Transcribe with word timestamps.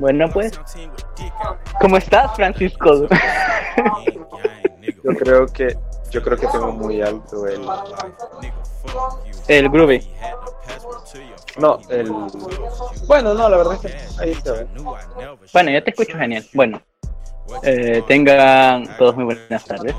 Bueno, 0.00 0.30
pues, 0.32 0.58
¿cómo 1.78 1.98
estás, 1.98 2.34
Francisco? 2.34 3.06
Yo 5.04 5.12
creo 5.18 5.46
que 5.46 5.76
yo 6.10 6.22
creo 6.22 6.38
que 6.38 6.46
tengo 6.46 6.72
muy 6.72 7.02
alto 7.02 7.46
el 7.46 7.60
El 9.46 9.68
groovy. 9.68 10.10
no, 11.58 11.78
el 11.90 12.10
bueno, 13.06 13.34
no, 13.34 13.48
la 13.50 13.56
verdad 13.58 13.74
es 13.74 13.80
que 13.80 14.22
ahí 14.22 14.34
se 14.34 14.50
ve. 14.50 14.66
Bueno, 15.52 15.70
yo 15.70 15.84
te 15.84 15.90
escucho 15.90 16.16
genial. 16.16 16.46
Bueno, 16.54 16.80
eh, 17.62 18.02
tengan 18.08 18.96
todos 18.96 19.14
muy 19.16 19.24
buenas 19.24 19.64
tardes. 19.66 19.94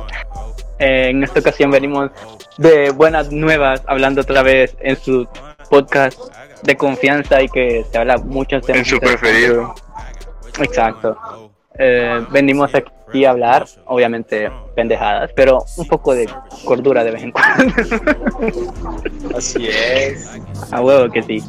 Eh, 0.80 1.10
en 1.10 1.24
esta 1.24 1.42
ocasión 1.42 1.70
venimos 1.70 2.10
de 2.58 2.90
buenas 2.90 3.32
nuevas, 3.32 3.84
hablando 3.86 4.22
otra 4.22 4.42
vez 4.42 4.76
en 4.80 4.96
su 4.98 5.28
podcast 5.70 6.20
de 6.64 6.78
confianza 6.78 7.42
y 7.42 7.50
que 7.50 7.86
se 7.92 7.98
habla 7.98 8.18
mucho 8.18 8.60
En 8.68 8.86
su 8.86 9.00
preferido. 9.00 9.74
Exacto. 10.60 11.18
Eh, 11.78 12.26
venimos 12.32 12.72
aquí 12.76 13.26
a 13.26 13.32
hablar, 13.32 13.66
obviamente 13.86 14.52
pendejadas, 14.76 15.32
pero 15.36 15.66
un 15.78 15.88
poco 15.88 16.14
de 16.14 16.30
cordura 16.66 17.04
de 17.04 17.12
vez 17.12 17.24
en 17.24 17.32
cuando. 17.32 17.74
Así 19.36 19.68
es. 19.68 20.30
a 20.72 20.82
huevo 20.82 21.12
que 21.12 21.24
sí. 21.24 21.44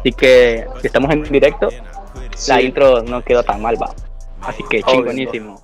Así 0.00 0.12
que 0.12 0.66
si 0.80 0.86
estamos 0.86 1.10
en 1.12 1.22
directo, 1.24 1.68
la 1.70 2.58
Sí. 2.58 2.66
intro 2.66 3.02
no 3.02 3.22
quedó 3.22 3.42
tan 3.42 3.60
mal, 3.60 3.80
va. 3.80 3.92
Así 4.42 4.62
que 4.70 4.82
chingonísimo. 4.82 5.60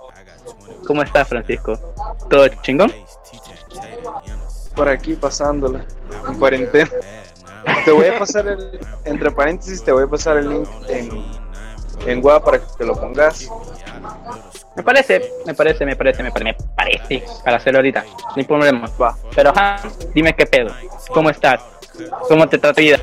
¿Cómo 0.86 1.02
estás, 1.02 1.28
Francisco? 1.28 1.78
¿Todo 2.28 2.48
chingón? 2.62 2.92
Por 4.74 4.88
aquí 4.88 5.14
pasándola 5.14 5.84
en 6.28 6.34
cuarentena. 6.38 6.90
Te 7.84 7.92
voy 7.92 8.06
a 8.06 8.18
pasar 8.18 8.46
el 8.46 8.80
entre 9.04 9.30
paréntesis 9.30 9.82
te 9.82 9.92
voy 9.92 10.04
a 10.04 10.06
pasar 10.06 10.38
el 10.38 10.48
link 10.48 10.68
en 10.88 11.44
en 12.06 12.24
Web 12.24 12.42
para 12.42 12.58
que 12.58 12.66
te 12.78 12.84
lo 12.84 12.94
pongas. 12.94 13.48
Me 14.76 14.82
parece, 14.82 15.32
me 15.46 15.54
parece, 15.54 15.86
me 15.86 15.96
parece, 15.96 16.22
me 16.22 16.32
parece, 16.32 16.44
me 16.44 16.66
parece, 16.74 17.24
para 17.44 17.56
hacerlo 17.58 17.78
ahorita, 17.78 18.04
hay 18.34 18.44
problema. 18.44 18.90
Va. 19.00 19.16
Pero, 19.34 19.50
ajá, 19.50 19.88
dime 20.12 20.34
qué 20.34 20.46
pedo, 20.46 20.74
¿cómo 21.12 21.30
estás? 21.30 21.62
¿Cómo 22.28 22.48
te 22.48 22.58
trata 22.58 22.80
vida? 22.80 22.98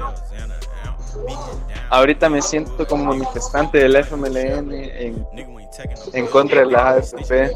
Ahorita 1.89 2.29
me 2.29 2.41
siento 2.41 2.85
como 2.87 3.05
manifestante 3.05 3.77
del 3.77 3.95
FMLN 3.95 4.73
en, 4.73 5.27
en 6.13 6.27
contra 6.27 6.61
de 6.61 6.65
la 6.67 6.89
AFP. 6.89 7.51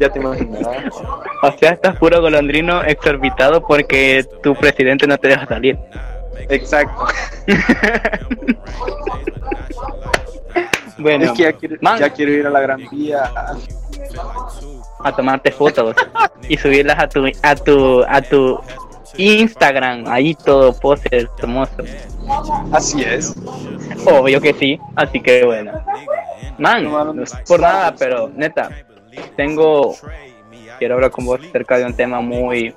Ya 0.00 0.10
te 0.10 0.18
imaginarás. 0.18 0.94
O 1.42 1.52
sea, 1.58 1.72
estás 1.72 1.96
puro 1.96 2.20
golondrino 2.20 2.82
exorbitado 2.82 3.66
porque 3.66 4.24
tu 4.42 4.54
presidente 4.54 5.06
no 5.06 5.16
te 5.18 5.28
deja 5.28 5.46
salir. 5.46 5.78
Exacto. 6.48 7.06
Bueno, 11.00 11.24
Es 11.24 11.32
que 11.32 11.42
ya 11.44 11.52
quiero, 11.54 11.76
ya 11.98 12.10
quiero 12.10 12.32
ir 12.32 12.46
a 12.46 12.50
la 12.50 12.60
Gran 12.60 12.82
Vía. 12.90 13.32
a 15.02 15.16
tomarte 15.16 15.50
fotos 15.50 15.96
y 16.46 16.58
subirlas 16.58 16.98
a 16.98 17.08
tu, 17.08 17.24
a 17.42 17.54
tu, 17.54 18.04
a 18.06 18.20
tu 18.20 18.60
Instagram, 19.16 20.04
ahí 20.06 20.34
todo 20.34 20.72
pose 20.78 21.08
hermoso. 21.38 21.72
Así 22.72 23.02
es. 23.02 23.34
Obvio 24.06 24.40
que 24.40 24.52
sí, 24.54 24.78
así 24.96 25.20
que 25.20 25.44
bueno. 25.44 25.72
Man, 26.58 26.84
No, 26.84 27.22
es 27.22 27.34
por 27.46 27.60
nada, 27.60 27.94
pero 27.98 28.28
neta, 28.28 28.70
tengo. 29.36 29.94
Quiero 30.78 30.94
hablar 30.94 31.10
con 31.10 31.26
vos 31.26 31.40
acerca 31.40 31.78
de 31.78 31.84
un 31.84 31.94
tema 31.94 32.20
muy, 32.20 32.74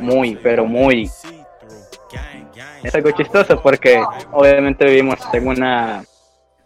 muy, 0.00 0.36
pero 0.36 0.64
muy. 0.64 1.10
Es 2.82 2.94
algo 2.94 3.10
chistoso 3.12 3.60
porque 3.60 4.02
obviamente 4.32 4.84
vivimos 4.84 5.18
en 5.32 5.48
una 5.48 6.04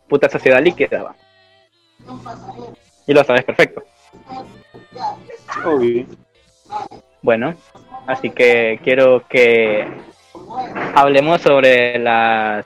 puta 0.09 0.29
sociedad 0.29 0.62
líquida. 0.62 1.03
¿va? 1.03 1.15
Y 3.06 3.12
lo 3.12 3.25
sabes 3.25 3.45
perfecto. 3.45 3.83
Obvio. 5.65 6.06
Bueno, 7.21 7.55
así 8.06 8.31
que 8.31 8.81
quiero 8.83 9.27
que 9.28 9.87
hablemos 10.95 11.41
sobre 11.41 11.99
las 11.99 12.65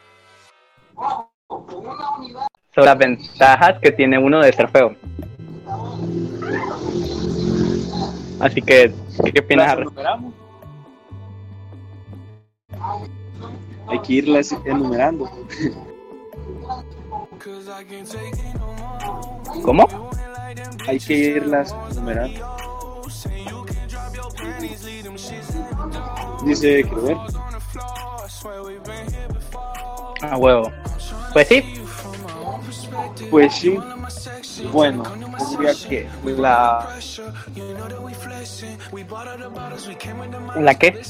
sobre 2.76 2.88
las 2.90 2.98
ventajas 2.98 3.78
que 3.80 3.90
tiene 3.90 4.18
uno 4.18 4.40
de 4.40 4.52
ser 4.52 4.68
feo. 4.68 4.94
Así 8.38 8.60
que, 8.60 8.92
¿qué 9.32 9.40
opinas? 9.40 9.78
Hay 13.88 13.98
que 14.00 14.12
irlas 14.12 14.54
enumerando. 14.66 15.30
¿Cómo? 19.64 20.10
Hay 20.86 20.98
que 20.98 21.14
irlas 21.14 21.74
enumerando. 21.92 22.66
Dice, 26.44 26.82
quiero 26.82 27.02
ver. 27.02 27.16
A 30.20 30.36
huevo. 30.36 30.70
Pues 31.32 31.48
sí, 31.48 31.85
Pues 33.30 33.54
sí. 33.54 33.78
Bueno, 34.72 35.02
diría 35.50 35.72
que 35.88 36.08
la 36.24 36.88
¿la 40.56 40.74
qué? 40.74 41.02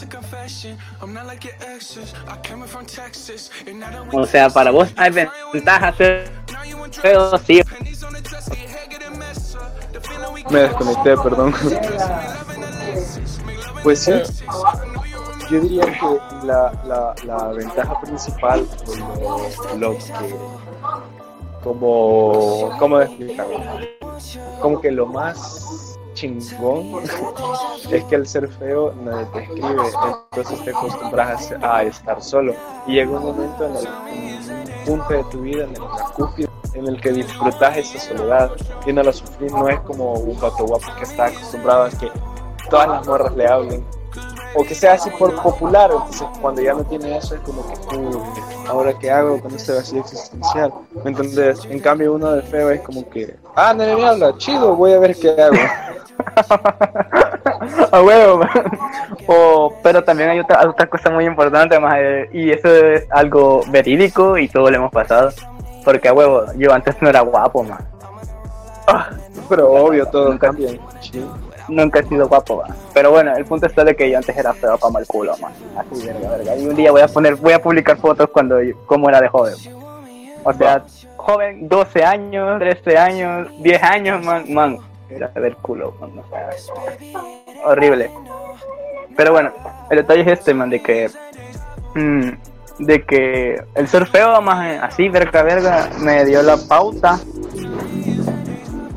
O 4.13 4.27
sea, 4.27 4.51
para 4.51 4.71
vos 4.71 4.89
hay 4.97 5.11
ventajas 5.53 5.97
ser 5.97 6.31
feo, 6.93 7.39
sí. 7.39 7.63
me 10.51 10.61
desconecté, 10.61 11.17
perdón. 11.17 11.55
Pues 13.83 14.01
sí, 14.01 14.13
yo 15.51 15.61
diría 15.61 15.85
que 15.85 16.47
la, 16.47 16.73
la, 16.87 17.15
la 17.25 17.49
ventaja 17.53 18.01
principal, 18.01 18.67
lo, 19.77 19.77
lo 19.77 19.99
que, 19.99 20.37
como, 21.67 22.71
¿cómo 22.79 23.01
explicarlo? 23.01 23.59
Como 24.61 24.81
que 24.81 24.93
lo 24.93 25.07
más 25.07 25.99
chingón 26.15 27.03
es 27.91 28.05
que 28.05 28.15
el 28.15 28.27
ser 28.27 28.49
feo 28.49 28.95
nadie 29.03 29.27
te 29.33 29.43
escribe, 29.43 29.69
entonces 30.31 30.65
te 30.65 30.71
acostumbras 30.71 31.53
a 31.61 31.83
estar 31.83 32.23
solo 32.23 32.55
y 32.87 32.95
llega 32.95 33.11
un 33.11 33.23
momento 33.25 33.67
en 33.67 33.77
el 33.77 33.89
un 34.89 34.99
punto 34.99 35.15
de 35.15 35.25
tu 35.25 35.41
vida, 35.41 35.65
en 35.65 35.71
el, 35.71 35.83
la 35.83 36.05
cúspide, 36.15 36.49
en 36.75 36.87
el 36.87 37.01
que 37.01 37.13
disfrutas 37.13 37.77
esa 37.77 37.99
soledad 37.99 38.53
y 38.87 38.93
no 38.93 39.03
la 39.03 39.13
sufrir, 39.13 39.51
no 39.51 39.69
es 39.69 39.81
como 39.81 40.13
un 40.13 40.41
vato 40.41 40.65
guapo 40.65 40.87
que 40.97 41.03
está 41.03 41.27
acostumbrado 41.27 41.85
a 41.85 41.91
que 41.91 42.09
todas 42.71 42.89
las 42.89 43.07
morras 43.07 43.35
le 43.35 43.47
hablen 43.49 43.85
o 44.55 44.63
que 44.63 44.75
sea 44.75 44.95
así 44.95 45.11
por 45.11 45.35
popular, 45.43 45.91
entonces 45.91 46.27
cuando 46.41 46.63
ya 46.63 46.73
no 46.73 46.85
tiene 46.85 47.17
eso 47.17 47.35
es 47.35 47.41
como 47.41 47.67
que 47.67 47.97
"Uh, 47.97 48.23
ahora 48.69 48.93
qué 48.99 49.11
hago 49.11 49.41
con 49.41 49.55
este 49.55 49.73
vacío 49.73 50.01
existencial, 50.01 50.73
¿me 51.05 51.11
entendés? 51.11 51.65
En 51.67 51.79
cambio 51.81 52.15
uno 52.15 52.33
de 52.33 52.43
feo 52.43 52.71
es 52.71 52.81
como 52.81 53.09
que 53.09 53.37
ah 53.55 53.73
nadie 53.77 53.97
me 53.97 54.07
habla, 54.07 54.37
chido, 54.39 54.75
voy 54.75 54.93
a 54.93 54.99
ver 54.99 55.15
qué 55.17 55.31
hago. 55.31 55.57
A 57.93 58.03
huevo. 58.03 58.41
O, 59.27 59.75
pero 59.83 60.03
también 60.05 60.31
hay 60.31 60.41
otra, 60.41 60.69
otra 60.69 60.87
cosa 60.87 61.11
muy 61.11 61.25
importante, 61.25 61.79
más 61.79 61.97
y 62.33 62.51
eso 62.51 62.69
es 62.69 63.07
algo 63.11 63.63
verídico 63.69 64.39
y 64.39 64.49
todo 64.49 64.71
lo 64.71 64.77
hemos 64.77 64.93
pasado. 64.93 65.31
Porque 65.85 66.09
a 66.09 66.13
huevo, 66.13 66.45
yo 66.57 66.73
antes 66.73 66.97
no 67.01 67.09
era 67.09 67.21
guapo. 67.21 67.65
Ah, 68.89 69.11
Pero 69.49 69.73
obvio 69.73 70.07
todo 70.07 70.31
Nunca. 70.31 70.49
cambia. 70.49 70.71
Sí. 71.01 71.25
Nunca 71.69 72.01
he 72.01 72.05
sido 72.05 72.29
guapo, 72.29 72.57
man. 72.63 72.77
Pero 72.95 73.11
bueno, 73.11 73.37
el 73.37 73.45
punto 73.45 73.67
está 73.67 73.85
de 73.85 73.95
que 73.97 74.11
yo 74.11 74.19
antes 74.19 74.37
era 74.37 74.53
feo 74.55 74.79
como 74.79 74.99
el 74.99 75.07
culo, 75.07 75.37
man. 75.39 75.53
Así, 75.77 76.07
verga, 76.07 76.31
verga. 76.31 76.57
Y 76.57 76.67
un 76.67 76.75
día 76.77 76.91
voy 76.93 77.01
a 77.03 77.09
poner, 77.09 77.37
voy 77.37 77.53
a 77.53 77.63
publicar 77.63 77.97
fotos 77.99 78.29
cuando 78.31 78.63
yo- 78.63 78.77
cómo 78.87 79.09
era 79.09 79.21
de 79.21 79.29
joven. 79.29 79.55
O 80.45 80.53
sea, 80.53 80.85
joven, 81.17 81.69
12 81.69 82.05
años, 82.05 82.59
13 82.61 82.97
años, 82.97 83.49
10 83.61 83.83
años, 83.83 84.25
man, 84.25 84.45
man. 84.53 84.79
Era 85.09 85.29
del 85.29 85.57
culo, 85.57 85.95
man. 86.01 86.11
horrible. 87.65 88.11
Pero 89.17 89.33
bueno, 89.33 89.51
el 89.91 89.97
detalle 89.99 90.21
es 90.23 90.39
este, 90.39 90.55
man, 90.55 90.71
de 90.71 90.83
que. 90.83 91.11
mm, 91.95 92.31
de 92.79 93.03
que 93.05 93.63
el 93.75 93.89
ser 93.89 94.07
feo, 94.07 94.41
más 94.43 94.83
así, 94.83 95.09
verga, 95.09 95.43
verga, 95.43 95.89
me 96.01 96.25
dio 96.27 96.43
la 96.43 96.57
pauta 96.69 97.19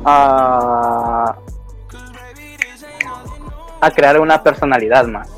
a. 0.04 1.34
a 3.80 3.90
crear 3.90 4.20
una 4.20 4.42
personalidad 4.42 5.06
más. 5.06 5.28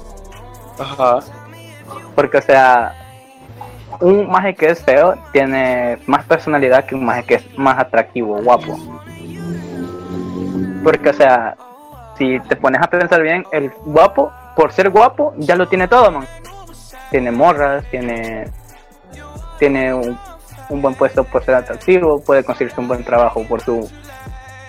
Ajá. 0.79 1.21
Porque, 2.15 2.39
o 2.39 2.43
sea, 2.43 2.95
un 4.01 4.29
maje 4.29 4.55
que 4.55 4.71
es 4.71 4.83
feo 4.83 5.15
tiene 5.33 5.99
más 6.07 6.25
personalidad 6.25 6.85
que 6.85 6.95
un 6.95 7.05
maje 7.05 7.25
que 7.25 7.35
es 7.37 7.59
más 7.59 7.79
atractivo, 7.79 8.43
guapo. 8.43 8.79
Porque, 10.83 11.11
o 11.11 11.15
sea, 11.15 11.57
si 12.19 12.41
te 12.41 12.57
pones 12.57 12.83
a 12.83 12.89
pensar 12.89 13.23
bien, 13.23 13.45
el 13.53 13.71
guapo, 13.85 14.33
por 14.57 14.73
ser 14.73 14.91
guapo, 14.91 15.35
ya 15.39 15.57
lo 15.57 15.69
tiene 15.69 15.89
todo, 15.89 16.11
man. 16.11 16.27
Tiene 17.11 17.31
morras, 17.31 17.85
tiene. 17.91 18.51
Tiene 19.59 19.95
un, 19.95 20.19
un 20.69 20.83
buen 20.83 20.95
puesto 20.95 21.23
por 21.25 21.45
ser 21.45 21.55
atractivo, 21.55 22.21
puede 22.21 22.43
conseguirse 22.43 22.81
un 22.81 22.89
buen 22.89 23.05
trabajo 23.05 23.45
por 23.47 23.61
su 23.61 23.89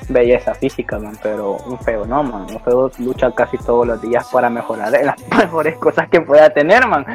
belleza 0.09 0.53
física, 0.53 0.99
man, 0.99 1.17
pero 1.21 1.57
un 1.65 1.79
feo 1.79 2.05
no, 2.05 2.23
man. 2.23 2.47
Un 2.51 2.59
feo 2.59 2.91
lucha 2.99 3.31
casi 3.31 3.57
todos 3.57 3.87
los 3.87 4.01
días 4.01 4.27
para 4.31 4.49
mejorar 4.49 4.93
en 4.95 5.07
las 5.07 5.15
mejores 5.37 5.77
cosas 5.77 6.09
que 6.09 6.21
pueda 6.21 6.49
tener, 6.49 6.87
man. 6.87 7.05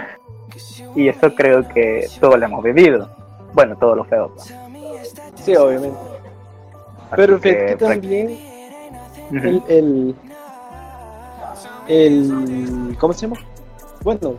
Y 0.95 1.09
eso 1.09 1.35
creo 1.35 1.67
que 1.69 2.09
todos 2.21 2.39
lo 2.39 2.47
hemos 2.47 2.63
vivido. 2.63 3.09
Bueno, 3.53 3.77
todos 3.77 3.97
los 3.97 4.07
feos. 4.09 4.31
Man. 4.51 4.83
Sí, 5.37 5.57
obviamente. 5.57 5.99
Pero 7.17 7.41
que, 7.41 7.77
también 7.79 8.39
el, 9.33 9.63
el, 9.69 10.15
el, 11.89 12.97
¿Cómo 12.99 13.13
se 13.13 13.23
llama? 13.23 13.41
Bueno, 14.03 14.35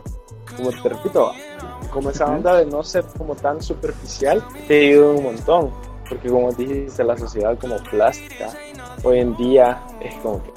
como 0.55 0.69
te 0.71 0.89
repito, 0.89 1.31
como 1.91 2.09
esa 2.09 2.25
onda 2.25 2.57
de 2.57 2.65
no 2.65 2.83
ser 2.83 3.05
como 3.17 3.35
tan 3.35 3.61
superficial, 3.61 4.43
te 4.67 4.89
ayuda 4.89 5.11
un 5.11 5.23
montón. 5.23 5.71
Porque 6.09 6.27
como 6.27 6.51
dijiste, 6.51 7.03
la 7.03 7.15
sociedad 7.15 7.57
como 7.59 7.77
plástica, 7.77 8.49
hoy 9.03 9.19
en 9.19 9.37
día 9.37 9.81
es 10.01 10.15
como 10.15 10.43
que, 10.43 10.51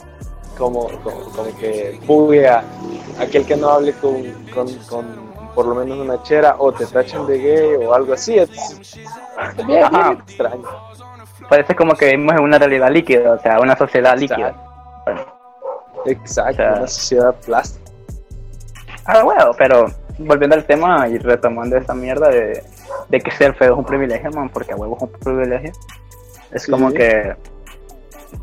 como, 0.56 0.88
como, 1.02 1.56
que 1.60 2.00
buguea 2.06 2.64
aquel 3.20 3.44
que 3.44 3.56
no 3.56 3.69
hable 3.69 3.93
con, 3.93 4.22
con, 4.54 4.75
con, 4.88 5.32
por 5.54 5.66
lo 5.66 5.75
menos 5.75 5.99
una 5.99 6.22
chera 6.22 6.56
o 6.58 6.72
te 6.72 6.87
tachen 6.87 7.26
de 7.26 7.38
gay 7.38 7.87
o 7.87 7.93
algo 7.93 8.14
así. 8.14 8.38
Es, 8.38 8.50
bien, 9.66 9.84
extraño. 10.26 10.64
Parece 11.49 11.75
como 11.75 11.94
que 11.94 12.06
vivimos 12.06 12.34
en 12.37 12.44
una 12.44 12.58
realidad 12.58 12.90
líquida, 12.90 13.32
o 13.32 13.38
sea, 13.38 13.60
una 13.60 13.76
sociedad 13.76 14.16
líquida. 14.16 14.55
Exacto, 16.06 16.62
una 16.62 16.87
sociedad 16.87 17.34
plástica. 17.44 17.90
Ah, 19.05 19.22
bueno, 19.22 19.50
pero 19.58 19.87
volviendo 20.19 20.56
al 20.56 20.64
tema 20.64 21.08
y 21.08 21.19
retomando 21.19 21.76
esa 21.76 21.94
mierda 21.94 22.28
de, 22.28 22.62
que 23.20 23.31
ser 23.31 23.55
feo 23.55 23.73
es 23.73 23.79
un 23.79 23.85
privilegio, 23.85 24.31
man, 24.31 24.49
porque 24.49 24.73
a 24.73 24.76
huevo 24.76 24.97
es 24.97 25.03
un 25.03 25.12
privilegio. 25.12 25.73
Es 26.50 26.67
como 26.67 26.93
que 26.93 27.35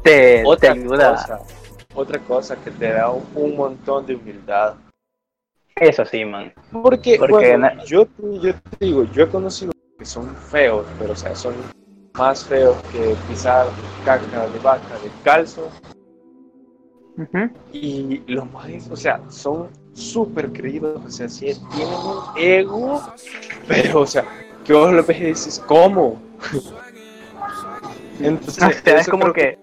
te, 0.03 0.43
otra 0.45 0.71
ayuda. 0.71 1.11
Cosa, 1.11 1.39
otra 1.93 2.19
cosa 2.19 2.55
que 2.55 2.71
te 2.71 2.91
da 2.91 3.09
un, 3.09 3.55
montón 3.55 4.05
de 4.05 4.15
humildad. 4.15 4.75
Eso 5.75 6.05
sí, 6.05 6.25
man. 6.25 6.53
Porque, 6.71 7.17
bueno, 7.17 7.69
yo, 7.85 8.07
yo 8.41 8.53
te 8.53 8.85
digo, 8.85 9.03
yo 9.05 9.23
he 9.23 9.27
conocido 9.29 9.71
que 9.97 10.05
son 10.05 10.35
feos, 10.35 10.85
pero 10.97 11.13
o 11.13 11.15
sea, 11.15 11.35
son 11.35 11.53
más 12.13 12.43
feos 12.43 12.75
que 12.91 13.15
pisar 13.27 13.67
caca 14.05 14.47
de 14.47 14.59
vaca 14.59 14.95
calzo 15.23 15.69
y 17.73 18.19
los 18.27 18.49
más, 18.51 18.89
o 18.89 18.95
sea, 18.95 19.19
son 19.29 19.69
súper 19.93 20.51
creídos, 20.53 21.03
o 21.05 21.09
sea, 21.09 21.27
sí, 21.27 21.47
tienen 21.75 21.93
un 21.93 22.37
ego, 22.37 23.01
pero, 23.67 24.01
o 24.01 24.05
sea, 24.05 24.25
que 24.69 24.75
vos 24.75 24.93
lo 24.93 25.03
ves 25.03 25.17
y 25.17 25.23
dices, 25.23 25.63
¿cómo? 25.65 26.21
Entonces, 28.19 28.83
es 28.85 29.09
como 29.09 29.33
que... 29.33 29.57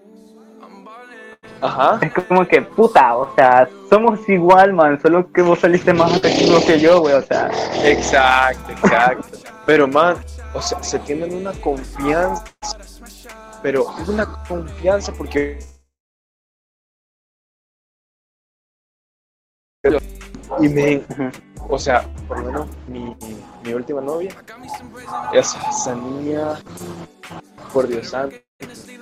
Ajá. 1.61 1.97
Es 2.01 2.25
como 2.25 2.45
que, 2.45 2.61
puta, 2.61 3.15
o 3.15 3.33
sea, 3.33 3.69
somos 3.89 4.27
igual, 4.27 4.73
man, 4.73 4.99
solo 5.01 5.31
que 5.31 5.41
vos 5.41 5.59
saliste 5.59 5.93
más 5.93 6.13
atractivo 6.13 6.59
que 6.59 6.77
yo, 6.77 6.99
güey, 6.99 7.13
o 7.15 7.21
sea. 7.21 7.49
Exacto, 7.85 8.73
exacto. 8.73 9.37
Pero, 9.65 9.87
man, 9.87 10.17
o 10.53 10.61
sea, 10.61 10.83
se 10.83 10.99
tienen 10.99 11.33
una 11.33 11.53
confianza, 11.53 12.43
pero 13.63 13.85
una 14.09 14.25
confianza 14.43 15.13
porque 15.13 15.57
Y 20.59 20.69
me, 20.69 21.01
o 21.69 21.77
sea, 21.77 22.05
por 22.27 22.39
lo 22.39 22.45
menos 22.45 22.67
mi, 22.87 23.15
mi 23.63 23.73
última 23.73 24.01
novia, 24.01 24.31
esa, 25.33 25.69
esa 25.69 25.95
niña, 25.95 26.55
por 27.73 27.87
Dios 27.87 28.09
santo, 28.09 28.37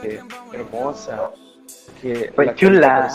que 0.02 0.22
hermosa, 0.54 1.32
que 2.02 2.32
pues 2.36 2.56
chula. 2.56 3.10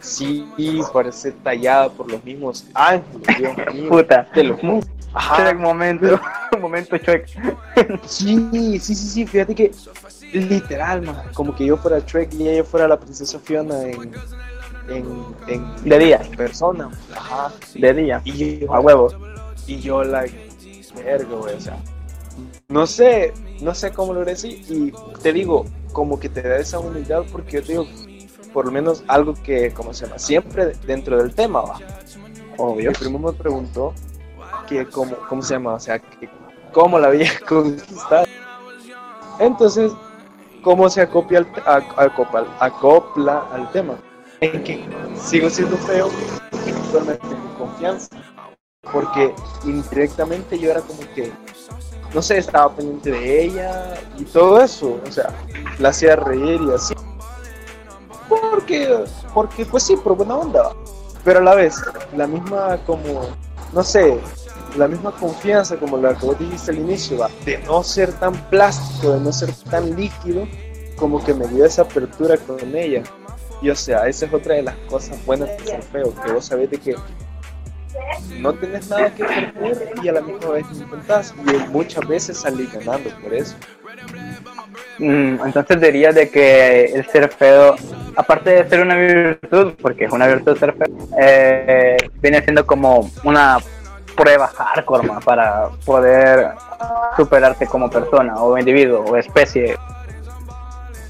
sí, 0.00 0.46
parece 0.92 1.32
tallada 1.32 1.88
por 1.90 2.10
los 2.10 2.22
mismos 2.24 2.66
ángeles, 2.74 3.38
Dios 3.38 3.52
mío. 3.74 3.88
Puta. 3.88 4.28
Te 4.32 4.44
lo 4.44 4.58
Ajá. 5.12 5.54
momento, 5.54 6.20
momento 6.60 6.96
Shrek. 6.96 7.26
Sí, 8.06 8.48
sí, 8.52 8.94
sí, 8.94 8.94
sí, 8.94 9.26
fíjate 9.26 9.54
que 9.54 9.72
literal, 10.32 11.02
man, 11.02 11.16
como 11.34 11.54
que 11.54 11.66
yo 11.66 11.76
fuera 11.76 11.98
Shrek 11.98 12.32
y 12.34 12.48
ella 12.48 12.64
fuera 12.64 12.86
la 12.86 12.98
princesa 12.98 13.38
Fiona 13.40 13.82
en 13.82 14.12
en, 14.88 15.74
de 15.84 15.98
día. 15.98 16.20
persona. 16.36 16.90
Ajá 17.14 17.52
de 17.74 17.94
día. 17.94 18.22
Y 18.24 18.64
a 18.66 18.80
huevo. 18.80 19.08
Y 19.66 19.80
yo 19.80 20.02
like 20.02 20.48
verga 21.04 21.36
o 21.36 21.60
sea 21.60 21.76
no 22.68 22.84
sé 22.84 23.32
no 23.60 23.74
sé 23.76 23.92
cómo 23.92 24.12
lo 24.12 24.28
así 24.28 24.64
y 24.68 24.92
te 25.22 25.32
digo 25.32 25.64
como 25.92 26.18
que 26.18 26.28
te 26.28 26.42
da 26.42 26.56
esa 26.56 26.80
humildad 26.80 27.22
porque 27.30 27.52
yo 27.58 27.62
te 27.62 27.72
digo 27.72 27.86
por 28.52 28.66
lo 28.66 28.72
menos 28.72 29.04
algo 29.06 29.34
que 29.34 29.72
como 29.72 29.94
se 29.94 30.06
llama 30.06 30.18
siempre 30.18 30.72
dentro 30.84 31.16
del 31.18 31.32
tema 31.32 31.60
va. 31.60 31.78
Obvio. 32.58 32.90
El 32.90 32.96
primo 32.96 33.18
me 33.18 33.32
preguntó 33.32 33.94
que 34.68 34.86
cómo, 34.86 35.14
cómo 35.28 35.40
se 35.40 35.54
llama 35.54 35.74
o 35.74 35.80
sea 35.80 36.00
que 36.00 36.28
cómo 36.72 36.98
la 36.98 37.08
había 37.08 37.30
conquistado. 37.48 38.26
Entonces 39.38 39.92
cómo 40.62 40.90
se 40.90 41.02
acopla 41.02 41.46
al, 41.66 41.86
acopla, 41.96 42.46
acopla 42.58 43.46
al 43.52 43.70
tema 43.70 43.96
en 44.40 44.64
que 44.64 44.84
sigo 45.20 45.50
siendo 45.50 45.76
feo 45.78 46.08
confianza. 47.58 48.08
Porque 48.92 49.34
indirectamente 49.64 50.58
yo 50.58 50.70
era 50.70 50.80
como 50.80 51.00
que, 51.14 51.30
no 52.14 52.22
sé, 52.22 52.38
estaba 52.38 52.74
pendiente 52.74 53.10
de 53.10 53.44
ella 53.44 53.94
y 54.18 54.24
todo 54.24 54.60
eso. 54.60 54.98
O 55.06 55.12
sea, 55.12 55.28
la 55.78 55.90
hacía 55.90 56.16
reír 56.16 56.60
y 56.62 56.72
así. 56.72 56.94
Porque, 58.28 59.04
porque 59.34 59.66
pues 59.66 59.82
sí, 59.82 59.96
por 59.96 60.16
buena 60.16 60.36
onda. 60.36 60.72
Pero 61.24 61.40
a 61.40 61.42
la 61.42 61.54
vez, 61.54 61.76
la 62.16 62.26
misma 62.26 62.78
como, 62.86 63.28
no 63.74 63.84
sé, 63.84 64.18
la 64.76 64.88
misma 64.88 65.12
confianza 65.12 65.76
como 65.76 65.98
la 65.98 66.14
que 66.14 66.26
vos 66.26 66.38
dijiste 66.38 66.70
al 66.70 66.78
inicio, 66.78 67.18
¿va? 67.18 67.28
de 67.44 67.58
no 67.58 67.82
ser 67.82 68.12
tan 68.14 68.32
plástico, 68.48 69.12
de 69.12 69.20
no 69.20 69.32
ser 69.32 69.52
tan 69.70 69.94
líquido, 69.94 70.46
como 70.96 71.22
que 71.22 71.34
me 71.34 71.46
dio 71.48 71.66
esa 71.66 71.82
apertura 71.82 72.38
con 72.38 72.74
ella. 72.74 73.02
Y 73.62 73.70
o 73.70 73.74
sea, 73.74 74.06
esa 74.06 74.26
es 74.26 74.32
otra 74.32 74.54
de 74.54 74.62
las 74.62 74.76
cosas 74.88 75.24
buenas 75.26 75.48
de 75.48 75.58
ser 75.58 75.82
feo, 75.82 76.14
que 76.24 76.32
vos 76.32 76.44
sabés 76.44 76.70
de 76.70 76.78
que 76.78 76.94
no 78.38 78.52
tenés 78.54 78.88
nada 78.88 79.14
que 79.14 79.24
perder 79.24 79.92
y 80.02 80.08
a 80.08 80.12
la 80.12 80.20
misma 80.20 80.50
vez 80.50 80.66
intentás 80.72 81.34
y 81.46 81.70
muchas 81.70 82.06
veces 82.06 82.38
salís 82.38 82.72
ganando 82.72 83.10
por 83.22 83.34
eso. 83.34 83.54
Mm, 84.98 85.40
entonces 85.44 85.80
diría 85.80 86.12
de 86.12 86.28
que 86.30 86.84
el 86.86 87.06
ser 87.06 87.28
feo, 87.30 87.74
aparte 88.16 88.50
de 88.50 88.68
ser 88.68 88.80
una 88.80 88.96
virtud, 88.96 89.72
porque 89.80 90.04
es 90.04 90.12
una 90.12 90.26
virtud 90.26 90.56
ser 90.58 90.74
feo, 90.74 91.08
eh, 91.18 91.96
viene 92.20 92.42
siendo 92.42 92.66
como 92.66 93.10
una 93.24 93.58
prueba 94.16 94.46
hardcore 94.48 95.08
para 95.24 95.70
poder 95.84 96.50
superarte 97.16 97.66
como 97.66 97.88
persona 97.88 98.34
o 98.36 98.58
individuo 98.58 99.04
o 99.04 99.16
especie. 99.16 99.76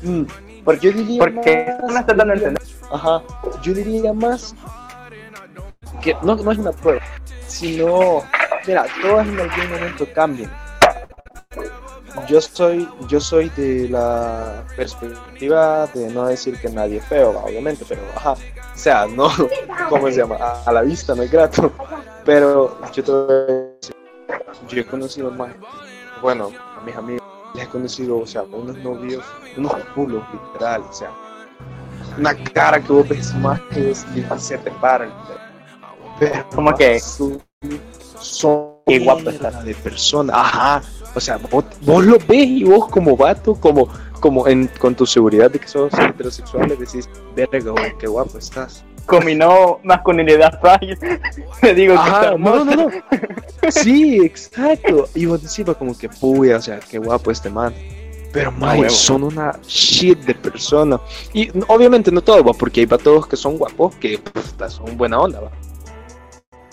Mm, 0.02 0.22
porque 0.70 0.86
yo 0.86 0.92
diría 0.92 1.18
Porque 1.18 1.66
más, 1.82 1.96
a 1.96 2.00
entender. 2.00 2.62
Ajá. 2.92 3.22
Yo 3.60 3.74
diría 3.74 4.12
más 4.12 4.54
que 6.00 6.14
no, 6.22 6.36
no 6.36 6.52
es 6.52 6.58
una 6.58 6.70
prueba, 6.70 7.02
sino, 7.48 8.22
mira, 8.66 8.86
todas 9.02 9.26
en 9.26 9.40
algún 9.40 9.70
momento 9.70 10.06
cambian. 10.14 10.50
Yo 12.28 12.40
soy, 12.40 12.88
yo 13.08 13.20
soy 13.20 13.48
de 13.50 13.88
la 13.88 14.64
perspectiva 14.76 15.88
de 15.88 16.08
no 16.12 16.26
decir 16.26 16.56
que 16.60 16.68
nadie 16.68 16.98
es 16.98 17.04
feo, 17.04 17.30
obviamente, 17.44 17.84
pero 17.88 18.02
ajá. 18.14 18.32
O 18.32 18.78
sea, 18.78 19.06
no, 19.06 19.28
¿cómo 19.88 20.08
se 20.08 20.18
llama? 20.18 20.36
A, 20.64 20.72
la 20.72 20.82
vista 20.82 21.16
no 21.16 21.24
es 21.24 21.30
grato. 21.32 21.72
Pero 22.24 22.78
yo 22.92 23.02
a 23.02 24.68
yo 24.68 24.80
he 24.80 24.86
conocido 24.86 25.32
más, 25.32 25.52
bueno, 26.22 26.52
a 26.76 26.80
mis 26.84 26.94
amigos 26.94 27.29
les 27.54 27.64
he 27.64 27.68
conocido, 27.68 28.18
o 28.18 28.26
sea, 28.26 28.42
unos 28.42 28.76
novios, 28.78 29.24
unos 29.56 29.72
culos, 29.94 30.22
literal, 30.32 30.82
o 30.88 30.92
sea, 30.92 31.10
una 32.18 32.34
cara 32.34 32.80
que 32.80 32.92
vos 32.92 33.08
ves 33.08 33.34
más 33.36 33.60
que 33.72 33.90
es 33.90 34.06
se 34.38 34.58
te 34.58 34.70
para, 34.72 35.10
Pero 36.18 36.48
como 36.50 36.74
que 36.74 36.98
son, 37.00 37.42
son 38.20 38.70
qué 38.86 38.98
guapo 38.98 39.30
de 39.30 39.74
persona, 39.74 40.32
ajá, 40.34 40.82
o 41.14 41.20
sea, 41.20 41.38
vos, 41.50 41.64
vos, 41.82 42.04
lo 42.04 42.18
ves 42.18 42.46
y 42.46 42.64
vos 42.64 42.88
como 42.88 43.16
vato, 43.16 43.54
como, 43.54 43.88
como 44.20 44.46
en, 44.46 44.68
con 44.78 44.94
tu 44.94 45.06
seguridad 45.06 45.50
de 45.50 45.58
que 45.58 45.68
sos 45.68 45.92
heterosexual, 45.94 46.68
le 46.68 46.76
decís, 46.76 47.08
verga, 47.34 47.72
qué 47.98 48.06
guapo 48.06 48.38
estás 48.38 48.84
combinó 49.06 49.80
masculinidad 49.82 50.60
frágil. 50.60 50.98
Me 51.62 51.74
digo 51.74 51.94
que 51.94 52.38
no, 52.38 52.64
no, 52.64 52.76
no. 52.76 52.88
Sí, 53.70 54.18
exacto. 54.24 55.08
Y 55.14 55.26
vos 55.26 55.42
decís 55.42 55.74
como 55.76 55.96
que, 55.96 56.08
puya, 56.08 56.56
o 56.56 56.62
sea, 56.62 56.80
qué 56.80 56.98
guapo 56.98 57.30
este 57.30 57.50
man. 57.50 57.74
Pero, 58.32 58.52
man, 58.52 58.88
son 58.90 59.24
una 59.24 59.58
shit 59.66 60.20
de 60.20 60.34
persona. 60.34 61.00
Y 61.32 61.50
obviamente 61.66 62.12
no 62.12 62.20
todo, 62.20 62.44
porque 62.54 62.80
hay 62.80 62.86
todos 62.86 63.26
que 63.26 63.36
son 63.36 63.58
guapos, 63.58 63.94
que 63.96 64.20
son 64.68 64.96
buena 64.96 65.18
onda, 65.18 65.40
va. 65.40 65.50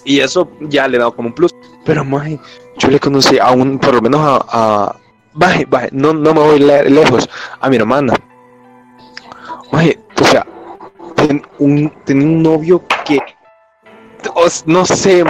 Y 0.06 0.20
eso 0.20 0.50
ya 0.62 0.88
le 0.88 0.98
he 0.98 1.00
dado 1.00 1.16
como 1.16 1.30
un 1.30 1.36
plus. 1.36 1.52
Pero, 1.84 2.06
man, 2.06 2.40
yo 2.78 2.90
le 2.90 3.00
conocí 3.00 3.40
a 3.40 3.52
un, 3.52 3.80
por 3.80 3.96
lo 3.96 4.02
menos 4.02 4.22
a, 4.24 4.96
baje, 5.34 5.66
baje, 5.66 5.90
no, 5.92 6.14
no 6.14 6.34
me 6.34 6.40
voy 6.40 6.60
le- 6.60 6.90
lejos, 6.90 7.28
a 7.60 7.70
mi 7.70 7.76
hermana. 7.78 8.14
Oye, 9.72 10.00
o 10.22 10.26
sea, 10.26 10.46
ten 11.18 11.42
un, 11.60 11.92
tenía 12.06 12.28
un 12.28 12.44
novio 12.44 12.84
que, 13.06 13.20
no 14.66 14.86
sé, 14.86 15.24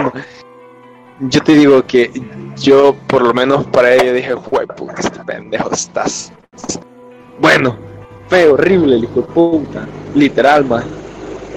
yo 1.20 1.42
te 1.42 1.54
digo 1.54 1.84
que 1.84 2.12
yo, 2.56 2.94
por 3.08 3.22
lo 3.22 3.34
menos 3.34 3.66
para 3.66 3.94
ella, 3.94 4.12
dije, 4.12 4.34
güey, 4.34 4.66
puta, 4.66 4.94
este 4.98 5.24
pendejo 5.24 5.72
estás. 5.72 6.32
Bueno, 7.40 7.76
feo, 8.28 8.54
horrible, 8.54 8.96
el 8.96 9.04
hijo 9.04 9.22
de 9.22 9.26
puta, 9.26 9.88
literal, 10.14 10.64
más. 10.64 10.84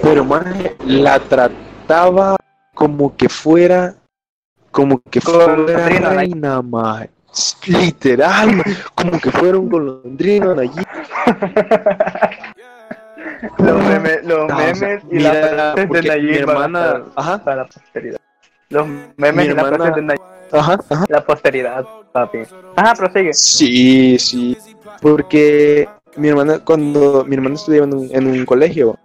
Pero, 0.02 0.24
más 0.24 0.44
la 0.84 1.20
trataba 1.20 2.36
como 2.74 3.16
que 3.16 3.28
fuera, 3.28 3.94
como 4.70 5.00
que 5.10 5.20
fuera 5.20 5.54
reina, 6.14 6.62
más. 6.62 7.08
Literal, 7.66 8.62
como 8.94 9.20
que 9.20 9.30
fuera 9.30 9.58
un 9.58 9.68
golondrino 9.68 10.52
allí. 10.58 10.82
los 13.58 13.84
memes, 13.84 14.24
los 14.24 14.50
Ah, 14.50 14.54
o 14.54 14.74
sea, 14.74 14.88
memes 14.88 15.02
y 15.10 15.14
mira, 15.16 15.32
las 15.52 15.74
frases 15.74 15.90
de 15.90 16.02
Nayib 16.08 16.34
hermana- 16.48 16.86
estar 16.86 17.02
ajá. 17.16 17.44
para 17.44 17.56
la 17.56 17.64
posteridad. 17.66 18.20
Los 18.68 18.86
memes 19.16 19.46
y 19.46 19.48
las 19.54 19.68
frases 19.68 19.94
de 19.96 20.02
Nayib 20.02 20.22
Ajá, 20.52 20.78
ajá. 20.90 21.04
la 21.08 21.24
posteridad, 21.24 21.84
papi. 22.12 22.38
Ajá, 22.76 22.94
prosigue. 22.94 23.32
Sí, 23.34 24.18
sí. 24.18 24.56
Porque 25.00 25.88
mi 26.16 26.28
hermana, 26.28 26.58
cuando 26.58 27.24
mi 27.26 27.34
hermana 27.36 27.54
estudiaba 27.54 27.86
en 27.86 27.94
un, 27.94 28.08
en 28.12 28.26
un 28.26 28.44
colegio 28.44 28.98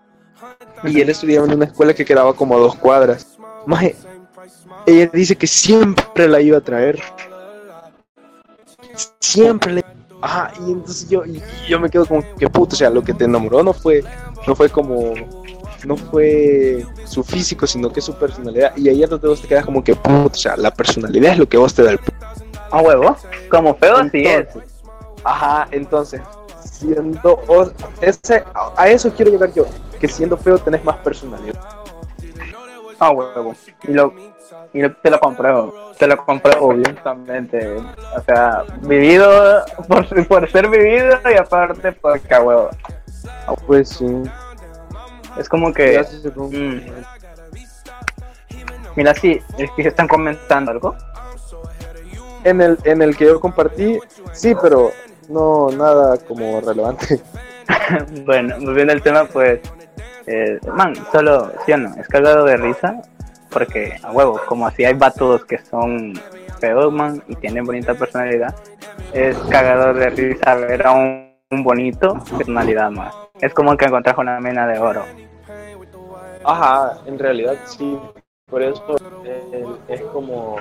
y 0.83 0.99
él 1.01 1.09
estudiaba 1.09 1.47
en 1.47 1.53
una 1.53 1.65
escuela 1.65 1.93
que 1.93 2.03
quedaba 2.05 2.33
como 2.33 2.55
a 2.55 2.59
dos 2.59 2.75
cuadras. 2.75 3.37
Maje, 3.65 3.95
ella 4.85 5.09
dice 5.13 5.35
que 5.35 5.47
siempre 5.47 6.27
la 6.27 6.41
iba 6.41 6.57
a 6.57 6.61
traer. 6.61 6.99
Siempre 9.19 9.73
le. 9.73 9.85
Ajá, 10.21 10.51
y 10.67 10.71
entonces 10.71 11.07
yo, 11.09 11.23
y 11.25 11.41
yo 11.69 11.79
me 11.79 11.89
quedo 11.89 12.05
como 12.05 12.23
que 12.37 12.49
puto, 12.49 12.73
o 12.75 12.77
sea, 12.77 12.89
lo 12.89 13.03
que 13.03 13.13
te 13.13 13.25
enamoró 13.25 13.61
no 13.63 13.71
fue, 13.71 14.03
no 14.47 14.55
fue 14.55 14.69
como, 14.69 15.13
no 15.85 15.97
fue 15.97 16.85
su 17.05 17.23
físico, 17.23 17.67
sino 17.67 17.91
que 17.91 18.01
su 18.01 18.13
personalidad. 18.15 18.75
Y 18.77 18.89
ahí 18.89 19.03
es 19.03 19.09
donde 19.09 19.27
vos 19.27 19.41
te 19.41 19.47
quedas 19.47 19.65
como 19.65 19.83
que 19.83 19.95
sea, 20.33 20.55
la 20.57 20.71
personalidad 20.73 21.33
es 21.33 21.39
lo 21.39 21.47
que 21.49 21.57
vos 21.57 21.73
te 21.73 21.83
da 21.83 21.91
el 21.91 21.99
A 22.71 22.81
huevo. 22.81 23.15
Como 23.49 23.75
feo 23.75 23.97
así 23.97 24.23
es. 24.23 24.47
entonces, 24.47 24.71
Ajá, 25.23 25.67
entonces, 25.71 26.21
siendo 26.63 27.41
o- 27.47 27.69
ese, 28.01 28.43
a, 28.53 28.71
a 28.77 28.87
eso 28.89 29.11
quiero 29.11 29.31
llegar 29.31 29.51
yo, 29.53 29.65
que 29.99 30.07
siendo 30.07 30.37
feo 30.37 30.57
tenés 30.57 30.83
más 30.85 30.95
personalidad. 30.97 31.59
A 32.99 33.11
huevo. 33.11 33.53
Y 33.87 33.93
lo, 33.93 34.13
y 34.73 34.81
lo- 34.81 34.95
te 34.95 35.09
lo 35.11 35.19
compruebo. 35.19 35.73
Te 35.99 36.07
lo 36.07 36.17
compruebo 36.25 36.67
obviamente. 36.67 37.75
O 38.15 38.21
sea, 38.25 38.63
vivido 38.81 39.29
por, 39.87 40.27
por 40.27 40.51
ser 40.51 40.69
vivido 40.69 41.17
y 41.31 41.35
aparte 41.37 41.91
porque 41.91 42.33
a 42.33 42.41
huevo. 42.41 42.69
Pues 43.65 43.89
sí. 43.89 44.05
Es 45.37 45.49
como 45.49 45.73
que. 45.73 46.03
Mm. 46.35 46.79
Mira, 48.95 49.13
si 49.13 49.41
es 49.57 49.71
que 49.71 49.87
están 49.87 50.07
comentando 50.07 50.71
algo. 50.71 50.95
En 52.43 52.61
el, 52.61 52.77
en 52.85 53.01
el 53.01 53.17
que 53.17 53.25
yo 53.25 53.39
compartí, 53.41 53.99
sí, 54.31 54.55
pero 54.61 54.91
no 55.27 55.69
nada 55.69 56.17
como 56.17 56.61
relevante. 56.61 57.21
bueno, 58.25 58.55
volviendo 58.61 58.93
al 58.93 59.01
tema, 59.01 59.25
pues. 59.25 59.59
eh, 60.27 60.59
man, 60.73 60.93
solo, 61.11 61.51
sí 61.65 61.73
o 61.73 61.77
no, 61.77 61.93
es 61.95 62.07
cagado 62.07 62.45
de 62.45 62.57
risa. 62.57 63.01
Porque, 63.49 63.97
a 64.03 64.11
huevo, 64.11 64.39
como 64.45 64.67
así 64.67 64.85
hay 64.85 64.93
vatos 64.93 65.45
que 65.45 65.57
son 65.57 66.13
feos, 66.59 66.91
man, 66.91 67.23
y 67.27 67.35
tienen 67.35 67.65
bonita 67.65 67.93
personalidad, 67.93 68.53
es 69.13 69.37
cagado 69.49 69.93
de 69.93 70.09
risa 70.09 70.55
ver 70.55 70.85
a 70.85 70.91
un, 70.91 71.26
un 71.51 71.63
bonito 71.63 72.17
personalidad 72.37 72.91
más. 72.91 73.15
Es 73.39 73.53
como 73.53 73.75
que 73.77 73.85
encontrar 73.85 74.19
una 74.19 74.39
mina 74.39 74.67
de 74.67 74.79
oro. 74.79 75.05
Ajá, 76.43 76.97
en 77.05 77.19
realidad 77.19 77.55
sí. 77.65 77.99
Por 78.49 78.63
eso 78.63 78.95
eh, 79.25 79.65
es 79.89 80.01
como 80.13 80.57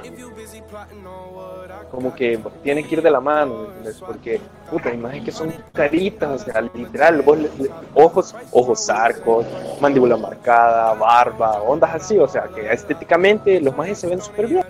como 1.90 2.12
que 2.14 2.38
tiene 2.62 2.82
que 2.82 2.96
ir 2.96 3.02
de 3.02 3.10
la 3.10 3.20
mano, 3.20 3.54
¿me 3.54 3.64
entiendes? 3.66 4.02
Porque, 4.04 4.40
puta, 4.68 4.92
imagen 4.92 5.24
que 5.24 5.30
son 5.30 5.54
caritas, 5.72 6.28
o 6.28 6.38
sea, 6.44 6.60
literal, 6.74 7.22
vos 7.22 7.38
le- 7.38 7.50
le- 7.58 7.70
ojos, 7.94 8.34
ojos 8.50 8.90
arcos, 8.90 9.46
mandíbula 9.80 10.16
marcada, 10.16 10.92
barba, 10.94 11.62
ondas 11.62 11.94
así, 11.94 12.18
o 12.18 12.26
sea, 12.26 12.48
que 12.48 12.70
estéticamente 12.72 13.60
los 13.60 13.74
majes 13.76 13.98
se 13.98 14.08
ven 14.08 14.20
súper 14.20 14.48
bien. 14.48 14.64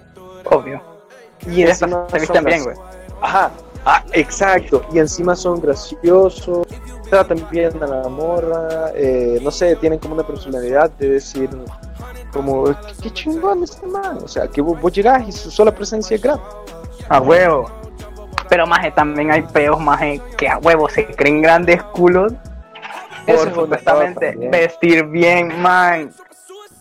Obvio. 0.44 0.80
Y 1.46 1.62
Eso 1.62 1.86
encima 1.86 2.06
se 2.10 2.18
visten 2.20 2.44
bien, 2.44 2.64
güey. 2.64 2.76
Ajá, 3.22 3.50
ah, 3.86 4.04
exacto. 4.12 4.84
Y 4.92 4.98
encima 4.98 5.34
son 5.34 5.60
graciosos, 5.60 6.66
tratan 7.08 7.46
bien 7.50 7.82
a 7.82 7.86
la 7.86 8.08
morra, 8.08 8.90
eh, 8.94 9.40
no 9.42 9.50
sé, 9.50 9.74
tienen 9.76 9.98
como 9.98 10.14
una 10.14 10.26
personalidad 10.26 10.90
de 10.90 11.10
decir, 11.10 11.48
como, 12.32 12.64
qué, 13.02 13.10
chingón 13.10 13.62
este 13.62 13.86
man. 13.86 14.18
O 14.22 14.28
sea, 14.28 14.46
que 14.46 14.60
vos, 14.60 14.78
vos 14.80 14.92
llegás 14.92 15.26
y 15.26 15.32
su 15.32 15.50
sola 15.50 15.74
presencia 15.74 16.14
es 16.14 16.22
grata. 16.22 16.42
A 17.08 17.20
huevo. 17.20 17.70
Pero 18.48 18.66
maje, 18.66 18.90
también 18.90 19.30
hay 19.30 19.42
peos 19.42 19.80
maje 19.80 20.20
que 20.36 20.48
a 20.48 20.58
huevo 20.58 20.88
se 20.88 21.06
creen 21.06 21.42
grandes 21.42 21.82
culos 21.82 22.32
por 23.26 23.34
es 23.34 23.46
un 23.46 23.54
supuestamente 23.54 24.36
vestir 24.50 25.04
bien, 25.06 25.60
man. 25.60 26.12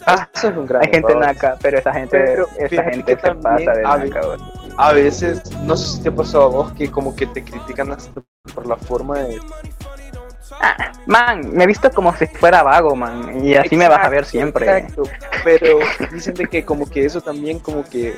Ah, 0.05 0.29
Eso 0.35 0.49
es 0.49 0.57
un 0.57 0.67
gran 0.67 0.83
hay 0.83 0.91
gente 0.91 1.15
naca, 1.15 1.57
pero 1.61 1.79
esa 1.79 1.91
gente, 1.91 2.19
Pero 2.19 2.47
esa 2.57 2.83
gente 2.83 3.17
se 3.19 3.35
pasa 3.35 3.71
de 3.71 3.81
naca. 3.81 4.21
A 4.77 4.93
veces, 4.93 5.41
no 5.61 5.77
sé 5.77 5.97
si 5.97 6.03
te 6.03 6.09
ha 6.09 6.15
pasado 6.15 6.43
a 6.43 6.47
vos, 6.47 6.73
que 6.73 6.91
como 6.91 7.15
que 7.15 7.25
te 7.27 7.43
critican 7.43 7.91
hasta 7.91 8.21
por 8.53 8.67
la 8.67 8.75
forma 8.75 9.19
de... 9.19 9.39
Ah, 10.61 10.91
man, 11.07 11.51
me 11.53 11.63
he 11.63 11.67
visto 11.67 11.89
como 11.91 12.15
si 12.15 12.27
fuera 12.27 12.61
vago, 12.61 12.95
man, 12.95 13.43
y 13.43 13.55
así 13.55 13.75
me 13.75 13.89
vas 13.89 14.05
a 14.05 14.09
ver 14.09 14.25
siempre. 14.25 14.65
Exacto, 14.65 15.03
pero 15.43 15.79
dicen 16.11 16.35
de 16.35 16.45
que 16.47 16.63
como 16.63 16.89
que 16.89 17.05
eso 17.05 17.19
también 17.19 17.59
como 17.59 17.83
que 17.83 18.13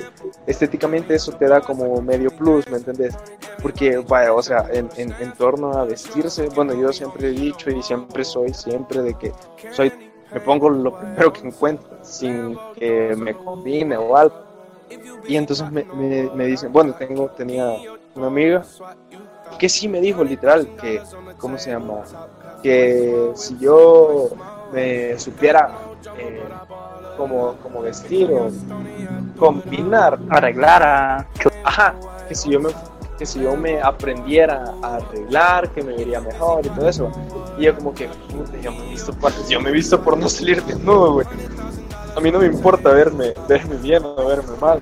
estéticamente 0.46 1.16
eso 1.16 1.32
te 1.32 1.48
da 1.48 1.62
como 1.62 2.02
medio 2.02 2.30
plus, 2.32 2.68
¿me 2.70 2.78
entendés? 2.78 3.16
Porque, 3.62 3.98
vaya, 3.98 4.34
o 4.34 4.42
sea, 4.42 4.66
en, 4.72 4.90
en, 4.98 5.14
en 5.20 5.32
torno 5.34 5.74
a 5.74 5.86
vestirse, 5.86 6.48
bueno, 6.50 6.74
yo 6.74 6.92
siempre 6.92 7.30
he 7.30 7.32
dicho 7.32 7.70
y 7.70 7.82
siempre 7.82 8.24
soy, 8.24 8.54
siempre 8.54 9.02
de 9.02 9.14
que 9.14 9.32
soy, 9.72 9.92
me 10.34 10.40
pongo 10.42 10.70
lo 10.70 10.98
primero 11.00 11.32
que 11.32 11.48
encuentro, 11.48 11.98
sin 12.04 12.58
que 12.78 13.16
me 13.16 13.34
combine 13.36 13.96
o 13.96 14.18
algo. 14.18 14.47
Y 15.28 15.36
entonces 15.36 15.70
me, 15.72 15.84
me, 15.84 16.30
me 16.34 16.46
dicen, 16.46 16.72
bueno, 16.72 16.94
tengo, 16.94 17.30
tenía 17.30 17.76
una 18.16 18.28
amiga 18.28 18.64
que 19.58 19.70
sí 19.70 19.88
me 19.88 20.00
dijo 20.02 20.24
literal 20.24 20.68
que, 20.80 21.02
¿cómo 21.38 21.58
se 21.58 21.72
llama? 21.72 22.04
Que 22.62 23.32
si 23.36 23.58
yo 23.58 24.30
me 24.72 25.18
supiera 25.18 25.78
eh, 26.18 26.44
cómo, 27.18 27.56
cómo 27.64 27.82
vestir 27.82 28.30
o 28.32 28.50
combinar, 29.38 30.20
Arreglar 30.30 30.84
a... 30.84 31.28
ajá, 31.64 31.96
que 32.28 32.36
si 32.36 32.52
yo 32.52 32.60
me 32.60 32.70
que 33.18 33.26
si 33.26 33.40
yo 33.40 33.58
me 33.58 33.82
aprendiera 33.82 34.76
a 34.84 34.98
arreglar, 34.98 35.72
que 35.72 35.82
me 35.82 35.94
vería 35.94 36.22
mejor 36.22 36.64
y 36.64 36.70
todo 36.70 36.88
eso. 36.88 37.12
Y 37.58 37.64
yo 37.64 37.76
como 37.76 37.92
que, 37.92 38.08
puta, 38.08 38.60
yo 38.62 38.72
me 38.72 38.78
he 38.78 38.90
visto 38.92 39.12
por, 39.14 39.48
yo 39.48 39.60
me 39.60 39.70
he 39.70 39.74
visto 39.74 40.00
por 40.04 40.18
no 40.18 40.30
salir 40.30 40.62
desnudo, 40.64 41.14
güey. 41.14 41.28
A 42.16 42.20
mí 42.20 42.32
no 42.32 42.38
me 42.38 42.46
importa 42.46 42.92
verme, 42.92 43.34
verme 43.50 43.76
bien 43.78 44.04
o 44.06 44.24
verme 44.28 44.56
mal. 44.62 44.82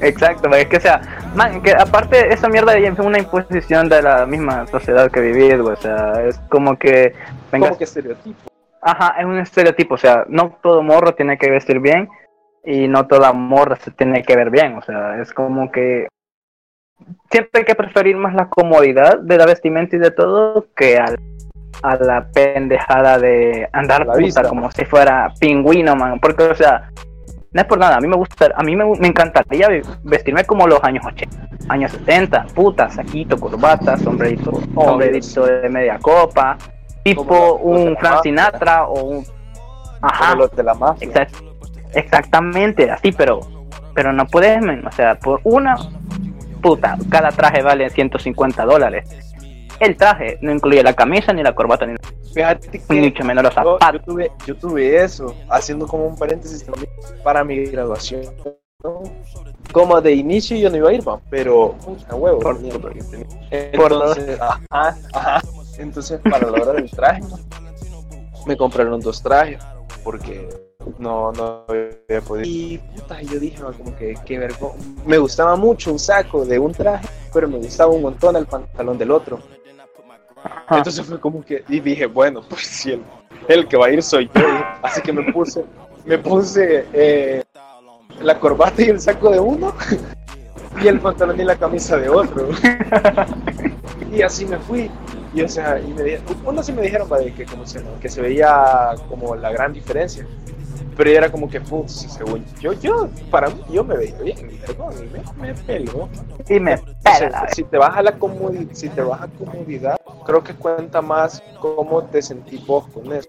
Exacto, 0.00 0.48
es 0.50 0.66
que 0.66 0.76
o 0.76 0.80
sea, 0.80 1.00
man, 1.34 1.62
que 1.62 1.72
aparte 1.72 2.32
esa 2.32 2.48
mierda 2.48 2.76
es 2.76 2.98
una 2.98 3.18
imposición 3.18 3.88
de 3.88 4.02
la 4.02 4.26
misma 4.26 4.66
sociedad 4.66 5.10
que 5.10 5.20
vivís, 5.20 5.60
güey, 5.60 5.74
o 5.74 5.76
sea, 5.76 6.22
es 6.26 6.38
como 6.48 6.76
que 6.78 7.14
vengas 7.52 7.70
Como 7.70 7.78
que 7.78 7.84
estereotipo. 7.84 8.50
Ajá, 8.82 9.14
es 9.18 9.24
un 9.26 9.38
estereotipo, 9.38 9.94
o 9.94 9.98
sea, 9.98 10.24
no 10.28 10.56
todo 10.62 10.82
morro 10.82 11.14
tiene 11.14 11.36
que 11.38 11.50
vestir 11.50 11.80
bien 11.80 12.08
y 12.64 12.88
no 12.88 13.06
toda 13.06 13.32
morra 13.32 13.76
se 13.76 13.90
tiene 13.90 14.22
que 14.22 14.36
ver 14.36 14.50
bien, 14.50 14.76
o 14.76 14.82
sea, 14.82 15.20
es 15.20 15.32
como 15.32 15.70
que 15.70 16.08
siempre 17.30 17.60
hay 17.60 17.64
que 17.64 17.74
preferir 17.74 18.16
más 18.16 18.34
la 18.34 18.48
comodidad 18.48 19.18
de 19.18 19.36
la 19.38 19.46
vestimenta 19.46 19.96
y 19.96 19.98
de 19.98 20.10
todo 20.10 20.66
que 20.76 20.98
al- 20.98 21.18
a 21.82 21.96
la 21.96 22.26
pendejada 22.34 23.18
de 23.18 23.66
andar 23.72 24.00
La 24.00 24.12
puta 24.12 24.18
vista. 24.18 24.42
como 24.42 24.70
si 24.70 24.84
fuera 24.84 25.28
pingüino, 25.40 25.96
man, 25.96 26.20
porque 26.20 26.44
o 26.44 26.54
sea, 26.54 26.90
no 27.52 27.60
es 27.60 27.66
por 27.66 27.78
nada, 27.78 27.96
a 27.96 28.00
mí 28.00 28.06
me 28.08 28.16
gusta, 28.16 28.48
a 28.54 28.62
mí 28.62 28.76
me, 28.76 28.84
me 28.98 29.08
encantaría 29.08 29.68
ve- 29.68 29.82
vestirme 30.04 30.44
como 30.44 30.66
los 30.66 30.82
años 30.84 31.04
80, 31.04 31.48
años 31.68 31.90
70, 31.92 32.46
puta, 32.54 32.88
saquito, 32.90 33.38
corbata, 33.38 33.96
sombrerito, 33.98 34.52
sombrerito 34.74 35.46
de 35.46 35.68
media 35.68 35.98
copa, 35.98 36.56
tipo 37.02 37.54
un 37.56 37.96
Frank. 37.96 38.22
Sinatra 38.22 38.86
o 38.86 39.02
un 39.02 39.24
ajá, 40.00 40.34
los 40.34 40.50
de 40.52 40.62
la 40.62 40.74
mafia. 40.74 41.08
exact- 41.08 41.42
exactamente 41.94 42.90
así, 42.90 43.12
pero 43.12 43.40
pero 43.94 44.12
no 44.12 44.24
puedes, 44.26 44.62
o 44.86 44.92
sea, 44.92 45.16
por 45.16 45.40
una 45.44 45.74
puta, 46.62 46.96
cada 47.10 47.30
traje 47.30 47.62
vale 47.62 47.90
150 47.90 48.64
dólares. 48.64 49.29
El 49.80 49.96
traje 49.96 50.38
no 50.42 50.52
incluye 50.52 50.82
la 50.82 50.92
camisa 50.94 51.32
ni 51.32 51.42
la 51.42 51.54
corbata 51.54 51.86
ni, 51.86 51.96
Fíjate 52.34 52.68
que 52.70 52.82
ni 52.94 53.00
mucho 53.08 53.24
menos 53.24 53.42
los 53.44 53.54
yo, 53.54 53.62
yo 53.64 53.72
zapatos. 53.78 54.04
tuve, 54.04 54.30
yo 54.46 54.54
tuve 54.56 55.02
eso, 55.02 55.34
haciendo 55.48 55.86
como 55.88 56.06
un 56.06 56.16
paréntesis 56.16 56.64
también 56.64 56.88
para 57.24 57.42
mi 57.44 57.64
graduación. 57.66 58.22
como 59.72 60.00
de 60.00 60.12
inicio 60.12 60.56
yo 60.56 60.70
no 60.70 60.76
iba 60.76 60.90
a 60.90 60.92
ir, 60.92 61.02
pero 61.30 61.74
a 62.08 62.14
huevo. 62.14 62.38
Por- 62.40 62.60
por- 62.80 62.94
Entonces, 63.50 64.40
ajá, 64.40 64.96
ajá. 65.12 65.40
Entonces, 65.78 66.20
para 66.28 66.46
la 66.50 66.62
hora 66.62 66.72
del 66.74 66.90
traje, 66.90 67.22
me 68.46 68.56
compraron 68.56 69.00
dos 69.00 69.22
trajes 69.22 69.58
porque 70.04 70.48
no, 70.98 71.32
no 71.32 71.64
había 71.68 72.20
podido. 72.26 72.44
Y 72.46 72.78
puta, 72.96 73.20
yo 73.22 73.38
dije, 73.38 73.62
como 73.62 73.96
que 73.96 74.14
qué 74.24 74.38
vergüenza. 74.38 74.76
Me 75.06 75.18
gustaba 75.18 75.56
mucho 75.56 75.92
un 75.92 75.98
saco 75.98 76.44
de 76.44 76.58
un 76.58 76.72
traje, 76.72 77.06
pero 77.32 77.48
me 77.48 77.58
gustaba 77.58 77.92
un 77.92 78.02
montón 78.02 78.36
el 78.36 78.46
pantalón 78.46 78.98
del 78.98 79.10
otro. 79.10 79.38
Ajá. 80.44 80.78
Entonces 80.78 81.04
fue 81.06 81.20
como 81.20 81.44
que, 81.44 81.64
y 81.68 81.80
dije, 81.80 82.06
bueno, 82.06 82.42
pues 82.48 82.62
si 82.62 82.92
el, 82.92 83.02
el 83.48 83.68
que 83.68 83.76
va 83.76 83.86
a 83.86 83.90
ir 83.90 84.02
soy 84.02 84.30
yo. 84.34 84.46
Así 84.82 85.00
que 85.02 85.12
me 85.12 85.32
puse, 85.32 85.64
me 86.04 86.18
puse 86.18 86.86
eh, 86.92 87.42
la 88.22 88.38
corbata 88.38 88.82
y 88.82 88.86
el 88.86 89.00
saco 89.00 89.30
de 89.30 89.40
uno, 89.40 89.74
y 90.82 90.88
el 90.88 91.00
pantalón 91.00 91.40
y 91.40 91.44
la 91.44 91.56
camisa 91.56 91.96
de 91.96 92.08
otro. 92.08 92.48
Y 94.12 94.22
así 94.22 94.44
me 94.44 94.58
fui. 94.58 94.90
Y 95.32 95.42
o 95.42 95.48
sea, 95.48 95.78
y 95.78 95.92
me 95.92 96.02
dijeron, 96.02 96.24
unos 96.44 96.66
sí 96.66 96.72
me 96.72 96.82
dijeron 96.82 97.08
que, 97.36 97.44
como 97.44 97.66
se, 97.66 97.80
que 98.00 98.08
se 98.08 98.20
veía 98.20 98.94
como 99.08 99.36
la 99.36 99.52
gran 99.52 99.72
diferencia. 99.72 100.26
Pero 100.96 101.10
era 101.10 101.30
como 101.30 101.48
que, 101.48 101.60
putz, 101.60 102.06
según 102.12 102.44
yo, 102.60 102.72
yo, 102.72 103.08
para 103.30 103.48
mí, 103.48 103.62
yo 103.70 103.84
me 103.84 103.96
veía 103.96 104.18
bien, 104.18 104.60
perdón, 104.66 104.92
y 104.98 105.40
me, 105.40 105.48
me 105.48 105.54
peló. 105.54 106.08
Y 106.48 106.58
me 106.58 106.74
O 106.74 106.78
sea, 107.16 107.28
pela 107.28 107.42
la 107.42 107.48
si 107.50 107.62
te 107.62 107.78
baja 107.78 108.02
la 108.02 108.18
comodidad, 108.18 108.72
si 108.72 108.88
te 108.88 109.00
baja 109.00 109.28
comodidad, 109.38 109.96
creo 110.30 110.44
que 110.44 110.54
cuenta 110.54 111.02
más 111.02 111.42
cómo 111.60 112.04
te 112.04 112.22
sentís 112.22 112.64
vos 112.64 112.86
con 112.94 113.12
eso. 113.12 113.28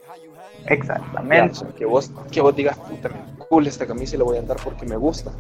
Exactamente. 0.67 1.59
que 1.75 1.85
vos, 1.85 2.11
que 2.31 2.41
vos 2.41 2.55
digas, 2.55 2.77
puta, 2.77 3.09
cool 3.49 3.65
esta 3.65 3.87
camisa 3.87 4.15
y 4.15 4.19
la 4.19 4.25
voy 4.25 4.37
a 4.37 4.41
andar 4.41 4.57
porque 4.63 4.85
me 4.85 4.95
gusta. 4.95 5.31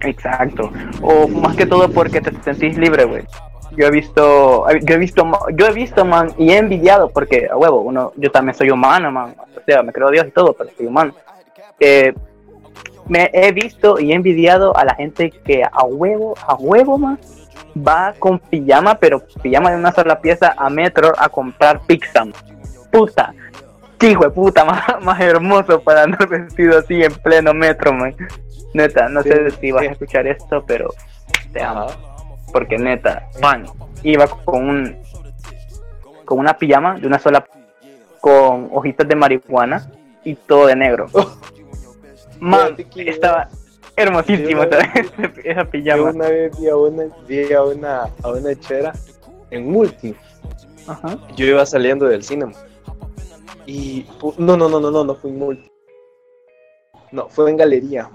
Exacto. 0.00 0.70
O 1.02 1.28
más 1.28 1.54
que 1.54 1.66
todo 1.66 1.90
porque 1.90 2.22
te 2.22 2.32
sentís 2.42 2.78
libre, 2.78 3.04
güey. 3.04 3.24
Yo 3.76 3.86
he 3.86 3.90
visto, 3.90 4.64
yo 4.80 4.94
he 4.94 4.98
visto, 4.98 5.24
yo 5.54 5.66
he 5.66 5.72
visto, 5.72 6.04
man, 6.04 6.32
y 6.38 6.50
he 6.50 6.56
envidiado, 6.56 7.10
porque 7.10 7.48
a 7.50 7.56
huevo, 7.56 7.80
uno, 7.80 8.12
yo 8.16 8.30
también 8.30 8.56
soy 8.56 8.70
humano, 8.70 9.10
man. 9.10 9.36
O 9.38 9.60
sea, 9.66 9.82
me 9.82 9.92
creo 9.92 10.10
Dios 10.10 10.26
y 10.28 10.30
todo, 10.30 10.54
pero 10.54 10.70
soy 10.74 10.86
humano. 10.86 11.12
Eh, 11.78 12.14
me 13.06 13.30
he 13.34 13.52
visto 13.52 14.00
y 14.00 14.12
he 14.12 14.14
envidiado 14.14 14.74
a 14.76 14.84
la 14.84 14.94
gente 14.94 15.30
que 15.30 15.62
a 15.62 15.84
huevo, 15.84 16.34
a 16.46 16.54
huevo, 16.54 16.96
man, 16.96 17.18
va 17.76 18.14
con 18.18 18.38
pijama, 18.38 18.96
pero 18.98 19.22
pijama 19.42 19.70
de 19.70 19.76
una 19.76 19.92
sola 19.92 20.20
pieza 20.20 20.54
a 20.56 20.70
Metro 20.70 21.12
a 21.18 21.28
comprar 21.28 21.80
pizza. 21.86 22.24
Puta, 22.90 23.34
hijo 24.00 24.24
de 24.24 24.30
puta, 24.30 24.64
más, 24.64 24.82
más 25.02 25.20
hermoso 25.20 25.80
para 25.80 26.04
andar 26.04 26.28
vestido 26.28 26.78
así 26.78 27.02
en 27.02 27.12
pleno 27.14 27.54
metro, 27.54 27.92
man. 27.92 28.14
Neta, 28.74 29.08
no 29.08 29.22
sé 29.22 29.50
si 29.52 29.72
vas 29.72 29.82
sí. 29.82 29.88
a 29.88 29.92
escuchar 29.92 30.26
esto, 30.26 30.64
pero 30.66 30.90
te 31.52 31.62
amo. 31.62 31.86
Porque 32.52 32.78
neta, 32.78 33.28
man, 33.40 33.64
iba 34.02 34.26
con 34.26 34.68
un 34.68 34.96
con 36.24 36.38
una 36.40 36.58
pijama 36.58 36.96
de 36.96 37.06
una 37.06 37.18
sola 37.18 37.46
con 38.20 38.68
hojitas 38.72 39.06
de 39.06 39.14
marihuana 39.14 39.88
y 40.24 40.34
todo 40.34 40.66
de 40.66 40.76
negro. 40.76 41.06
Man, 42.40 42.76
estaba 42.96 43.48
hermosísimo 43.96 44.64
Yo- 44.64 44.70
esa, 44.78 45.40
esa 45.44 45.62
Yo 45.64 45.70
pijama. 45.70 46.10
una 46.10 46.28
vez 46.28 46.58
vi 46.60 46.68
a 46.68 46.76
una, 46.76 47.04
vi 47.26 47.52
a 47.52 47.62
una, 47.62 48.02
a 48.22 48.30
una 48.30 48.54
chera 48.60 48.92
en 49.50 49.70
multi. 49.70 50.14
Ajá. 50.86 51.18
Yo 51.36 51.46
iba 51.46 51.64
saliendo 51.66 52.06
del 52.06 52.22
cine. 52.22 52.46
Y 53.66 54.06
no, 54.38 54.56
no, 54.56 54.68
no, 54.68 54.78
no, 54.80 54.90
no, 54.90 55.04
no 55.04 55.14
fue 55.16 55.30
en 55.30 55.38
multi. 55.38 55.70
No, 57.10 57.28
fue 57.28 57.50
en 57.50 57.56
galería. 57.56 58.10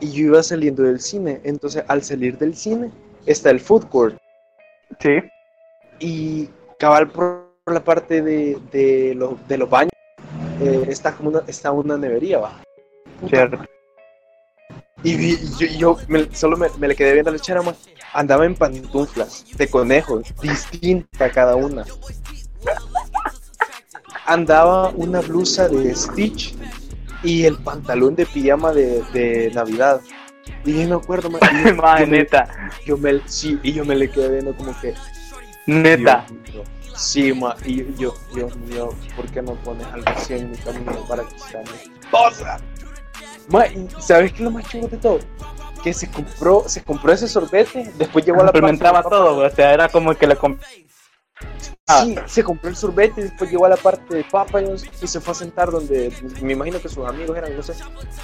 Y 0.00 0.12
yo 0.12 0.26
iba 0.28 0.42
saliendo 0.42 0.82
del 0.82 1.00
cine. 1.00 1.40
Entonces, 1.44 1.84
al 1.88 2.02
salir 2.02 2.38
del 2.38 2.54
cine, 2.54 2.90
está 3.26 3.50
el 3.50 3.60
food 3.60 3.84
court. 3.88 4.16
Sí. 4.98 5.18
Y 5.98 6.48
cabal 6.78 7.10
por 7.10 7.50
la 7.66 7.84
parte 7.84 8.22
de, 8.22 8.58
de, 8.72 9.14
los, 9.14 9.46
de 9.46 9.58
los 9.58 9.68
baños, 9.68 9.92
eh, 10.62 10.84
está 10.88 11.14
como 11.14 11.28
una, 11.30 11.42
está 11.46 11.70
una 11.72 11.98
nevería, 11.98 12.38
va. 12.38 12.62
Cierto. 13.28 13.58
Y 15.02 15.36
yo, 15.58 15.66
yo 15.66 15.98
me- 16.08 16.34
solo 16.34 16.56
me, 16.56 16.68
me 16.78 16.88
le 16.88 16.94
quedé 16.96 17.12
viendo 17.14 17.30
a 17.30 17.32
la 17.34 17.38
chera, 17.38 17.62
man. 17.62 17.74
Andaba 18.12 18.44
en 18.44 18.54
pantuflas 18.54 19.44
de 19.56 19.68
conejo, 19.68 20.20
distinta 20.42 21.30
cada 21.30 21.54
una. 21.56 21.84
Andaba 24.26 24.90
una 24.90 25.20
blusa 25.20 25.68
de 25.68 25.94
Stitch 25.94 26.54
y 27.22 27.44
el 27.44 27.56
pantalón 27.58 28.14
de 28.14 28.26
pijama 28.26 28.72
de, 28.72 29.02
de 29.12 29.50
Navidad. 29.54 30.00
Y 30.64 30.82
yo 30.82 30.88
me 30.88 30.94
acuerdo, 30.96 31.30
man, 31.30 31.40
yo, 31.64 31.74
Man, 31.74 31.98
yo 32.00 32.06
me, 32.06 32.18
neta, 32.18 32.70
yo 32.84 32.96
me- 32.96 33.20
sí, 33.26 33.58
y 33.62 33.72
yo 33.72 33.84
me 33.84 33.94
le 33.96 34.10
quedé 34.10 34.28
viendo 34.30 34.54
como 34.56 34.78
que, 34.80 34.94
neta. 35.66 36.26
Dios. 36.52 36.66
Sí, 36.94 37.32
ma, 37.32 37.56
y 37.64 37.94
yo, 37.96 38.14
Dios 38.34 38.54
mío, 38.56 38.90
¿por 39.16 39.26
qué 39.30 39.40
no 39.40 39.54
pones 39.62 39.86
algo 39.86 40.08
así 40.10 40.34
en 40.34 40.50
mi 40.50 40.56
camino 40.58 40.92
para 41.08 41.22
que 41.22 41.38
sea 41.38 41.62
mi 41.62 42.00
esposa? 42.00 42.60
Ma, 43.50 43.64
¿sabes 43.98 44.32
qué 44.32 44.38
es 44.38 44.44
lo 44.44 44.50
más 44.50 44.68
chido 44.68 44.88
de 44.88 44.96
todo? 44.96 45.18
Que 45.82 45.92
se 45.92 46.10
compró, 46.10 46.64
se 46.66 46.82
compró 46.82 47.12
ese 47.12 47.26
sorbete, 47.26 47.90
después 47.96 48.24
llegó 48.24 48.40
a 48.40 48.44
la 48.44 48.52
parte 48.52 48.60
Complementaba 48.60 49.02
de 49.02 49.08
todo, 49.08 49.46
o 49.46 49.50
sea, 49.50 49.72
era 49.74 49.88
como 49.88 50.14
que 50.14 50.26
le 50.26 50.36
comp- 50.38 50.58
Sí, 52.02 52.14
se 52.26 52.44
compró 52.44 52.68
el 52.68 52.76
sorbete, 52.76 53.22
después 53.22 53.50
llegó 53.50 53.66
a 53.66 53.70
la 53.70 53.76
parte 53.76 54.14
de 54.14 54.22
Papayos 54.24 54.84
y 55.02 55.06
se 55.08 55.20
fue 55.20 55.32
a 55.32 55.34
sentar 55.34 55.70
donde 55.72 56.12
me 56.40 56.52
imagino 56.52 56.78
que 56.80 56.88
sus 56.88 57.04
amigos 57.08 57.36
eran, 57.36 57.56
no 57.56 57.62
sé. 57.62 57.72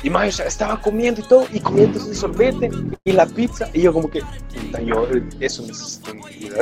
Y 0.05 0.11
más, 0.11 0.39
estaba 0.39 0.81
comiendo 0.81 1.21
y 1.21 1.25
todo, 1.25 1.47
y 1.53 1.59
comiendo 1.59 1.99
ese 1.99 2.15
sorbete 2.15 2.71
y 3.03 3.13
la 3.13 3.27
pizza, 3.27 3.69
y 3.73 3.83
yo 3.83 3.93
como 3.93 4.09
que, 4.09 4.21
puta, 4.21 4.81
yo 4.83 5.09
eso 5.41 5.63
necesito 5.67 6.11
en 6.13 6.19
mi 6.19 6.31
vida. 6.37 6.57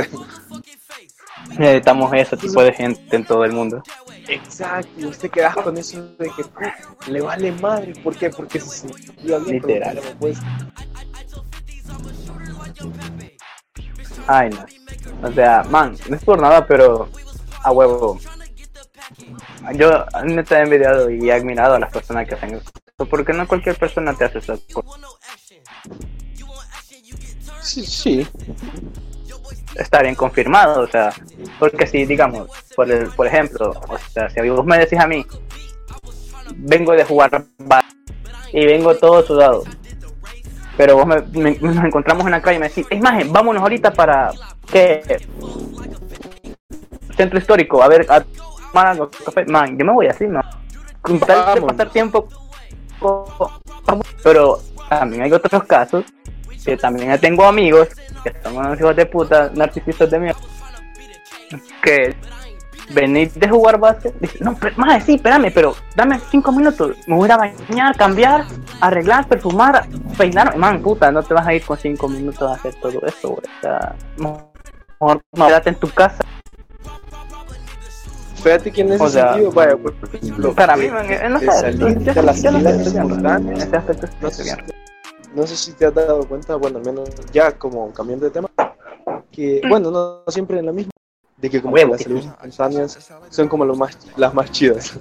necesitamos 1.59 2.13
ese 2.15 2.37
tipo 2.37 2.63
de 2.63 2.73
gente 2.73 3.17
en 3.17 3.25
todo 3.25 3.45
el 3.45 3.53
mundo. 3.53 3.83
Exacto, 4.29 4.89
y 4.97 5.11
te 5.11 5.29
quedas 5.29 5.55
con 5.57 5.77
eso 5.77 6.07
de 6.19 6.31
que 6.31 7.11
le 7.11 7.21
vale 7.21 7.53
madre, 7.53 7.93
¿por 8.03 8.17
qué? 8.17 8.31
Porque 8.31 8.59
se 8.61 8.89
sentía 8.89 9.39
bien. 9.39 9.57
Literal. 9.57 10.01
pues, 10.19 10.39
Ay, 14.27 14.51
no. 14.51 15.29
O 15.29 15.33
sea, 15.33 15.63
man, 15.65 15.97
no 16.09 16.17
es 16.17 16.25
por 16.25 16.41
nada, 16.41 16.67
pero 16.67 17.09
a 17.63 17.73
huevo. 17.73 18.19
Yo 19.75 20.07
neta 20.25 20.59
he 20.59 20.63
envidiado 20.63 21.11
y 21.11 21.29
he 21.29 21.33
admirado 21.33 21.75
a 21.75 21.79
las 21.79 21.93
personas 21.93 22.27
que 22.27 22.35
hacen 22.35 22.55
eso. 22.55 22.71
Porque 22.97 23.33
no 23.33 23.47
cualquier 23.47 23.77
persona 23.77 24.15
te 24.15 24.25
hace 24.25 24.39
esas 24.39 24.61
cosas. 24.73 25.01
Sí, 27.63 27.85
sí. 27.85 28.27
Está 29.77 30.03
bien 30.03 30.15
confirmado, 30.15 30.83
o 30.83 30.87
sea, 30.87 31.13
porque 31.59 31.87
si, 31.87 32.05
digamos, 32.07 32.49
por, 32.77 32.91
el, 32.91 33.09
por 33.09 33.27
ejemplo, 33.27 33.73
o 33.89 33.99
sea, 34.13 34.31
si 34.31 34.49
vos 34.49 34.65
me 34.65 34.79
decís 34.79 34.99
a 35.01 35.07
mí, 35.07 35.27
vengo 36.57 36.93
de 36.93 37.05
jugar 37.05 37.45
y 38.53 38.67
vengo 38.67 38.95
todo 38.97 39.25
sudado, 39.27 39.65
pero 40.77 40.97
vos 40.97 41.07
me, 41.07 41.21
me- 41.33 41.59
nos 41.59 41.85
encontramos 41.85 42.25
en 42.27 42.33
la 42.33 42.43
calle 42.43 42.57
y 42.57 42.61
me 42.61 42.69
decís, 42.69 42.87
es 42.89 43.01
más, 43.01 43.29
vámonos 43.31 43.63
ahorita 43.63 43.93
para, 43.93 44.31
¿qué? 44.71 45.19
Centro 47.17 47.39
histórico, 47.39 47.83
a 47.83 47.89
ver, 47.89 48.07
a 48.09 48.21
tomar 48.71 48.87
algo, 48.89 49.11
café, 49.25 49.45
man, 49.47 49.77
yo 49.77 49.85
me 49.85 49.93
voy 49.93 50.07
así, 50.07 50.27
¿no? 50.27 50.41
Con 51.01 51.19
tal 51.21 51.55
de 51.57 51.63
pasar 51.63 51.91
tiempo, 51.91 52.29
pero 54.23 54.61
también 54.89 55.23
hay 55.23 55.33
otros 55.33 55.65
casos 55.65 56.05
que 56.65 56.77
también 56.77 57.19
tengo 57.21 57.45
amigos 57.45 57.89
que 58.25 58.33
son 58.43 58.57
unos 58.57 58.79
hijos 58.81 58.97
de 58.97 59.07
puta, 59.07 59.51
narcisistas 59.55 60.11
de 60.11 60.19
mierda, 60.19 60.41
que 61.83 62.17
venís 62.93 63.35
de 63.39 63.49
jugar 63.49 63.79
base, 63.79 64.13
dice, 64.21 64.39
no, 64.41 64.57
pero, 64.57 64.77
más 64.77 65.05
sí, 65.05 65.15
espérame, 65.15 65.51
pero 65.55 65.75
dame 65.95 66.19
cinco 66.31 66.51
minutos, 66.53 66.97
me 67.07 67.17
voy 67.17 67.31
a 67.31 67.37
bañar, 67.37 67.97
cambiar, 67.97 68.45
arreglar, 68.81 69.27
perfumar, 69.27 69.87
peinar, 70.19 70.57
man, 70.57 70.83
puta, 70.83 71.11
no 71.13 71.23
te 71.23 71.35
vas 71.35 71.47
a 71.47 71.55
ir 71.55 71.63
con 71.65 71.79
cinco 71.79 72.09
minutos 72.09 72.51
a 72.51 72.55
hacer 72.55 72.75
todo 72.77 73.01
eso, 73.07 73.29
güey, 73.29 73.45
o 73.45 73.61
sea, 73.61 73.95
mejor 74.17 75.23
quédate 75.35 75.69
en 75.71 75.77
tu 75.77 75.89
casa, 75.91 76.25
Fíjate 78.43 78.71
que 78.73 78.83
en 78.83 78.93
ese 78.93 79.03
O 79.03 79.09
sea, 79.09 79.33
sentido, 79.33 79.53
vaya, 79.53 79.75
por 79.75 79.95
ejemplo, 80.13 80.53
para 80.53 80.77
mí, 80.77 80.91
man, 80.91 81.11
eh, 81.11 81.29
no 81.31 81.41
sé, 81.41 81.47
salir 81.51 81.99
yo- 82.01 82.13
de 82.13 82.23
las 82.23 82.43
yo 82.43 82.51
no 82.51 82.59
sé, 82.59 82.65
salidas 82.91 82.95
en 83.41 83.57
ese 83.57 83.77
aspecto 83.77 84.07
no 84.21 84.31
sé, 84.31 84.43
bien. 84.43 84.57
No 85.35 85.47
sé 85.47 85.57
si 85.57 85.73
te 85.73 85.87
has 85.87 85.95
dado 85.95 86.27
cuenta, 86.27 86.57
bueno, 86.57 86.79
al 86.79 86.85
menos 86.85 87.09
ya 87.33 87.53
como 87.53 87.93
cambiando 87.93 88.27
de 88.27 88.31
tema, 88.31 88.49
que, 89.31 89.61
bueno, 89.69 89.91
no, 89.91 90.23
no 90.25 90.33
siempre 90.33 90.59
en 90.59 90.67
la 90.67 90.73
misma, 90.73 90.91
de 91.37 91.51
que 91.51 91.61
como 91.61 91.75
que 91.75 91.87
las 91.87 92.03
salidas 92.03 92.27
espontáneas 92.27 93.13
son 93.31 93.49
como 93.49 93.65
lo 93.65 93.75
más, 93.75 93.99
las 94.17 94.33
más 94.33 94.51
chidas. 94.51 94.99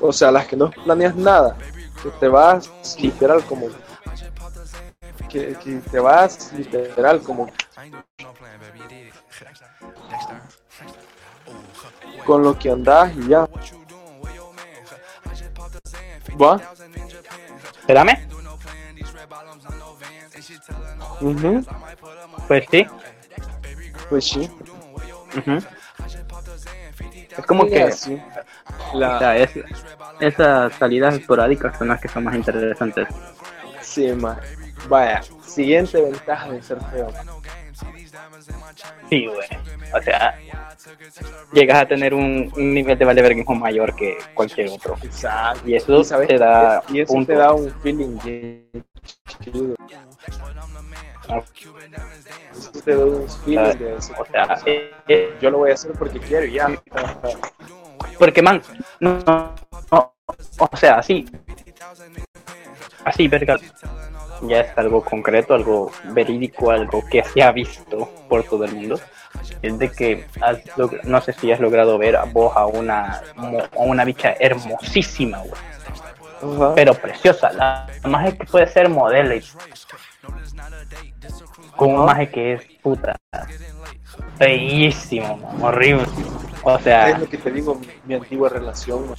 O 0.00 0.12
sea, 0.12 0.30
las 0.30 0.46
que 0.46 0.56
no 0.56 0.70
planeas 0.70 1.16
nada, 1.16 1.56
que 2.02 2.10
te 2.10 2.28
vas 2.28 2.70
literal 3.00 3.44
como... 3.44 3.66
Que, 5.28 5.54
que 5.62 5.80
te 5.90 6.00
vas 6.00 6.52
literal 6.52 7.20
como 7.22 7.48
con 12.24 12.42
lo 12.42 12.58
que 12.58 12.70
andás 12.70 13.12
y 13.16 13.28
ya. 13.28 13.48
¿Va? 16.40 16.60
Espérame. 17.80 18.16
Ujú, 21.20 21.64
Pues 22.48 22.64
sí. 22.70 22.86
Pues 24.08 24.24
sí. 24.24 24.50
Ujú. 25.36 25.58
Es 27.36 27.46
como 27.46 27.64
que 27.66 27.84
o 27.84 28.96
La, 28.98 29.18
sea, 29.18 29.36
es, 29.36 29.50
esas 30.18 30.74
salidas 30.74 31.14
esporádicas 31.14 31.76
son 31.78 31.88
las 31.88 32.00
que 32.00 32.08
son 32.08 32.24
más 32.24 32.34
interesantes. 32.34 33.08
sí, 33.80 34.12
ma. 34.12 34.38
Vaya, 34.88 35.20
siguiente 35.46 36.00
ventaja 36.00 36.50
de 36.50 36.62
ser 36.62 36.80
feo. 36.90 37.08
Sí, 39.08 39.26
güey. 39.26 39.48
O 39.92 40.02
sea, 40.02 40.38
llegas 41.52 41.82
a 41.82 41.86
tener 41.86 42.14
un, 42.14 42.50
un 42.56 42.74
nivel 42.74 42.96
de 42.98 43.04
valeverguismo 43.04 43.54
mayor 43.54 43.94
que 43.94 44.18
cualquier 44.34 44.68
otro. 44.70 44.96
Exacto. 45.02 45.68
Y 45.68 45.74
eso 45.74 46.04
¿sabes 46.04 46.28
te 46.28 46.38
da 46.38 46.82
y 46.88 47.00
eso 47.00 47.14
te 47.26 47.34
da 47.34 47.52
un 47.52 47.70
feeling 47.82 48.18
chido. 48.18 49.74
Eso 52.52 52.72
te 52.84 52.96
da 52.96 53.04
un 53.04 53.28
feeling 53.28 53.78
de 53.78 53.94
decir, 53.94 54.16
O 54.18 54.24
sea, 54.26 54.58
eh, 54.66 54.90
eh, 55.08 55.34
yo 55.40 55.50
lo 55.50 55.58
voy 55.58 55.70
a 55.70 55.74
hacer 55.74 55.92
porque 55.92 56.18
quiero 56.18 56.46
y 56.46 56.52
ya. 56.52 56.68
porque 58.18 58.42
man, 58.42 58.62
no, 59.00 59.18
no, 59.26 59.54
o 60.58 60.76
sea, 60.76 60.98
así, 60.98 61.26
así, 63.04 63.28
verga, 63.28 63.58
ya 64.42 64.60
es 64.60 64.78
algo 64.78 65.02
concreto, 65.02 65.54
algo 65.54 65.90
verídico, 66.04 66.70
algo 66.70 67.02
que 67.10 67.22
se 67.24 67.42
ha 67.42 67.52
visto 67.52 68.08
por 68.28 68.44
todo 68.44 68.64
el 68.64 68.74
mundo. 68.74 69.00
Es 69.62 69.78
de 69.78 69.90
que 69.90 70.26
has 70.40 70.58
no 71.04 71.20
sé 71.20 71.32
si 71.32 71.52
has 71.52 71.60
logrado 71.60 71.98
ver 71.98 72.16
a 72.16 72.24
vos 72.24 72.52
a 72.56 72.66
una, 72.66 73.22
a 73.36 73.78
una 73.78 74.04
bicha 74.04 74.34
hermosísima, 74.38 75.38
güey, 75.38 76.56
Ajá. 76.56 76.74
pero 76.74 76.94
preciosa. 76.94 77.52
La 77.52 77.86
magia 78.04 78.36
que 78.36 78.44
puede 78.44 78.66
ser 78.66 78.88
modelo 78.88 79.34
y 79.34 79.42
con 81.76 81.94
un 81.94 82.04
maje 82.04 82.28
que 82.28 82.54
es 82.54 82.62
puta 82.82 83.16
feísimo, 84.40 85.36
man, 85.36 85.62
horrible. 85.62 86.06
O 86.62 86.78
sea, 86.78 87.10
Es 87.10 87.18
lo 87.18 87.28
que 87.28 87.36
te 87.38 87.50
digo, 87.50 87.74
mi, 87.74 87.86
mi 88.06 88.14
antigua 88.14 88.48
relación. 88.48 89.14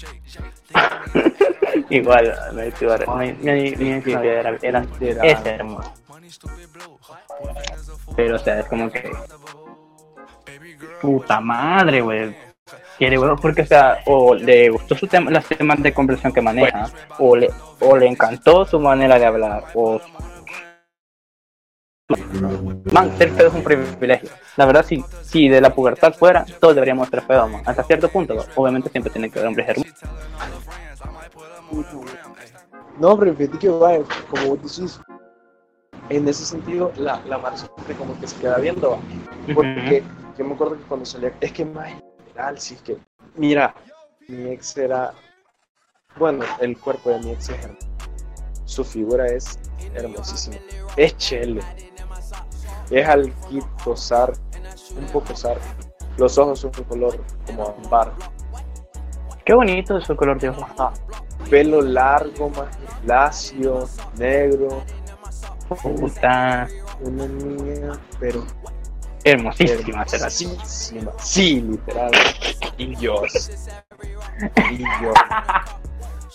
Igual, 1.89 2.33
antigua- 2.49 2.97
mi, 3.17 3.31
mi, 3.75 4.13
era, 4.13 4.57
era, 4.61 4.85
Era- 4.99 5.23
es 5.27 5.45
hermosa. 5.45 5.93
Pero, 8.15 8.35
o 8.35 8.39
sea, 8.39 8.59
es 8.59 8.65
como 8.67 8.89
que. 8.91 9.11
Puta 11.01 11.39
madre, 11.41 12.01
güey. 12.01 12.35
Quiere, 12.97 13.17
güey, 13.17 13.31
porque, 13.41 13.63
o 13.63 13.65
sea, 13.65 13.99
o 14.05 14.35
le 14.35 14.69
gustó 14.69 14.95
su 14.95 15.07
tema, 15.07 15.31
las 15.31 15.45
temas 15.45 15.81
de 15.81 15.91
conversación 15.93 16.31
que 16.33 16.41
maneja, 16.41 16.89
o 17.17 17.35
le, 17.35 17.49
o 17.79 17.97
le 17.97 18.07
encantó 18.07 18.63
su 18.65 18.79
manera 18.79 19.17
de 19.17 19.25
hablar, 19.25 19.63
o. 19.73 19.99
Man, 22.91 23.17
ser 23.17 23.31
feo 23.31 23.47
es 23.47 23.53
un 23.53 23.63
privilegio. 23.63 24.29
La 24.57 24.65
verdad, 24.65 24.85
si, 24.85 25.03
si 25.23 25.47
de 25.47 25.61
la 25.61 25.73
pubertad 25.73 26.13
fuera, 26.13 26.45
todos 26.59 26.75
deberíamos 26.75 27.07
ser 27.09 27.21
feos, 27.21 27.49
man. 27.49 27.63
Hasta 27.65 27.83
cierto 27.83 28.09
punto, 28.09 28.35
obviamente 28.55 28.89
siempre 28.89 29.11
tienen 29.11 29.31
que 29.31 29.39
haber 29.39 29.47
hombres 29.47 29.69
hermosos. 29.69 29.93
No, 32.99 33.17
pero 33.17 33.35
fíjate 33.35 33.57
que 33.57 33.69
vaya, 33.69 34.03
como 34.29 34.55
vos 34.55 34.77
decís, 34.77 34.99
en 36.09 36.27
ese 36.27 36.45
sentido, 36.45 36.91
la, 36.97 37.21
la 37.25 37.37
Mara 37.37 37.57
siempre 37.57 37.95
como 37.95 38.19
que 38.19 38.27
se 38.27 38.37
queda 38.39 38.57
viendo. 38.57 38.91
va. 38.91 38.97
Porque 39.53 40.03
yo 40.37 40.45
me 40.45 40.53
acuerdo 40.53 40.77
que 40.77 40.83
cuando 40.83 41.05
salía, 41.05 41.33
es 41.39 41.51
que 41.51 41.65
más 41.65 41.93
general, 42.27 42.59
sí, 42.59 42.75
es 42.75 42.81
que, 42.81 42.97
mira, 43.35 43.73
mi 44.27 44.49
ex 44.51 44.77
era, 44.77 45.13
bueno, 46.17 46.43
el 46.59 46.77
cuerpo 46.77 47.09
de 47.11 47.19
mi 47.19 47.31
ex 47.31 47.49
es 47.49 47.63
hermoso. 47.63 47.87
Su 48.65 48.83
figura 48.83 49.25
es 49.27 49.59
hermosísima. 49.95 50.57
Es 50.95 51.17
chele. 51.17 51.61
Es 52.89 53.07
alquito, 53.07 53.95
zar, 53.95 54.33
un 54.97 55.05
poco 55.07 55.35
zar. 55.35 55.57
Los 56.17 56.37
ojos 56.37 56.59
son 56.59 56.71
de 56.71 56.83
color 56.83 57.19
como 57.45 57.75
ámbar. 57.83 58.13
Qué 59.45 59.53
bonito 59.53 59.97
es 59.97 60.05
su 60.05 60.15
color 60.15 60.39
de 60.39 60.49
ojos. 60.49 60.65
Ajá. 60.77 60.93
Pelo 61.49 61.81
largo, 61.81 62.49
más 62.49 62.67
lacio, 63.05 63.87
negro. 64.17 64.83
Puta, 65.81 66.67
Una 67.01 67.25
niña, 67.27 67.93
pero 68.19 68.45
hermosísima 69.23 70.05
será. 70.07 70.25
hermosísima. 70.27 71.11
Sí, 71.17 71.61
literal. 71.61 72.11
Y 72.77 72.95
Dios. 72.95 73.51
Y 74.69 74.77
Dios. 74.77 75.15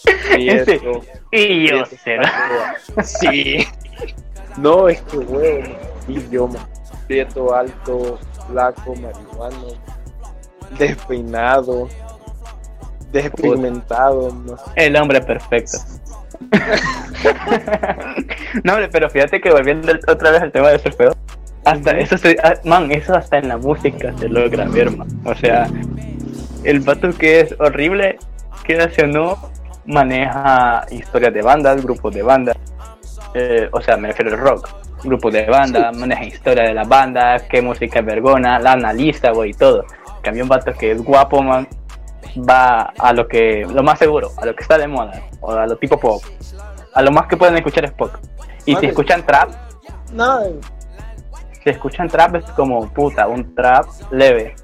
Prieto, 0.31 1.03
Y 1.33 1.69
yo 1.69 1.85
será. 1.87 2.77
Sí. 3.03 3.67
No, 4.57 4.89
es 4.89 5.01
que 5.03 5.19
huevo. 5.19 5.77
Y 6.09 6.19
man. 6.39 6.67
Prieto, 7.07 7.55
alto, 7.55 8.19
flaco, 8.49 8.95
marihuano, 8.97 9.69
despeinado, 10.79 11.89
despigmentado, 13.23 14.33
no 14.33 14.57
sé. 14.57 14.65
El 14.77 14.97
hombre 14.97 15.21
perfecto. 15.21 15.79
no, 18.65 18.73
hombre, 18.73 18.89
pero 18.91 19.11
fíjate 19.11 19.41
que 19.41 19.51
volviendo 19.51 19.93
otra 20.09 20.31
vez 20.31 20.43
al 20.43 20.53
tema 20.53 20.69
de 20.69 20.79
ser 20.79 20.93
feo, 20.93 21.13
hasta 21.65 21.91
eso 21.99 22.17
se, 22.17 22.37
ah, 22.43 22.55
man, 22.65 22.91
eso 22.93 23.15
hasta 23.15 23.39
en 23.39 23.49
la 23.49 23.57
música 23.57 24.13
se 24.19 24.29
logra 24.29 24.67
ver, 24.67 24.97
man. 24.97 25.09
O 25.25 25.35
sea, 25.35 25.69
el 26.65 26.81
vato 26.81 27.11
que 27.11 27.41
es 27.41 27.55
horrible, 27.59 28.19
que 28.65 28.79
o 28.79 29.07
no, 29.07 29.37
maneja 29.87 30.85
historias 30.91 31.33
de 31.33 31.43
bandas, 31.43 31.83
grupos 31.83 32.15
de 32.15 32.23
bandas. 32.23 32.57
Eh, 33.35 33.69
o 33.73 33.81
sea, 33.81 33.97
me 33.97 34.09
refiero 34.09 34.33
al 34.33 34.39
rock. 34.39 34.69
Grupos 35.05 35.33
de 35.33 35.45
banda, 35.47 35.93
maneja 35.93 36.25
historia 36.25 36.65
de 36.65 36.75
las 36.75 36.89
bandas, 36.89 37.43
qué 37.45 37.61
música 37.61 38.01
es 38.01 38.07
vergona, 38.07 38.59
la 38.59 38.73
analiza, 38.73 39.31
güey, 39.31 39.51
y 39.51 39.55
todo. 39.55 39.85
Cambio 40.23 40.43
un 40.43 40.49
vato 40.49 40.73
que 40.73 40.93
es 40.93 41.03
guapo, 41.03 41.43
man, 41.43 41.69
va 42.49 42.93
a 42.99 43.13
lo 43.13 43.27
que, 43.29 43.67
lo 43.69 43.83
más 43.83 43.99
seguro, 43.99 44.31
a 44.37 44.47
lo 44.47 44.55
que 44.55 44.63
está 44.63 44.79
de 44.79 44.87
moda, 44.87 45.23
o 45.41 45.53
a 45.53 45.67
lo 45.67 45.77
tipo 45.77 45.99
pop. 45.99 46.23
A 46.95 47.03
lo 47.03 47.11
más 47.11 47.27
que 47.27 47.37
pueden 47.37 47.57
escuchar 47.57 47.85
es 47.85 47.93
pop. 47.93 48.13
Y 48.65 48.75
si 48.77 48.87
escuchan 48.87 49.25
trap, 49.25 49.51
Nada. 50.13 50.47
si 51.63 51.71
escuchan 51.71 52.09
trap 52.09 52.37
es 52.37 52.45
como 52.53 52.93
puta, 52.93 53.27
un 53.29 53.55
trap 53.55 53.87
leve, 54.11 54.55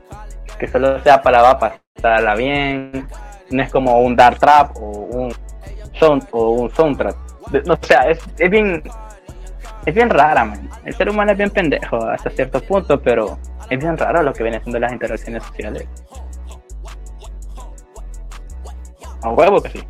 que 0.59 0.67
solo 0.67 1.01
sea 1.03 1.21
para 1.23 1.43
va 1.43 1.59
pasarla 1.59 2.35
bien, 2.35 3.09
no 3.51 3.62
es 3.62 3.71
como 3.71 4.01
un 4.01 4.17
dark 4.17 4.38
trap 4.38 4.77
o 4.77 4.88
un 4.88 5.35
sound 5.99 6.27
o 6.33 6.51
un 6.51 6.71
soundtrack. 6.71 7.17
O 7.69 7.87
sea, 7.87 8.09
es, 8.09 8.19
es 8.38 8.51
bien 8.51 8.83
es 9.85 9.95
bien 9.95 10.11
rara, 10.11 10.45
man. 10.45 10.69
El 10.85 10.95
ser 10.95 11.09
humano 11.09 11.33
es 11.33 11.38
bien 11.38 11.51
pendejo 11.51 11.97
hasta 12.05 12.31
cierto 12.31 12.61
punto, 12.61 13.01
pero 13.03 13.38
es 13.69 13.79
bien 13.79 13.97
raro 13.97 14.23
lo 14.23 14.33
que 14.33 14.43
vienen 14.43 14.62
siendo 14.62 14.79
las 14.79 14.93
interacciones 14.93 15.43
sociales. 15.43 15.87
A 19.23 19.31
huevo 19.31 19.63
que 19.63 19.71
sí. 19.71 19.85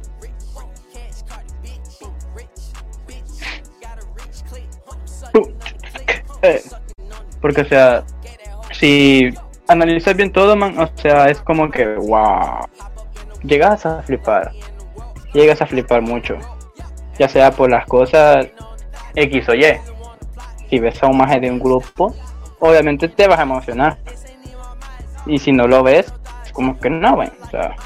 Eh, 6.43 6.61
Porque, 7.41 7.61
o 7.63 7.65
sea, 7.65 8.05
si 8.73 9.33
analizas 9.69 10.17
bien 10.17 10.33
todo, 10.33 10.57
man, 10.57 10.79
o 10.79 10.89
sea, 10.97 11.27
es 11.27 11.41
como 11.41 11.71
que, 11.71 11.87
wow. 11.87 12.67
Llegas 13.43 13.87
a 13.87 14.03
flipar. 14.03 14.53
Llegas 15.33 15.63
a 15.63 15.67
flipar 15.67 16.03
mucho. 16.03 16.37
Ya 17.19 17.29
sea 17.29 17.51
por 17.51 17.71
las 17.71 17.87
cosas 17.87 18.47
X 19.15 19.49
o 19.49 19.55
Y. 19.55 19.65
Si 20.69 20.79
ves 20.79 21.03
a 21.03 21.07
un 21.07 21.19
maje 21.19 21.41
de 21.41 21.51
un 21.51 21.59
grupo, 21.59 22.15
obviamente 22.61 23.09
te 23.09 23.29
vas 23.29 23.39
a 23.39 23.43
emocionar. 23.43 23.99
Y 25.27 25.39
si 25.39 25.53
no 25.53 25.67
lo 25.67 25.83
ves, 25.83 26.13
es 26.45 26.53
como 26.53 26.79
que 26.79 26.91
no, 26.91 27.17
güey. 27.17 27.31
O 27.43 27.51
sea, 27.51 27.77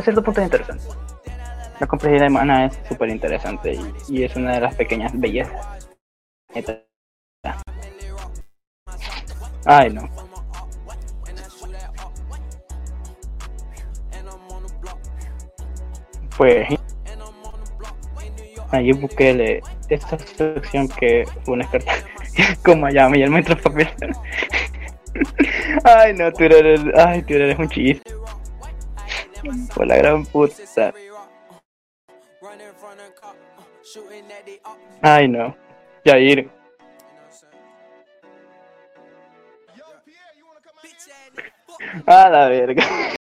hasta 0.00 0.12
cierto 0.12 0.22
punto 0.24 0.40
es 0.40 0.46
interesante. 0.46 0.84
La 1.78 1.86
complejidad 1.86 2.28
humana 2.28 2.66
es 2.66 2.78
súper 2.88 3.10
interesante 3.10 3.74
y, 3.74 3.94
y 4.08 4.24
es 4.24 4.34
una 4.36 4.54
de 4.54 4.60
las 4.60 4.74
pequeñas 4.74 5.12
bellezas. 5.14 5.88
Ay, 9.64 9.90
no. 9.90 10.08
Pues 16.36 16.68
allí 18.70 18.92
Bukele, 18.92 19.62
esta 19.90 20.18
sección 20.18 20.88
que 20.88 21.24
fue 21.44 21.54
una 21.54 21.64
experta 21.64 21.92
como 22.64 22.86
allá 22.86 23.10
y 23.14 23.22
el 23.22 23.30
metro 23.30 23.56
papel. 23.56 23.88
Ay, 25.84 26.14
no, 26.14 26.28
eres, 26.38 26.80
ay, 26.96 27.22
tú 27.22 27.34
eres 27.34 27.58
un 27.58 27.68
chiste. 27.68 28.14
Por 29.74 29.86
la 29.86 29.96
gran 29.96 30.26
puta. 30.26 30.92
Ay, 35.02 35.28
no. 35.28 35.56
Yair. 36.04 36.50
A 42.06 42.28
la 42.28 42.48
verga. 42.48 42.82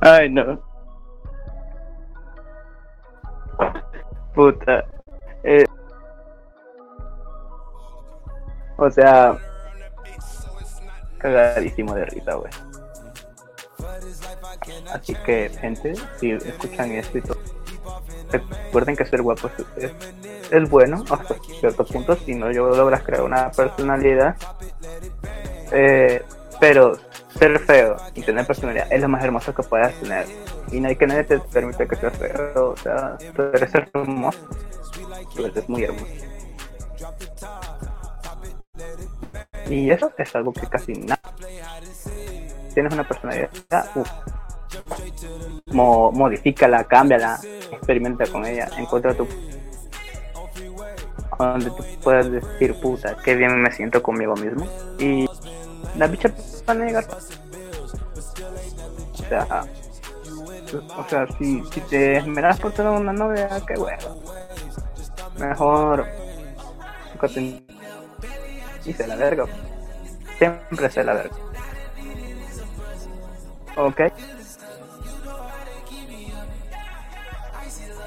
Ay, 0.00 0.30
no. 0.30 0.62
Puta. 4.34 4.84
Eh, 5.42 5.64
o 8.76 8.90
sea, 8.90 9.38
cagadísimo 11.24 11.94
de 11.94 12.04
risa, 12.04 12.34
güey. 12.34 12.52
Así 14.92 15.14
que, 15.24 15.48
gente, 15.60 15.94
si 16.20 16.32
escuchan 16.32 16.92
esto 16.92 17.18
y 17.18 17.22
todo, 17.22 17.38
recuerden 18.30 18.94
que 18.94 19.06
ser 19.06 19.22
guapo 19.22 19.50
es, 19.78 19.92
es, 20.50 20.70
bueno 20.70 21.02
hasta 21.10 21.34
cierto 21.60 21.84
punto 21.84 22.16
si 22.16 22.34
no 22.34 22.50
yo 22.52 22.68
logras 22.68 23.02
crear 23.02 23.22
una 23.22 23.50
personalidad. 23.50 24.36
Eh, 25.72 26.22
pero 26.60 26.98
ser 27.38 27.58
feo 27.60 27.96
y 28.14 28.22
tener 28.22 28.46
personalidad 28.46 28.86
es 28.92 29.00
lo 29.00 29.08
más 29.08 29.24
hermoso 29.24 29.54
que 29.54 29.62
puedas 29.62 29.94
tener. 29.94 30.26
Y 30.70 30.80
no 30.80 30.88
hay 30.88 30.96
que 30.96 31.06
nadie 31.06 31.24
te 31.24 31.38
permite 31.38 31.88
que 31.88 31.96
seas 31.96 32.16
feo. 32.18 32.70
O 32.70 32.76
sea, 32.76 33.16
tú 33.34 33.42
eres 33.42 33.74
hermoso. 33.74 34.38
Tú 35.34 35.46
eres 35.46 35.68
muy 35.68 35.84
hermoso. 35.84 36.34
Y 39.68 39.90
eso 39.90 40.12
es 40.18 40.34
algo 40.34 40.52
que 40.52 40.66
casi 40.66 40.92
nada. 40.92 41.20
Tienes 42.72 42.92
una 42.92 43.06
personalidad, 43.06 43.50
uff. 43.94 44.10
Mo 45.66 46.10
modifícala, 46.12 46.84
cámbiala, 46.84 47.38
experimenta 47.70 48.26
con 48.26 48.44
ella, 48.44 48.68
encuentra 48.76 49.14
tu 49.14 49.26
donde 51.38 51.70
tú 51.70 51.84
puedas 52.02 52.30
decir 52.30 52.74
puta, 52.80 53.16
qué 53.24 53.34
bien 53.34 53.60
me 53.60 53.70
siento 53.72 54.02
conmigo 54.02 54.34
mismo. 54.36 54.66
Y 54.98 55.26
la 55.96 56.06
bicha 56.06 56.30
va 56.68 56.72
a 56.72 56.74
negar. 56.74 57.06
O 59.12 59.28
sea, 59.28 59.64
o 60.96 61.08
sea, 61.08 61.26
si, 61.38 61.62
si 61.72 61.80
te 61.82 62.18
esmeras 62.18 62.60
por 62.60 62.72
tener 62.72 62.92
una 62.92 63.12
novia, 63.12 63.48
qué 63.66 63.74
bueno. 63.78 64.16
Mejor 65.38 66.06
y 68.84 68.92
se 68.92 69.06
la 69.06 69.16
verga. 69.16 69.46
Siempre 70.38 70.90
se 70.90 71.04
la 71.04 71.14
verga. 71.14 71.36
Ok. 73.76 74.00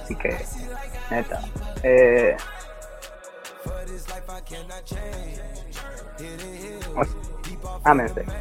Así 0.04 0.16
que, 0.16 0.38
neta. 1.10 1.42
Eh, 1.84 2.38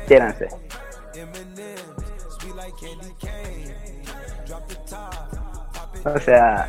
quiéranse. 0.07 0.49
O 6.05 6.21
sea, 6.21 6.69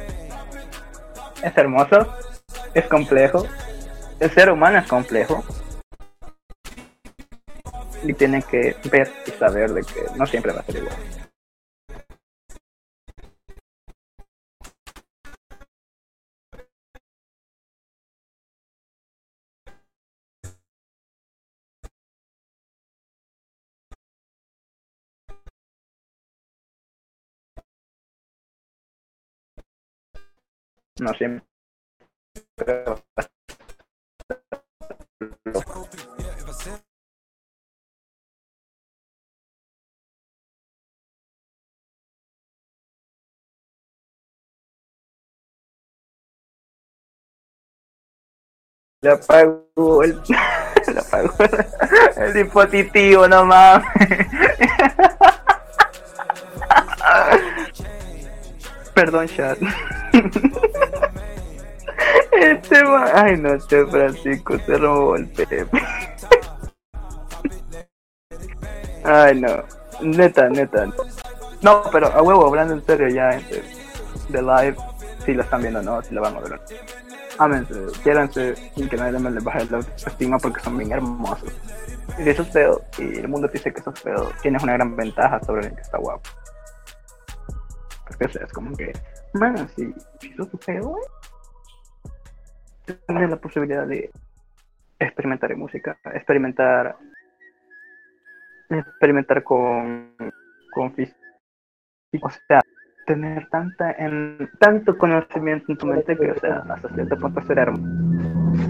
es 1.44 1.58
hermoso, 1.58 2.14
es 2.74 2.88
complejo, 2.88 3.46
el 4.20 4.32
ser 4.32 4.50
humano 4.52 4.80
es 4.80 4.88
complejo 4.88 5.44
y 8.04 8.14
tiene 8.14 8.42
que 8.44 8.76
ver 8.92 9.12
y 9.26 9.32
saber 9.32 9.74
de 9.74 9.82
que 9.82 10.06
no 10.16 10.26
siempre 10.26 10.54
va 10.54 10.62
a 10.62 10.66
ser 10.66 10.78
igual. 10.78 10.96
No 31.00 31.14
siempre 31.14 31.46
Le 35.20 35.32
apagó 49.12 50.04
el. 50.04 50.22
Le 50.88 51.00
apagó 51.00 51.34
el 52.18 52.34
dispositivo, 52.34 53.28
no 53.28 53.46
mames. 53.46 53.86
Perdón, 58.94 59.28
chat. 59.28 59.58
Este 62.40 62.84
man. 62.84 63.10
Ay, 63.14 63.38
no, 63.38 63.54
este 63.54 63.86
Francisco 63.88 64.58
se 64.60 64.78
robó 64.78 65.16
el 65.16 65.28
Pepe. 65.30 65.66
Ay, 69.04 69.40
no. 69.40 69.64
Neta, 70.02 70.50
neta. 70.50 70.86
No, 71.62 71.82
pero 71.92 72.08
a 72.08 72.22
huevo, 72.22 72.46
hablando 72.46 72.74
en 72.76 72.86
serio 72.86 73.08
ya 73.10 73.30
este, 73.32 73.64
de 74.30 74.42
live, 74.42 74.76
si 75.26 75.34
lo 75.34 75.42
están 75.42 75.62
viendo, 75.62 75.82
¿no? 75.82 76.02
Si 76.04 76.14
lo 76.14 76.22
van 76.22 76.36
a 76.36 76.40
ver 76.42 76.60
ámense, 77.40 77.74
quiéranse 78.04 78.56
sin 78.76 78.90
que 78.90 78.98
nadie 78.98 79.20
me 79.20 79.32
les 79.32 79.44
baje 79.44 79.66
la 79.70 79.78
autoestima 79.78 80.38
porque 80.38 80.60
son 80.62 80.78
bien 80.78 80.92
hermosos. 80.92 81.52
Y 82.20 82.24
si 82.24 82.30
eso 82.30 82.42
es 82.44 82.52
feo, 82.52 82.82
y 82.98 83.20
el 83.20 83.28
mundo 83.28 83.48
te 83.48 83.58
dice 83.58 83.74
que 83.74 83.80
eso 83.80 83.92
es 83.92 84.02
feo, 84.02 84.32
tienes 84.42 84.64
una 84.64 84.74
gran 84.74 84.96
ventaja 84.96 85.40
sobre 85.44 85.68
el 85.68 85.76
que 85.76 85.82
está 85.82 85.98
guapo. 85.98 86.30
Porque 88.06 88.26
es 88.26 88.54
como 88.54 88.76
que, 88.76 88.94
man, 89.34 89.70
si, 89.76 89.94
si 90.20 90.34
sos 90.34 90.50
feo, 90.62 90.98
tienes 92.94 93.30
la 93.30 93.38
posibilidad 93.38 93.86
de 93.86 94.12
experimentar 95.00 95.52
en 95.52 95.60
música, 95.60 95.98
experimentar 96.14 96.98
experimentar 98.70 99.44
con 99.44 100.16
con 100.74 100.94
físico, 100.94 101.18
o 102.22 102.30
sea, 102.48 102.62
tener 103.08 103.48
tanta 103.50 103.92
en, 103.94 104.50
tanto 104.60 104.98
conocimiento 104.98 105.72
en 105.72 105.78
tu 105.78 105.88
mente 105.88 106.16
que, 106.16 106.32
o 106.32 106.40
sea, 106.40 106.64
hasta 106.70 106.90
cierto 106.90 107.18
punto 107.18 107.42
ser 107.44 107.60
hermoso. 107.60 107.84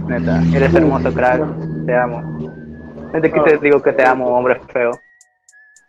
Neta, 0.07 0.41
eres 0.55 0.73
hermoso, 0.73 1.13
crack. 1.13 1.41
Te 1.85 1.95
amo. 1.95 2.21
Desde 3.13 3.31
que 3.31 3.39
te 3.41 3.57
digo 3.57 3.81
que 3.81 3.93
te 3.93 4.05
amo, 4.05 4.27
hombre 4.27 4.59
feo. 4.71 4.91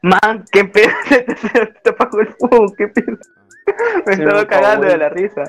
Man, 0.03 0.45
qué 0.51 0.65
pedo, 0.65 0.91
se 1.09 1.67
te, 1.83 1.91
apagó 1.91 2.21
el 2.21 2.29
fuego, 2.29 2.73
qué 2.77 2.89
pedo. 2.89 3.19
Me 4.07 4.15
Se 4.15 4.23
estaba 4.23 4.41
me 4.41 4.47
cagando 4.47 4.87
de 4.87 4.97
la 4.97 5.09
risa. 5.09 5.43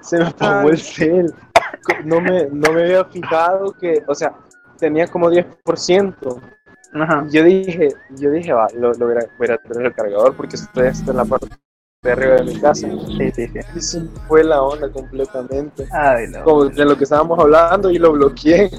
Se 0.00 0.18
me 0.18 0.26
apagó 0.26 0.70
el 0.70 0.78
cel. 0.78 1.34
No 2.04 2.20
me, 2.20 2.46
no 2.46 2.72
me 2.72 2.82
había 2.82 3.04
fijado 3.04 3.72
que, 3.72 4.02
o 4.06 4.14
sea, 4.14 4.34
tenía 4.78 5.06
como 5.06 5.30
10%. 5.30 6.40
Ajá. 6.94 7.26
Yo 7.30 7.44
dije, 7.44 7.88
yo 8.10 8.30
dije, 8.30 8.52
va, 8.52 8.68
lo, 8.74 8.92
lo 8.94 9.06
voy, 9.06 9.16
a, 9.16 9.26
voy 9.38 9.48
a 9.50 9.58
traer 9.58 9.86
el 9.86 9.94
cargador 9.94 10.36
porque 10.36 10.56
estoy 10.56 10.86
hasta 10.86 11.10
en 11.10 11.16
la 11.16 11.24
parte 11.24 11.48
de 12.02 12.12
arriba 12.12 12.36
de 12.36 12.44
mi 12.44 12.60
casa. 12.60 12.88
Sí, 12.88 13.30
sí, 13.34 13.48
sí. 13.48 13.58
Y 13.74 13.80
se 13.80 14.00
fue 14.28 14.44
la 14.44 14.62
onda 14.62 14.90
completamente. 14.90 15.86
Ay, 15.92 16.28
no. 16.28 16.44
Como 16.44 16.66
de 16.66 16.84
lo 16.84 16.96
que 16.96 17.04
estábamos 17.04 17.38
hablando 17.38 17.90
y 17.90 17.98
lo 17.98 18.12
bloqueé. 18.12 18.70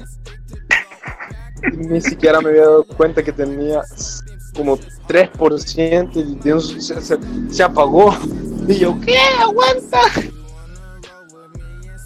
Y 1.72 1.76
ni 1.76 2.00
siquiera 2.00 2.40
me 2.40 2.50
había 2.50 2.62
dado 2.62 2.84
cuenta 2.84 3.22
que 3.22 3.32
tenía 3.32 3.82
como 4.56 4.76
3% 5.06 6.10
y 6.16 6.34
Dios, 6.42 6.74
se, 6.78 7.00
se, 7.00 7.18
se 7.50 7.62
apagó. 7.62 8.14
Y 8.66 8.74
yo, 8.74 8.98
¿qué? 9.04 9.16
¡Aguanta! 9.40 10.00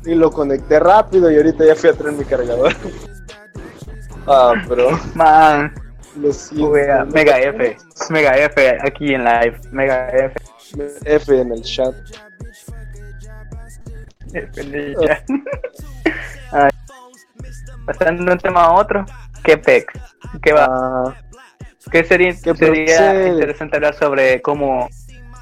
Y 0.05 0.15
lo 0.15 0.31
conecté 0.31 0.81
rápido 0.81 1.31
y 1.31 1.37
ahorita 1.37 1.65
ya 1.65 1.75
fui 1.75 1.91
a 1.91 1.93
traer 1.95 2.15
mi 2.15 2.25
cargador. 2.25 2.73
Ah, 4.25 4.53
pero 4.69 4.91
Man, 5.17 5.75
lo 6.17 6.33
siento. 6.33 6.69
wea, 6.69 7.05
Mega 7.07 7.41
F. 7.41 7.77
Mega 8.09 8.37
F 8.37 8.79
aquí 8.81 9.15
en 9.15 9.25
live. 9.25 9.61
Mega 9.73 10.09
F. 10.11 10.35
F 11.05 11.41
en 11.41 11.51
el 11.53 11.61
chat. 11.63 11.93
F 14.33 14.61
en 14.61 14.75
el 14.77 14.97
chat. 14.97 15.25
Pasando 17.85 18.25
de 18.25 18.33
un 18.33 18.39
tema 18.39 18.63
a 18.67 18.75
otro. 18.75 19.05
¿Qué 19.43 19.57
pex? 19.59 19.93
¿Qué 20.41 20.53
va? 20.53 20.67
Ah, 20.71 21.15
Que 21.91 22.05
sería, 22.05 22.31
¿Qué 22.31 22.55
sería 22.55 23.27
interesante 23.27 23.75
hablar 23.77 23.95
sobre 23.95 24.41
cómo, 24.41 24.89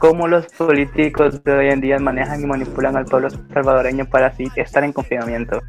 cómo 0.01 0.27
los 0.27 0.47
políticos 0.47 1.45
de 1.45 1.53
hoy 1.53 1.69
en 1.69 1.81
día 1.83 1.99
manejan 1.99 2.41
y 2.41 2.47
manipulan 2.47 2.97
al 2.97 3.05
pueblo 3.05 3.29
salvadoreño 3.53 4.07
para 4.07 4.29
así 4.29 4.51
estar 4.57 4.83
en 4.83 4.93
confinamiento. 4.93 5.61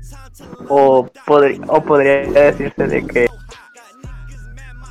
O, 0.69 1.11
o 1.67 1.83
podría 1.83 2.21
decirse 2.21 2.87
de 2.87 3.05
que 3.05 3.27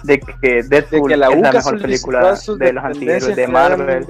de 0.04 0.20
que 0.20 0.62
de 0.62 0.62
Deadpool 0.62 1.10
que 1.10 1.16
la 1.16 1.28
es 1.28 1.40
la 1.40 1.52
mejor 1.52 1.80
película 1.80 2.38
de 2.58 2.72
los 2.72 2.84
antihéroes 2.84 3.34
de 3.34 3.48
Marvel. 3.48 4.06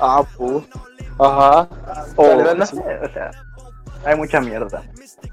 Ah, 0.00 0.24
pues. 0.36 0.64
Ajá. 1.18 1.68
O 2.16 2.26
Dale, 2.26 2.44
dale, 2.44 2.58
no 2.58 2.66
sí. 2.66 2.76
sé, 2.76 2.82
o 2.82 3.12
sea, 3.12 3.30
hay 4.06 4.16
mucha 4.16 4.40
mierda. 4.40 4.82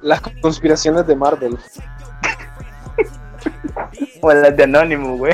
Las 0.01 0.21
conspiraciones 0.41 1.07
de 1.07 1.15
Marvel. 1.15 1.57
O 4.21 4.31
las 4.31 4.55
de 4.55 4.63
Anonymous, 4.63 5.17
güey. 5.17 5.33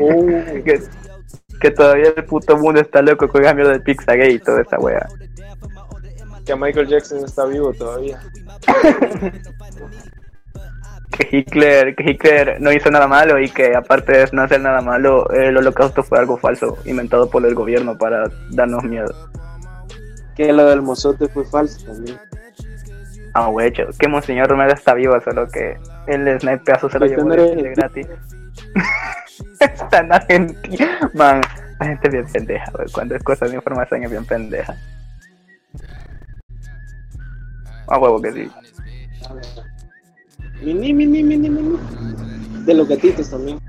Oh, 0.00 0.26
que, 1.60 1.70
todavía 1.70 2.12
el 2.16 2.24
puto 2.24 2.56
mundo 2.56 2.80
está 2.80 3.02
loco 3.02 3.28
con 3.28 3.40
el 3.40 3.46
cambio 3.46 3.68
de 3.68 3.80
Pizzagate 3.80 4.32
y 4.32 4.38
toda 4.38 4.62
esa 4.62 4.78
wea. 4.78 5.06
que 6.44 6.56
Michael 6.56 6.88
Jackson 6.88 7.24
está 7.24 7.44
vivo 7.46 7.72
todavía. 7.72 8.20
Que 11.10 11.38
Hitler, 11.38 11.94
que 11.94 12.10
Hitler 12.10 12.60
no 12.60 12.72
hizo 12.72 12.90
nada 12.90 13.06
malo 13.06 13.40
y 13.40 13.48
que 13.48 13.74
aparte 13.74 14.12
de 14.12 14.28
no 14.32 14.42
hacer 14.42 14.60
nada 14.60 14.82
malo, 14.82 15.30
el 15.30 15.56
holocausto 15.56 16.02
fue 16.02 16.18
algo 16.18 16.36
falso, 16.36 16.76
inventado 16.84 17.30
por 17.30 17.46
el 17.46 17.54
gobierno 17.54 17.96
para 17.96 18.28
darnos 18.50 18.82
miedo. 18.84 19.14
Que 20.34 20.52
lo 20.52 20.66
del 20.66 20.82
mozote 20.82 21.28
fue 21.28 21.46
falso 21.46 21.86
también. 21.86 22.18
Ah, 23.32 23.50
hecho, 23.60 23.84
que 23.98 24.08
Monseñor 24.08 24.48
Romero 24.48 24.72
está 24.72 24.94
vivo, 24.94 25.18
solo 25.20 25.46
que 25.48 25.78
el 26.06 26.40
snipeazo 26.40 26.90
se 26.90 26.98
lo 26.98 27.06
llevó 27.06 27.30
de 27.30 27.72
gratis. 27.74 28.06
está 29.60 29.98
en 29.98 30.12
Argentina. 30.12 31.10
Man, 31.14 31.40
la 31.78 31.86
gente 31.86 32.08
es 32.08 32.12
bien 32.12 32.26
pendeja, 32.32 32.70
güey. 32.72 32.86
Cuando 32.92 33.14
es 33.14 33.22
cosa 33.22 33.46
de 33.46 33.56
información 33.56 34.04
es 34.04 34.10
bien 34.10 34.24
pendeja. 34.24 34.76
Ah, 37.88 37.98
huevo 37.98 38.20
que 38.20 38.32
sí. 38.32 38.50
Mini, 40.62 40.92
mini, 40.92 41.22
mini, 41.22 41.50
mini. 41.50 41.78
De 42.64 42.74
los 42.74 42.88
gatitos 42.88 43.30
también. 43.30 43.60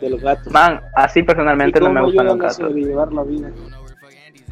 De 0.00 0.10
los 0.10 0.20
gatos. 0.20 0.52
Man, 0.52 0.80
así 0.94 1.22
personalmente 1.22 1.78
¿Y 1.78 1.82
no 1.82 1.90
me 1.90 2.02
gustan 2.02 2.26
los 2.26 2.34
a 2.34 2.38
gatos. 2.38 2.56
sobrellevar 2.56 3.12
la 3.12 3.22
vida? 3.24 3.50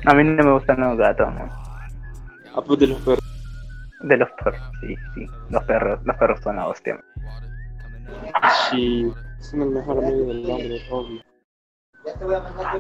A 0.07 0.15
mí 0.15 0.25
no 0.25 0.43
me 0.43 0.53
gustan 0.53 0.81
los 0.81 0.97
gatos, 0.97 1.29
man. 1.35 1.51
Ah, 2.55 2.63
pues 2.67 2.81
de 2.81 2.87
los 2.89 3.01
perros. 3.03 3.21
De 4.01 4.17
los 4.17 4.29
perros, 4.33 4.61
sí, 4.81 4.97
sí. 5.15 5.27
Los 5.51 5.65
perros, 5.65 6.01
los 6.05 6.17
perros 6.17 6.41
son 6.43 6.57
la 6.57 6.67
hostia. 6.67 6.99
Sí. 8.71 9.13
Son 9.51 9.61
el 9.63 9.69
mejor 9.71 9.99
amigo 9.99 10.25
del 10.27 10.51
hombre, 10.51 10.83
obvio. 10.91 11.21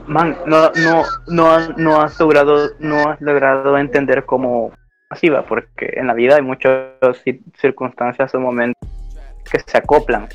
Man, 0.06 0.36
no, 0.46 0.70
no, 0.72 1.02
no, 1.28 1.50
has- 1.52 1.76
no 1.76 2.00
has 2.00 2.18
logrado, 2.20 2.70
no 2.78 3.08
has 3.10 3.20
logrado 3.20 3.76
entender 3.78 4.24
cómo 4.24 4.72
así 5.10 5.28
va, 5.28 5.46
porque 5.46 5.92
en 5.94 6.06
la 6.06 6.14
vida 6.14 6.36
hay 6.36 6.42
muchas 6.42 6.92
ci- 7.24 7.42
circunstancias 7.58 8.34
o 8.34 8.40
momentos 8.40 8.88
que 9.50 9.60
se 9.60 9.78
acoplan 9.78 10.28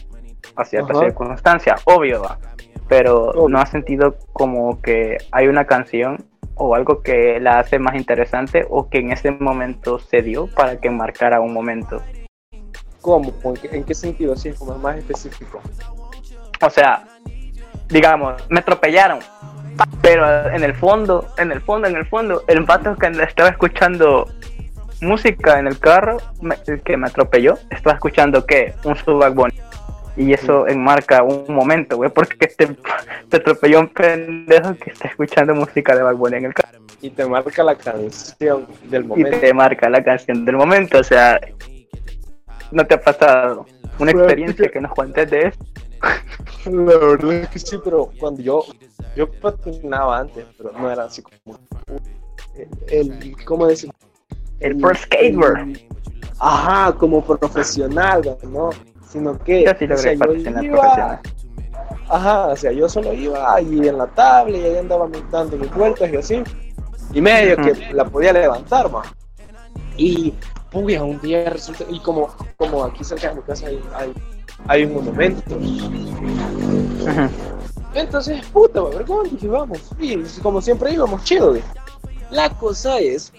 a 0.56 0.65
ciertas 0.65 0.98
Ajá. 0.98 1.06
circunstancias, 1.06 1.82
obvio 1.86 2.22
va, 2.22 2.39
pero 2.88 3.30
Obvio. 3.30 3.50
no 3.50 3.60
has 3.60 3.70
sentido 3.70 4.15
como 4.34 4.82
que 4.82 5.18
hay 5.32 5.48
una 5.48 5.65
canción 5.65 6.26
o 6.56 6.76
algo 6.76 7.02
que 7.02 7.39
la 7.39 7.60
hace 7.60 7.80
más 7.80 7.96
interesante 7.96 8.65
o 8.70 8.89
que 8.89 9.00
en 9.00 9.12
ese 9.12 9.32
momento 9.32 10.00
se 10.00 10.22
dio 10.22 10.48
para 10.48 10.80
que 10.80 10.89
marcara 10.89 11.42
un 11.42 11.54
momento. 11.54 12.02
¿Cómo? 13.02 13.32
¿En 13.44 13.54
qué, 13.56 13.70
en 13.72 13.84
qué 13.86 13.94
sentido? 13.94 14.34
Así 14.34 14.52
como 14.52 14.78
más 14.78 14.98
específico. 14.98 15.62
O 16.62 16.69
sea, 16.69 17.04
digamos, 17.88 18.41
me 18.50 18.60
atropellaron. 18.60 19.19
Pero 20.02 20.50
en 20.50 20.63
el 20.63 20.74
fondo, 20.76 21.28
en 21.38 21.52
el 21.52 21.62
fondo, 21.62 21.88
en 21.88 21.95
el 21.95 22.06
fondo, 22.06 22.43
el 22.48 22.62
vato 22.63 22.95
que 22.98 23.08
estaba 23.08 23.50
escuchando 23.50 24.28
música 25.02 25.58
en 25.60 25.67
el 25.67 25.80
carro, 25.80 26.17
me- 26.41 26.58
el 26.67 26.82
que 26.82 26.98
me 26.98 27.08
atropelló, 27.08 27.58
estaba 27.69 27.95
escuchando 27.95 28.45
que 28.45 28.74
un 28.84 28.95
Subac. 28.98 29.34
Y 30.17 30.34
eso 30.34 30.67
enmarca 30.67 31.24
un 31.24 31.45
momento, 31.48 31.95
güey, 31.95 32.10
porque 32.10 32.48
te, 32.48 32.67
te 33.30 33.38
atropelló 33.38 33.80
un 33.80 33.88
pendejo 33.88 34.76
que 34.76 34.91
está 34.91 35.08
escuchando 35.08 35.56
música 35.56 35.95
de 35.95 36.04
Bad 36.04 36.15
Bunny 36.15 36.38
en 36.38 36.45
el 36.45 36.54
carro. 36.54 36.80
Y 37.02 37.12
te 37.12 37.26
marca 37.26 37.63
la 37.63 37.76
canción 37.76 38.67
del 38.89 39.04
Y 39.04 39.08
momento. 39.08 39.39
te 39.39 39.54
marca 39.54 39.89
la 39.89 40.04
canción 40.04 40.43
del 40.43 40.58
momento, 40.58 41.00
o 41.00 41.04
sea, 41.04 41.39
¿no 42.72 42.86
te 42.86 42.95
ha 42.95 43.02
pasado 43.02 43.65
una 43.98 44.12
experiencia 44.12 44.67
que 44.69 44.82
nos 44.82 44.91
cuentes 44.91 45.30
de 45.32 45.39
eso? 45.48 45.60
La 46.66 46.98
verdad 46.98 47.34
es 47.34 47.50
que 47.50 47.60
sí, 47.60 47.78
pero 47.84 48.12
cuando 48.20 48.42
yo 48.42 48.66
yo 49.16 49.30
patinaba 49.32 50.20
antes, 50.20 50.46
pero 50.58 50.72
no 50.74 50.90
era 50.92 51.06
así 51.06 51.22
como 51.22 51.58
el, 52.56 52.70
el- 52.90 53.36
¿cómo 53.46 53.66
decir? 53.68 53.92
El 54.60 54.78
pro 54.78 54.94
skater. 54.96 55.54
Ajá, 56.40 56.94
como 56.94 57.24
profesional, 57.24 58.38
¿no? 58.44 58.70
Sino 59.10 59.38
que 59.40 59.66
Yo 59.66 59.72
sí 59.78 59.88
logré 59.88 59.94
o 59.96 59.98
sea, 59.98 60.14
yo 60.14 60.34
iba- 60.34 60.80
profesional. 60.82 61.20
Ajá, 62.08 62.48
o 62.48 62.56
sea, 62.56 62.72
yo 62.72 62.88
solo 62.90 63.14
iba 63.14 63.54
ahí 63.56 63.88
en 63.88 63.98
la 63.98 64.08
tabla 64.08 64.58
y 64.58 64.64
ahí 64.64 64.78
andaba 64.78 65.08
dando 65.32 65.58
mis 65.58 65.72
vueltas 65.74 66.12
y 66.12 66.16
así. 66.18 66.44
Y 67.14 67.22
medio 67.22 67.56
que 67.58 67.72
Ujú. 67.72 67.94
la 67.94 68.06
podía 68.06 68.34
levantar, 68.34 68.92
más. 68.92 69.08
Y, 69.98 70.34
puya, 70.72 71.04
un 71.04 71.20
día 71.22 71.50
resulta, 71.50 71.84
y 71.90 72.00
como, 72.00 72.30
como 72.58 72.84
aquí 72.86 73.04
cerca 73.04 73.30
de 73.30 73.36
mi 73.36 73.42
casa 73.42 73.68
hay, 73.68 73.82
hay, 73.96 74.14
hay 74.67 74.84
un 74.86 74.93
monumento. 74.93 75.56
Ujú. 75.56 77.30
Entonces, 77.93 78.45
puta, 78.48 78.82
vergón, 78.82 79.28
dije, 79.32 79.48
vamos. 79.48 79.80
Y 80.00 80.17
como 80.41 80.62
siempre 80.62 80.93
íbamos, 80.93 81.24
chido, 81.24 81.50
güey. 81.50 81.63
La 82.30 82.50
cosa 82.50 83.00
es 83.00 83.34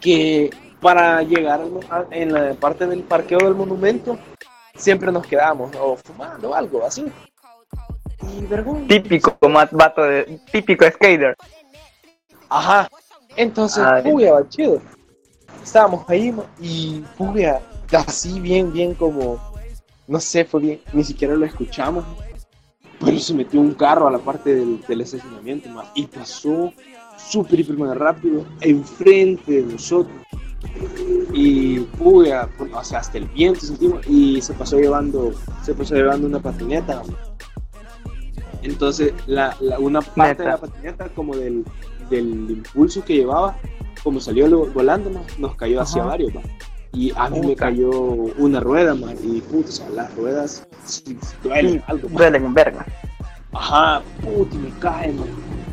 que 0.00 0.50
para 0.80 1.22
llegar 1.22 1.60
a- 1.90 2.04
en 2.10 2.32
la 2.32 2.54
parte 2.54 2.86
del 2.86 3.02
parqueo 3.02 3.38
del 3.38 3.54
monumento, 3.54 4.18
siempre 4.76 5.10
nos 5.10 5.26
quedamos 5.26 5.72
o 5.78 5.96
fumando 5.96 6.50
o 6.50 6.54
algo 6.54 6.86
así. 6.86 7.06
Y 8.38 8.44
vergón. 8.46 8.86
Típico 8.86 9.36
vato 9.72 10.02
de 10.02 10.40
típico 10.52 10.84
skater. 10.86 11.36
Ajá. 12.48 12.88
Entonces, 13.36 13.82
Ay. 13.84 14.02
puya, 14.10 14.32
va, 14.34 14.48
chido. 14.48 14.80
Estábamos 15.62 16.08
ahí 16.08 16.34
y 16.60 17.00
puya, 17.18 17.60
así 17.92 18.40
bien, 18.40 18.72
bien 18.72 18.94
como, 18.94 19.38
no 20.10 20.20
sé, 20.20 20.44
fue 20.44 20.60
bien, 20.60 20.80
ni 20.92 21.04
siquiera 21.04 21.34
lo 21.34 21.46
escuchamos. 21.46 22.04
Pero 23.02 23.18
se 23.18 23.32
metió 23.32 23.60
un 23.60 23.72
carro 23.72 24.08
a 24.08 24.10
la 24.10 24.18
parte 24.18 24.54
del, 24.54 24.80
del 24.86 25.00
estacionamiento 25.00 25.70
y 25.94 26.06
pasó 26.06 26.70
súper, 27.16 27.60
hiper, 27.60 27.78
rápido 27.96 28.44
enfrente 28.60 29.62
de 29.62 29.72
nosotros. 29.72 30.14
Y 31.32 31.78
puya, 31.80 32.46
pu- 32.58 32.68
o 32.74 32.84
sea, 32.84 32.98
hasta 32.98 33.16
el 33.16 33.24
viento 33.26 33.60
sentimos 33.60 34.06
y 34.06 34.42
se 34.42 34.52
pasó 34.52 34.78
llevando, 34.78 35.32
se 35.64 35.72
pasó 35.72 35.94
llevando 35.94 36.26
una 36.26 36.40
patineta. 36.40 37.02
Entonces, 38.62 39.14
la, 39.26 39.56
la- 39.60 39.78
una 39.78 40.02
parte 40.02 40.42
de 40.42 40.48
la 40.50 40.56
patineta 40.58 41.08
como 41.08 41.34
del, 41.34 41.64
del 42.10 42.50
impulso 42.50 43.02
que 43.02 43.14
llevaba, 43.16 43.56
como 44.02 44.20
salió 44.20 44.66
volando, 44.72 45.10
nos 45.38 45.54
cayó 45.56 45.80
hacia 45.80 46.02
varios. 46.08 46.32
Y 46.92 47.12
a 47.16 47.28
mí 47.30 47.40
me 47.40 47.54
cayó 47.54 47.88
una 47.90 48.58
rueda, 48.60 48.94
ma, 48.94 49.12
y 49.22 49.40
puta, 49.42 49.68
o 49.68 49.72
sea, 49.72 49.88
las 49.90 50.14
ruedas 50.16 50.66
sí, 50.84 51.16
duelen 51.42 51.82
algo. 51.86 52.08
ma. 52.08 52.18
Duelen 52.18 52.44
en 52.46 52.54
verga. 52.54 52.86
Ajá, 53.52 54.02
puta, 54.22 54.54
y 54.56 54.58
me 54.58 54.70
cae, 54.80 55.12
man. 55.12 55.28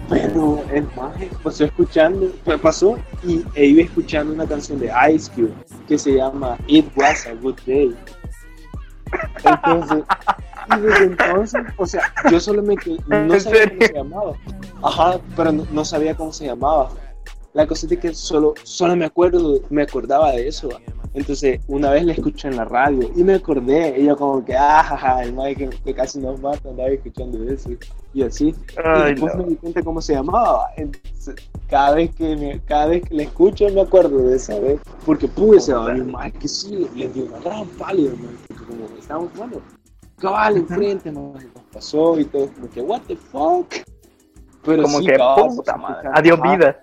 Pero 0.09 0.63
el 0.71 0.87
maje 0.95 1.29
pasó 1.43 1.65
escuchando, 1.65 2.31
pa- 2.45 2.57
pasó 2.57 2.97
y 3.23 3.43
e 3.55 3.65
iba 3.65 3.81
escuchando 3.81 4.33
una 4.33 4.45
canción 4.45 4.79
de 4.79 4.89
Ice 5.13 5.29
Cube 5.35 5.51
que 5.87 5.97
se 5.97 6.13
llama 6.15 6.57
It 6.67 6.85
Was 6.95 7.25
a 7.27 7.33
Good 7.33 7.59
Day. 7.65 7.95
Entonces, 9.43 10.03
y 10.75 10.79
desde 10.81 11.03
entonces, 11.05 11.61
o 11.77 11.85
sea, 11.85 12.13
yo 12.31 12.39
solo 12.39 12.61
me 12.61 12.75
quedé, 12.77 12.97
no 13.07 13.15
¿En 13.33 13.41
sabía 13.41 13.69
cómo 13.69 13.81
se 13.87 13.93
llamaba. 13.93 14.33
Ajá, 14.83 15.19
pero 15.35 15.51
no, 15.51 15.67
no 15.71 15.83
sabía 15.85 16.15
cómo 16.15 16.31
se 16.31 16.45
llamaba. 16.45 16.89
La 17.57 17.65
cosa 17.65 17.87
es 17.89 17.97
que 17.97 18.13
solo, 18.13 18.53
solo 18.61 18.95
me 18.95 19.05
acuerdo, 19.05 19.59
me 19.71 19.81
acordaba 19.81 20.31
de 20.31 20.47
eso. 20.47 20.69
¿va? 20.69 20.79
Entonces, 21.15 21.59
una 21.67 21.89
vez 21.89 22.05
la 22.05 22.13
escuché 22.13 22.49
en 22.49 22.55
la 22.55 22.65
radio 22.65 23.09
y 23.15 23.23
me 23.23 23.33
acordé, 23.33 23.99
y 23.99 24.05
yo 24.05 24.15
como 24.15 24.45
que, 24.45 24.55
ah, 24.55 25.21
el 25.23 25.33
maje 25.33 25.55
que, 25.55 25.69
que 25.69 25.95
casi 25.95 26.19
nos 26.19 26.39
mata, 26.39 26.69
andaba 26.69 26.89
escuchando 26.89 27.43
eso, 27.51 27.71
y 28.13 28.21
así. 28.21 28.49
y 28.49 28.55
Ay, 28.83 29.13
después 29.13 29.33
no. 29.33 29.41
me 29.41 29.49
di 29.49 29.55
cuenta 29.55 29.81
cómo 29.81 29.99
se 30.01 30.13
llamaba. 30.13 30.67
Entonces, 30.77 31.33
cada 31.67 31.95
vez 31.95 32.13
que 32.13 32.35
me, 32.35 32.61
cada 32.65 32.85
vez 32.85 33.01
que 33.09 33.15
la 33.15 33.23
escucho 33.23 33.67
me 33.69 33.81
acuerdo 33.81 34.19
de 34.19 34.35
esa 34.35 34.59
vez. 34.59 34.79
Porque 35.03 35.27
pude 35.27 35.59
se 35.59 35.73
va 35.73 35.95
más 35.95 36.31
que 36.33 36.47
sí, 36.47 36.87
le 36.95 37.09
dio 37.09 37.25
una 37.25 37.39
gran 37.39 37.65
pálida, 37.69 38.11
man, 38.11 38.37
porque 38.47 38.63
como 38.65 38.85
estábamos 38.99 39.31
jugando, 39.33 39.61
cabal 40.19 40.57
enfrente, 40.57 41.11
man, 41.11 41.33
nos 41.33 41.63
pasó 41.73 42.19
y 42.19 42.25
todo, 42.25 42.51
como 42.53 42.69
que, 42.69 42.81
what 42.81 43.01
the 43.07 43.15
fuck. 43.15 43.73
Pero 44.63 44.83
Como 44.83 44.99
sí, 44.99 45.07
que 45.07 45.15
cabal, 45.15 45.47
puta 45.55 45.75
madre. 45.75 46.09
Adiós 46.13 46.39
vida. 46.39 46.81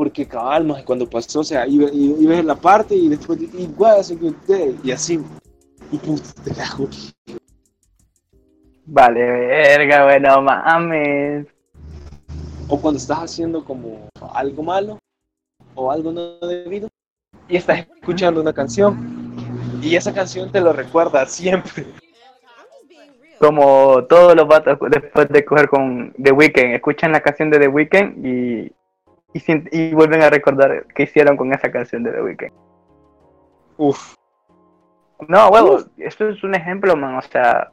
Porque 0.00 0.26
cabal, 0.26 0.64
man, 0.64 0.82
cuando 0.82 1.04
pasó, 1.04 1.40
o 1.40 1.44
sea, 1.44 1.66
iba, 1.66 1.90
iba, 1.92 2.18
iba 2.18 2.36
en 2.38 2.46
la 2.46 2.54
parte 2.54 2.94
y 2.94 3.10
después, 3.10 3.38
y 3.38 3.68
was 3.76 4.10
a 4.10 4.14
good 4.14 4.34
day, 4.48 4.74
y 4.82 4.92
así. 4.92 5.20
Y 5.92 5.98
puta, 5.98 6.42
te 6.42 6.54
cago. 6.54 6.88
Vale, 8.86 9.20
verga, 9.20 10.04
bueno, 10.04 10.40
mames. 10.40 11.46
o 12.66 12.80
cuando 12.80 12.96
estás 12.96 13.18
haciendo 13.18 13.62
como 13.62 14.08
algo 14.32 14.62
malo 14.62 14.98
o 15.74 15.90
algo 15.90 16.12
no 16.12 16.38
debido 16.48 16.88
y 17.46 17.56
estás 17.56 17.80
escuchando 17.80 18.40
una 18.40 18.54
canción 18.54 18.96
y 19.82 19.96
esa 19.96 20.14
canción 20.14 20.50
te 20.50 20.62
lo 20.62 20.72
recuerda 20.72 21.26
siempre. 21.26 21.84
Como 23.38 24.02
todos 24.04 24.34
los 24.34 24.48
vatos 24.48 24.78
después 24.90 25.28
de 25.28 25.44
coger 25.44 25.68
con 25.68 26.14
The 26.14 26.32
Weeknd, 26.32 26.74
escuchan 26.76 27.12
la 27.12 27.20
canción 27.20 27.50
de 27.50 27.58
The 27.58 27.68
Weeknd 27.68 28.26
y, 28.26 28.72
y, 29.32 29.94
vuelven 29.94 30.22
a 30.22 30.30
recordar 30.30 30.86
qué 30.94 31.04
hicieron 31.04 31.36
con 31.36 31.52
esa 31.52 31.70
canción 31.70 32.02
de 32.02 32.12
The 32.12 32.22
Weeknd. 32.22 32.52
Uf. 33.76 34.14
No, 35.28 35.48
huevo, 35.48 35.84
esto 35.98 36.28
es 36.28 36.42
un 36.42 36.54
ejemplo, 36.54 36.96
man, 36.96 37.16
o 37.16 37.22
sea. 37.22 37.70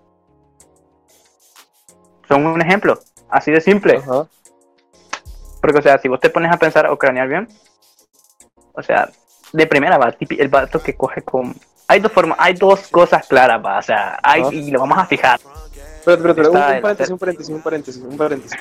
Son 2.27 2.45
un 2.45 2.61
ejemplo, 2.61 2.99
así 3.29 3.51
de 3.51 3.61
simple. 3.61 3.97
Ajá. 3.97 4.27
Porque, 5.61 5.79
o 5.79 5.81
sea, 5.81 5.97
si 5.97 6.07
vos 6.07 6.19
te 6.19 6.29
pones 6.29 6.51
a 6.51 6.57
pensar 6.57 6.87
o 6.87 6.97
cranear 6.97 7.27
bien, 7.27 7.47
o 8.73 8.83
sea, 8.83 9.09
de 9.53 9.65
primera 9.65 9.97
va 9.97 10.13
el 10.19 10.47
vato 10.49 10.81
que 10.81 10.95
coge 10.95 11.21
con. 11.21 11.55
Hay 11.87 11.99
dos 12.01 12.11
formas, 12.11 12.37
hay 12.39 12.53
dos 12.53 12.87
cosas 12.89 13.25
claras, 13.27 13.65
va, 13.65 13.79
o 13.79 13.81
sea, 13.81 14.19
hay, 14.21 14.43
y 14.51 14.71
lo 14.71 14.81
vamos 14.81 14.97
a 14.97 15.05
fijar. 15.05 15.39
Pero, 16.05 16.21
pero, 16.21 16.35
pero, 16.35 16.51
un, 16.51 16.81
paréntesis, 16.81 17.09
un 17.09 17.17
paréntesis, 17.17 17.49
un 17.49 17.61
paréntesis, 17.61 18.03
un 18.03 18.17
paréntesis. 18.17 18.59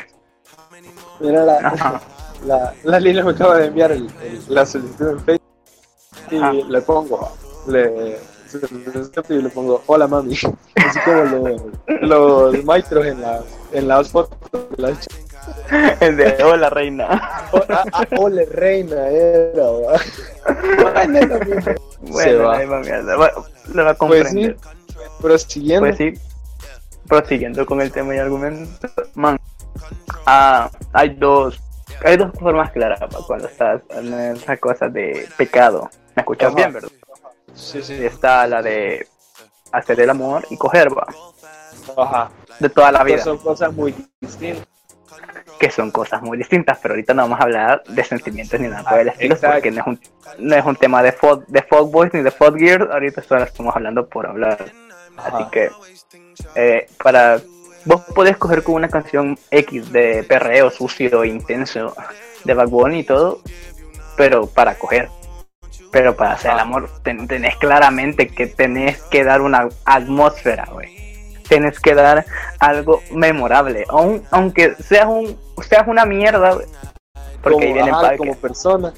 Mira, 1.20 1.44
la. 1.44 2.00
La, 2.44 2.74
la 2.84 3.00
Lila 3.00 3.24
me 3.24 3.30
acaba 3.32 3.56
de 3.58 3.66
enviar 3.66 3.92
el, 3.92 4.06
el- 4.22 4.42
la 4.48 4.66
solicitud 4.66 5.10
en 5.10 5.20
Facebook 5.20 5.42
y 6.30 6.36
Ajá. 6.36 6.52
le 6.52 6.80
pongo, 6.82 7.32
le, 7.68 8.18
y 9.28 9.42
le 9.42 9.48
pongo, 9.50 9.82
hola 9.86 10.06
mami, 10.06 10.34
así 10.76 11.00
como 11.04 11.22
los, 11.24 11.62
los 12.02 12.64
maestros 12.64 13.06
en, 13.06 13.20
la, 13.20 13.40
en 13.72 13.88
las 13.88 14.08
fotos 14.10 14.38
de 14.76 14.82
las 14.82 14.98
ch- 15.06 15.96
El 16.00 16.16
de 16.16 16.42
hola 16.44 16.70
reina. 16.70 17.48
Oh, 17.52 17.60
ah, 17.68 17.84
ah, 17.92 18.04
reina 18.52 19.08
era, 19.08 19.62
va. 19.64 20.00
Bueno. 22.00 22.18
Se 22.18 22.34
va. 22.36 22.64
Bueno, 22.66 23.46
lo 23.72 23.84
va 23.84 23.90
a 23.90 23.94
Pues 23.94 24.28
sí, 24.28 24.34
comprender. 24.34 24.56
pero 25.22 25.38
siguiendo, 25.38 25.86
Pues 25.86 25.96
sí, 25.98 26.14
prosiguiendo 27.08 27.66
con 27.66 27.80
el 27.80 27.90
tema 27.92 28.14
y 28.14 28.18
argumento, 28.18 28.88
man, 29.14 29.38
ah, 30.26 30.70
hay 30.92 31.10
dos, 31.16 31.60
hay 32.04 32.16
dos 32.16 32.30
formas 32.38 32.70
claras 32.72 33.00
cuando 33.26 33.46
estás 33.48 33.82
en 33.90 34.12
esa 34.14 34.56
cosa 34.56 34.88
de 34.88 35.28
pecado. 35.36 35.90
¿Me 36.14 36.20
escuchas 36.22 36.48
Ajá. 36.48 36.56
bien, 36.56 36.72
verdad? 36.72 36.88
sí, 37.54 37.78
Y 37.78 37.82
sí, 37.82 38.04
está 38.04 38.46
la 38.46 38.62
de 38.62 39.06
hacer 39.72 40.00
el 40.00 40.10
amor 40.10 40.46
y 40.50 40.56
coger, 40.56 40.88
va, 40.96 41.06
ajá, 41.96 42.30
de 42.58 42.68
toda 42.68 42.92
la 42.92 43.04
vida, 43.04 43.18
son 43.18 43.38
cosas 43.38 43.72
muy 43.72 43.94
distintas. 44.20 44.66
que 45.58 45.70
son 45.70 45.90
cosas 45.90 46.22
muy 46.22 46.36
distintas, 46.38 46.78
pero 46.82 46.94
ahorita 46.94 47.14
no 47.14 47.22
vamos 47.22 47.40
a 47.40 47.44
hablar 47.44 47.82
de 47.84 48.04
sentimientos 48.04 48.60
ni 48.60 48.68
nada 48.68 48.88
por 48.88 49.00
el 49.00 49.08
estilo, 49.08 49.34
exacto. 49.34 49.54
porque 49.56 49.70
no 49.70 49.80
es 49.80 49.86
un, 49.86 50.00
no 50.38 50.56
es 50.56 50.64
un 50.64 50.76
tema 50.76 51.02
de 51.02 51.12
folk, 51.12 51.46
de 51.46 51.62
folk 51.62 51.90
boys 51.90 52.12
ni 52.14 52.22
de 52.22 52.30
folk 52.30 52.58
gear, 52.58 52.88
ahorita 52.92 53.22
solo 53.22 53.42
estamos 53.44 53.74
hablando 53.74 54.06
por 54.06 54.26
hablar. 54.26 54.64
Así 55.16 55.44
que 55.50 55.70
eh, 56.54 56.86
para 57.02 57.40
vos 57.86 58.02
podés 58.14 58.36
coger 58.36 58.62
con 58.62 58.74
una 58.74 58.88
canción 58.88 59.38
X 59.50 59.90
de 59.92 60.22
perreo 60.24 60.70
sucio 60.70 61.22
e 61.22 61.28
intenso 61.28 61.94
de 62.44 62.54
Bad 62.54 62.68
Bunny 62.68 62.98
y 63.00 63.04
todo, 63.04 63.40
pero 64.16 64.46
para 64.46 64.74
coger. 64.76 65.08
Pero 65.92 66.14
para 66.14 66.32
hacer 66.32 66.50
el 66.50 66.58
amor 66.58 66.90
ten- 67.02 67.26
tenés 67.26 67.56
claramente 67.56 68.28
que 68.28 68.46
tenés 68.46 69.00
que 69.04 69.24
dar 69.24 69.40
una 69.40 69.68
atmósfera, 69.84 70.68
güey. 70.70 70.94
Tenés 71.48 71.78
que 71.80 71.94
dar 71.94 72.26
algo 72.58 73.02
memorable, 73.12 73.84
aun- 73.88 74.22
aunque 74.30 74.74
seas 74.74 75.06
un 75.06 75.38
seas 75.66 75.86
una 75.86 76.04
mierda, 76.04 76.52
güey. 76.54 76.66
Porque 77.40 77.66
ahí 77.66 77.72
como, 77.72 77.74
viene 77.74 77.88
el 77.88 77.94
ajá, 77.94 78.16
como 78.16 78.34
persona. 78.34 78.92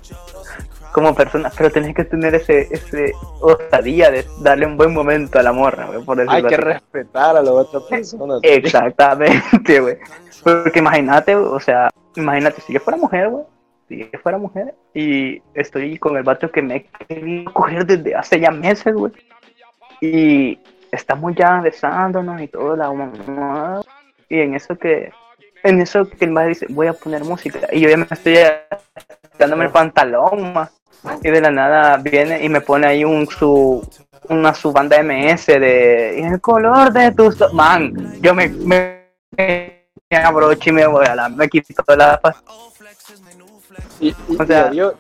Como 0.92 1.14
persona, 1.14 1.50
pero 1.56 1.70
tenés 1.70 1.94
que 1.94 2.04
tener 2.04 2.34
ese 2.34 2.68
ese 2.70 3.12
osadía 3.40 4.10
de 4.10 4.26
darle 4.40 4.66
un 4.66 4.76
buen 4.76 4.92
momento 4.92 5.38
al 5.38 5.46
amor, 5.46 5.76
güey, 5.86 6.04
por 6.04 6.20
Hay 6.20 6.42
que 6.42 6.54
así. 6.54 6.56
respetar 6.56 7.36
a 7.36 7.42
la 7.42 7.52
otra 7.52 7.80
persona. 7.88 8.38
Exactamente, 8.42 9.80
güey. 9.80 9.96
Porque 10.42 10.78
imagínate, 10.78 11.34
o 11.34 11.60
sea, 11.60 11.90
imagínate 12.16 12.60
si 12.62 12.72
yo 12.72 12.80
fuera 12.80 12.96
mujer, 12.96 13.28
güey. 13.30 13.44
Si 13.88 13.98
yo 14.10 14.18
fuera 14.22 14.38
mujer 14.38 14.74
y 14.94 15.42
estoy 15.54 15.98
con 15.98 16.16
el 16.16 16.22
vato 16.22 16.50
que 16.50 16.62
me 16.62 16.76
he 16.76 17.06
querido 17.06 17.52
coger 17.52 17.86
desde 17.86 18.14
hace 18.14 18.38
ya 18.40 18.50
meses, 18.50 18.94
güey. 18.94 19.12
Y 20.00 20.58
estamos 20.92 21.34
ya 21.34 21.60
besándonos 21.60 22.40
y 22.40 22.48
todo, 22.48 22.76
la 22.76 22.92
mamá. 22.92 23.80
Y 24.28 24.40
en 24.40 24.54
eso 24.54 24.76
que, 24.76 25.10
en 25.62 25.80
eso 25.80 26.08
que 26.08 26.24
el 26.24 26.32
madre 26.32 26.50
dice, 26.50 26.66
voy 26.68 26.86
a 26.86 26.92
poner 26.92 27.24
música. 27.24 27.60
Y 27.72 27.80
yo 27.80 27.88
ya 27.88 27.96
me 27.96 28.06
estoy 28.10 28.36
dándome 29.38 29.64
el 29.64 29.70
pantalón, 29.70 30.52
ma. 30.52 30.70
Y 31.22 31.30
de 31.30 31.40
la 31.40 31.50
nada 31.50 31.96
viene 31.96 32.44
y 32.44 32.48
me 32.48 32.60
pone 32.60 32.86
ahí 32.86 33.04
un 33.04 33.26
su 33.28 33.86
una 34.28 34.52
su 34.54 34.72
banda 34.72 34.98
MS 35.02 35.46
de 35.46 36.16
"Y 36.18 36.22
el 36.22 36.40
color 36.40 36.92
de 36.92 37.12
tus 37.12 37.40
o-". 37.40 37.52
man 37.52 38.14
yo 38.20 38.34
me 38.34 38.48
me, 38.48 39.06
me 39.36 40.16
abrocho 40.22 40.70
y 40.70 40.72
me 40.72 40.86
voy 40.86 41.06
a 41.06 41.14
la 41.14 41.28
me 41.28 41.48
quito 41.48 41.72
la 41.96 42.20
paz 42.20 42.36
Y, 44.00 44.08
y, 44.28 44.36
O 44.38 44.44
sea- 44.46 44.66
y 44.66 44.68
adiós. 44.68 44.94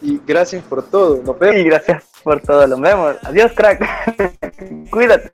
Y 0.00 0.20
gracias 0.24 0.62
por 0.64 0.82
todo. 0.88 1.20
Nos 1.22 1.38
vemos. 1.38 1.56
y 1.58 1.64
gracias 1.64 2.04
por 2.22 2.40
todo 2.40 2.66
nos 2.66 2.80
vemos 2.80 3.16
adiós 3.22 3.52
crack 3.54 3.80
cuídate 4.90 5.32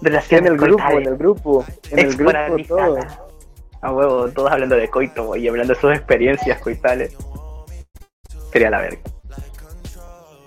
En 0.00 0.06
relaciones 0.06 0.50
el 0.52 0.56
grupo, 0.56 0.82
en 0.90 1.06
el 1.06 1.16
grupo. 1.16 1.64
En 1.90 1.98
el 1.98 2.16
grupo 2.16 2.56
todo. 2.68 2.98
A 3.82 3.92
huevo, 3.92 4.28
todos 4.30 4.50
hablando 4.50 4.76
de 4.76 4.88
coito 4.88 5.36
y 5.36 5.48
hablando 5.48 5.74
de 5.74 5.80
sus 5.80 5.92
experiencias 5.92 6.60
coitales. 6.60 7.16
Sería 8.52 8.70
la 8.70 8.80
verga. 8.80 9.00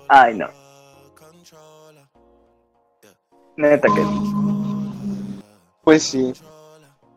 Ay, 0.07 0.35
no. 0.35 0.47
Neta 3.57 3.87
que 3.87 4.05
Pues 5.83 6.03
sí. 6.03 6.33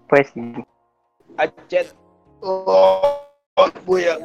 pues 0.09 0.30
sí. 0.34 0.55
Oh, 2.41 3.18
voy 3.84 4.05
a. 4.05 4.18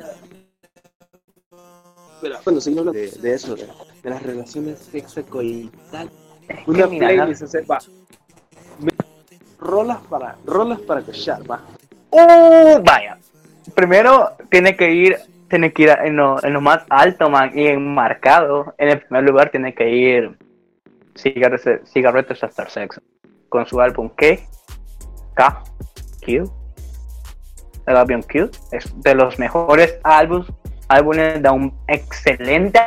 Espera, 2.16 2.40
Bueno, 2.44 2.62
seguimos 2.62 2.88
hablando 2.88 2.92
de, 3.00 3.10
de 3.10 3.34
eso, 3.34 3.56
de, 3.56 3.68
de 4.04 4.10
las 4.10 4.22
relaciones 4.22 4.80
sexocoitales. 4.80 6.21
Es 6.48 6.68
Una 6.68 6.84
que 6.84 6.88
mira, 6.90 7.08
playlist, 7.08 7.42
o 7.44 7.48
sea, 7.48 7.62
va. 7.70 7.80
Me- 8.80 8.92
Rolas 9.60 10.00
para, 10.10 10.36
rolas 10.46 10.80
para 10.80 11.02
cochar, 11.02 11.50
va. 11.50 11.62
Uh, 12.10 12.82
vaya. 12.84 13.18
Primero 13.76 14.32
tiene 14.50 14.76
que 14.76 14.92
ir, 14.92 15.18
tiene 15.50 15.72
que 15.72 15.84
ir 15.84 15.90
en 16.04 16.16
lo, 16.18 16.44
en 16.44 16.54
lo 16.54 16.62
más 16.62 16.84
alto, 16.90 17.30
man, 17.30 17.52
y 17.54 17.68
enmarcado. 17.68 18.74
En 18.78 18.90
el 18.90 19.02
primer 19.02 19.24
lugar 19.24 19.50
tiene 19.52 19.74
que 19.74 19.90
ir 19.90 20.38
Cigarrettes, 21.16 21.90
Cigarettes 21.92 22.44
After 22.44 22.70
Sex 22.70 23.00
con 23.50 23.66
su 23.66 23.80
álbum 23.80 24.10
K, 24.10 24.38
K, 25.36 25.64
Q. 26.26 26.52
El 27.86 27.98
álbum 27.98 28.22
Q 28.22 28.50
es 28.72 28.92
de 29.02 29.16
los 29.16 29.38
mejores 29.40 29.98
álbumes, 30.04 30.48
álbumes 30.88 31.42
de 31.42 31.50
un 31.50 31.74
excelente 31.88 32.80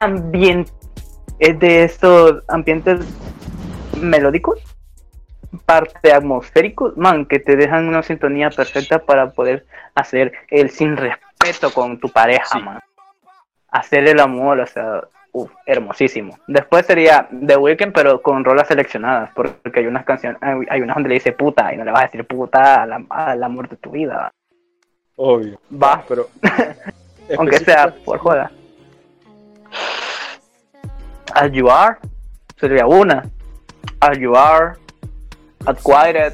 ambiente. 0.00 0.72
Es 1.40 1.58
de 1.58 1.84
estos 1.84 2.44
ambientes 2.48 3.00
melódicos 4.00 4.60
parte 5.66 6.12
atmosféricos, 6.12 6.96
man, 6.96 7.26
que 7.26 7.40
te 7.40 7.56
dejan 7.56 7.88
una 7.88 8.02
sintonía 8.02 8.50
perfecta 8.50 9.00
para 9.00 9.30
poder 9.30 9.66
hacer 9.94 10.32
el 10.48 10.70
sin 10.70 10.96
respeto 10.96 11.72
con 11.72 11.98
tu 11.98 12.08
pareja, 12.08 12.44
Sí. 12.58 12.62
man. 12.62 12.78
Hacer 13.70 14.06
el 14.08 14.20
amor, 14.20 14.60
o 14.60 14.66
sea, 14.66 15.02
uf, 15.32 15.50
hermosísimo. 15.66 16.38
Después 16.46 16.86
sería 16.86 17.28
The 17.46 17.56
Weeknd, 17.56 17.92
pero 17.92 18.20
con 18.22 18.44
rolas 18.44 18.68
seleccionadas, 18.68 19.30
porque 19.34 19.80
hay 19.80 19.86
unas 19.86 20.04
canciones, 20.04 20.40
hay, 20.42 20.58
hay 20.68 20.80
unas 20.80 20.94
donde 20.96 21.08
le 21.08 21.14
dice 21.16 21.32
puta 21.32 21.72
y 21.72 21.76
no 21.76 21.84
le 21.84 21.90
vas 21.92 22.02
a 22.02 22.04
decir 22.06 22.24
puta 22.26 22.82
al, 22.82 23.06
al 23.08 23.42
amor 23.42 23.68
de 23.68 23.76
tu 23.76 23.90
vida. 23.90 24.30
Obvio. 25.16 25.60
Va, 25.70 26.02
Pero. 26.08 26.28
aunque 27.38 27.58
sea 27.58 27.94
por 28.04 28.18
joda. 28.18 28.50
As 31.34 31.50
You 31.52 31.70
Are 31.70 31.96
sería 32.58 32.86
una. 32.86 33.28
As 34.00 34.18
You 34.18 34.36
Are, 34.36 34.74
Acquired. 35.66 36.32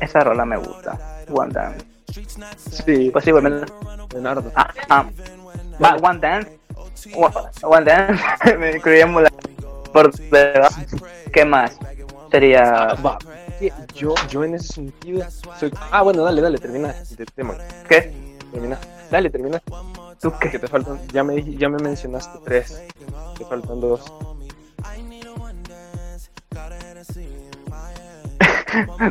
Esa 0.00 0.20
rola 0.20 0.44
me 0.44 0.56
gusta. 0.56 0.98
One 1.30 1.52
Dance. 1.52 1.86
Sí, 2.84 3.10
Pues 3.10 3.26
igualmente. 3.26 3.72
Leonardo. 4.12 4.50
Ah, 4.54 4.68
ah. 4.88 5.06
One 6.02 6.20
Dance. 6.20 6.58
One- 7.62 7.84
Dance. 7.84 8.56
me 8.58 8.76
incluíamos 8.76 9.22
la 9.22 9.30
por 9.92 10.12
debajo. 10.12 10.80
¿Qué 11.32 11.44
más? 11.44 11.78
Sería. 12.30 12.94
Va. 13.04 13.18
Yo, 13.94 14.14
yo 14.28 14.44
en 14.44 14.54
ese 14.54 14.74
sentido 14.74 15.24
soy. 15.58 15.72
Ah, 15.90 16.02
bueno, 16.02 16.22
dale, 16.22 16.42
dale, 16.42 16.58
termina 16.58 16.94
el 17.18 17.26
tema. 17.26 17.54
¿Qué? 17.88 18.12
Termina. 18.52 18.78
Dale, 19.10 19.30
termina. 19.30 19.60
¿Tú 20.20 20.32
Que 20.40 20.50
qué? 20.50 20.58
te 20.58 20.68
faltan. 20.68 20.98
Ya 21.12 21.22
me, 21.24 21.42
ya 21.56 21.68
me 21.68 21.78
mencionaste 21.78 22.38
tres. 22.44 22.82
Te 23.38 23.44
faltan 23.44 23.80
dos. 23.80 24.02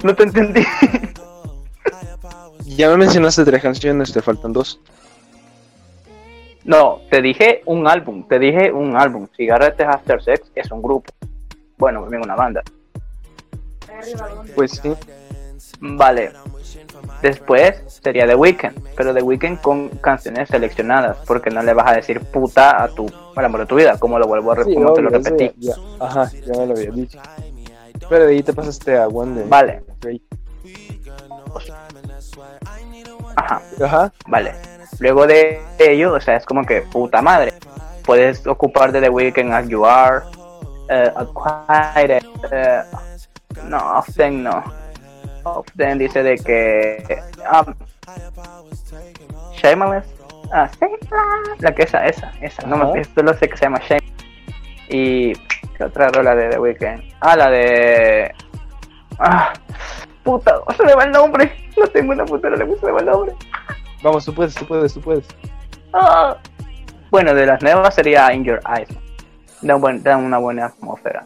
No 0.04 0.16
te 0.16 0.24
entendí. 0.24 0.64
Ya 2.66 2.90
me 2.90 2.98
mencionaste 2.98 3.46
tres 3.46 3.62
canciones, 3.62 4.12
te 4.12 4.22
faltan 4.22 4.52
dos. 4.52 4.80
No, 6.66 7.00
te 7.12 7.22
dije 7.22 7.62
un 7.66 7.88
álbum, 7.88 8.28
te 8.28 8.40
dije 8.40 8.72
un 8.72 8.98
álbum. 8.98 9.28
Cigarettes 9.38 9.88
After 9.88 10.22
Sex 10.22 10.52
es 10.56 10.72
un 10.72 10.82
grupo. 10.82 11.14
Bueno, 11.78 12.02
también 12.02 12.24
una 12.24 12.36
banda. 12.36 12.64
Pues 14.56 14.72
sí. 14.72 14.94
Vale. 15.80 16.32
Después 17.22 17.82
sería 17.88 18.28
The 18.28 18.36
Weeknd, 18.36 18.78
pero 18.96 19.14
The 19.14 19.22
Weeknd 19.24 19.62
con 19.62 19.90
canciones 19.90 20.50
seleccionadas, 20.50 21.18
porque 21.26 21.50
no 21.50 21.64
le 21.64 21.74
vas 21.74 21.88
a 21.90 21.94
decir 21.96 22.20
puta 22.22 22.84
a 22.84 22.88
tu 22.90 23.12
al 23.36 23.46
amor 23.46 23.62
de 23.62 23.66
tu 23.66 23.76
vida, 23.76 23.98
como 24.00 24.18
lo 24.20 24.28
vuelvo 24.28 24.52
a 24.52 24.64
Sí, 24.64 24.74
te 24.76 25.02
lo 25.02 25.10
repetí. 25.10 25.52
ya- 25.58 25.74
ya- 25.76 25.82
Ajá, 26.06 26.32
ya 26.32 26.54
me 26.60 26.66
lo 26.68 26.74
había 26.74 26.92
dicho. 26.92 27.20
Pero 28.10 28.26
de 28.28 28.34
ahí 28.34 28.44
te 28.44 28.54
pasaste 28.54 28.98
a 28.98 29.08
One 29.08 29.40
Day. 29.42 29.50
Vale, 29.50 29.84
ajá, 33.36 33.62
Ajá. 33.84 34.14
vale. 34.28 34.54
Luego 35.00 35.28
de 35.28 35.62
ello, 35.80 36.14
o 36.14 36.20
sea, 36.22 36.38
es 36.38 36.46
como 36.46 36.64
que 36.66 36.82
puta 36.84 37.22
madre. 37.22 37.54
Puedes 38.06 38.46
ocupar 38.48 38.92
de 38.92 39.02
The 39.02 39.10
Weeknd 39.10 39.52
as 39.52 39.68
You 39.68 39.86
Are, 39.86 40.22
Acquired, 41.16 42.24
eh, 42.52 42.82
no, 43.68 43.98
Often 43.98 44.44
no. 44.44 44.64
Often 45.46 45.98
dice 46.00 46.24
de 46.24 46.36
que 46.38 47.22
um, 47.52 47.74
Shameless, 49.54 50.06
ah, 50.52 50.70
la 51.60 51.74
que 51.74 51.84
esa, 51.84 52.06
esa, 52.06 52.32
esa, 52.42 52.66
no 52.68 52.76
Ajá. 52.76 52.86
me 52.94 53.04
solo 53.04 53.34
sé 53.36 53.48
que 53.48 53.56
se 53.58 53.66
llama 53.66 53.80
Shameless. 53.80 54.14
Y 54.90 55.34
¿qué 55.78 55.84
otra 55.84 56.10
rola 56.10 56.36
de 56.36 56.50
The 56.50 56.60
Weeknd? 56.60 57.04
Ah, 57.22 57.36
la 57.36 57.50
de 57.50 58.34
ah, 59.20 59.54
puta, 60.24 60.62
se 60.76 60.84
me 60.84 60.94
va 60.96 61.04
el 61.04 61.12
nombre. 61.12 61.52
No 61.78 61.88
tengo 61.88 62.14
una 62.14 62.24
puta, 62.26 62.50
no 62.50 62.56
le 62.56 62.78
se 62.78 62.86
me 62.86 62.92
va 62.94 63.00
el 63.02 63.06
nombre. 63.06 63.34
Vamos, 64.02 64.24
tú 64.24 64.34
puedes, 64.34 64.56
tú 64.56 64.66
puedes, 64.66 64.94
tú 64.94 65.02
puedes. 65.02 65.26
Ah. 65.94 66.38
Bueno, 67.12 67.34
de 67.34 67.46
las 67.46 67.62
nuevas 67.62 67.94
sería 67.96 68.32
In 68.34 68.44
Your 68.46 68.62
Eyes. 68.76 68.88
Da, 69.62 69.76
un 69.76 69.82
buen- 69.82 70.02
da 70.04 70.16
una 70.18 70.38
buena 70.38 70.68
atmósfera. 70.68 71.26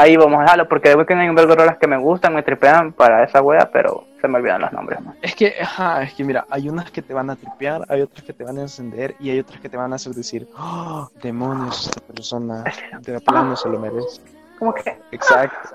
Ahí 0.00 0.16
vamos 0.16 0.38
a 0.38 0.42
dejarlo 0.44 0.66
porque 0.66 0.88
de 0.88 0.94
Weeknd 0.94 1.20
hay 1.20 1.28
un 1.28 1.34
vergo 1.34 1.54
de 1.54 1.60
rolas 1.60 1.76
que 1.76 1.86
me 1.86 1.98
gustan, 1.98 2.32
me 2.32 2.42
tripean 2.42 2.94
para 2.94 3.22
esa 3.22 3.42
wea, 3.42 3.70
pero 3.70 4.06
se 4.18 4.28
me 4.28 4.38
olvidan 4.38 4.62
los 4.62 4.72
nombres. 4.72 4.98
man. 5.02 5.14
Es 5.20 5.34
que, 5.34 5.52
ajá, 5.60 6.02
es 6.04 6.14
que 6.14 6.24
mira, 6.24 6.46
hay 6.48 6.70
unas 6.70 6.90
que 6.90 7.02
te 7.02 7.12
van 7.12 7.28
a 7.28 7.36
tripear, 7.36 7.84
hay 7.86 8.00
otras 8.00 8.24
que 8.24 8.32
te 8.32 8.42
van 8.42 8.56
a 8.56 8.62
encender 8.62 9.14
y 9.20 9.28
hay 9.28 9.40
otras 9.40 9.60
que 9.60 9.68
te 9.68 9.76
van 9.76 9.92
a 9.92 9.96
hacer 9.96 10.14
decir, 10.14 10.48
oh, 10.56 11.06
demonios, 11.22 11.88
esta 11.88 12.00
persona 12.00 12.64
de 12.98 13.12
la 13.12 13.20
plano 13.20 13.54
se 13.56 13.68
lo 13.68 13.78
merece. 13.78 14.22
¿Cómo 14.58 14.72
que? 14.72 14.96
Exacto. 15.12 15.68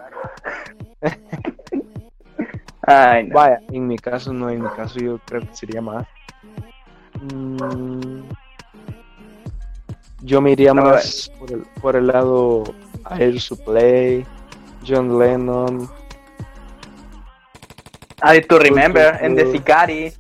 Ay, 2.82 3.28
no. 3.28 3.36
Vaya, 3.36 3.60
en 3.70 3.86
mi 3.86 4.00
caso 4.00 4.34
no, 4.34 4.50
en 4.50 4.64
mi 4.64 4.70
caso 4.70 4.98
yo 4.98 5.20
creo 5.20 5.42
que 5.42 5.56
sería 5.56 5.82
más. 5.82 6.08
Mm, 7.22 8.22
yo 10.22 10.42
me 10.42 10.52
iría 10.54 10.74
No, 10.74 10.82
más 10.82 11.32
por 11.38 11.52
el, 11.52 11.62
por 11.80 11.96
el 11.96 12.08
lado 12.08 12.64
Air 13.12 13.40
Supply, 13.40 14.26
John 14.84 15.18
Lennon. 15.20 15.90
I 18.24 18.42
to 18.42 18.60
remember, 18.60 19.18
en 19.22 19.36
The. 19.36 19.52
Sicari. 19.52 20.14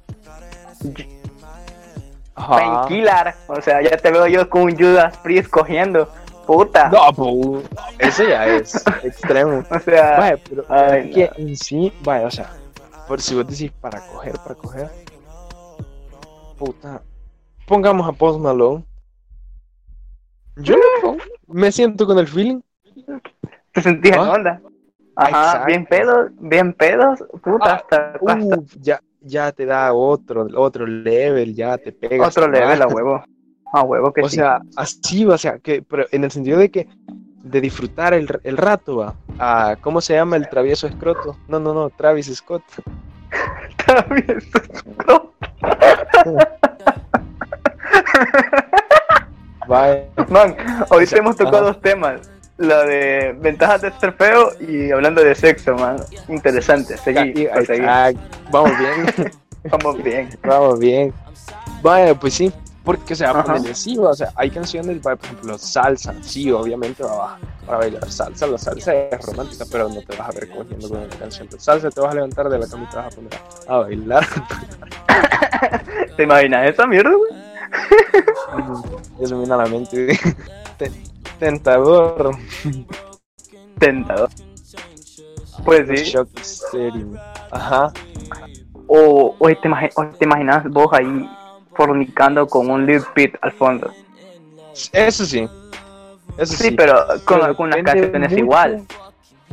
Painkiller. 2.36 3.33
O 3.47 3.61
sea, 3.61 3.81
ya 3.81 3.97
te 3.97 4.11
veo 4.11 4.27
yo 4.27 4.49
con 4.49 4.63
un 4.63 4.77
Judas 4.77 5.17
Priest 5.17 5.49
cogiendo. 5.49 6.07
Puta. 6.45 6.89
No, 6.89 7.11
pues, 7.13 7.65
eso 7.97 8.23
ya 8.23 8.45
es 8.45 8.83
extremo. 9.03 9.63
O 9.71 9.79
sea, 9.79 10.17
Vaya, 10.19 10.38
pero 10.47 10.65
ay, 10.69 11.09
es 11.09 11.15
que 11.15 11.41
en 11.41 11.57
sí, 11.57 11.91
vaya, 12.03 12.27
o 12.27 12.31
sea, 12.31 12.51
por 13.07 13.19
si 13.19 13.33
vos 13.33 13.47
decís 13.47 13.71
para 13.81 14.05
coger, 14.07 14.38
para 14.38 14.55
coger, 14.55 14.89
puta, 16.57 17.01
pongamos 17.65 18.07
a 18.07 18.11
Post 18.11 18.39
Malone. 18.39 18.83
Yo 20.57 20.75
pongo, 21.01 21.17
me 21.47 21.71
siento 21.71 22.05
con 22.05 22.19
el 22.19 22.27
feeling. 22.27 22.61
Te 23.71 23.81
sentís 23.81 24.13
en 24.13 24.19
¿Ah? 24.19 24.31
onda. 24.31 24.61
Ajá, 25.17 25.29
Exacto. 25.29 25.65
bien 25.67 25.85
pedos, 25.85 26.31
bien 26.39 26.73
pedos, 26.73 27.23
puta, 27.41 27.65
Ah, 27.65 27.75
hasta, 27.75 28.11
hasta 28.15 28.59
ya, 28.81 28.99
ya 29.21 29.51
te 29.53 29.65
da 29.65 29.93
otro, 29.93 30.45
otro 30.55 30.85
level, 30.85 31.55
ya 31.55 31.77
te 31.77 31.91
pega. 31.93 32.27
otro 32.27 32.47
level 32.49 32.81
a 32.81 32.87
huevo. 32.87 33.23
A 33.71 33.81
huevo 33.83 34.11
que 34.13 34.21
O 34.21 34.29
sí. 34.29 34.35
sea, 34.37 34.59
así, 34.75 35.25
o 35.25 35.37
sea, 35.37 35.59
que, 35.59 35.81
pero 35.81 36.05
en 36.11 36.23
el 36.25 36.31
sentido 36.31 36.59
de 36.59 36.69
que, 36.69 36.87
de 37.43 37.61
disfrutar 37.61 38.13
el, 38.13 38.27
el 38.43 38.57
rato, 38.57 38.97
va. 38.97 39.13
Ah, 39.39 39.75
¿Cómo 39.81 40.01
se 40.01 40.13
llama 40.15 40.35
el 40.35 40.49
travieso 40.49 40.87
escroto? 40.87 41.37
No, 41.47 41.59
no, 41.59 41.73
no, 41.73 41.89
Travis 41.91 42.33
Scott. 42.35 42.63
También 43.85 44.41
sos- 44.41 45.29
Vaya. 49.67 50.03
Man, 50.29 50.55
ahorita 50.57 50.95
O 50.95 51.05
sea, 51.05 51.19
hemos 51.19 51.35
tocado 51.35 51.57
ajá. 51.57 51.65
dos 51.67 51.81
temas. 51.81 52.31
La 52.58 52.84
de 52.84 53.36
ventajas 53.39 53.82
de 53.82 53.91
ser 53.99 54.14
feo 54.14 54.51
y 54.60 54.91
hablando 54.91 55.22
de 55.22 55.36
sexo, 55.36 55.76
man. 55.76 55.97
Interesante. 56.30 56.97
Seguí, 56.97 57.43
exacto. 57.43 58.20
Vamos 58.49 58.72
bien, 58.80 59.32
Vamos 59.72 60.03
bien. 60.03 60.30
vamos 60.43 60.80
bien. 60.80 61.14
Vaya, 61.82 62.16
pues 62.16 62.34
sí, 62.36 62.51
porque 62.86 63.14
o 63.14 63.16
sea, 63.16 63.43
sí, 63.74 63.97
o 63.97 64.14
sea, 64.14 64.32
hay 64.36 64.51
canciones, 64.51 64.99
por 64.99 65.18
ejemplo, 65.22 65.58
salsa, 65.58 66.14
sí, 66.22 66.51
obviamente 66.51 67.03
va 67.03 67.34
a- 67.34 67.39
para 67.66 67.80
bailar 67.80 68.12
salsa, 68.12 68.45
la 68.45 68.60
salsa 68.60 68.93
es 68.93 69.26
romántica, 69.26 69.66
pero 69.72 69.89
no 69.89 70.01
te 70.03 70.16
vas 70.16 70.30
a 70.30 70.32
ver 70.32 70.49
cogiendo 70.49 70.88
con 70.88 70.99
una 70.99 71.10
canción 71.18 71.49
de 71.49 71.60
salsa, 71.60 71.89
te 71.89 71.99
vas 71.99 72.12
a 72.12 72.16
levantar 72.16 72.47
de 72.47 72.60
la 72.60 72.68
cama 72.68 72.84
y 72.84 72.91
te 72.91 72.95
vas 72.95 73.06
a 73.08 73.16
poner 73.16 73.32
a, 73.68 73.78
bailar. 73.78 74.28
¿Te 76.16 76.24
imaginas 76.24 76.70
esa 76.70 76.86
mierda, 76.86 77.12
güey? 77.12 77.32
Eso 79.20 79.34
me 79.34 79.41
viene 79.41 79.53
a 79.56 79.58
la 79.58 79.66
mente. 79.66 80.20
Te- 80.78 80.91
Tentador. 81.39 82.32
Tentador. 83.80 84.30
Pues 85.63 85.88
sí. 85.88 86.05
Shock 86.11 86.39
serio. 86.41 87.07
Ajá. 87.51 87.91
O, 88.88 89.36
o, 89.39 89.47
te, 89.47 89.69
o 89.95 90.05
te 90.07 90.26
imaginas 90.26 90.69
vos 90.69 90.88
ahí 90.93 91.30
fornicando 91.76 92.47
con 92.47 92.69
un 92.69 92.86
Lil 92.86 93.01
Pit 93.13 93.36
al 93.41 93.51
fondo. 93.51 93.91
Eso 94.91 95.26
sí. 95.26 95.47
Eso 96.38 96.53
Sí, 96.53 96.69
sí. 96.69 96.71
pero 96.71 96.95
con 97.26 97.38
Pero 97.39 97.45
algunas 97.45 97.82
canciones 97.84 98.30
mucho- 98.32 98.39
igual. 98.43 98.86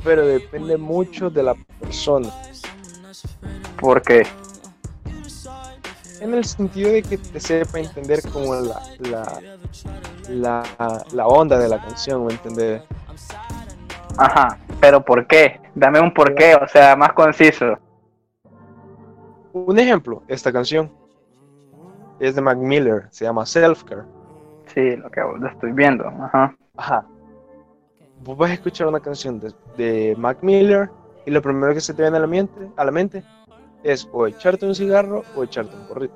Pero 0.05 0.27
depende 0.27 0.77
mucho 0.77 1.31
de 1.31 1.43
la 1.45 1.55
persona. 1.81 2.29
Porque, 3.79 4.27
En 6.23 6.35
el 6.35 6.45
sentido 6.45 6.93
de 6.93 7.03
que 7.03 7.18
te 7.18 7.41
sepa 7.41 7.81
entender 7.81 8.20
como 8.33 8.55
la, 8.55 8.81
la, 9.01 9.43
la, 10.29 10.62
la 11.12 11.27
onda 11.27 11.59
de 11.59 11.68
la 11.68 11.83
canción, 11.83 12.25
¿me 12.25 12.33
entiendes? 12.35 12.83
ajá, 14.16 14.57
pero 14.81 15.05
¿por 15.05 15.27
qué? 15.27 15.61
Dame 15.75 15.99
un 15.99 16.14
por 16.14 16.33
qué, 16.37 16.55
o 16.55 16.68
sea, 16.68 16.95
más 16.95 17.12
conciso. 17.14 17.77
Un 19.53 19.77
ejemplo, 19.81 20.23
esta 20.29 20.53
canción 20.53 20.93
es 22.20 22.37
de 22.37 22.41
Mac 22.41 22.57
Miller, 22.57 23.09
se 23.11 23.25
llama 23.25 23.45
Self 23.45 23.83
Care. 23.83 24.03
Sí, 24.73 24.95
lo 24.97 25.11
que 25.11 25.20
lo 25.20 25.49
estoy 25.49 25.73
viendo, 25.73 26.07
ajá. 26.07 26.55
Ajá. 26.77 27.05
Vos 28.23 28.39
vas 28.39 28.51
a 28.51 28.55
escuchar 28.55 28.87
una 28.87 29.01
canción 29.01 29.41
de, 29.41 29.53
de 29.77 30.14
Mac 30.16 30.39
Miller 30.41 30.89
y 31.27 31.33
lo 31.33 31.43
primero 31.43 31.75
que 31.75 31.81
se 31.81 31.93
te 31.95 32.03
viene 32.03 32.16
a 32.16 32.20
la 32.20 32.29
mente, 32.29 32.68
a 32.77 32.85
la 32.85 32.93
mente 32.93 33.25
es 33.83 34.09
o 34.12 34.26
echarte 34.26 34.66
un 34.66 34.74
cigarro 34.74 35.24
o 35.37 35.43
echarte 35.45 35.74
un 35.76 35.87
porrito. 35.87 36.14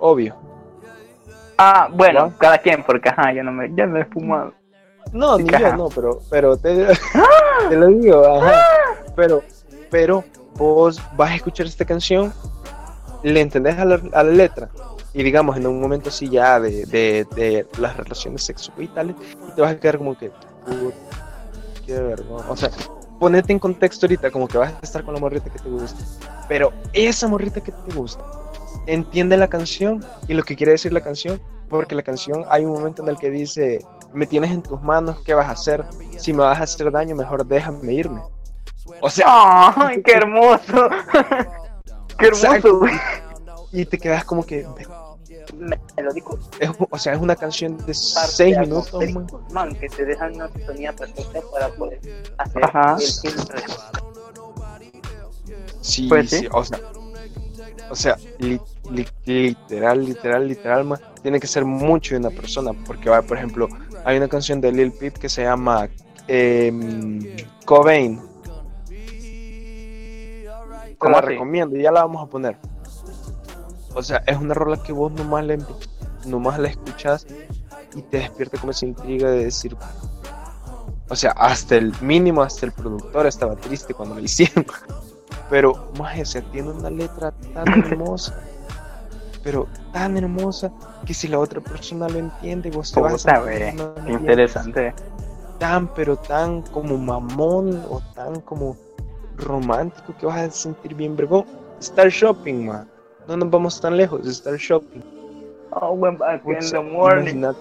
Obvio. 0.00 0.34
Ah, 1.58 1.88
bueno, 1.90 2.32
cada 2.38 2.58
quien, 2.58 2.82
porque 2.84 3.08
ajá, 3.08 3.32
yo 3.32 3.42
no 3.42 3.52
me, 3.52 3.72
ya 3.74 3.86
me 3.86 4.00
he 4.00 4.04
fumado. 4.04 4.52
No, 5.12 5.36
Sí, 5.36 5.44
ni 5.44 5.50
yo, 5.58 5.76
no, 5.76 5.88
pero, 5.88 6.20
pero 6.30 6.56
te, 6.56 6.86
te 7.68 7.76
lo 7.76 7.86
digo, 7.88 8.26
ajá. 8.26 8.60
Pero, 9.14 9.42
pero 9.90 10.24
vos 10.56 11.00
vas 11.16 11.30
a 11.30 11.34
escuchar 11.36 11.66
esta 11.66 11.84
canción, 11.84 12.32
le 13.22 13.40
entendés 13.40 13.78
a 13.78 13.84
la, 13.84 14.00
a 14.12 14.22
la 14.22 14.32
letra, 14.32 14.68
y 15.14 15.22
digamos 15.22 15.56
en 15.56 15.66
un 15.66 15.80
momento 15.80 16.10
así 16.10 16.28
ya 16.28 16.60
de, 16.60 16.84
de, 16.86 17.26
de 17.34 17.66
las 17.78 17.96
relaciones 17.96 18.42
sexuales 18.42 18.84
y 18.84 18.88
tales, 18.88 19.16
te 19.54 19.62
vas 19.62 19.72
a 19.72 19.80
quedar 19.80 19.96
como 19.98 20.18
que, 20.18 20.30
"Puta, 20.66 20.96
qué 21.86 21.98
vergüenza. 22.00 22.50
O 22.50 22.56
sea, 22.56 22.70
ponete 23.18 23.52
en 23.52 23.58
contexto 23.58 24.06
ahorita, 24.06 24.30
como 24.30 24.48
que 24.48 24.58
vas 24.58 24.72
a 24.72 24.78
estar 24.82 25.04
con 25.04 25.14
la 25.14 25.20
morrita 25.20 25.50
que 25.50 25.58
te 25.58 25.68
gusta, 25.68 26.04
pero 26.48 26.72
esa 26.92 27.28
morrita 27.28 27.60
que 27.60 27.72
te 27.72 27.94
gusta 27.94 28.24
entiende 28.86 29.36
la 29.36 29.48
canción 29.48 30.04
y 30.28 30.34
lo 30.34 30.42
que 30.42 30.56
quiere 30.56 30.72
decir 30.72 30.92
la 30.92 31.00
canción, 31.00 31.40
porque 31.68 31.94
la 31.94 32.02
canción 32.02 32.44
hay 32.48 32.64
un 32.64 32.72
momento 32.72 33.02
en 33.02 33.08
el 33.08 33.18
que 33.18 33.30
dice, 33.30 33.84
me 34.12 34.26
tienes 34.26 34.50
en 34.52 34.62
tus 34.62 34.80
manos, 34.82 35.20
¿qué 35.24 35.34
vas 35.34 35.48
a 35.48 35.52
hacer? 35.52 35.84
Si 36.16 36.32
me 36.32 36.40
vas 36.40 36.60
a 36.60 36.64
hacer 36.64 36.90
daño, 36.90 37.16
mejor 37.16 37.44
déjame 37.44 37.92
irme. 37.92 38.20
O 39.00 39.10
sea, 39.10 39.74
¡Ay, 39.76 40.02
qué 40.02 40.12
hermoso! 40.12 40.88
¡Qué 42.18 42.26
hermoso, 42.26 42.78
güey! 42.78 42.94
y 43.72 43.84
te 43.84 43.98
quedas 43.98 44.24
como 44.24 44.44
que, 44.44 44.66
Me 45.58 45.78
lo 46.02 46.12
digo. 46.12 46.38
es, 46.60 46.70
o 46.90 46.98
sea, 46.98 47.14
es 47.14 47.20
una 47.20 47.34
canción 47.36 47.76
de 47.86 47.94
seis 47.94 48.58
minutos, 48.58 49.10
man. 49.12 49.26
man, 49.52 49.74
que 49.76 49.88
te 49.88 50.04
dejan 50.04 50.34
una 50.34 50.48
sintonía 50.52 50.92
perfecta 50.94 51.40
para 51.52 51.68
poder 51.70 52.00
hacer 52.38 52.64
Ajá. 52.64 52.96
el 53.00 53.30
filtro. 53.32 53.58
Sí, 55.80 56.08
Pues 56.08 56.30
sí, 56.30 56.38
sí. 56.40 56.48
o 56.52 56.64
sea, 56.64 56.80
o 57.90 57.94
sea, 57.94 58.16
li- 58.38 58.60
li- 58.90 59.06
literal, 59.24 60.04
literal, 60.04 60.48
literal, 60.48 60.84
man, 60.84 60.98
tiene 61.22 61.38
que 61.40 61.46
ser 61.46 61.64
mucho 61.64 62.14
de 62.14 62.20
una 62.20 62.30
persona, 62.30 62.72
porque 62.86 63.08
va, 63.08 63.22
por 63.22 63.36
ejemplo, 63.38 63.68
hay 64.04 64.16
una 64.16 64.28
canción 64.28 64.60
de 64.60 64.72
Lil 64.72 64.92
Peep 64.92 65.14
que 65.18 65.28
se 65.28 65.44
llama 65.44 65.88
em, 66.28 67.36
Cobain. 67.64 68.20
Te 68.88 70.46
¿Cómo 70.98 71.12
la 71.12 71.18
así? 71.18 71.28
recomiendo, 71.28 71.76
ya 71.76 71.92
la 71.92 72.02
vamos 72.02 72.26
a 72.26 72.30
poner. 72.30 72.56
O 73.96 74.02
sea, 74.02 74.22
es 74.26 74.36
una 74.36 74.52
rola 74.52 74.76
que 74.82 74.92
vos 74.92 75.10
nomás 75.10 75.46
la, 75.46 75.56
nomás 76.26 76.58
la 76.58 76.68
escuchas 76.68 77.26
y 77.94 78.02
te 78.02 78.18
despierta 78.18 78.58
como 78.58 78.72
esa 78.72 78.84
intriga 78.84 79.30
de 79.30 79.44
decir. 79.44 79.74
O 81.08 81.16
sea, 81.16 81.30
hasta 81.30 81.76
el 81.76 81.94
mínimo, 82.02 82.42
hasta 82.42 82.66
el 82.66 82.72
productor 82.72 83.26
estaba 83.26 83.56
triste 83.56 83.94
cuando 83.94 84.16
lo 84.16 84.20
hicieron. 84.24 84.66
Pero, 85.48 85.90
más, 85.98 86.20
o 86.20 86.24
sea, 86.26 86.42
tiene 86.52 86.72
una 86.72 86.90
letra 86.90 87.32
tan 87.54 87.66
hermosa. 87.86 88.38
Pero 89.42 89.66
tan 89.94 90.18
hermosa 90.18 90.70
que 91.06 91.14
si 91.14 91.26
la 91.28 91.38
otra 91.38 91.62
persona 91.62 92.06
lo 92.06 92.18
entiende, 92.18 92.70
vos 92.70 92.92
te 92.92 93.00
vas 93.00 93.26
a 93.26 93.42
Interesante. 94.06 94.92
tan, 95.58 95.88
pero 95.94 96.16
tan 96.16 96.60
como 96.60 96.98
mamón 96.98 97.82
o 97.88 98.02
tan 98.14 98.42
como 98.42 98.76
romántico 99.38 100.14
que 100.18 100.26
vas 100.26 100.36
a 100.40 100.50
sentir 100.50 100.94
bien 100.94 101.16
vergón. 101.16 101.46
Star 101.80 102.10
Shopping, 102.10 102.66
man. 102.66 102.95
No 103.28 103.36
nos 103.36 103.50
vamos 103.50 103.80
tan 103.80 103.96
lejos, 103.96 104.26
Star 104.26 104.58
Shopping. 104.58 105.02
Oh, 105.72 105.92
went 105.94 106.18
back 106.18 106.42
O 106.46 106.52
in 106.52 106.58
the 106.60 106.80
morning. 106.80 107.36
imagínate- 107.38 107.58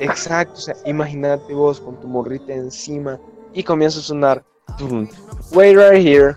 Exacto, 0.00 0.54
o 0.54 0.60
sea, 0.60 0.74
imagínate 0.84 1.54
vos 1.54 1.80
con 1.80 1.94
tu 2.00 2.08
morrita 2.08 2.52
encima 2.52 3.18
y 3.52 3.62
comienza 3.62 4.00
a 4.00 4.02
sonar. 4.02 4.42
Wait 5.52 5.76
right 5.76 6.04
here. 6.04 6.36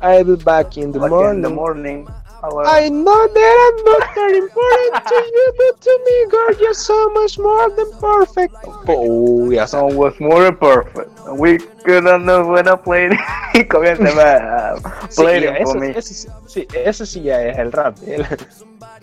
I'll 0.00 0.24
be 0.24 0.42
back 0.42 0.76
in 0.78 0.90
the 0.92 0.98
Back 0.98 1.10
morning. 1.10 1.36
in 1.36 1.42
the 1.42 1.48
morning. 1.50 2.06
Ah, 2.40 2.48
bueno. 2.50 2.70
I 2.70 2.88
know 2.90 3.26
that 3.34 3.56
I'm 3.66 3.84
not 3.84 4.14
that 4.14 4.30
important 4.34 5.04
to 5.08 5.14
you, 5.14 5.52
but 5.58 5.80
to 5.80 5.90
me, 6.06 6.30
girl, 6.30 6.60
you're 6.60 6.74
so 6.74 7.10
much 7.10 7.38
more 7.38 7.68
than 7.74 7.86
perfect. 8.00 8.54
Oh, 8.86 9.50
ya 9.50 9.66
was 9.94 10.14
more 10.20 10.52
perfect. 10.52 11.10
We 11.36 11.58
couldn't 11.84 12.24
know 12.24 12.46
when 12.46 12.68
I 12.68 12.76
played. 12.76 13.12
y 13.54 13.64
comienza 13.64 14.04
a 14.74 14.76
Sí, 15.10 15.22
play 15.22 15.42
ya, 15.42 15.50
it 15.58 15.66
for 15.66 15.76
eso, 15.76 15.78
me. 15.78 16.02
sí- 16.02 16.28
sí, 16.46 16.68
eso 16.84 17.04
sí 17.06 17.22
ya 17.22 17.42
es 17.42 17.58
el 17.58 17.72
rap. 17.72 17.96
el- 18.06 18.24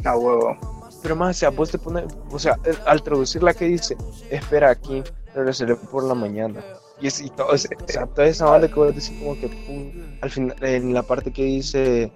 A 0.06 0.16
huevo. 0.18 0.58
Pero 1.04 1.16
más, 1.16 1.36
o 1.36 1.40
sea, 1.40 1.50
vos 1.50 1.70
te 1.70 1.78
pones, 1.78 2.06
o 2.32 2.40
sea, 2.40 2.58
al 2.86 3.04
traducir 3.04 3.44
la 3.44 3.54
que 3.54 3.66
dice, 3.66 3.96
espera 4.30 4.70
aquí, 4.72 5.04
regresaré 5.36 5.76
por 5.76 6.04
la 6.04 6.16
mañana. 6.16 6.64
Y, 7.02 7.08
es, 7.08 7.20
y 7.22 7.30
todo, 7.30 7.48
o 7.50 7.58
sea, 7.58 8.06
toda 8.08 8.28
esa 8.28 8.46
banda 8.46 8.68
que 8.70 8.74
vos 8.76 8.88
decís 8.96 9.12
como 9.20 9.36
que, 9.40 9.50
pum, 9.50 9.92
al 10.22 10.30
final, 10.32 10.56
en 10.62 10.94
la 10.94 11.04
parte 11.04 11.32
que 11.32 11.44
dice, 11.44 12.12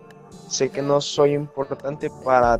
sé 0.49 0.69
que 0.69 0.81
no 0.81 0.99
soy 0.99 1.33
importante 1.33 2.09
para, 2.25 2.59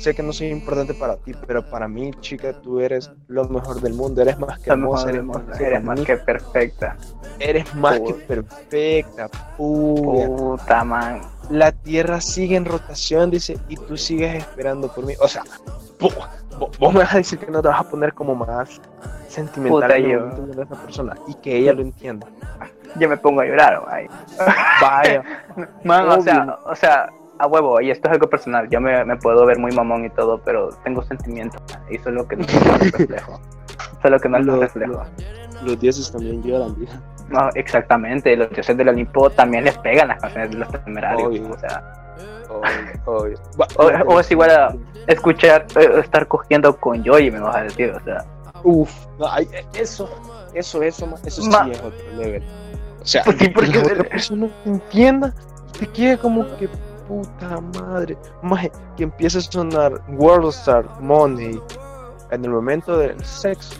sé 0.00 0.14
que 0.14 0.22
no 0.22 0.32
soy 0.32 0.48
importante 0.48 0.94
para 0.94 1.16
ti, 1.16 1.32
pero 1.46 1.62
para 1.68 1.86
mí, 1.86 2.10
chica, 2.20 2.52
tú 2.62 2.80
eres 2.80 3.10
lo 3.28 3.44
mejor 3.48 3.80
del 3.80 3.94
mundo, 3.94 4.22
eres 4.22 4.38
más 4.38 4.58
que 4.58 4.70
hermosa, 4.70 5.10
eres 5.10 5.22
más 5.24 5.42
que 5.58 5.64
Eres 5.64 5.84
más 5.84 5.94
bonita, 5.96 6.06
que 6.16 6.22
perfecta. 6.24 6.96
eres 7.38 7.74
más 7.74 8.00
que 8.00 8.14
perfecta, 8.14 9.28
puya. 9.56 10.26
Puta, 10.26 10.84
man. 10.84 11.20
la 11.50 11.70
Tierra 11.72 12.20
sigue 12.20 12.56
en 12.56 12.64
rotación, 12.64 13.30
dice, 13.30 13.58
y 13.68 13.76
tú 13.76 13.96
sigues 13.96 14.34
esperando 14.36 14.88
por 14.92 15.04
mí. 15.06 15.14
O 15.20 15.28
sea, 15.28 15.42
vo- 16.00 16.12
vo- 16.58 16.70
vos 16.78 16.92
me 16.92 17.00
vas 17.00 17.14
a 17.14 17.18
decir 17.18 17.38
que 17.38 17.50
no 17.50 17.60
te 17.62 17.68
vas 17.68 17.80
a 17.80 17.88
poner 17.88 18.12
como 18.14 18.34
más 18.34 18.80
sentimental 19.28 19.82
Puta, 19.82 19.98
yo. 19.98 20.26
de 20.46 20.62
esa 20.62 20.74
persona 20.82 21.14
y 21.26 21.34
que 21.34 21.56
ella 21.58 21.72
lo 21.74 21.82
entienda. 21.82 22.26
Yo 22.98 23.06
me 23.08 23.16
pongo 23.18 23.42
a 23.42 23.44
llorar, 23.44 23.82
man. 23.86 24.06
Vaya, 24.80 25.22
Man, 25.84 26.08
o 26.08 26.22
sea, 26.22 26.58
o 26.64 26.74
sea, 26.74 27.08
a 27.38 27.46
huevo, 27.46 27.80
y 27.80 27.90
esto 27.90 28.08
es 28.08 28.14
algo 28.14 28.28
personal. 28.28 28.68
Yo 28.70 28.80
me, 28.80 29.04
me 29.04 29.16
puedo 29.16 29.44
ver 29.46 29.58
muy 29.58 29.72
mamón 29.72 30.04
y 30.04 30.10
todo, 30.10 30.38
pero 30.42 30.70
tengo 30.84 31.02
sentimientos. 31.02 31.60
Y 31.90 31.96
eso 31.96 32.08
es 32.10 32.14
lo 32.14 32.26
que 32.28 32.36
no 32.36 32.44
reflejo. 32.80 33.40
Eso 33.78 34.00
es 34.04 34.10
lo 34.10 34.20
que 34.20 34.28
no 34.28 34.38
Lo- 34.40 34.60
reflejo. 34.60 35.02
los 35.62 35.80
dioses 35.80 36.10
también 36.12 36.42
lloran, 36.42 36.74
vieja. 36.76 37.00
No, 37.28 37.50
exactamente. 37.54 38.36
Los 38.36 38.50
dioses 38.50 38.76
del 38.76 38.88
Olimpo 38.88 39.28
también 39.30 39.64
les 39.64 39.76
pegan 39.78 40.08
las 40.08 40.20
canciones 40.20 40.50
de 40.50 40.56
los 40.58 40.68
temerarios. 40.84 41.28
Obvio. 41.28 41.50
O 41.50 41.58
sea, 41.58 41.82
Obvio, 42.48 43.02
obvio. 43.04 43.38
Va- 43.60 43.66
O- 44.08 44.14
o 44.14 44.20
es 44.20 44.30
igual 44.30 44.50
a- 44.50 44.74
escuchar, 45.06 45.66
eh, 45.78 46.00
estar 46.00 46.26
cogiendo 46.26 46.74
con 46.76 47.04
Joy, 47.04 47.30
me 47.30 47.40
vas 47.40 47.56
a 47.56 47.62
decir, 47.64 47.90
o 47.90 48.00
sea. 48.04 48.24
Uf, 48.64 48.90
no, 49.18 49.26
ay, 49.30 49.46
eso, 49.74 50.08
eso, 50.54 50.82
eso, 50.82 51.14
eso 51.24 51.42
sí 51.42 51.48
es 51.70 51.78
otro 51.80 51.92
level. 52.16 52.42
O 53.00 53.06
sea, 53.06 53.22
Pues 53.24 53.36
sí, 53.38 53.48
porque- 53.50 53.70
que 53.72 53.78
la 53.78 53.84
otra 53.92 54.04
persona 54.04 54.48
entienda, 54.64 55.32
te 55.78 55.86
quede 55.86 56.18
como 56.18 56.44
que 56.56 56.68
puta 57.08 57.60
madre. 57.78 58.16
Maje, 58.42 58.70
que 58.96 59.04
empiece 59.04 59.38
a 59.38 59.40
sonar 59.40 60.00
World 60.10 60.50
Star 60.50 60.84
Money 61.00 61.60
en 62.30 62.44
el 62.44 62.50
momento 62.50 62.96
del 62.98 63.22
sexo. 63.24 63.76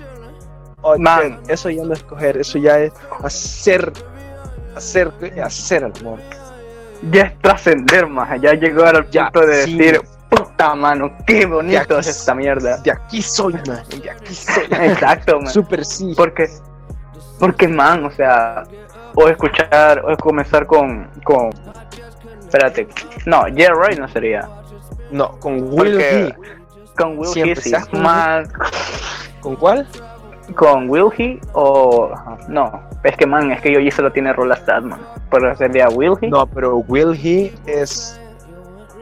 Oye, 0.82 1.02
Man. 1.02 1.40
eso 1.48 1.70
ya 1.70 1.84
no 1.84 1.92
es 1.92 2.02
coger, 2.04 2.36
eso 2.38 2.58
ya 2.58 2.78
es 2.78 2.92
hacer, 3.22 3.92
hacer, 4.76 5.12
hacer 5.44 5.82
el 5.82 5.92
amor. 6.00 6.20
Ya 7.10 7.22
es 7.26 7.38
trascender 7.40 8.06
más, 8.06 8.40
ya 8.40 8.54
llegar 8.54 8.96
al 8.96 9.08
Ya, 9.10 9.24
punto 9.30 9.46
de 9.46 9.64
sí. 9.64 9.76
decir, 9.76 10.00
puta 10.30 10.74
mano, 10.74 11.10
qué 11.26 11.46
bonito 11.46 11.80
aquí 11.80 11.94
es 11.94 12.06
esta 12.06 12.34
mierda. 12.34 12.78
De 12.78 12.90
aquí 12.92 13.22
soy, 13.22 13.54
man, 13.66 13.82
de 14.02 14.10
aquí 14.10 14.34
soy. 14.34 14.64
Exacto, 14.70 15.40
man. 15.40 15.52
Super 15.52 15.84
sí. 15.84 16.14
Porque, 16.16 16.48
porque 17.38 17.68
man, 17.68 18.04
o 18.04 18.10
sea, 18.10 18.64
o 19.14 19.28
escuchar, 19.28 20.04
o 20.08 20.16
comenzar 20.16 20.66
con, 20.66 21.08
con, 21.24 21.50
espérate, 22.48 22.88
no, 23.26 23.44
Right 23.46 23.98
no 23.98 24.08
sería, 24.08 24.48
No, 25.10 25.38
con 25.38 25.72
Will 25.72 26.00
He. 26.00 26.34
con 26.96 27.18
Will 27.18 27.30
He, 27.36 27.56
sí, 27.56 27.72
man, 27.92 28.48
¿Con 29.40 29.56
cuál? 29.56 29.86
con 30.56 30.88
Will 30.88 31.10
He 31.16 31.38
o, 31.52 32.10
no, 32.48 32.82
es 33.04 33.16
que 33.16 33.26
man, 33.26 33.52
es 33.52 33.60
que 33.60 33.72
yo 33.72 33.90
solo 33.90 34.10
tiene 34.12 34.32
rolas 34.32 34.62
sad, 34.64 34.82
man, 34.82 35.00
pero 35.30 35.54
sería 35.56 35.88
Will 35.88 36.14
He, 36.20 36.28
No, 36.28 36.46
pero 36.46 36.78
Will 36.88 37.14
He 37.14 37.52
es 37.66 38.18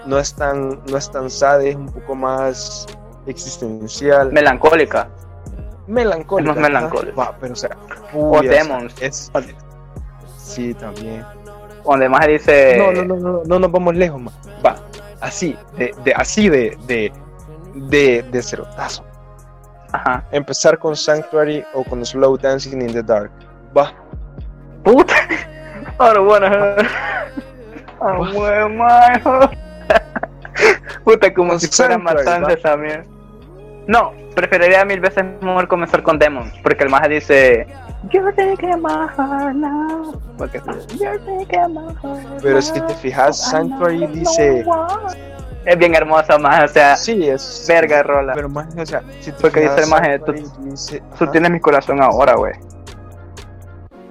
no 0.07 0.19
es 0.19 0.35
tan 0.35 0.81
no 0.91 0.97
es 0.97 1.11
tan 1.11 1.31
sad, 1.31 1.63
es 1.63 1.77
un 1.77 1.87
poco 1.87 2.15
más 2.15 2.87
existencial, 3.27 4.33
melancólica, 4.33 5.09
melancólico. 5.87 6.51
es 6.53 6.59
más 6.59 6.71
melancólico. 6.71 7.35
pero 7.41 7.53
o 7.53 7.57
sea, 7.57 7.77
o 8.13 8.41
Demons, 8.43 8.95
es 9.01 9.31
sí 10.37 10.75
también. 10.75 11.25
Donde 11.87 12.09
más 12.09 12.27
dice, 12.27 12.77
No, 12.79 12.93
no, 12.93 13.05
no, 13.05 13.17
no, 13.17 13.43
no 13.45 13.59
nos 13.59 13.71
vamos 13.71 13.95
lejos, 13.95 14.21
más. 14.21 14.35
Va, 14.65 14.77
así, 15.21 15.57
de, 15.77 15.95
de 16.05 16.13
así 16.15 16.49
de 16.49 16.77
de 16.87 17.13
de, 17.75 18.25
de 18.31 18.43
cerotazo. 18.43 19.05
ajá, 19.93 20.25
Empezar 20.31 20.79
con 20.79 20.97
Sanctuary 20.97 21.65
o 21.75 21.85
con 21.85 22.05
Slow 22.05 22.37
Dancing 22.39 22.81
in 22.81 22.93
the 22.93 23.03
Dark. 23.03 23.31
Va, 23.77 23.93
puta, 24.83 25.15
want 26.29 26.45
my 28.75 29.19
heart. 29.25 29.53
Puta, 31.05 31.33
como 31.33 31.59
si 31.59 31.67
fuera 31.69 31.97
esa 32.53 32.77
mierda. 32.77 33.05
No, 33.87 34.13
preferiría 34.35 34.85
mil 34.85 35.01
veces 35.01 35.25
mejor 35.41 35.69
comenzar 35.69 36.03
con 36.03 36.19
Demon, 36.19 36.51
porque 36.63 36.85
el 36.85 36.91
maje 36.91 37.09
dice 37.09 37.67
You're 38.13 38.33
taking 38.33 38.81
my 38.83 39.09
heart 39.17 39.55
now. 39.57 40.13
Porque 40.39 40.61
You're 40.99 41.19
taking 41.19 41.75
my 41.75 41.93
heart 41.95 42.43
pero 42.43 42.63
si 42.63 42.81
te 42.81 42.95
fijas, 42.95 43.51
Sanctuary 43.51 44.07
dice 44.09 44.65
Es 45.65 45.77
bien 45.79 45.95
hermosa, 45.95 46.39
más, 46.39 46.71
o 46.71 46.73
sea, 46.73 46.97
sí, 46.97 47.29
es 47.29 47.65
verga 47.69 48.03
rola. 48.05 48.35
Pero 48.35 48.49
más, 48.49 48.69
o 48.77 48.87
sea, 48.87 49.03
si 49.21 49.33
te 49.33 49.41
Porque 49.41 49.61
dice 49.61 49.75
fijas, 49.75 49.89
maje, 49.91 50.19
tú- 50.21 50.33
dice, 50.61 51.03
tienes 51.33 51.51
mi 51.51 51.59
corazón 51.59 52.01
ahora, 52.01 52.35
güey. 52.37 52.53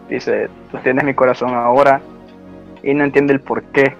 Dice, 0.09 0.49
tú 0.71 0.77
tienes 0.79 1.03
mi 1.05 1.13
corazón 1.13 1.53
ahora 1.55 2.01
y 2.83 2.93
no 2.93 3.05
entiende 3.05 3.33
el 3.33 3.39
por 3.39 3.63
qué. 3.63 3.95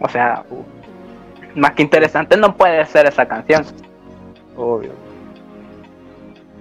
O 0.00 0.08
sea, 0.08 0.44
más 1.54 1.72
que 1.72 1.82
interesante 1.82 2.36
no 2.36 2.56
puede 2.56 2.84
ser 2.86 3.06
esa 3.06 3.26
canción. 3.26 3.64
Obvio. 4.56 4.92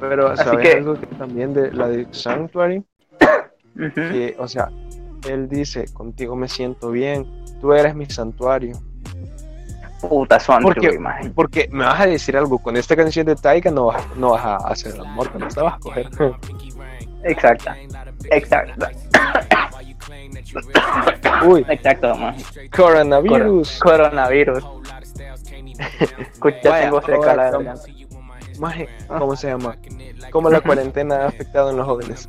Pero, 0.02 0.28
Así 0.32 0.44
¿sabes 0.44 0.68
que- 0.68 0.74
algo 0.78 1.00
que 1.00 1.06
también 1.08 1.54
de 1.54 1.72
la 1.72 1.88
de 1.88 2.08
Sanctuary? 2.12 2.84
Ujú. 3.76 3.94
Que, 3.94 4.36
o 4.38 4.48
sea, 4.48 4.70
él 5.30 5.48
dice, 5.48 5.86
contigo 5.94 6.36
me 6.36 6.50
siento 6.50 6.92
bien, 6.92 7.26
tú 7.62 7.72
eres 7.72 7.96
mi 7.96 8.06
santuario. 8.08 8.76
Puta 10.02 10.40
son 10.40 10.64
Porque, 10.64 11.00
porque 11.36 11.70
me 11.72 11.86
vas 11.86 12.02
a 12.02 12.08
decir 12.08 12.36
algo, 12.36 12.58
con 12.58 12.76
esta 12.76 12.96
canción 12.96 13.28
de 13.28 13.36
Taika 13.36 13.70
no 13.70 13.86
vas, 13.86 14.04
no 14.18 14.32
vas 14.32 14.44
a 14.44 14.56
hacer 14.68 14.96
el 14.96 15.02
amor, 15.02 15.30
cuando 15.30 15.48
te 15.48 15.62
vas 15.62 15.76
a 15.76 15.80
coger. 15.80 16.10
Exacta. 17.24 17.78
Exacto. 18.32 18.88
Uy, 21.46 21.66
Exacto, 21.70 22.16
man. 22.16 22.36
coronavirus. 22.76 23.80
Coronavirus. 23.80 24.64
Escucha, 26.34 26.82
tengo 26.82 27.02
seca 27.02 27.36
la. 27.36 27.76
Maje, 28.60 28.88
¿cómo 29.08 29.36
se 29.36 29.48
llama? 29.48 29.78
¿Cómo 30.32 30.50
la 30.50 30.62
cuarentena 30.62 31.24
ha 31.24 31.28
afectado 31.28 31.72
en 31.72 31.78
los 31.78 31.86
jóvenes? 31.86 32.28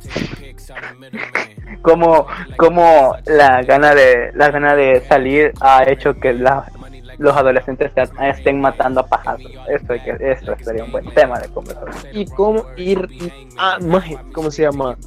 como 1.81 2.25
como 2.57 3.15
la 3.25 3.61
gana 3.63 3.93
de 3.93 4.31
la 4.33 4.49
gana 4.51 4.75
de 4.75 5.01
salir 5.07 5.51
ha 5.61 5.83
hecho 5.89 6.13
que 6.15 6.33
la- 6.33 6.71
los 7.17 7.35
adolescentes 7.35 7.91
se- 7.93 8.29
estén 8.29 8.59
matando 8.59 9.01
a 9.01 9.05
pajazos. 9.07 9.51
Eso, 9.67 9.93
eso 9.93 10.55
sería 10.63 10.83
un 10.85 10.91
buen 10.91 11.05
tema 11.13 11.39
de 11.39 11.47
conversación. 11.49 12.07
y 12.11 12.25
cómo 12.25 12.65
ir 12.77 13.07
ah, 13.57 13.77
maje, 13.81 14.17
¿cómo 14.33 14.49
se 14.49 14.63
llama? 14.63 14.97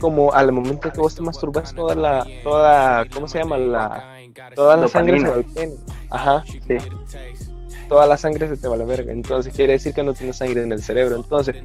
Como 0.00 0.32
al 0.32 0.52
momento 0.52 0.92
que 0.92 1.00
vos 1.00 1.14
te 1.14 1.22
masturbas 1.22 1.72
toda 1.74 1.94
la, 1.94 2.26
toda, 2.42 3.06
¿cómo 3.06 3.26
se 3.28 3.38
llama? 3.38 3.56
La, 3.56 4.18
toda 4.54 4.76
la 4.76 4.88
sangre 4.88 5.18
se 5.20 5.26
Dopamina. 5.26 5.48
al 5.48 5.54
pene. 5.54 5.74
Ajá, 6.10 6.44
Sí. 6.46 6.76
Toda 7.92 8.06
la 8.06 8.16
sangre 8.16 8.48
se 8.48 8.56
te 8.56 8.66
va 8.68 8.74
a 8.74 8.78
la 8.78 8.86
verga. 8.86 9.12
Entonces 9.12 9.52
quiere 9.54 9.74
decir 9.74 9.92
que 9.92 10.02
no 10.02 10.14
tienes 10.14 10.38
sangre 10.38 10.62
en 10.62 10.72
el 10.72 10.82
cerebro. 10.82 11.14
Entonces, 11.14 11.56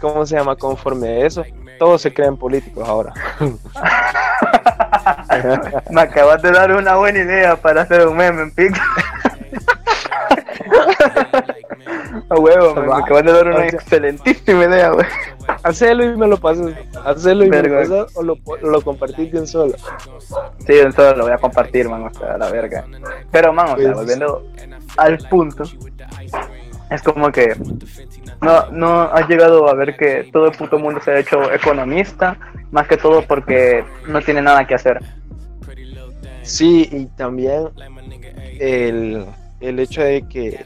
¿cómo 0.00 0.24
se 0.24 0.36
llama? 0.36 0.54
Conforme 0.54 1.08
a 1.08 1.26
eso, 1.26 1.44
todos 1.80 2.00
se 2.00 2.14
creen 2.14 2.36
políticos 2.36 2.88
ahora. 2.88 3.12
Me 5.90 6.00
acabas 6.00 6.40
de 6.42 6.52
dar 6.52 6.70
una 6.70 6.94
buena 6.94 7.18
idea 7.18 7.56
para 7.56 7.82
hacer 7.82 8.06
un 8.06 8.16
meme 8.16 8.42
en 8.42 8.52
Pic. 8.52 8.72
A 12.28 12.34
huevo, 12.34 12.74
me, 12.74 12.92
acabas 12.94 13.24
de 13.24 13.32
dar 13.32 13.48
una 13.48 13.66
excelentísima 13.66 14.64
idea, 14.64 14.90
güey. 14.90 15.06
Hacelo 15.62 16.04
y 16.04 16.16
me 16.16 16.26
lo 16.26 16.36
pasas. 16.36 16.72
Hacelo 17.04 17.44
y 17.44 17.50
me 17.50 17.62
lo 17.62 17.74
pasas 17.74 18.16
o 18.16 18.22
lo, 18.22 18.38
lo 18.62 18.80
compartís 18.82 19.32
de 19.32 19.40
un 19.40 19.46
solo. 19.46 19.74
Sí, 20.66 20.72
eso 20.72 21.14
lo 21.16 21.24
voy 21.24 21.32
a 21.32 21.38
compartir, 21.38 21.88
man, 21.88 22.04
o 22.04 22.14
sea, 22.14 22.38
la 22.38 22.50
verga. 22.50 22.84
Pero, 23.30 23.52
man, 23.52 23.66
o 23.66 23.76
sea, 23.76 23.76
Pues- 23.76 23.96
volviendo 23.96 24.46
al 24.96 25.18
punto, 25.28 25.64
es 26.90 27.02
como 27.02 27.32
que 27.32 27.54
no, 28.40 28.70
no 28.70 29.02
has 29.02 29.28
llegado 29.28 29.68
a 29.68 29.74
ver 29.74 29.96
que 29.96 30.28
todo 30.32 30.46
el 30.46 30.52
puto 30.52 30.78
mundo 30.78 31.00
se 31.00 31.12
ha 31.12 31.18
hecho 31.18 31.52
economista, 31.52 32.36
más 32.70 32.86
que 32.86 32.96
todo 32.96 33.22
porque 33.22 33.84
no 34.08 34.20
tiene 34.20 34.42
nada 34.42 34.66
que 34.66 34.74
hacer. 34.74 35.00
Sí, 36.42 36.88
y 36.90 37.06
también 37.06 37.68
el, 38.58 39.24
el 39.62 39.78
hecho 39.78 40.02
de 40.02 40.22
que 40.28 40.64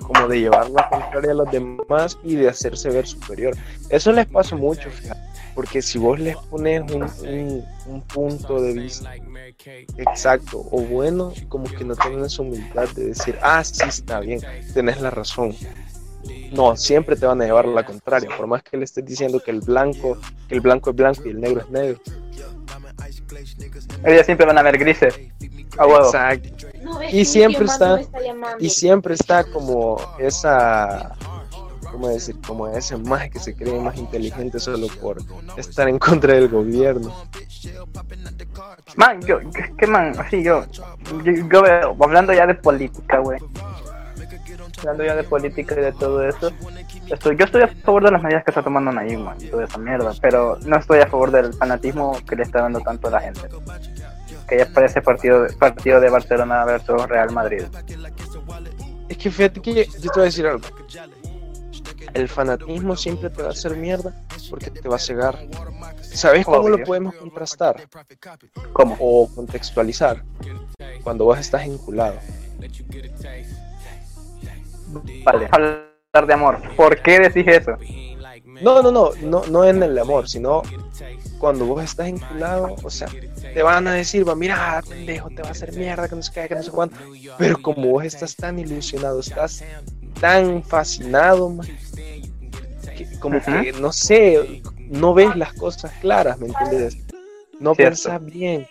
como 0.00 0.26
de 0.28 0.40
llevar 0.40 0.70
la 0.70 0.88
contraria 0.88 1.32
a 1.32 1.34
los 1.34 1.50
demás 1.50 2.18
y 2.22 2.34
de 2.36 2.48
hacerse 2.48 2.88
ver 2.90 3.06
superior. 3.06 3.54
Eso 3.90 4.10
les 4.12 4.26
pasa 4.26 4.56
mucho, 4.56 4.90
fíjate, 4.90 5.20
porque 5.54 5.82
si 5.82 5.98
vos 5.98 6.18
les 6.18 6.36
pones 6.36 6.80
un, 6.92 7.02
un- 7.28 7.64
un 7.86 8.02
punto 8.02 8.60
de 8.60 8.72
vista 8.72 9.12
exacto 9.98 10.66
o 10.70 10.80
bueno, 10.82 11.32
como 11.48 11.64
que 11.64 11.84
no 11.84 11.94
tienen 11.96 12.24
esa 12.24 12.42
humildad 12.42 12.88
de 12.90 13.06
decir, 13.06 13.38
ah, 13.42 13.62
sí, 13.64 13.82
está 13.86 14.20
bien, 14.20 14.40
tenés 14.72 15.00
la 15.00 15.10
razón. 15.10 15.54
No, 16.52 16.74
siempre 16.76 17.14
te 17.16 17.26
van 17.26 17.42
a 17.42 17.44
llevar 17.44 17.66
la 17.66 17.84
contraria, 17.84 18.30
por 18.34 18.46
más 18.46 18.62
que 18.62 18.76
le 18.78 18.84
estés 18.84 19.04
diciendo 19.04 19.40
que 19.40 19.50
el 19.50 19.60
blanco, 19.60 20.16
que 20.48 20.54
el 20.54 20.60
blanco 20.62 20.90
es 20.90 20.96
blanco 20.96 21.22
y 21.26 21.30
el 21.30 21.40
negro 21.40 21.60
es 21.60 21.68
negro. 21.68 22.00
Ellos 24.04 24.24
siempre 24.24 24.46
van 24.46 24.56
a 24.56 24.62
ver 24.62 24.78
grises. 24.78 25.18
A 25.76 25.86
huevo. 25.86 26.06
Exacto. 26.06 26.67
No, 26.88 27.02
Y 27.10 27.24
siempre 27.24 27.66
está-. 27.66 28.00
Y 28.58 28.70
siempre 28.70 29.14
está 29.14 29.44
como 29.44 29.98
esa, 30.18 31.14
¿cómo 31.90 32.08
decir? 32.08 32.36
Como 32.46 32.66
ese 32.68 32.96
más 32.96 33.28
que 33.30 33.38
se 33.38 33.54
cree 33.54 33.78
más 33.80 33.96
inteligente 33.96 34.58
solo 34.58 34.86
por 35.00 35.18
estar 35.56 35.88
en 35.88 35.98
contra 35.98 36.34
del 36.34 36.48
gobierno. 36.48 37.12
Man, 38.96 39.20
yo, 39.22 39.38
¿qué 39.78 39.86
man? 39.86 40.14
Así 40.18 40.42
yo, 40.42 40.64
yo, 41.24 41.32
yo 41.50 41.62
veo, 41.62 41.96
hablando 42.00 42.32
ya 42.32 42.46
de 42.46 42.54
política, 42.54 43.18
güey. 43.18 43.38
Hablando 44.78 45.04
ya 45.04 45.16
de 45.16 45.24
política 45.24 45.74
y 45.76 45.82
de 45.82 45.92
todo 45.92 46.26
eso. 46.26 46.50
Estoy, 47.10 47.36
yo 47.36 47.44
estoy 47.46 47.62
a 47.62 47.68
favor 47.68 48.04
de 48.04 48.10
las 48.12 48.22
medidas 48.22 48.44
que 48.44 48.50
está 48.50 48.62
tomando 48.62 48.92
Nayib, 48.92 49.18
man, 49.18 49.36
y 49.40 49.46
toda 49.46 49.64
esa 49.64 49.78
mierda. 49.78 50.12
Pero 50.20 50.58
no 50.64 50.76
estoy 50.76 51.00
a 51.00 51.06
favor 51.06 51.30
del 51.30 51.52
fanatismo 51.54 52.16
que 52.28 52.36
le 52.36 52.42
está 52.42 52.62
dando 52.62 52.80
tanto 52.80 53.08
a 53.08 53.10
la 53.12 53.20
gente. 53.20 53.40
Que 54.48 54.58
ya 54.58 54.66
parece 54.72 55.02
partido, 55.02 55.46
partido 55.58 56.00
de 56.00 56.08
Barcelona 56.10 56.64
versus 56.64 57.06
Real 57.06 57.30
Madrid. 57.32 57.64
Es 59.08 59.16
que 59.16 59.30
fíjate 59.30 59.60
que 59.60 59.86
yo 59.86 60.00
te 60.00 60.08
voy 60.08 60.22
a 60.22 60.24
decir 60.24 60.46
algo. 60.46 60.64
El 62.14 62.28
fanatismo 62.28 62.96
siempre 62.96 63.30
te 63.30 63.42
va 63.42 63.48
a 63.48 63.52
hacer 63.52 63.76
mierda 63.76 64.14
porque 64.48 64.70
te 64.70 64.88
va 64.88 64.96
a 64.96 64.98
cegar. 64.98 65.38
¿Sabes 66.00 66.44
cómo 66.44 66.58
Obvio. 66.58 66.78
lo 66.78 66.84
podemos 66.84 67.14
contrastar 67.14 67.88
¿Cómo? 68.72 68.96
o 68.98 69.28
contextualizar? 69.34 70.24
Cuando 71.02 71.24
vos 71.24 71.38
estás 71.38 71.62
enculado. 71.64 72.16
Vale, 75.24 75.48
hablar 75.50 76.26
de 76.26 76.32
amor. 76.32 76.58
¿Por 76.76 77.00
qué 77.02 77.20
decís 77.20 77.46
eso? 77.46 77.72
No, 78.62 78.82
no, 78.82 78.90
no, 78.90 79.10
no, 79.22 79.42
no 79.46 79.64
en 79.64 79.82
el 79.82 79.98
amor, 79.98 80.28
sino 80.28 80.62
cuando 81.38 81.66
vos 81.66 81.82
estás 81.82 82.08
enculado, 82.08 82.76
o 82.82 82.90
sea, 82.90 83.08
te 83.54 83.62
van 83.62 83.86
a 83.86 83.94
decir, 83.94 84.28
va, 84.28 84.34
mira, 84.34 84.82
pendejo, 84.86 85.30
te 85.30 85.42
va 85.42 85.48
a 85.48 85.52
hacer 85.52 85.72
mierda, 85.72 86.08
que 86.08 86.16
no 86.16 86.22
sé 86.22 86.32
qué, 86.32 86.48
que 86.48 86.54
no 86.54 86.62
sé 86.62 86.70
cuánto. 86.70 86.96
Pero 87.38 87.60
como 87.62 87.88
vos 87.88 88.04
estás 88.04 88.34
tan 88.34 88.58
ilusionado, 88.58 89.20
estás 89.20 89.64
tan 90.20 90.62
fascinado, 90.62 91.50
man, 91.50 91.66
que 92.96 93.18
como 93.18 93.38
Ajá. 93.38 93.62
que, 93.62 93.72
no 93.72 93.92
sé, 93.92 94.62
no 94.88 95.14
ves 95.14 95.34
las 95.36 95.52
cosas 95.54 95.92
claras, 96.00 96.38
¿me 96.38 96.48
entiendes? 96.48 96.98
No 97.60 97.74
pensás 97.74 98.24
bien. 98.24 98.66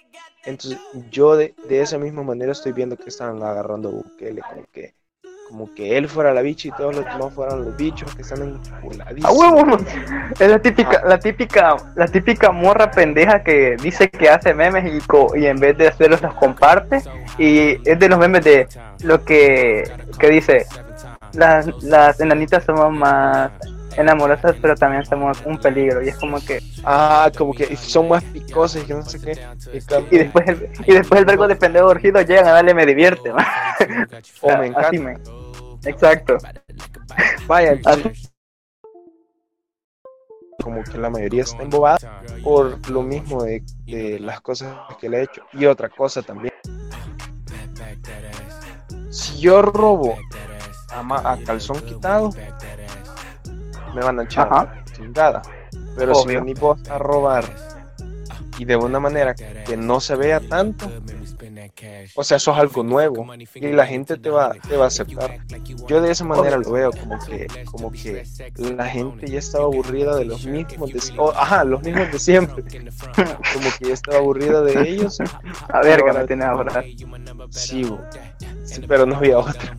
Entonces, 0.45 0.79
yo 1.11 1.35
de, 1.35 1.53
de 1.67 1.81
esa 1.81 1.97
misma 1.97 2.23
manera 2.23 2.53
estoy 2.53 2.71
viendo 2.71 2.95
que 2.95 3.09
están 3.09 3.41
agarrando 3.43 3.91
Bukele, 3.91 4.41
como 4.41 4.65
que, 4.71 4.93
como 5.47 5.73
que 5.73 5.97
él 5.97 6.09
fuera 6.09 6.33
la 6.33 6.41
bicha 6.41 6.67
y 6.67 6.71
todos 6.71 6.95
los 6.95 7.05
demás 7.05 7.33
fueran 7.33 7.63
los 7.63 7.77
bichos 7.77 8.13
que 8.15 8.21
están 8.21 8.59
enculadísimos. 8.81 9.25
¡A 9.25 9.31
huevo! 9.31 9.77
Es 10.39 10.49
la 10.49 10.59
típica, 10.59 11.01
la 11.05 11.17
típica, 11.19 11.75
la 11.95 12.07
típica 12.07 12.51
morra 12.51 12.91
pendeja 12.91 13.41
que 13.43 13.77
dice 13.81 14.09
que 14.09 14.29
hace 14.29 14.53
memes 14.53 14.93
y, 14.93 14.99
co- 15.07 15.35
y 15.35 15.45
en 15.45 15.57
vez 15.57 15.77
de 15.77 15.87
hacerlos 15.87 16.21
los 16.21 16.33
comparte. 16.33 17.01
Y 17.37 17.77
es 17.89 17.97
de 17.99 18.09
los 18.09 18.19
memes 18.19 18.43
de 18.43 18.67
lo 19.03 19.23
que, 19.23 19.89
que 20.19 20.29
dice, 20.29 20.65
las, 21.33 21.67
las 21.83 22.19
enanitas 22.19 22.63
somos 22.65 22.91
más 22.91 23.51
enamorosas, 23.97 24.55
pero 24.61 24.75
también 24.75 25.05
somos 25.05 25.41
un 25.45 25.57
peligro. 25.57 26.03
Y 26.03 26.09
es 26.09 26.17
como 26.17 26.39
que, 26.39 26.61
Ah, 26.83 27.29
como 27.37 27.53
que 27.53 27.75
son 27.75 28.07
más 28.07 28.23
picosas 28.23 28.83
y 28.83 28.85
que 28.87 28.93
no 28.93 29.03
sé 29.03 29.19
qué. 29.19 29.31
Y, 30.11 30.17
después 30.19 30.47
el, 30.47 30.69
y 30.85 30.93
después 30.93 31.19
el 31.19 31.25
vergo 31.25 31.47
de 31.47 31.55
pendejo 31.55 31.89
urgido 31.89 32.21
llegan 32.21 32.47
a 32.47 32.51
darle 32.51 32.73
me 32.73 32.85
divierte. 32.85 33.33
man. 33.33 33.45
o 34.41 34.57
me 34.57 34.67
encanta. 34.67 34.87
Así 34.87 34.99
me- 34.99 35.17
Exacto. 35.85 36.37
Vaya, 37.47 37.77
Así- 37.85 38.11
como 40.63 40.83
que 40.83 40.97
la 40.97 41.09
mayoría 41.09 41.43
está 41.43 41.61
embobada 41.63 41.97
por 42.43 42.89
lo 42.89 43.01
mismo 43.03 43.43
de, 43.43 43.63
de 43.85 44.19
las 44.19 44.41
cosas 44.41 44.75
que 44.99 45.07
le 45.07 45.19
he 45.19 45.23
hecho. 45.23 45.43
Y 45.53 45.65
otra 45.65 45.87
cosa 45.89 46.21
también. 46.21 46.53
Si 49.09 49.39
yo 49.39 49.61
robo 49.61 50.17
a, 50.89 51.31
a 51.31 51.37
calzón 51.43 51.79
quitado, 51.81 52.31
me 53.93 54.01
van 54.01 54.19
a 54.19 54.23
echar 54.23 54.47
Ajá. 54.51 54.83
chingada. 54.95 55.41
Pero 55.95 56.15
si 56.15 56.25
Obvio. 56.27 56.39
venís 56.39 56.59
vos 56.59 56.79
a 56.89 56.97
robar 56.97 57.45
y 58.57 58.65
de 58.65 58.75
una 58.75 58.99
manera 58.99 59.35
que 59.35 59.77
no 59.77 59.99
se 59.99 60.15
vea 60.15 60.39
tanto, 60.39 60.89
o 62.15 62.23
sea, 62.23 62.37
eso 62.37 62.51
es 62.51 62.57
algo 62.57 62.83
nuevo 62.83 63.25
y 63.55 63.67
la 63.67 63.85
gente 63.85 64.17
te 64.17 64.29
va, 64.29 64.53
te 64.67 64.77
va 64.77 64.85
a 64.85 64.87
aceptar. 64.87 65.39
Yo 65.87 66.01
de 66.01 66.11
esa 66.11 66.23
manera 66.25 66.57
lo 66.57 66.71
veo, 66.71 66.91
como 66.91 67.19
que, 67.19 67.47
como 67.65 67.91
que 67.91 68.25
la 68.55 68.85
gente 68.87 69.27
ya 69.27 69.39
estaba 69.39 69.65
aburrida 69.65 70.15
de 70.15 70.25
los 70.25 70.45
mismos 70.45 70.91
de, 70.91 70.99
ajá, 71.35 71.63
los 71.63 71.83
mismos 71.83 72.11
de 72.11 72.19
siempre. 72.19 72.63
Como 73.53 73.69
que 73.77 73.87
ya 73.87 73.93
estaba 73.93 74.17
aburrida 74.17 74.61
de 74.61 74.89
ellos. 74.89 75.19
A 75.69 75.81
ver, 75.81 76.03
que 76.03 76.13
me 76.13 76.25
tienes 76.25 76.45
ahora. 76.45 76.83
Sí, 77.49 77.83
bo. 77.83 77.99
Pero 78.87 79.05
no 79.05 79.15
había 79.17 79.39
otra. 79.39 79.75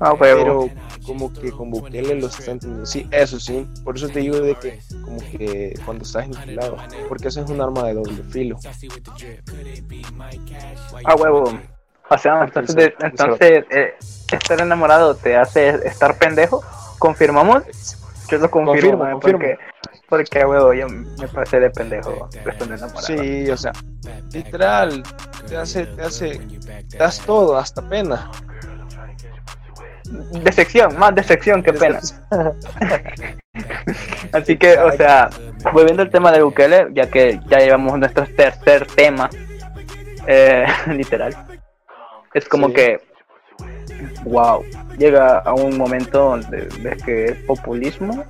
A 0.00 0.12
huevo. 0.14 0.18
Pero 0.18 0.70
como 1.06 1.32
que 1.32 1.50
con 1.52 1.70
Bukele 1.70 2.14
lo 2.20 2.26
está 2.26 2.50
entendiendo. 2.52 2.86
Sí, 2.86 3.06
eso 3.10 3.38
sí. 3.38 3.66
Por 3.84 3.96
eso 3.96 4.08
te 4.08 4.20
digo 4.20 4.40
de 4.40 4.54
que 4.56 4.80
como 5.04 5.18
que 5.18 5.78
cuando 5.84 6.04
estás 6.04 6.26
enculado, 6.26 6.76
porque 7.08 7.28
eso 7.28 7.42
es 7.42 7.50
un 7.50 7.60
arma 7.60 7.84
de 7.84 7.94
doble 7.94 8.22
filo. 8.30 8.58
A 11.04 11.14
huevo. 11.14 11.44
O 12.10 12.18
sea, 12.18 12.44
entonces, 12.44 12.76
de- 12.76 12.94
entonces 13.00 13.64
eh, 13.70 13.94
estar 14.32 14.60
enamorado 14.60 15.14
te 15.14 15.36
hace 15.36 15.68
estar 15.86 16.18
pendejo. 16.18 16.62
¿Confirmamos? 16.98 17.62
Yo 18.28 18.38
lo 18.38 18.50
confirmo, 18.50 18.98
Confirmo, 18.98 19.06
eh, 19.06 19.12
confirmo. 19.12 19.44
Porque, 20.08 20.44
huevo, 20.44 20.74
yo 20.74 20.86
me 20.88 21.26
pasé 21.28 21.60
de 21.60 21.70
pendejo 21.70 22.28
estando 22.46 22.74
enamorado. 22.74 23.00
Sí, 23.06 23.48
o 23.50 23.56
sea, 23.56 23.72
literal, 24.32 25.02
te 25.48 25.56
hace, 25.56 25.86
te 25.86 26.02
hace, 26.02 26.38
te 26.90 26.98
das 26.98 27.20
todo, 27.20 27.56
hasta 27.56 27.80
pena. 27.88 28.30
Decepción, 30.42 30.96
más 30.98 31.14
decepción 31.14 31.62
que 31.62 31.72
pena. 31.72 32.00
Así 34.32 34.56
que, 34.56 34.76
o 34.78 34.92
sea, 34.92 35.30
volviendo 35.72 36.02
al 36.02 36.10
tema 36.10 36.30
de 36.32 36.42
Bukele, 36.42 36.88
ya 36.92 37.08
que 37.10 37.40
ya 37.48 37.58
llevamos 37.58 37.98
nuestro 37.98 38.26
tercer 38.36 38.86
tema, 38.88 39.30
eh, 40.26 40.66
literal, 40.88 41.34
es 42.34 42.48
como 42.48 42.68
Sí. 42.68 42.74
que, 42.74 43.00
wow, 44.24 44.62
llega 44.98 45.38
a 45.38 45.54
un 45.54 45.76
momento 45.78 46.18
donde 46.30 46.68
ves 46.80 47.02
que 47.02 47.24
el 47.26 47.44
populismo 47.46 48.24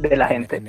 de 0.00 0.16
la 0.16 0.28
gente 0.28 0.62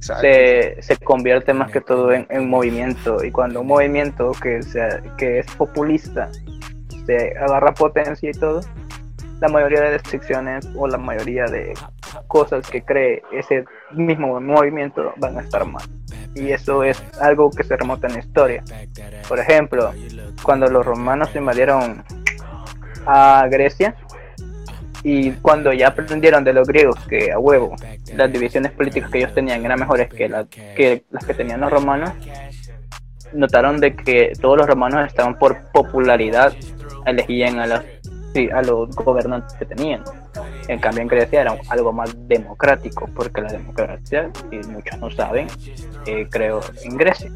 se, 0.00 0.76
se 0.80 0.96
convierte 0.98 1.52
más 1.52 1.70
que 1.70 1.80
todo 1.80 2.12
en, 2.12 2.26
en 2.30 2.48
movimiento 2.48 3.24
y 3.24 3.30
cuando 3.30 3.60
un 3.60 3.66
movimiento 3.66 4.32
que, 4.42 4.62
sea, 4.62 5.02
que 5.16 5.40
es 5.40 5.46
populista 5.56 6.30
se 7.06 7.36
agarra 7.38 7.72
potencia 7.74 8.30
y 8.30 8.34
todo, 8.34 8.60
la 9.40 9.48
mayoría 9.48 9.80
de 9.80 9.90
restricciones 9.92 10.68
o 10.76 10.86
la 10.86 10.98
mayoría 10.98 11.46
de 11.46 11.74
cosas 12.26 12.68
que 12.68 12.82
cree 12.82 13.22
ese 13.32 13.64
mismo 13.92 14.40
movimiento 14.40 15.12
van 15.16 15.38
a 15.38 15.40
estar 15.40 15.64
mal. 15.66 15.82
Y 16.34 16.50
eso 16.52 16.84
es 16.84 17.02
algo 17.20 17.50
que 17.50 17.64
se 17.64 17.76
remota 17.76 18.06
en 18.06 18.14
la 18.14 18.18
historia. 18.20 18.62
Por 19.28 19.38
ejemplo, 19.40 19.92
cuando 20.42 20.66
los 20.66 20.84
romanos 20.84 21.34
invadieron 21.34 22.04
a 23.06 23.46
Grecia 23.50 23.96
y 25.02 25.30
cuando 25.32 25.72
ya 25.72 25.88
aprendieron 25.88 26.44
de 26.44 26.52
los 26.52 26.68
griegos 26.68 26.98
que 27.08 27.32
a 27.32 27.38
huevo 27.38 27.74
las 28.14 28.30
divisiones 28.32 28.72
políticas 28.72 29.10
que 29.10 29.18
ellos 29.18 29.34
tenían 29.34 29.64
eran 29.64 29.80
mejores 29.80 30.08
que, 30.08 30.28
la- 30.28 30.44
que 30.46 31.04
las 31.10 31.24
que 31.24 31.34
tenían 31.34 31.60
los 31.60 31.70
romanos, 31.70 32.10
notaron 33.32 33.80
de 33.80 33.94
que 33.94 34.32
todos 34.40 34.58
los 34.58 34.66
romanos 34.66 35.06
estaban 35.06 35.38
por 35.38 35.70
popularidad 35.72 36.52
elegían 37.06 37.58
a 37.60 37.66
los, 37.66 37.80
sí, 38.34 38.50
a 38.52 38.60
los 38.62 38.94
gobernantes 38.94 39.54
que 39.54 39.64
tenían. 39.64 40.02
En 40.68 40.78
cambio 40.78 41.02
en 41.02 41.08
Grecia 41.08 41.40
era 41.40 41.56
algo 41.68 41.92
más 41.92 42.14
democrático, 42.28 43.08
porque 43.14 43.40
la 43.40 43.50
democracia, 43.52 44.30
y 44.52 44.56
muchos 44.68 44.98
no 44.98 45.10
saben, 45.10 45.46
eh, 46.06 46.26
creo 46.30 46.60
en 46.84 46.96
Grecia. 46.96 47.30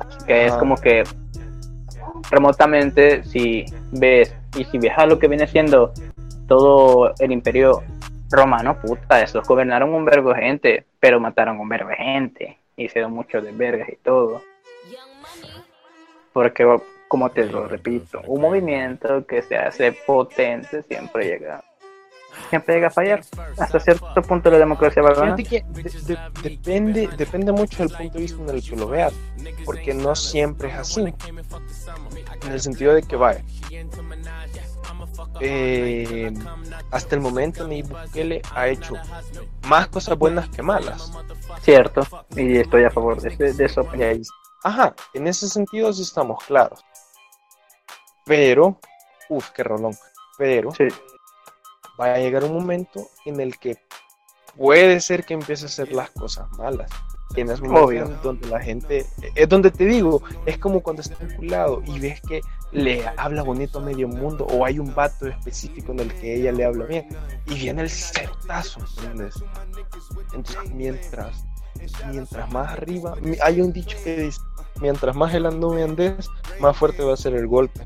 Así 0.00 0.24
que 0.26 0.46
es 0.46 0.50
Ajá. 0.50 0.58
como 0.58 0.76
que 0.76 1.04
remotamente 2.30 3.22
si 3.24 3.64
ves 3.92 4.34
y 4.56 4.64
si 4.64 4.78
ves 4.78 4.92
a 4.96 5.06
lo 5.06 5.18
que 5.18 5.28
viene 5.28 5.46
siendo 5.46 5.92
todo 6.46 7.12
el 7.18 7.32
imperio 7.32 7.82
romano, 8.30 8.78
puta, 8.80 9.20
esos 9.22 9.46
gobernaron 9.46 9.92
un 9.94 10.04
vergo 10.04 10.34
gente, 10.34 10.84
pero 11.00 11.20
mataron 11.20 11.58
un 11.60 11.68
vergo 11.68 11.88
de 11.90 11.96
gente, 11.96 12.58
hicieron 12.76 13.12
mucho 13.12 13.40
de 13.40 13.52
vergas 13.52 13.88
y 13.90 13.96
todo. 13.96 14.42
Porque, 16.32 16.66
como 17.08 17.30
te 17.30 17.44
lo 17.44 17.68
repito, 17.68 18.20
un 18.26 18.40
movimiento 18.40 19.26
que 19.26 19.42
se 19.42 19.56
hace 19.56 19.92
potente 19.92 20.82
siempre 20.84 21.26
llega, 21.26 21.62
siempre 22.48 22.76
llega 22.76 22.86
a 22.86 22.90
fallar. 22.90 23.20
Hasta 23.58 23.78
cierto 23.80 24.22
punto 24.22 24.50
la 24.50 24.58
democracia 24.58 25.02
va 25.02 25.10
a 25.10 25.14
ganar. 25.14 25.36
Que 25.36 25.62
de- 25.68 25.82
de- 25.82 26.18
depende, 26.42 27.08
depende 27.18 27.52
mucho 27.52 27.82
del 27.86 27.94
punto 27.94 28.14
de 28.14 28.20
vista 28.20 28.42
en 28.42 28.48
el 28.48 28.62
que 28.66 28.76
lo 28.76 28.88
veas, 28.88 29.12
porque 29.66 29.92
no 29.92 30.14
siempre 30.16 30.68
es 30.68 30.74
así. 30.76 31.14
En 32.46 32.52
el 32.52 32.60
sentido 32.60 32.94
de 32.94 33.02
que, 33.02 33.16
vaya, 33.16 33.42
eh, 35.40 36.32
hasta 36.90 37.14
el 37.14 37.20
momento 37.20 37.66
Nayib 37.66 37.88
Bukele 37.88 38.42
ha 38.54 38.68
hecho 38.68 38.94
más 39.66 39.88
cosas 39.88 40.16
buenas 40.18 40.48
que 40.48 40.62
malas. 40.62 41.12
Cierto, 41.62 42.06
y 42.36 42.56
estoy 42.58 42.84
a 42.84 42.90
favor 42.90 43.20
de, 43.20 43.36
de- 43.36 43.52
de 43.52 43.64
eso. 43.64 43.86
Ajá, 44.64 44.94
en 45.14 45.26
ese 45.26 45.48
sentido 45.48 45.92
sí 45.92 46.02
estamos 46.02 46.42
claros. 46.44 46.84
Pero, 48.24 48.78
uff, 49.28 49.50
qué 49.50 49.62
rolón. 49.64 49.96
Pero 50.38 50.72
Sí, 50.72 50.88
va 52.00 52.14
a 52.14 52.18
llegar 52.18 52.44
un 52.44 52.54
momento 52.54 53.06
en 53.24 53.40
el 53.40 53.58
que 53.58 53.76
puede 54.56 55.00
ser 55.00 55.24
que 55.24 55.34
empiece 55.34 55.64
a 55.64 55.68
hacer 55.68 55.92
las 55.92 56.10
cosas 56.10 56.50
malas. 56.52 56.90
Ese 57.34 57.62
momento 57.62 57.84
Obvio. 57.84 58.08
donde 58.22 58.46
la 58.48 58.60
gente, 58.60 59.06
es 59.34 59.48
donde 59.48 59.70
te 59.70 59.86
digo, 59.86 60.22
es 60.46 60.58
como 60.58 60.80
cuando 60.80 61.02
estás 61.02 61.18
vinculado 61.26 61.82
y 61.86 61.98
ves 61.98 62.20
que 62.20 62.40
le 62.72 63.04
habla 63.16 63.42
bonito 63.42 63.78
a 63.78 63.82
medio 63.82 64.08
mundo 64.08 64.46
o 64.46 64.64
hay 64.64 64.78
un 64.78 64.94
vato 64.94 65.26
específico 65.26 65.92
en 65.92 66.00
el 66.00 66.14
que 66.14 66.36
ella 66.36 66.52
le 66.52 66.64
habla 66.64 66.84
bien 66.86 67.06
y 67.46 67.54
viene 67.54 67.82
el 67.82 67.90
certazo, 67.90 68.80
¿entiendes? 68.80 69.42
Entonces, 70.34 70.70
mientras, 70.74 71.44
mientras 72.10 72.52
más 72.52 72.72
arriba, 72.72 73.14
hay 73.42 73.60
un 73.60 73.72
dicho 73.72 73.96
que 74.04 74.16
dice, 74.22 74.40
mientras 74.80 75.16
más 75.16 75.34
el 75.34 75.46
anduvia 75.46 75.84
andes, 75.84 76.28
más 76.60 76.76
fuerte 76.76 77.02
va 77.02 77.14
a 77.14 77.16
ser 77.16 77.34
el 77.34 77.46
golpe. 77.46 77.80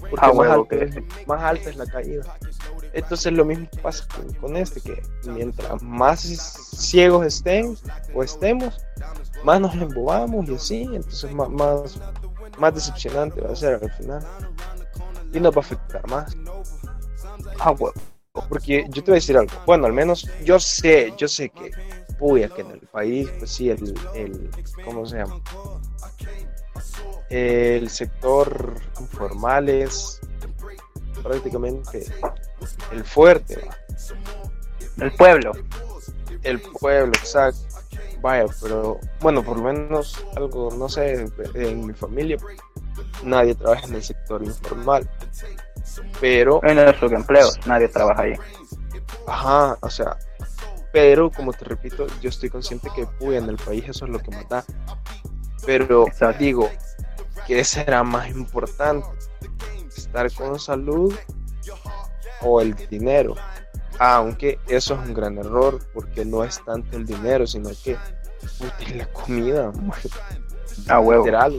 Porque 0.00 0.16
Ah, 0.26 0.32
más, 0.32 0.48
alto 0.48 0.68
que- 0.68 0.84
es- 0.84 1.26
más 1.26 1.42
alta 1.42 1.70
es 1.70 1.76
la 1.76 1.86
caída. 1.86 2.36
Entonces 2.92 3.32
lo 3.32 3.44
mismo 3.44 3.68
pasa 3.82 4.06
con, 4.14 4.32
con 4.34 4.56
este, 4.56 4.80
que 4.80 5.02
mientras 5.26 5.82
más 5.82 6.20
ciegos 6.20 7.26
estén 7.26 7.76
o 8.14 8.22
estemos, 8.22 8.74
más 9.44 9.60
nos 9.60 9.74
embobamos 9.74 10.48
y 10.48 10.54
así, 10.54 10.82
entonces 10.92 11.32
más, 11.32 11.48
más, 11.50 11.98
más 12.58 12.74
decepcionante 12.74 13.40
va 13.40 13.52
a 13.52 13.56
ser 13.56 13.80
al 13.82 13.90
final. 13.92 14.26
Y 15.32 15.40
nos 15.40 15.52
va 15.52 15.58
a 15.58 15.60
afectar 15.60 16.08
más. 16.08 16.34
ah, 17.60 17.70
huevo. 17.72 17.92
Porque 18.48 18.84
yo 18.90 19.02
te 19.02 19.10
voy 19.10 19.16
a 19.16 19.20
decir 19.20 19.36
algo, 19.36 19.52
bueno, 19.66 19.86
al 19.86 19.92
menos 19.92 20.28
yo 20.44 20.60
sé, 20.60 21.12
yo 21.16 21.26
sé 21.26 21.48
que, 21.50 21.72
puya, 22.18 22.48
que 22.48 22.60
en 22.62 22.70
el 22.70 22.80
país, 22.80 23.28
pues 23.38 23.50
sí, 23.50 23.68
el, 23.70 23.94
el 24.14 24.48
¿cómo 24.84 25.04
se 25.06 25.16
llama? 25.18 25.40
El 27.28 27.88
sector 27.90 28.74
informal 29.00 29.68
es 29.68 30.20
prácticamente 31.22 32.06
el 32.92 33.04
fuerte, 33.04 33.56
¿va? 33.66 35.04
El 35.04 35.12
pueblo. 35.12 35.52
el 36.42 36.60
pueblo, 36.60 37.12
exacto. 37.16 37.60
Vaya, 38.20 38.46
pero 38.60 38.98
bueno, 39.20 39.44
por 39.44 39.58
lo 39.58 39.72
menos 39.72 40.24
algo, 40.34 40.70
no 40.76 40.88
sé, 40.88 41.26
en 41.54 41.86
mi 41.86 41.92
familia 41.92 42.36
nadie 43.22 43.54
trabaja 43.54 43.86
en 43.86 43.94
el 43.94 44.02
sector 44.02 44.42
informal. 44.42 45.08
Pero, 46.20 46.60
En 46.64 46.84
los 46.84 46.96
subempleos, 46.96 47.58
nadie 47.66 47.88
trabaja 47.88 48.22
ahí. 48.22 48.34
ajá, 49.26 49.78
o 49.80 49.90
sea, 49.90 50.16
pero 50.92 51.30
como 51.30 51.52
te 51.52 51.64
repito, 51.64 52.06
yo 52.20 52.28
estoy 52.28 52.50
consciente 52.50 52.88
que 52.94 53.06
puya, 53.06 53.38
en 53.38 53.48
el 53.48 53.56
país 53.56 53.84
eso 53.88 54.04
es 54.04 54.10
lo 54.10 54.18
que 54.18 54.30
mata. 54.30 54.64
Pero 55.68 56.06
Exacto. 56.06 56.38
digo, 56.42 56.70
¿qué 57.46 57.62
será 57.62 58.02
más 58.02 58.30
importante? 58.30 59.06
¿Estar 59.94 60.32
con 60.32 60.58
salud 60.58 61.14
o 62.40 62.62
el 62.62 62.74
dinero? 62.88 63.34
Aunque 63.98 64.58
eso 64.66 64.94
es 64.94 65.00
un 65.08 65.12
gran 65.12 65.36
error, 65.36 65.78
porque 65.92 66.24
no 66.24 66.42
es 66.42 66.64
tanto 66.64 66.96
el 66.96 67.04
dinero, 67.04 67.46
sino 67.46 67.68
que 67.84 67.98
puta, 68.58 68.94
la 68.96 69.06
comida, 69.12 69.70
Ah, 70.88 71.00
huevo. 71.00 71.24
literal. 71.24 71.58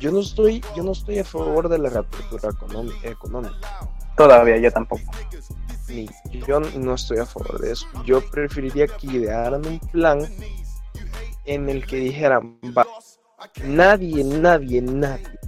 Yo 0.00 0.10
no 0.12 0.20
estoy, 0.20 0.62
yo 0.76 0.82
no 0.82 0.92
estoy 0.92 1.20
a 1.20 1.24
favor 1.24 1.70
de 1.70 1.78
la 1.78 1.88
reapertura 1.88 2.50
económi- 2.50 3.04
económica. 3.04 3.88
Todavía 4.18 4.58
yo 4.58 4.70
tampoco. 4.70 5.02
Ni 5.88 6.06
yo 6.46 6.60
no 6.60 6.94
estoy 6.94 7.18
a 7.20 7.24
favor 7.26 7.58
de 7.58 7.72
eso. 7.72 7.86
Yo 8.04 8.20
preferiría 8.20 8.86
que 8.86 9.06
idearan 9.06 9.64
un 9.66 9.78
plan 9.78 10.18
en 11.46 11.68
el 11.68 11.86
que 11.86 11.96
dijeran, 11.96 12.58
va, 12.76 12.86
nadie, 13.64 14.24
nadie, 14.24 14.82
nadie 14.82 15.38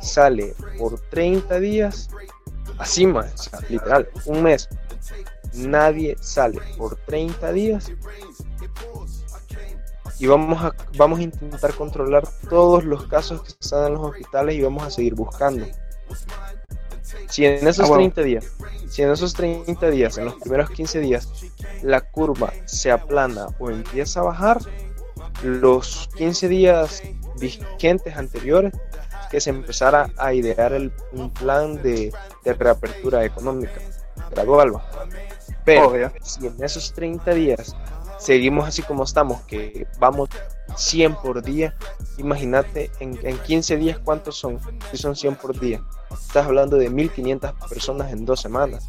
sale 0.00 0.54
por 0.78 1.00
30 1.10 1.60
días, 1.60 2.08
así 2.78 3.06
más, 3.06 3.32
o 3.34 3.38
sea, 3.50 3.60
literal, 3.68 4.08
un 4.26 4.42
mes. 4.42 4.68
Nadie 5.54 6.16
sale 6.20 6.60
por 6.76 6.96
30 7.06 7.52
días 7.52 7.90
y 10.18 10.26
vamos 10.26 10.62
a, 10.62 10.74
vamos 10.96 11.20
a 11.20 11.22
intentar 11.22 11.72
controlar 11.74 12.28
todos 12.48 12.84
los 12.84 13.06
casos 13.06 13.42
que 13.42 13.48
están 13.60 13.86
en 13.86 13.92
los 13.94 14.02
hospitales 14.02 14.56
y 14.56 14.62
vamos 14.62 14.82
a 14.84 14.90
seguir 14.90 15.14
buscando. 15.14 15.66
Si 17.28 17.44
en 17.46 17.66
esos 17.66 17.86
Ah, 17.86 17.88
bueno. 17.88 18.02
30 18.12 18.22
días, 18.22 18.46
si 18.88 19.02
en 19.02 19.10
esos 19.10 19.32
30 19.34 19.90
días, 19.90 20.18
en 20.18 20.26
los 20.26 20.34
primeros 20.34 20.70
15 20.70 21.00
días, 21.00 21.28
la 21.82 22.00
curva 22.00 22.52
se 22.66 22.90
aplana 22.90 23.46
o 23.58 23.70
empieza 23.70 24.20
a 24.20 24.24
bajar, 24.24 24.58
los 25.42 26.08
15 26.16 26.48
días 26.48 27.02
vigentes 27.38 28.16
anteriores, 28.16 28.72
que 29.30 29.40
se 29.40 29.50
empezara 29.50 30.10
a 30.16 30.32
idear 30.32 30.72
el- 30.72 30.92
un 31.12 31.30
plan 31.30 31.80
de, 31.82 32.12
de 32.44 32.54
reapertura 32.54 33.24
económica 33.24 33.80
gradual. 34.30 34.72
Pero 35.64 35.88
Obvio. 35.88 36.12
si 36.22 36.46
en 36.46 36.62
esos 36.64 36.92
30 36.94 37.32
días 37.34 37.76
seguimos 38.18 38.66
así 38.66 38.82
como 38.82 39.04
estamos, 39.04 39.42
que 39.42 39.86
vamos 39.98 40.28
100 40.76 41.14
por 41.16 41.42
día, 41.42 41.76
imagínate 42.16 42.90
en, 43.00 43.18
en 43.22 43.38
15 43.38 43.76
días 43.76 43.98
cuántos 43.98 44.36
son, 44.36 44.58
si 44.90 44.96
son 44.96 45.14
100 45.14 45.36
por 45.36 45.58
día. 45.58 45.82
Estás 46.10 46.46
hablando 46.46 46.76
de 46.76 46.88
1500 46.90 47.52
personas 47.68 48.10
en 48.12 48.24
dos 48.24 48.40
semanas. 48.40 48.88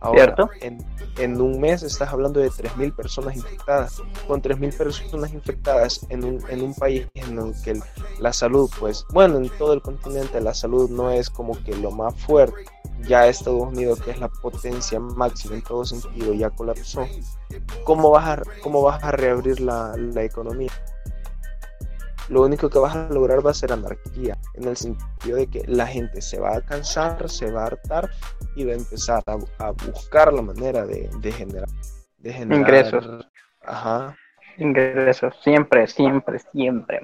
Ahora, 0.00 0.24
¿Cierto? 0.24 0.50
En, 0.60 0.78
en 1.18 1.40
un 1.40 1.60
mes 1.60 1.82
estás 1.82 2.12
hablando 2.12 2.38
de 2.40 2.50
3000 2.50 2.92
personas 2.92 3.36
infectadas. 3.36 4.00
Con 4.26 4.40
3000 4.40 4.72
personas 4.72 5.32
infectadas 5.32 6.06
en 6.08 6.24
un, 6.24 6.44
en 6.48 6.62
un 6.62 6.74
país 6.74 7.06
en 7.14 7.38
el 7.38 7.54
que 7.62 7.80
la 8.20 8.32
salud, 8.32 8.70
pues, 8.78 9.04
bueno, 9.10 9.38
en 9.38 9.48
todo 9.58 9.72
el 9.72 9.82
continente 9.82 10.40
la 10.40 10.54
salud 10.54 10.88
no 10.90 11.10
es 11.10 11.28
como 11.28 11.60
que 11.64 11.76
lo 11.76 11.90
más 11.90 12.14
fuerte. 12.14 12.64
Ya 13.02 13.26
Estados 13.26 13.60
Unidos, 13.60 14.00
que 14.00 14.10
es 14.10 14.18
la 14.18 14.28
potencia 14.28 14.98
máxima 14.98 15.56
en 15.56 15.62
todo 15.62 15.84
sentido, 15.84 16.32
ya 16.32 16.50
colapsó. 16.50 17.06
¿Cómo 17.84 18.10
vas 18.10 18.38
a, 18.38 18.42
cómo 18.62 18.82
vas 18.82 19.02
a 19.02 19.12
reabrir 19.12 19.60
la, 19.60 19.94
la 19.96 20.22
economía? 20.22 20.72
Lo 22.28 22.42
único 22.42 22.68
que 22.68 22.78
vas 22.78 22.94
a 22.94 23.08
lograr 23.08 23.44
va 23.44 23.52
a 23.52 23.54
ser 23.54 23.72
anarquía, 23.72 24.36
en 24.54 24.68
el 24.68 24.76
sentido 24.76 25.36
de 25.36 25.46
que 25.46 25.62
la 25.66 25.86
gente 25.86 26.20
se 26.20 26.38
va 26.38 26.56
a 26.56 26.60
cansar, 26.60 27.28
se 27.28 27.50
va 27.50 27.62
a 27.62 27.66
hartar 27.66 28.10
y 28.54 28.64
va 28.64 28.72
a 28.72 28.76
empezar 28.76 29.22
a, 29.26 29.64
a 29.64 29.70
buscar 29.70 30.32
la 30.32 30.42
manera 30.42 30.84
de, 30.84 31.08
de 31.20 31.32
generar 31.32 31.68
de 32.18 32.32
generar... 32.32 32.60
Ingresos. 32.60 33.26
Ajá. 33.62 34.16
ingresos 34.56 35.34
siempre 35.42 35.86
siempre 35.86 36.38
siempre 36.38 37.02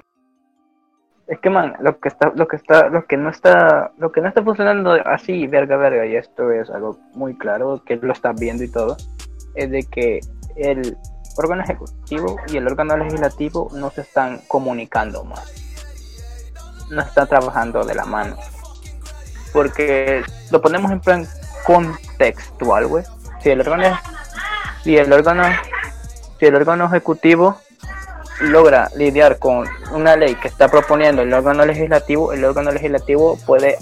es 1.27 1.39
que 1.39 1.49
man 1.49 1.75
lo 1.79 1.99
que 1.99 2.09
está 2.09 2.31
lo 2.35 2.47
que 2.47 2.55
está 2.55 2.89
lo 2.89 3.05
que 3.05 3.17
no 3.17 3.29
está 3.29 3.91
lo 3.97 4.11
que 4.11 4.21
no 4.21 4.27
está 4.27 4.43
funcionando 4.43 4.91
así 5.05 5.47
verga 5.47 5.77
verga 5.77 6.05
y 6.05 6.15
esto 6.15 6.51
es 6.51 6.69
algo 6.69 6.97
muy 7.13 7.37
claro 7.37 7.83
que 7.85 7.97
lo 7.97 8.13
estás 8.13 8.39
viendo 8.39 8.63
y 8.63 8.71
todo 8.71 8.97
es 9.55 9.69
de 9.69 9.83
que 9.83 10.19
el 10.55 10.97
órgano 11.37 11.63
ejecutivo 11.63 12.37
y 12.47 12.57
el 12.57 12.67
órgano 12.67 12.97
legislativo 12.97 13.69
no 13.73 13.91
se 13.91 14.01
están 14.01 14.41
comunicando 14.47 15.23
más 15.23 15.51
no 16.89 17.01
están 17.01 17.27
trabajando 17.27 17.83
de 17.83 17.95
la 17.95 18.05
mano 18.05 18.37
porque 19.53 20.23
lo 20.51 20.61
ponemos 20.61 20.91
en 20.91 20.99
plan 20.99 21.27
contextual 21.65 22.87
güey 22.87 23.03
si 23.41 23.49
el 23.49 23.61
órgano 23.61 23.99
si 24.83 24.97
el 24.97 25.11
órgano 25.11 25.43
si 26.39 26.45
el 26.45 26.55
órgano 26.55 26.85
ejecutivo 26.85 27.57
logra 28.41 28.89
lidiar 28.95 29.39
con 29.39 29.67
una 29.91 30.15
ley 30.15 30.35
que 30.35 30.47
está 30.47 30.67
proponiendo 30.67 31.21
el 31.21 31.33
órgano 31.33 31.65
legislativo, 31.65 32.33
el 32.33 32.43
órgano 32.43 32.71
legislativo 32.71 33.37
puede 33.45 33.77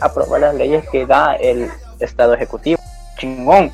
aprobar 0.00 0.40
las 0.40 0.54
leyes 0.54 0.88
que 0.90 1.06
da 1.06 1.34
el 1.34 1.70
Estado 2.00 2.34
ejecutivo. 2.34 2.80
Chingón. 3.18 3.72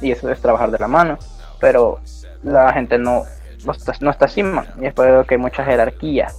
Y 0.00 0.12
eso 0.12 0.30
es 0.30 0.40
trabajar 0.40 0.70
de 0.70 0.78
la 0.78 0.88
mano. 0.88 1.18
Pero 1.60 2.00
la 2.42 2.72
gente 2.72 2.98
no, 2.98 3.24
no, 3.64 3.72
está, 3.72 3.92
no 4.00 4.10
está. 4.10 4.26
Y 4.80 4.86
es 4.86 4.94
por 4.94 5.08
eso 5.08 5.26
que 5.26 5.34
hay 5.34 5.40
mucha 5.40 5.64
jerarquía. 5.64 6.32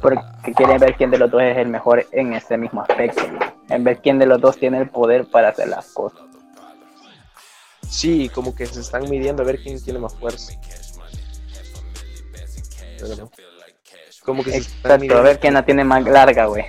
Porque 0.00 0.20
quieren 0.56 0.78
ver 0.78 0.96
quién 0.96 1.10
de 1.10 1.18
los 1.18 1.30
dos 1.30 1.42
es 1.42 1.56
el 1.56 1.68
mejor 1.68 2.06
en 2.12 2.34
ese 2.34 2.56
mismo 2.56 2.82
aspecto. 2.82 3.22
En 3.68 3.84
ver 3.84 3.98
quién 3.98 4.18
de 4.18 4.26
los 4.26 4.40
dos 4.40 4.58
tiene 4.58 4.78
el 4.78 4.88
poder 4.88 5.30
para 5.30 5.48
hacer 5.48 5.68
las 5.68 5.86
cosas. 5.92 6.22
Sí, 7.88 8.28
como 8.30 8.54
que 8.54 8.66
se 8.66 8.80
están 8.80 9.08
midiendo 9.08 9.42
a 9.42 9.46
ver 9.46 9.60
quién 9.62 9.80
tiene 9.82 9.98
más 9.98 10.14
fuerza. 10.14 10.52
Pero, 12.98 13.30
Como 14.24 14.42
que 14.42 14.56
Exacto, 14.56 15.16
a 15.16 15.20
ver 15.20 15.38
quién 15.38 15.54
la 15.54 15.64
tiene 15.64 15.84
más 15.84 16.02
larga, 16.04 16.46
güey. 16.46 16.64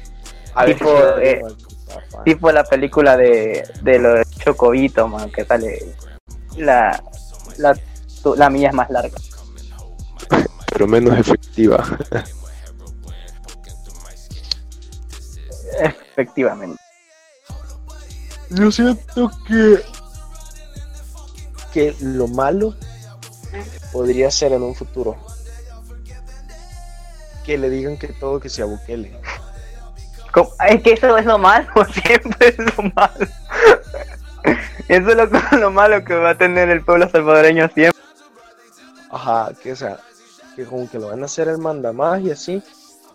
tipo, 0.65 0.89
eh, 1.19 1.41
Tipo 2.23 2.51
la 2.51 2.63
película 2.63 3.17
de, 3.17 3.67
de 3.81 3.99
los 3.99 4.29
chocobitos, 4.31 5.09
man, 5.09 5.31
que 5.31 5.45
sale 5.45 5.95
la, 6.57 7.03
la, 7.57 7.77
tu- 8.21 8.35
la 8.35 8.49
mía 8.49 8.69
es 8.69 8.73
más 8.75 8.89
larga. 8.89 9.17
pero 10.71 10.87
menos 10.87 11.17
efectiva. 11.17 11.83
Efectivamente. 15.79 16.79
Yo 18.49 18.71
siento 18.71 19.31
que 19.47 19.81
que 21.71 21.95
lo 22.01 22.27
malo 22.27 22.75
podría 23.91 24.29
ser 24.29 24.53
en 24.53 24.61
un 24.61 24.75
futuro 24.75 25.17
que 27.43 27.57
le 27.57 27.67
digan 27.71 27.97
que 27.97 28.09
todo 28.09 28.39
que 28.39 28.47
sea 28.49 28.65
Bukele. 28.65 29.19
Es 30.69 30.81
que 30.83 30.93
eso 30.93 31.17
es 31.17 31.25
lo 31.25 31.37
malo, 31.39 31.67
siempre 32.05 32.49
es 32.49 32.57
lo 32.57 32.83
malo. 32.95 33.27
Eso 34.87 35.09
es 35.09 35.15
lo, 35.15 35.27
lo 35.59 35.71
malo 35.71 36.03
que 36.03 36.15
va 36.15 36.31
a 36.31 36.37
tener 36.37 36.69
el 36.69 36.83
pueblo 36.83 37.09
salvadoreño 37.09 37.69
siempre. 37.73 38.01
Ajá, 39.11 39.51
que 39.61 39.71
o 39.71 39.75
sea, 39.75 39.99
que 40.55 40.65
como 40.65 40.89
que 40.89 40.99
lo 40.99 41.07
van 41.09 41.21
a 41.21 41.25
hacer 41.25 41.47
el 41.47 41.57
mandamás 41.59 42.21
y 42.21 42.31
así, 42.31 42.61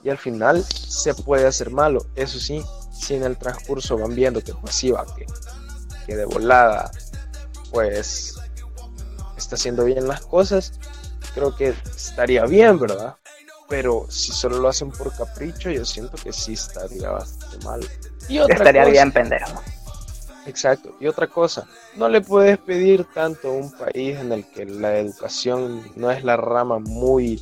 y 0.05 0.11
al 0.11 0.19
final 0.19 0.65
se 0.65 1.13
puede 1.15 1.47
hacer 1.47 1.71
malo. 1.71 2.07
Eso 2.15 2.39
sí, 2.39 2.65
si 2.93 3.15
en 3.15 3.25
el 3.25 3.37
transcurso 3.37 3.99
van 3.99 4.15
viendo 4.15 4.41
que 4.43 4.55
pues 4.55 4.75
sí 4.75 4.91
va, 4.91 5.05
que, 5.17 5.27
que 6.07 6.17
de 6.17 6.25
volada, 6.25 6.91
pues 7.73 8.35
está 9.37 9.57
haciendo 9.57 9.85
bien 9.85 10.07
las 10.09 10.21
cosas, 10.21 10.73
creo 11.35 11.55
que 11.57 11.75
estaría 11.95 12.45
bien, 12.47 12.79
¿verdad? 12.79 13.17
Pero 13.69 14.07
si 14.09 14.33
solo 14.33 14.59
lo 14.59 14.69
hacen 14.69 14.91
por 14.91 15.15
capricho, 15.15 15.69
yo 15.71 15.85
siento 15.85 16.17
que 16.17 16.33
sí 16.33 16.55
estaría 16.55 17.11
bastante 17.11 17.65
mal. 17.67 17.81
Y 18.29 18.39
otra 18.39 18.55
Estaría 18.57 18.83
cosa- 18.83 18.93
bien 18.93 19.13
pendejo. 19.13 19.63
Exacto. 20.49 20.95
Y 21.01 21.07
otra 21.07 21.27
cosa, 21.27 21.67
no 21.97 22.09
le 22.09 22.21
puedes 22.21 22.59
pedir 22.59 23.05
tanto 23.15 23.49
a 23.49 23.53
un 23.53 23.71
país 23.73 24.17
en 24.19 24.33
el 24.33 24.45
que 24.51 24.65
la 24.65 24.99
educación 24.99 25.83
no 25.97 26.11
es 26.11 26.25
la 26.25 26.37
rama 26.37 26.79
muy 26.79 27.41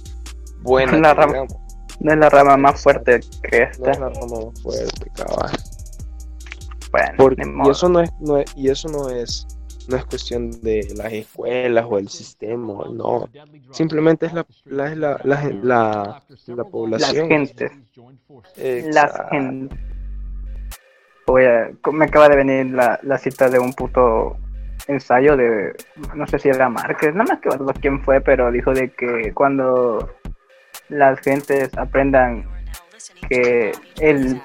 buena. 0.62 0.98
La 0.98 1.14
que 1.14 1.20
rama-. 1.20 1.46
No 2.00 2.12
es 2.12 2.18
la 2.18 2.28
rama 2.28 2.56
más 2.56 2.82
fuerte 2.82 3.20
que 3.50 3.58
No 3.60 3.64
esta. 3.64 3.90
es 3.92 3.98
la 4.00 4.08
rama 4.10 4.26
más 4.46 4.60
fuerte, 4.62 5.10
cabal. 5.14 5.50
Bueno, 6.92 7.14
Porque- 7.16 7.42
y 7.66 7.70
eso 7.70 7.88
no 7.88 8.00
es, 8.00 8.10
no 8.20 8.38
es- 8.38 8.56
y 8.56 8.68
eso 8.68 8.88
no 8.88 9.08
es, 9.10 9.46
no 9.88 9.96
es 9.96 10.04
cuestión 10.06 10.50
de 10.62 10.92
las 10.96 11.12
escuelas 11.12 11.84
o 11.88 11.98
el 11.98 12.08
sistema, 12.08 12.84
no. 12.92 13.28
Simplemente 13.72 14.26
es 14.26 14.32
la, 14.32 14.46
la, 14.64 14.94
la, 14.94 15.20
la, 15.24 15.36
gen- 15.36 15.60
la, 15.66 16.22
la 16.46 16.54
Las 16.56 16.66
población. 16.66 17.28
gentes. 17.28 17.70
Voy 21.26 21.44
me 21.92 22.04
acaba 22.04 22.28
de 22.28 22.36
venir 22.36 22.66
la, 22.66 23.00
la 23.02 23.18
cita 23.18 23.48
de 23.48 23.58
un 23.58 23.72
puto 23.72 24.36
ensayo 24.86 25.36
de, 25.36 25.74
no 26.14 26.26
sé 26.26 26.38
si 26.38 26.48
era 26.48 26.68
Márquez, 26.68 27.14
no 27.14 27.24
me 27.24 27.32
acuerdo 27.32 27.66
quién 27.80 28.00
fue, 28.04 28.20
pero 28.20 28.52
dijo 28.52 28.72
de 28.72 28.90
que 28.90 29.32
cuando 29.34 30.14
las 30.88 31.18
gentes 31.20 31.76
aprendan 31.76 32.46
que 33.28 33.72
el, 34.00 34.40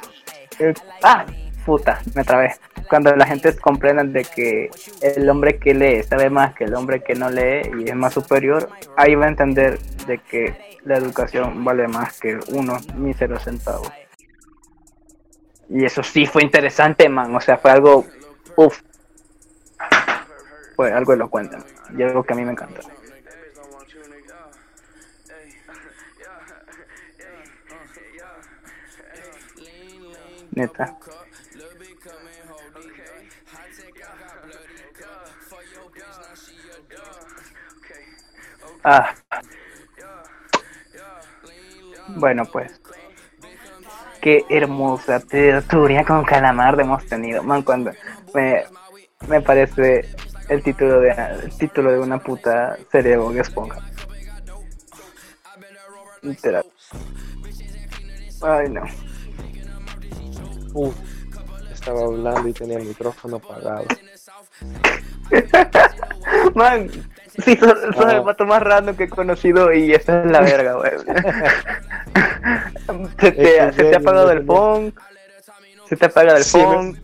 el- 0.60 0.74
ah, 1.04 1.26
puta, 1.66 2.02
me 2.16 2.24
trabé. 2.24 2.54
Cuando 2.90 3.16
la 3.16 3.26
gente 3.28 3.56
comprendan 3.58 4.12
de 4.12 4.24
que 4.24 4.70
el 5.02 5.30
hombre 5.30 5.60
que 5.60 5.74
lee 5.74 6.04
sabe 6.04 6.30
más 6.30 6.56
que 6.56 6.64
el 6.66 6.74
hombre 6.74 7.02
que 7.04 7.14
no 7.14 7.30
lee 7.30 7.62
y 7.80 7.90
es 7.90 7.96
más 7.96 8.14
superior, 8.14 8.70
ahí 8.98 9.14
va 9.16 9.26
a 9.26 9.30
entender 9.30 9.78
de 10.08 10.18
que 10.18 10.56
la 10.84 10.98
educación 10.98 11.64
vale 11.64 11.88
más 11.88 12.20
que 12.20 12.40
unos 12.50 12.92
míseros 12.96 13.44
centavos. 13.44 13.92
Y 15.74 15.86
eso 15.86 16.04
sí 16.04 16.26
fue 16.26 16.44
interesante, 16.44 17.08
man. 17.08 17.34
O 17.34 17.40
sea, 17.40 17.58
fue 17.58 17.72
algo, 17.72 18.06
uff, 18.58 18.82
fue 20.76 20.92
algo 20.92 21.14
elocuente. 21.14 21.58
Y 21.98 22.04
algo 22.04 22.24
que 22.24 22.34
a 22.34 22.36
mí 22.36 22.44
me 22.44 22.52
encantó. 22.52 22.82
Neta. 30.52 30.98
Ah. 38.84 39.16
Bueno, 42.10 42.44
pues. 42.46 42.81
Qué 44.22 44.46
hermosa 44.50 45.20
tertulia 45.20 46.06
con 46.06 46.24
calamar 46.24 46.80
hemos 46.80 47.06
tenido. 47.06 47.42
Man, 47.42 47.64
cuando 47.64 47.92
me, 48.36 48.64
me 49.28 49.42
parece 49.42 50.08
el 50.48 50.62
título 50.62 51.00
de 51.00 51.10
el 51.10 51.58
título 51.58 51.92
de 51.92 52.00
una 52.00 52.20
puta 52.20 52.78
serie 52.92 53.12
de 53.12 53.18
Bob 53.18 53.36
Esponja. 53.38 53.80
Literal. 56.22 56.66
Ay, 58.42 58.70
no. 58.70 58.84
Uf, 60.74 60.96
estaba 61.74 62.02
hablando 62.02 62.48
y 62.48 62.54
tenía 62.54 62.78
el 62.78 62.86
micrófono 62.86 63.38
apagado. 63.38 63.86
Man, 66.56 66.90
sí, 67.44 67.56
sos, 67.58 67.78
sos 67.96 68.06
Ah. 68.06 68.14
el 68.16 68.22
vato 68.22 68.46
más 68.46 68.62
random 68.62 68.96
que 68.96 69.04
he 69.06 69.10
conocido 69.10 69.72
y 69.74 69.94
esa 69.94 70.24
es 70.24 70.32
la 70.32 70.42
verga, 70.42 70.74
güey. 70.74 70.92
se, 73.20 73.32
te, 73.32 73.58
Es 73.58 73.76
que 73.76 73.84
se 73.84 73.90
te 73.90 73.96
ha 73.96 74.00
apagado 74.00 74.32
el 74.32 74.46
phone, 74.46 74.94
se 75.88 75.96
te 75.98 76.06
apaga 76.06 76.38
el 76.38 76.44
Sí, 76.44 76.58
me- 76.58 76.64
phone, 76.64 77.02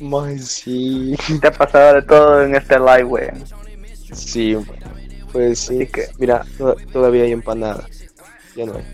Mae, 0.00 0.38
sí, 0.38 1.14
te 1.40 1.48
ha 1.48 1.52
pasado 1.52 1.94
de 1.96 2.02
todo 2.02 2.42
en 2.42 2.54
este 2.54 2.78
live, 2.78 3.02
güey. 3.02 3.28
sí, 4.12 4.56
pues 5.32 5.58
sí. 5.60 5.86
Que- 5.86 6.08
Mira, 6.18 6.42
to- 6.58 6.76
todavía 6.92 7.24
hay 7.24 7.32
empanadas. 7.32 7.86
Ya 8.56 8.64
no 8.66 8.74
hay. 8.76 8.84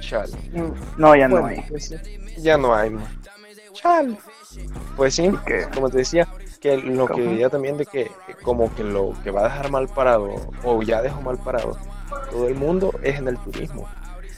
Chale. 0.00 0.32
No, 0.96 1.14
ya 1.16 1.26
no 1.28 1.40
Bueno, 1.40 1.48
hay. 1.48 1.64
pues 1.68 1.86
sí, 1.88 1.96
ya 2.38 2.56
no 2.56 2.74
hay, 2.74 2.90
man. 2.90 3.04
Chale. 3.72 4.16
Pues 4.96 5.14
sí, 5.16 5.30
que- 5.46 5.66
como 5.74 5.90
te 5.90 5.98
decía, 5.98 6.28
que 6.62 6.76
lo 6.76 7.08
que 7.08 7.20
veía 7.20 7.50
también 7.50 7.76
de 7.76 7.84
que 7.84 8.10
como 8.42 8.72
que 8.74 8.84
lo 8.84 9.12
que 9.24 9.32
va 9.32 9.40
a 9.40 9.44
dejar 9.44 9.70
mal 9.70 9.88
parado, 9.88 10.30
o 10.62 10.82
ya 10.82 11.02
dejó 11.02 11.20
mal 11.20 11.36
parado, 11.36 11.76
todo 12.30 12.46
el 12.46 12.54
mundo 12.54 12.94
es 13.02 13.18
en 13.18 13.28
el 13.28 13.36
turismo. 13.38 13.88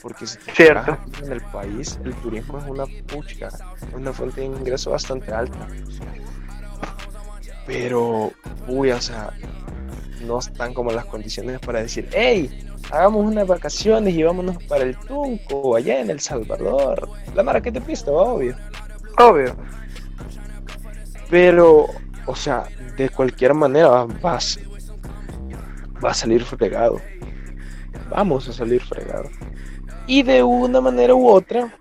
Porque 0.01 0.27
si 0.27 0.37
Cierto. 0.53 0.97
en 1.23 1.31
el 1.31 1.41
país, 1.41 1.99
el 2.03 2.13
turismo 2.15 2.59
es 2.59 2.65
una 2.65 2.85
pucha, 3.07 3.49
una 3.93 4.11
fuente 4.11 4.41
de 4.41 4.47
ingreso 4.47 4.91
bastante 4.91 5.31
alta. 5.31 5.67
Pero, 7.65 8.31
uy, 8.67 8.91
o 8.91 9.01
sea, 9.01 9.31
no 10.21 10.39
están 10.39 10.73
como 10.73 10.91
las 10.91 11.05
condiciones 11.05 11.59
para 11.59 11.81
decir, 11.81 12.07
hey, 12.13 12.67
hagamos 12.91 13.25
unas 13.25 13.47
vacaciones 13.47 14.13
y 14.13 14.23
vámonos 14.23 14.61
para 14.63 14.83
el 14.83 14.95
Tunco, 14.95 15.75
allá 15.75 16.01
en 16.01 16.09
El 16.09 16.19
Salvador. 16.19 17.09
La 17.33 17.43
mara 17.43 17.61
que 17.61 17.71
te 17.71 17.81
pista, 17.81 18.11
obvio. 18.11 18.55
Obvio. 19.17 19.55
Pero, 21.29 21.87
o 22.25 22.35
sea, 22.35 22.65
de 22.97 23.09
cualquier 23.09 23.53
manera 23.53 24.05
vas. 24.21 24.59
va 26.03 26.11
a 26.11 26.13
salir 26.13 26.43
fregado. 26.43 26.99
Vamos 28.09 28.47
a 28.47 28.53
salir 28.53 28.81
fregado. 28.81 29.29
Y 30.07 30.23
de 30.23 30.43
una 30.43 30.81
manera 30.81 31.15
u 31.15 31.27
otra, 31.27 31.73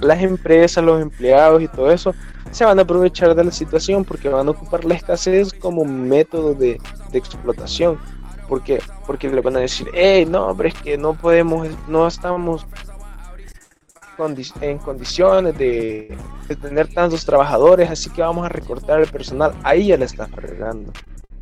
las 0.00 0.22
empresas, 0.22 0.84
los 0.84 1.02
empleados 1.02 1.62
y 1.62 1.68
todo 1.68 1.90
eso 1.90 2.14
se 2.50 2.64
van 2.64 2.78
a 2.78 2.82
aprovechar 2.82 3.34
de 3.34 3.44
la 3.44 3.50
situación 3.50 4.04
porque 4.04 4.28
van 4.28 4.48
a 4.48 4.52
ocupar 4.52 4.84
la 4.84 4.94
escasez 4.94 5.52
como 5.52 5.84
método 5.84 6.54
de, 6.54 6.80
explotación. 7.12 7.98
Porque, 8.48 8.80
porque 9.06 9.28
le 9.28 9.42
van 9.42 9.56
a 9.56 9.60
decir, 9.60 9.88
hey, 9.92 10.26
no, 10.26 10.56
pero 10.56 10.70
es 10.70 10.74
que 10.76 10.96
no 10.96 11.12
podemos, 11.12 11.68
no 11.86 12.06
estamos 12.06 12.66
en 14.60 14.78
condiciones 14.78 15.56
de, 15.56 16.16
tener 16.60 16.88
tantos 16.88 17.24
trabajadores, 17.24 17.90
así 17.90 18.10
que 18.10 18.22
vamos 18.22 18.44
a 18.44 18.48
recortar 18.48 19.00
el 19.00 19.08
personal. 19.08 19.52
Ahí 19.62 19.88
ya 19.88 19.96
le 19.96 20.06
están 20.06 20.32
regando. 20.32 20.92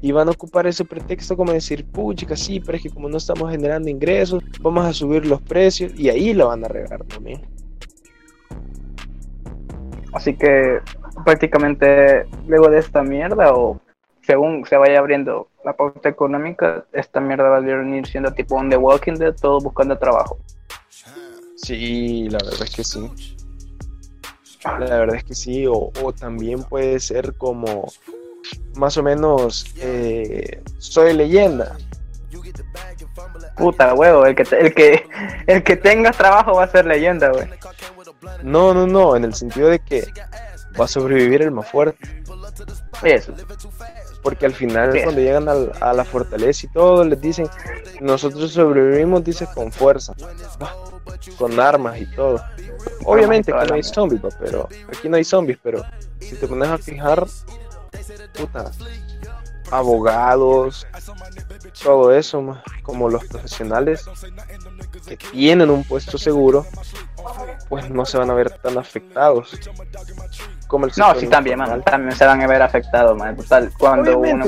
Y 0.03 0.13
van 0.13 0.29
a 0.29 0.33
ocupar 0.33 0.67
ese 0.67 0.85
pretexto 0.85 1.37
como 1.37 1.53
decir, 1.53 1.87
puchica, 1.87 2.37
sí, 2.37 2.61
pero 2.61 2.77
es 2.77 2.83
que 2.83 2.91
como 2.91 3.09
no 3.09 3.17
estamos 3.17 3.51
generando 3.51 3.89
ingresos, 3.89 4.43
vamos 4.61 4.85
a 4.85 4.93
subir 4.93 5.25
los 5.27 5.41
precios 5.41 5.93
y 5.99 6.11
ahí 6.11 6.35
lo 6.35 6.49
van 6.49 6.65
a 6.65 6.69
regar 6.69 7.03
también. 7.05 7.43
Así 10.13 10.35
que 10.35 10.81
prácticamente 11.25 12.27
luego 12.47 12.69
de 12.69 12.79
esta 12.79 13.03
mierda 13.03 13.53
o 13.55 13.81
según 14.23 14.65
se 14.67 14.77
vaya 14.77 14.99
abriendo 14.99 15.49
la 15.65 15.75
pauta 15.75 16.09
económica, 16.09 16.85
esta 16.93 17.21
mierda 17.21 17.49
va 17.49 17.57
a 17.59 17.61
venir 17.61 18.07
siendo 18.07 18.33
tipo 18.33 18.57
un 18.57 18.69
The 18.69 18.77
Walking 18.77 19.15
Dead, 19.15 19.35
todo 19.35 19.61
buscando 19.61 19.97
trabajo. 19.99 20.39
Sí, 21.57 22.29
la 22.29 22.39
verdad 22.39 22.63
es 22.63 22.71
que 22.71 22.85
sí. 22.85 23.11
La 24.65 24.99
verdad 24.99 25.17
es 25.17 25.25
que 25.25 25.35
sí, 25.35 25.65
o, 25.69 25.91
también 26.19 26.63
puede 26.63 26.99
ser 27.01 27.35
como 27.35 27.93
más 28.75 28.97
o 28.97 29.03
menos 29.03 29.67
eh, 29.79 30.63
soy 30.79 31.15
leyenda. 31.15 31.77
Puta 33.57 33.95
huevo, 33.95 34.27
el 34.27 34.35
que, 34.35 34.43
el 34.57 34.75
que 34.75 35.09
el 35.47 35.63
que 35.63 35.77
tenga 35.77 36.11
trabajo 36.11 36.55
va 36.57 36.65
a 36.65 36.69
ser 36.69 36.85
leyenda, 36.87 37.31
güey. 37.31 37.49
No, 38.43 38.75
no, 38.75 38.87
no, 38.87 39.17
en 39.17 39.25
el 39.25 39.35
sentido 39.35 39.69
de 39.69 39.79
que 39.79 40.07
va 40.79 40.85
a 40.85 40.89
sobrevivir 40.89 41.43
el 41.43 41.51
más 41.53 41.71
fuerte. 41.71 42.23
Eso. 43.03 43.33
Porque 44.27 44.45
al 44.45 44.55
final 44.55 44.91
cuando 45.05 45.21
llegan 45.21 45.49
a 45.49 45.93
la 45.93 46.05
fortaleza 46.05 46.67
y 46.67 46.69
todo, 46.71 47.05
les 47.05 47.21
dicen, 47.21 47.49
nosotros 48.01 48.51
sobrevivimos, 48.51 49.23
dice, 49.23 49.47
con 49.55 49.71
fuerza, 49.71 50.15
con 51.39 51.61
armas 51.61 52.01
y 52.01 52.07
todo. 52.07 52.43
Obviamente 53.05 53.53
que 53.53 53.67
no 53.67 53.75
hay 53.75 53.85
zombies, 53.85 54.21
pero 54.41 54.69
aquí 54.89 55.09
no 55.09 55.17
hay 55.17 55.23
zombies, 55.23 55.61
pero 55.63 55.85
si 56.19 56.35
te 56.35 56.49
pones 56.49 56.69
a 56.69 56.77
fijar, 56.77 57.25
puta, 58.37 58.73
abogados, 59.71 60.89
todo 61.81 62.13
eso, 62.13 62.61
como 62.83 63.09
los 63.09 63.25
profesionales 63.27 64.05
que 65.07 65.17
tienen 65.17 65.71
un 65.71 65.85
puesto 65.85 66.19
seguro, 66.19 66.67
pues 67.69 67.89
no 67.91 68.05
se 68.05 68.19
van 68.19 68.33
a 68.33 68.35
ver 68.35 68.51
tan 68.59 68.77
afectados 68.77 69.57
como 70.67 70.87
el 70.87 70.93
No, 70.97 71.15
sí, 71.15 71.27
también, 71.27 71.59
man, 71.59 71.83
también 71.83 72.17
se 72.17 72.25
van 72.25 72.43
a 72.43 72.47
ver 72.47 72.63
afectados, 72.63 73.17
man. 73.17 73.37
Total, 73.37 73.71
cuando 73.79 74.19
uno 74.19 74.47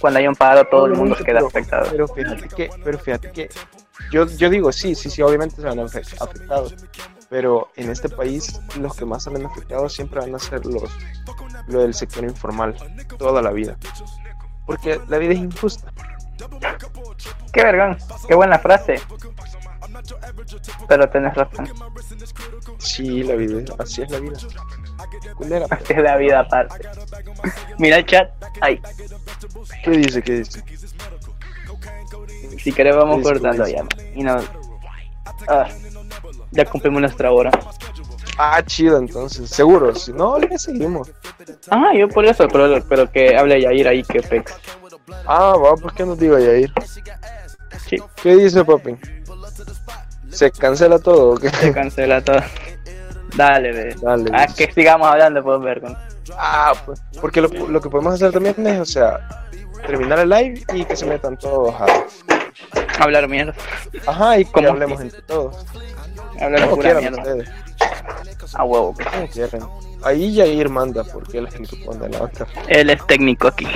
cuando 0.00 0.18
hay 0.18 0.26
un 0.26 0.34
paro, 0.34 0.64
todo 0.66 0.86
el 0.86 0.94
mundo 0.94 1.16
se 1.16 1.24
queda 1.24 1.40
afectado. 1.40 1.88
Pero 1.90 2.08
fíjate 2.08 2.48
que, 2.48 2.70
pero 2.82 2.98
fíjate 2.98 3.32
que 3.32 3.48
yo, 4.10 4.26
yo 4.26 4.50
digo, 4.50 4.70
sí, 4.72 4.94
sí, 4.94 5.10
sí, 5.10 5.22
obviamente 5.22 5.56
se 5.56 5.62
van 5.62 5.78
a 5.78 5.84
ver 5.84 6.04
afectados. 6.20 6.74
Pero 7.30 7.68
en 7.76 7.90
este 7.90 8.08
país, 8.08 8.60
los 8.78 8.94
que 8.94 9.04
más 9.04 9.24
salen 9.24 9.46
afectados 9.46 9.92
siempre 9.92 10.20
van 10.20 10.34
a 10.34 10.38
ser 10.38 10.64
los 10.66 10.90
lo 11.66 11.80
del 11.80 11.94
sector 11.94 12.24
informal, 12.24 12.76
toda 13.18 13.40
la 13.40 13.50
vida. 13.50 13.76
Porque 14.66 15.00
la 15.08 15.18
vida 15.18 15.32
es 15.32 15.38
injusta. 15.38 15.92
Qué 17.52 17.62
vergón, 17.62 17.96
qué 18.28 18.34
buena 18.34 18.58
frase. 18.58 19.00
Pero 20.88 21.08
tenés 21.08 21.34
razón. 21.34 21.68
Sí, 22.78 23.22
la 23.22 23.34
vida, 23.34 23.74
así 23.78 24.02
es 24.02 24.10
la 24.10 24.18
vida. 24.18 24.36
Es 25.88 25.98
la 25.98 26.16
vida 26.16 26.40
aparte. 26.40 26.88
Mira 27.78 27.98
el 27.98 28.06
chat. 28.06 28.30
Ay. 28.60 28.80
¿Qué 29.82 29.90
dice? 29.90 30.22
¿Qué 30.22 30.32
dice? 30.32 30.62
Si 32.58 32.72
querés 32.72 32.96
vamos 32.96 33.22
cortando 33.22 33.66
ya. 33.66 33.84
Y 34.14 34.22
no. 34.22 34.40
Ah, 35.48 35.68
ya 36.50 36.64
cumplimos 36.64 37.00
nuestra 37.00 37.30
hora. 37.30 37.50
Ah, 38.38 38.62
chido, 38.64 38.98
entonces. 38.98 39.50
Seguro. 39.50 39.94
Si 39.94 40.12
no, 40.12 40.38
le 40.38 40.58
seguimos. 40.58 41.10
Ah, 41.70 41.92
yo 41.96 42.08
por 42.08 42.24
eso, 42.24 42.48
pero, 42.48 42.82
pero 42.88 43.10
que 43.10 43.36
hable 43.36 43.60
Yair 43.60 43.88
ahí, 43.88 44.02
que 44.02 44.22
pex. 44.22 44.54
Ah, 45.26 45.54
va, 45.56 45.74
pues 45.76 45.94
que 45.94 46.04
nos 46.04 46.18
diga 46.18 46.40
Yair. 46.40 46.72
Sí. 47.88 47.96
¿Qué 48.22 48.36
dice, 48.36 48.64
papi? 48.64 48.96
¿Se 50.30 50.50
cancela 50.50 50.98
todo 50.98 51.34
o 51.34 51.36
qué? 51.36 51.50
Se 51.50 51.72
cancela 51.72 52.22
todo. 52.22 52.40
Dale, 53.36 53.72
ve. 53.72 53.96
Dale. 54.00 54.30
Ah, 54.32 54.46
que 54.46 54.72
sigamos 54.72 55.08
hablando, 55.08 55.42
pues, 55.42 55.60
ver. 55.60 55.82
Ah, 56.36 56.72
pues. 56.84 57.02
Porque 57.20 57.40
lo, 57.40 57.48
lo, 57.48 57.80
que 57.80 57.90
podemos 57.90 58.14
hacer 58.14 58.32
también 58.32 58.54
es, 58.66 58.80
o 58.80 58.84
sea, 58.84 59.44
terminar 59.86 60.20
el 60.20 60.28
live 60.28 60.62
y 60.72 60.84
que 60.84 60.96
se 60.96 61.06
metan 61.06 61.36
todos 61.36 61.74
a. 61.80 61.86
Hablar 62.98 63.28
mierda. 63.28 63.54
Ajá, 64.06 64.38
y 64.38 64.44
que 64.44 64.66
hablemos 64.66 65.00
entre 65.00 65.22
todos. 65.22 65.66
Hablar 66.40 66.68
pura 66.70 66.94
mierda. 66.94 67.18
Ustedes. 67.18 67.50
A 68.54 68.64
huevo, 68.64 68.94
que. 68.94 69.48
Ahí 70.04 70.36
Jair 70.36 70.68
manda, 70.68 71.02
porque 71.02 71.38
él 71.38 71.46
es 71.46 71.54
el 71.54 71.68
que 71.68 71.76
pone 71.78 72.08
la 72.08 72.22
otra. 72.22 72.46
Él 72.68 72.90
es 72.90 73.06
técnico 73.06 73.48
aquí. 73.48 73.66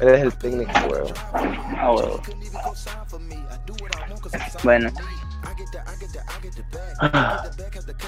Él 0.00 0.08
es 0.08 0.22
el 0.22 0.34
técnico, 0.34 0.72
huevo. 0.90 1.08
A 1.78 1.92
huevo. 1.92 2.20
Bueno. 4.62 4.90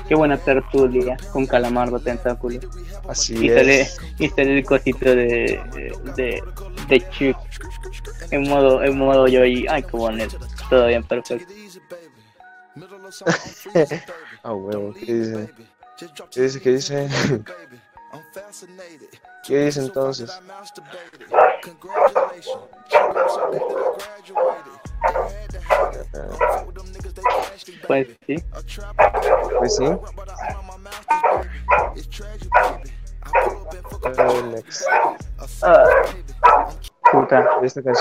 Qué 0.09 0.15
buena 0.15 0.37
tertulia 0.37 1.17
con 1.33 1.47
calamardo 1.47 1.99
tentáculo. 1.99 2.61
Así 3.09 3.47
y 3.47 3.51
es. 3.51 3.99
y 4.19 4.29
sale 4.29 4.59
el 4.59 4.65
cosito 4.65 5.05
de, 5.05 5.61
de, 6.17 6.43
de 6.89 7.11
chip 7.11 7.37
en 8.31 8.49
modo, 8.49 8.83
en 8.83 8.99
modo 8.99 9.29
yo 9.29 9.45
y 9.45 9.67
ay, 9.69 9.83
qué 9.83 9.97
bonito. 9.97 10.39
Todo 10.69 10.87
bien, 10.87 11.05
perfecto. 11.05 11.55
ah, 14.43 14.53
huevo, 14.53 14.93
¿qué 14.95 15.15
dice? 15.15 15.51
¿Qué 16.31 16.43
dice? 16.43 16.61
¿Qué 16.61 16.73
dice? 16.73 17.09
¿Qué 19.47 19.65
dice 19.65 19.81
entonces? 19.81 20.41
Pues 27.87 28.09
sí. 28.27 28.37
Pues 29.59 29.77
sí. 29.77 29.87
Puta. 37.13 37.47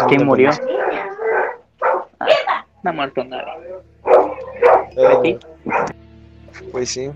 ¿Quién 0.07 0.25
murió? 0.25 0.49
Ah, 2.19 2.65
no 2.83 2.89
ha 2.89 2.93
muerto 2.93 3.23
nadie. 3.23 3.75
Uh, 4.97 5.37
pues 6.71 6.89
sí. 6.89 7.11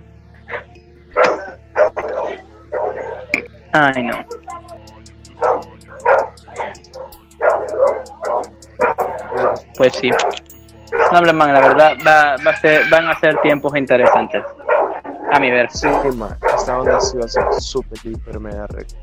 Ay, 3.72 4.04
no. 4.04 4.26
Pues 9.78 9.94
sí. 9.94 10.12
No, 11.12 11.34
man, 11.34 11.54
la 11.54 11.62
verdad 11.62 11.94
va, 12.06 12.36
va 12.46 12.52
a 12.52 12.58
ser, 12.58 12.90
van 12.90 13.08
a 13.08 13.20
ser 13.20 13.40
tiempos 13.42 13.76
interesantes. 13.76 14.44
A 15.32 15.40
mi 15.40 15.52
ver. 15.52 15.70
Sí, 15.72 15.88
man. 16.16 16.36
Esta 16.56 16.80
onda 16.80 17.00
sí 17.00 17.18
va 17.18 17.26
a 17.26 17.28
ser 17.28 17.44
súper, 17.60 18.00
hiper, 18.04 18.40
mega 18.40 18.66
recta. 18.68 18.96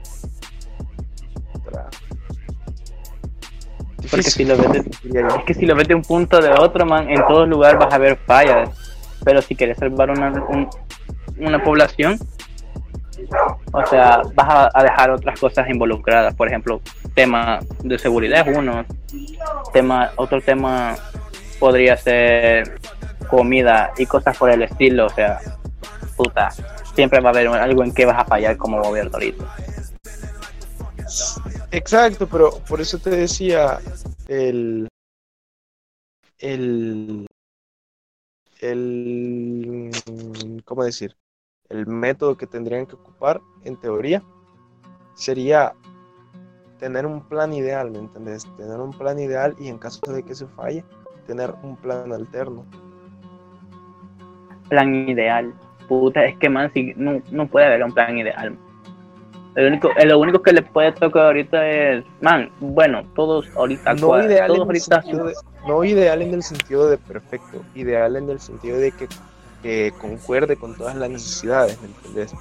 Porque 4.11 4.23
si 4.23 4.45
lo 4.45 4.57
ves 4.57 4.87
es 4.87 5.45
que 5.47 5.55
si 5.55 5.67
lo 5.67 5.75
ves 5.75 5.89
de 5.89 5.95
un 5.95 6.03
punto 6.03 6.41
de 6.41 6.51
otro, 6.53 6.87
man, 6.87 7.09
en 7.11 7.25
todo 7.27 7.47
lugar 7.47 7.79
vas 7.79 7.93
a 7.93 7.99
ver 7.99 8.17
fallas. 8.17 8.71
Pero 9.25 9.43
si 9.43 9.55
quieres 9.57 9.79
salvar 9.79 10.11
una, 10.11 10.33
una 11.39 11.63
población, 11.63 12.19
o 13.77 13.87
sea, 13.87 14.23
vas 14.35 14.71
a, 14.75 14.83
dejar 14.83 15.11
otras 15.11 15.39
cosas 15.39 15.69
involucradas. 15.69 16.35
Por 16.35 16.49
ejemplo, 16.49 16.81
tema 17.15 17.61
de 17.85 17.99
seguridad 17.99 18.49
es 18.49 18.57
uno. 18.57 18.87
Tema, 19.73 20.13
otro 20.17 20.41
tema 20.41 20.97
podría 21.61 21.97
ser 21.97 22.81
comida 23.29 23.93
y 23.99 24.07
cosas 24.07 24.37
por 24.39 24.51
el 24.51 24.63
estilo. 24.63 25.07
O 25.07 25.11
sea, 25.11 25.41
puta, 26.17 26.51
siempre 26.95 27.21
va 27.21 27.29
a 27.29 27.33
haber 27.33 27.49
algo 27.49 27.85
en 27.85 27.93
que 27.93 28.07
vas 28.07 28.19
a 28.19 28.25
fallar 28.25 28.57
como 28.57 28.83
gobierno 28.83 29.11
ahorita. 29.13 29.45
Exacto, 31.71 32.27
pero 32.27 32.59
por 32.67 32.81
eso 32.81 32.99
te 32.99 33.11
decía 33.11 33.79
el 34.27 34.89
el 36.39 37.27
el 38.61 39.91
cómo 40.65 40.83
decir 40.83 41.15
el 41.69 41.87
método 41.87 42.37
que 42.37 42.47
tendrían 42.47 42.87
que 42.87 42.95
ocupar, 42.95 43.41
en 43.65 43.77
teoría, 43.77 44.23
sería 45.15 45.75
tener 46.79 47.07
un 47.07 47.23
plan 47.23 47.53
ideal, 47.53 47.91
¿me 47.91 47.99
entendés? 47.99 48.47
Tener 48.57 48.79
un 48.79 48.93
plan 48.93 49.19
ideal 49.19 49.55
y 49.59 49.69
en 49.69 49.79
caso 49.79 50.01
de 50.13 50.23
que 50.23 50.35
se 50.35 50.47
falle, 50.47 50.85
tener 51.27 51.53
un 51.63 51.77
plan 51.77 52.13
alterno. 52.13 52.65
Plan 54.69 54.95
ideal. 55.09 55.55
Puta, 55.89 56.25
es 56.25 56.37
que 56.39 56.49
man, 56.49 56.71
si, 56.75 56.93
no, 56.97 57.23
no 57.31 57.47
puede 57.47 57.67
haber 57.67 57.85
un 57.85 57.93
plan 57.93 58.19
ideal. 58.19 58.57
El 59.55 59.69
único, 59.69 59.91
lo 60.05 60.19
único 60.19 60.43
que 60.43 60.53
le 60.53 60.61
puede 60.61 60.93
tocar 60.93 61.27
ahorita 61.27 61.67
es, 61.67 62.05
man, 62.21 62.51
bueno, 62.61 63.05
todos 63.15 63.49
ahorita, 63.57 63.95
No 63.95 64.09
cuadran, 64.09 64.31
ideal, 64.31 64.49
todos 64.49 64.59
en 64.59 64.63
el 64.63 64.69
ahorita 64.69 65.03
sentido 65.03 65.27
de, 65.27 65.35
no 65.67 65.85
ideal 65.85 66.23
en 66.23 66.35
el 66.35 66.43
sentido 66.43 66.91
de 66.91 66.99
perfecto, 66.99 67.63
ideal 67.75 68.17
en 68.17 68.29
el 68.29 68.39
sentido 68.39 68.77
de 68.77 68.93
que, 68.93 69.09
que 69.67 69.93
concuerde 70.01 70.57
con 70.57 70.77
todas 70.77 70.95
las 70.95 71.11
necesidades, 71.11 71.77
¿me 71.81 71.89
entendés? 71.89 72.33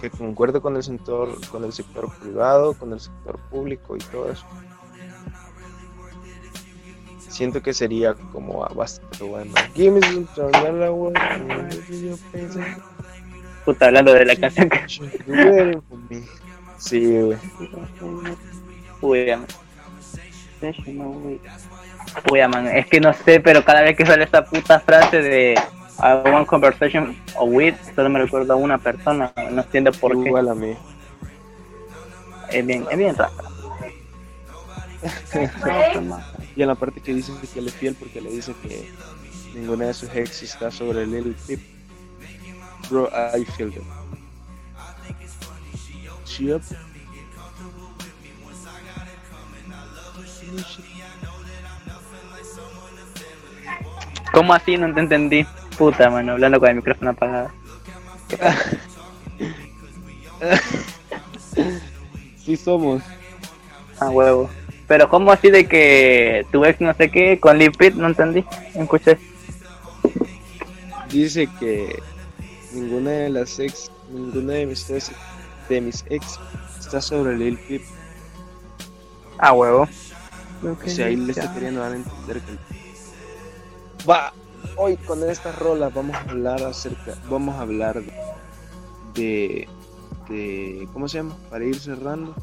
Que 0.00 0.10
concuerde 0.10 0.60
con 0.60 0.74
el 0.74 0.82
sector, 0.82 1.38
con 1.46 1.62
el 1.62 1.72
sector 1.72 2.12
privado, 2.18 2.74
con 2.74 2.92
el 2.92 2.98
sector 2.98 3.38
público 3.50 3.94
y 3.94 4.00
todo 4.00 4.32
eso. 4.32 4.44
Siento 7.28 7.62
que 7.62 7.72
sería 7.72 8.14
como 8.14 8.68
bastante 8.74 9.22
bueno. 9.22 9.54
Give 9.74 9.92
me 9.92 10.26
some 10.34 10.50
puta 13.64 13.86
hablando 13.86 14.12
de 14.12 14.24
la 14.24 14.34
que 14.36 15.78
Sí, 16.78 17.20
güey. 17.20 17.38
Uy. 19.00 19.40
Uy, 22.28 22.48
man, 22.48 22.66
es 22.66 22.86
que 22.88 23.00
no 23.00 23.12
sé, 23.12 23.38
pero 23.38 23.64
cada 23.64 23.82
vez 23.82 23.96
que 23.96 24.04
sale 24.04 24.24
esa 24.24 24.44
puta 24.44 24.80
frase 24.80 25.22
de 25.22 25.54
I 25.98 26.14
want 26.14 26.48
conversation 26.48 27.16
with, 27.40 27.76
solo 27.94 28.08
me 28.08 28.18
recuerdo 28.18 28.52
a 28.54 28.56
una 28.56 28.78
persona, 28.78 29.32
no 29.50 29.62
entiendo 29.62 29.92
por 29.92 30.12
qué. 30.12 30.28
Igual 30.28 30.48
a 30.48 30.54
mí. 30.54 30.74
Es 32.50 32.66
bien, 32.66 32.86
es 32.90 32.98
bien 32.98 33.16
raro. 33.16 33.32
Y 36.54 36.60
en 36.60 36.68
la 36.68 36.74
parte 36.74 37.00
que 37.00 37.14
dice 37.14 37.32
que 37.52 37.60
él 37.60 37.68
es 37.68 37.74
fiel 37.74 37.94
porque 37.94 38.20
le 38.20 38.30
dice 38.30 38.54
que 38.62 38.86
ninguna 39.54 39.86
de 39.86 39.94
sus 39.94 40.14
ex 40.14 40.42
está 40.42 40.70
sobre 40.70 41.06
Lil 41.06 41.34
Peep. 41.46 41.60
Bro, 42.90 43.08
I 43.34 43.44
feel 43.44 43.72
them. 43.72 43.84
Yep. 46.38 46.62
¿Cómo 54.32 54.54
así? 54.54 54.76
No 54.76 54.92
te 54.92 55.00
entendí. 55.00 55.46
Puta, 55.78 56.10
mano, 56.10 56.32
hablando 56.32 56.60
con 56.60 56.68
el 56.68 56.76
micrófono 56.76 57.10
apagado. 57.10 57.50
Sí 62.44 62.56
somos. 62.56 63.02
Ah, 64.00 64.10
huevo. 64.10 64.50
Pero 64.88 65.08
¿cómo 65.08 65.30
así 65.30 65.50
de 65.50 65.66
que 65.66 66.44
tu 66.50 66.64
ex 66.64 66.80
no 66.80 66.92
sé 66.94 67.10
qué 67.10 67.38
con 67.38 67.56
Lil 67.56 67.72
Peep? 67.72 67.94
No 67.94 68.08
entendí. 68.08 68.44
No 68.74 68.82
escuché. 68.82 69.18
Dice 71.10 71.48
que 71.60 72.02
ninguna 72.72 73.10
de 73.10 73.30
las 73.30 73.58
ex, 73.60 73.92
ninguna 74.10 74.54
de 74.54 74.66
mis 74.66 74.90
ex, 74.90 75.12
de 75.68 75.80
mis 75.80 76.04
ex 76.10 76.40
está 76.80 77.00
sobre 77.00 77.36
Lil 77.36 77.58
Peep. 77.58 77.82
Ah, 79.38 79.52
huevo. 79.52 79.88
O 80.62 80.88
sea, 80.88 81.06
ahí 81.06 81.16
le 81.16 81.32
está 81.32 81.52
queriendo 81.54 81.80
dar 81.80 81.92
a 81.92 81.96
entender 81.96 82.40
que 82.40 82.52
va 84.08 84.32
hoy 84.76 84.96
con 84.96 85.22
estas 85.28 85.58
rolas 85.58 85.92
vamos 85.94 86.16
a 86.16 86.30
hablar 86.30 86.62
acerca 86.62 87.14
vamos 87.28 87.54
a 87.56 87.60
hablar 87.62 88.02
de, 89.14 89.68
de 90.28 90.88
¿cómo 90.92 91.08
se 91.08 91.18
llama? 91.18 91.36
para 91.50 91.64
ir 91.64 91.78
cerrando 91.78 92.34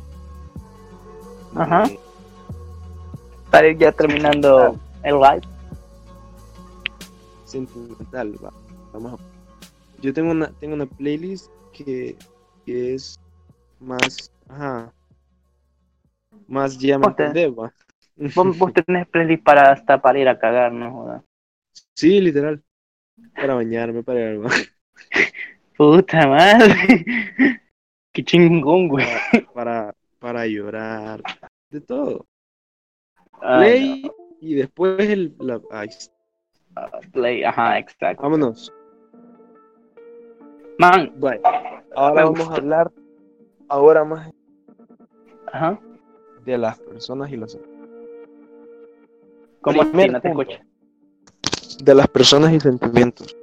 Ajá. 1.55 1.83
Para 3.49 3.67
ir 3.67 3.77
ya 3.77 3.91
terminando 3.91 4.77
el 5.03 5.15
live. 5.19 5.41
sentimental 7.45 8.33
va. 8.43 8.51
vamos 8.93 9.13
a- 9.19 10.01
yo 10.01 10.13
tengo 10.13 10.31
una 10.31 10.47
tengo 10.59 10.75
una 10.75 10.85
playlist 10.85 11.47
que, 11.73 12.15
que 12.65 12.93
es 12.93 13.15
más 13.79 14.31
ajá 14.47 14.93
más 16.47 16.77
ya 16.77 16.97
me 16.97 17.07
entendés, 17.07 17.51
va. 17.51 17.71
Vos, 18.35 18.57
vos 18.57 18.71
tenés 18.73 19.07
playlist 19.07 19.43
para 19.43 19.71
hasta 19.71 20.01
para 20.01 20.19
ir 20.19 20.27
a 20.29 20.39
cagar, 20.39 20.71
no 20.71 20.91
jodas. 20.91 21.23
Sí 21.99 22.21
literal 22.21 22.63
para 23.35 23.55
bañarme 23.55 24.03
para 24.03 24.19
ir 24.19 24.27
al 24.27 24.37
baño. 24.39 24.63
Puta 25.77 26.27
madre. 26.27 26.75
Qué 28.13 28.23
chingón, 28.23 28.87
güey. 28.87 29.05
para, 29.53 29.93
para 30.19 30.47
llorar, 30.47 31.21
de 31.69 31.81
todo. 31.81 32.25
Ah, 33.41 33.57
Play 33.59 34.09
y 34.41 34.55
después 34.55 35.09
el... 35.09 35.35
La, 35.39 35.59
no. 35.59 37.11
Play, 37.11 37.43
ajá, 37.43 37.77
exacto. 37.79 38.23
Vámonos. 38.23 38.73
Man, 40.77 41.13
Bye. 41.17 41.41
Ahora 41.95 42.23
vamos 42.25 42.49
a 42.49 42.55
hablar 42.55 42.91
ahora 43.67 44.03
más 44.05 44.31
ajá. 45.51 45.79
de 46.45 46.57
las 46.57 46.79
personas 46.79 47.31
y 47.31 47.37
los... 47.37 47.59
¿Cómo 49.61 49.81
así? 49.81 50.07
No 50.07 50.21
te 50.21 50.29
escucho. 50.29 50.68
De 51.79 51.93
las 51.95 52.07
personas 52.07 52.51
y 52.53 52.59
sentimientos. 52.59 53.35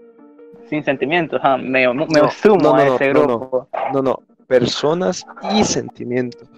Sin 0.68 0.84
sentimientos, 0.84 1.38
ajá. 1.42 1.56
Me, 1.56 1.86
me 1.94 2.06
No, 2.06 2.30
sumo 2.30 2.56
no, 2.56 2.62
no, 2.62 2.74
a 2.74 2.84
no, 2.84 2.94
ese 2.96 3.12
no, 3.12 3.22
grupo. 3.22 3.68
No, 3.92 4.02
no. 4.02 4.22
Personas 4.46 5.24
y 5.54 5.64
sentimientos. 5.64 6.48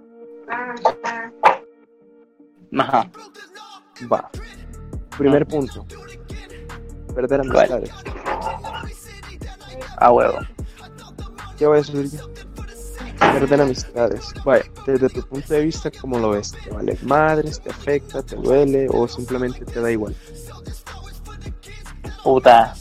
Ajá. 2.78 3.10
Va. 4.12 4.30
Primer 5.16 5.42
Ah. 5.42 5.46
punto. 5.46 5.86
Perder 7.14 7.40
amistades. 7.40 7.90
A 9.98 10.12
huevo. 10.12 10.38
¿Qué 11.58 11.66
voy 11.66 11.78
a 11.78 11.80
decir 11.80 12.10
yo? 12.10 12.28
Perder 13.18 13.60
amistades. 13.62 14.32
Vaya, 14.44 14.64
desde 14.86 15.08
tu 15.08 15.22
punto 15.22 15.52
de 15.54 15.60
vista, 15.62 15.90
¿cómo 16.00 16.18
lo 16.18 16.30
ves? 16.30 16.52
¿Te 16.64 16.70
vale 16.70 16.96
madres? 17.02 17.60
¿Te 17.60 17.70
afecta? 17.70 18.22
¿Te 18.22 18.36
duele? 18.36 18.86
¿O 18.90 19.08
simplemente 19.08 19.64
te 19.64 19.80
da 19.80 19.90
igual? 19.90 20.14
Puta. 22.22 22.74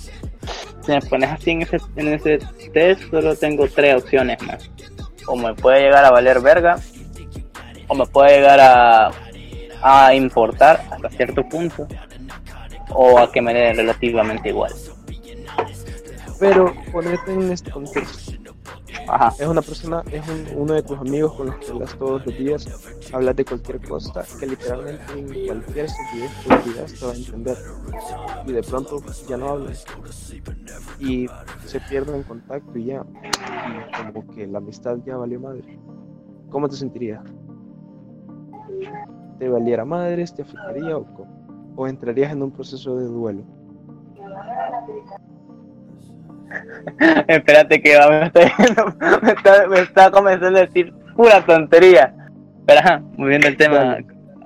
Si 0.82 0.92
me 0.92 1.02
pones 1.02 1.30
así 1.30 1.52
en 1.52 1.62
ese, 1.64 1.78
en 1.96 2.14
ese 2.14 2.40
test, 2.74 3.10
solo 3.10 3.36
tengo 3.36 3.68
tres 3.68 4.02
opciones 4.02 4.42
más. 4.44 4.70
O 5.28 5.36
me 5.36 5.54
puede 5.54 5.82
llegar 5.82 6.06
a 6.06 6.12
valer 6.12 6.40
verga, 6.40 6.80
o 7.88 7.96
me 7.96 8.06
puede 8.06 8.38
llegar 8.38 8.60
a, 8.60 9.12
a 9.82 10.16
importar 10.16 10.82
hasta 10.90 11.10
cierto 11.10 11.44
punto, 11.48 11.88
o 12.90 13.20
a 13.20 13.32
que 13.32 13.42
me 13.42 13.54
dé 13.54 13.74
relativamente 13.74 14.50
igual. 14.50 14.74
Pero 16.40 16.74
ponerte 16.92 17.34
en 17.34 17.52
este 17.52 17.72
contexto. 17.72 18.27
Ajá. 19.08 19.34
Es 19.40 19.48
una 19.48 19.62
persona, 19.62 20.04
es 20.12 20.28
un- 20.28 20.62
uno 20.62 20.74
de 20.74 20.84
tus 20.84 20.98
amigos 20.98 21.34
con 21.34 21.48
los 21.48 21.56
que 21.58 21.72
hablas 21.72 21.98
todos 21.98 22.26
los 22.26 22.38
días, 22.38 22.70
hablas 23.14 23.36
de 23.36 23.46
cualquier 23.46 23.80
cosa, 23.82 24.24
que 24.40 24.46
literalmente 24.48 25.18
en 25.18 25.46
cualquier 25.46 25.90
sentido 25.90 26.30
te 26.44 27.06
va 27.06 27.12
a 27.12 27.16
entender. 27.16 27.58
Y 28.46 28.52
de 28.52 28.64
pronto 28.64 29.02
ya 29.28 29.38
no 29.38 29.50
hablas. 29.50 29.86
Y 31.00 31.28
se 31.66 31.80
pierden 31.80 32.24
contacto 32.24 32.78
y 32.78 32.86
ya. 32.86 33.06
Y 33.24 34.12
como 34.12 34.28
que 34.34 34.48
la 34.48 34.58
amistad 34.58 34.98
ya 35.06 35.16
valió 35.18 35.40
madre. 35.40 35.80
¿Cómo 36.50 36.68
te 36.68 36.76
sentirías? 36.76 37.24
¿Te 39.40 39.50
valiera 39.50 39.86
madres? 39.86 40.34
¿Te 40.34 40.42
afectaría 40.42 40.98
o? 40.98 41.06
¿O 41.76 41.88
entrarías 41.88 42.32
en 42.32 42.42
un 42.42 42.52
proceso 42.52 42.98
de 42.98 43.06
duelo? 43.06 43.44
Espérate 47.28 47.82
que 47.82 47.98
va, 47.98 48.10
me 48.10 48.26
está, 48.26 48.40
me 49.22 49.32
está, 49.32 49.68
me 49.68 49.80
está 49.80 50.12
comenzando 50.12 50.60
a 50.60 50.62
decir 50.62 50.94
pura 51.16 51.46
tontería. 51.46 52.14
Pero 52.66 52.80
ajá, 52.80 53.02
moviendo 53.18 53.48
el 53.48 53.58
tema, 53.58 53.98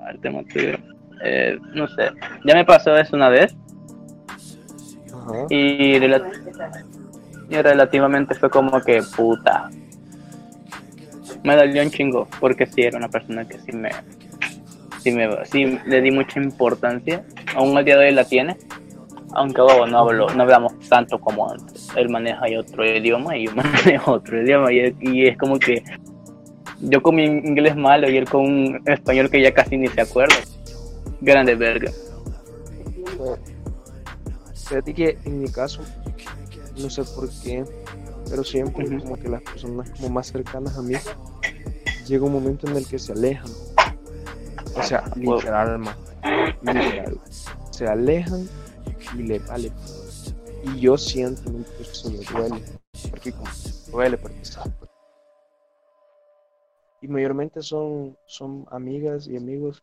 al 0.06 0.20
tema 0.20 0.42
tuyo. 0.44 0.78
Eh, 1.24 1.58
no 1.74 1.86
sé, 1.88 2.10
ya 2.44 2.54
me 2.54 2.64
pasó 2.64 2.96
eso 2.96 3.14
una 3.14 3.28
vez 3.28 3.54
Ajá. 5.14 5.46
y, 5.50 5.94
y 5.94 7.62
relativamente 7.62 8.34
fue 8.34 8.50
como 8.50 8.80
que 8.80 9.02
puta. 9.14 9.70
Me 11.44 11.56
dolió 11.56 11.82
un 11.82 11.90
chingo 11.90 12.28
porque 12.40 12.66
sí 12.66 12.82
era 12.82 12.98
una 12.98 13.08
persona 13.08 13.46
que 13.46 13.58
sí 13.58 13.72
me, 13.72 13.90
sí 15.00 15.12
me, 15.12 15.28
sí 15.46 15.78
le 15.86 16.00
di 16.00 16.10
mucha 16.10 16.40
importancia. 16.40 17.24
Aún 17.54 17.76
al 17.76 17.84
día 17.84 17.96
de 17.96 18.06
hoy 18.06 18.14
la 18.14 18.24
tiene. 18.24 18.56
Aunque 19.34 19.60
bobo, 19.60 19.86
no 19.86 19.98
hablo, 19.98 20.28
no 20.30 20.42
hablamos 20.42 20.78
tanto 20.88 21.18
como 21.18 21.50
antes. 21.50 21.88
Él 21.96 22.08
maneja 22.08 22.42
otro 22.58 22.84
idioma 22.84 23.36
y 23.36 23.46
yo 23.46 23.52
manejo 23.56 24.12
otro 24.12 24.42
idioma 24.42 24.72
y, 24.72 24.94
y 25.00 25.26
es 25.26 25.36
como 25.38 25.58
que 25.58 25.82
yo 26.80 27.02
con 27.02 27.14
mi 27.14 27.24
inglés 27.24 27.76
malo 27.76 28.10
y 28.10 28.16
él 28.16 28.28
con 28.28 28.42
un 28.42 28.82
español 28.86 29.30
que 29.30 29.40
ya 29.40 29.52
casi 29.54 29.76
ni 29.76 29.88
se 29.88 30.00
acuerda. 30.00 30.34
Grande 31.20 31.54
verga. 31.54 31.90
Fíjate 34.54 34.94
que 34.94 35.18
en 35.24 35.40
mi 35.40 35.48
caso, 35.48 35.82
no 36.78 36.90
sé 36.90 37.04
por 37.04 37.28
qué, 37.42 37.64
pero 38.28 38.42
siempre 38.42 38.86
Ujú. 38.86 38.98
como 38.98 39.16
que 39.16 39.28
las 39.28 39.42
personas 39.42 39.90
como 39.90 40.08
más 40.08 40.28
cercanas 40.28 40.76
a 40.76 40.82
mí, 40.82 40.94
llega 42.06 42.24
un 42.24 42.32
momento 42.32 42.66
en 42.68 42.76
el 42.76 42.86
que 42.86 42.98
se 42.98 43.12
alejan. 43.12 43.50
O 44.74 44.82
sea, 44.82 45.04
literal, 45.14 45.78
man. 45.78 45.94
Literal. 46.62 47.20
Se 47.70 47.86
alejan 47.86 48.48
y 49.14 49.22
le 49.22 49.38
vale. 49.40 49.72
Y 50.64 50.80
yo 50.80 50.96
siento 50.96 51.44
que 51.44 51.82
eso 51.82 52.10
me 52.10 52.18
duele. 52.18 52.64
Porque 53.10 53.34
duele 53.90 54.18
porque 54.18 54.44
sabe. 54.44 54.72
Y 57.00 57.08
mayormente 57.08 57.62
son, 57.62 58.16
son 58.26 58.66
amigas 58.70 59.26
y 59.26 59.36
amigos 59.36 59.82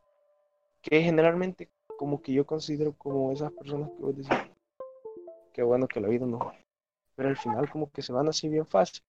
que 0.81 1.01
generalmente 1.01 1.69
como 1.97 2.21
que 2.21 2.31
yo 2.31 2.45
considero 2.45 2.93
como 2.93 3.33
esas 3.33 3.51
personas 3.51 3.89
que 3.89 4.01
vos 4.01 4.15
decís, 4.15 4.37
qué 5.51 5.63
bueno 5.63 5.85
que 5.87 5.99
la 5.99 6.07
vida 6.07 6.25
no 6.25 6.53
pero 7.19 7.27
al 7.27 7.37
final 7.37 7.69
como 7.69 7.91
que 7.91 8.01
se 8.01 8.13
van 8.13 8.29
así 8.29 8.47
bien 8.47 8.65
fácil. 8.65 9.03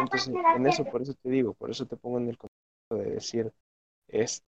Entonces, 0.00 0.32
en 0.56 0.66
eso, 0.66 0.86
por 0.86 1.02
eso 1.02 1.12
te 1.12 1.28
digo, 1.28 1.52
por 1.52 1.70
eso 1.70 1.84
te 1.84 1.98
pongo 1.98 2.16
en 2.16 2.30
el 2.30 2.38
contexto 2.38 2.94
de 2.96 3.10
decir, 3.10 3.52
es 4.08 4.42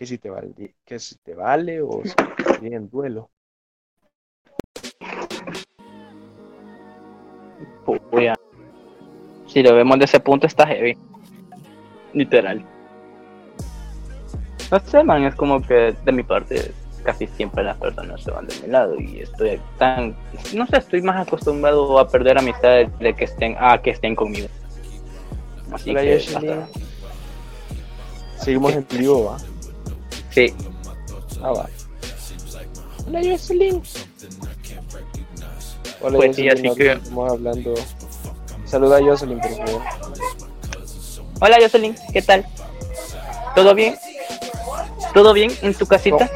que 0.00 0.06
si 0.06 0.16
te 0.16 0.30
vale, 0.30 0.74
que 0.86 0.98
si 0.98 1.14
te 1.16 1.34
vale 1.34 1.82
o 1.82 2.00
si 2.02 2.14
te 2.14 2.74
en 2.74 2.88
duelo. 2.88 3.28
Si 9.46 9.62
lo 9.62 9.74
vemos 9.74 9.98
de 9.98 10.06
ese 10.06 10.18
punto 10.20 10.46
está 10.46 10.66
heavy. 10.66 10.96
Literal. 12.14 12.64
No 14.70 14.80
sé, 14.80 15.04
man, 15.04 15.24
es 15.24 15.34
como 15.34 15.60
que 15.60 15.94
de 16.02 16.12
mi 16.12 16.22
parte 16.22 16.72
casi 17.04 17.26
siempre 17.26 17.62
las 17.62 17.76
personas 17.76 18.22
se 18.22 18.30
van 18.30 18.46
de 18.46 18.54
mi 18.62 18.68
lado 18.68 18.98
y 18.98 19.20
estoy 19.20 19.60
tan, 19.76 20.16
no 20.54 20.66
sé, 20.66 20.78
estoy 20.78 21.02
más 21.02 21.26
acostumbrado 21.26 21.98
a 21.98 22.08
perder 22.08 22.38
amistades 22.38 22.88
de 23.00 23.12
que 23.12 23.24
estén, 23.24 23.54
a 23.60 23.82
que 23.82 23.90
estén 23.90 24.16
conmigo. 24.16 24.48
Así 25.70 25.94
que, 25.94 26.20
Seguimos 28.38 28.72
en 28.72 28.86
vivo, 28.88 29.26
¿va? 29.26 29.59
Sí. 30.30 30.54
Ah, 31.42 31.52
va. 31.52 31.68
Hola, 33.06 33.20
Jocelyn. 33.24 33.82
Hola, 36.00 36.18
pues 36.18 36.36
sí, 36.36 36.48
así 36.48 36.70
que... 36.74 36.92
Estamos 36.92 37.32
hablando... 37.32 37.74
Saluda 38.64 38.98
a 38.98 39.02
Jocelyn, 39.02 39.40
por 39.40 39.50
favor. 39.50 39.82
Hola, 41.40 41.58
Jocelyn, 41.60 41.96
¿qué 42.12 42.22
tal? 42.22 42.46
¿Todo 43.54 43.74
bien? 43.74 43.96
¿Todo 45.12 45.32
bien 45.32 45.50
en 45.62 45.74
tu 45.74 45.86
casita? 45.86 46.30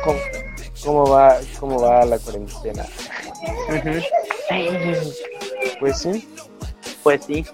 ¿Cómo, 0.82 1.08
va, 1.08 1.38
cómo 1.60 1.80
va 1.80 2.04
la 2.04 2.18
cuarentena? 2.18 2.84
Pues 5.78 5.98
sí. 5.98 6.28
Pues 7.02 7.24
sí. 7.24 7.44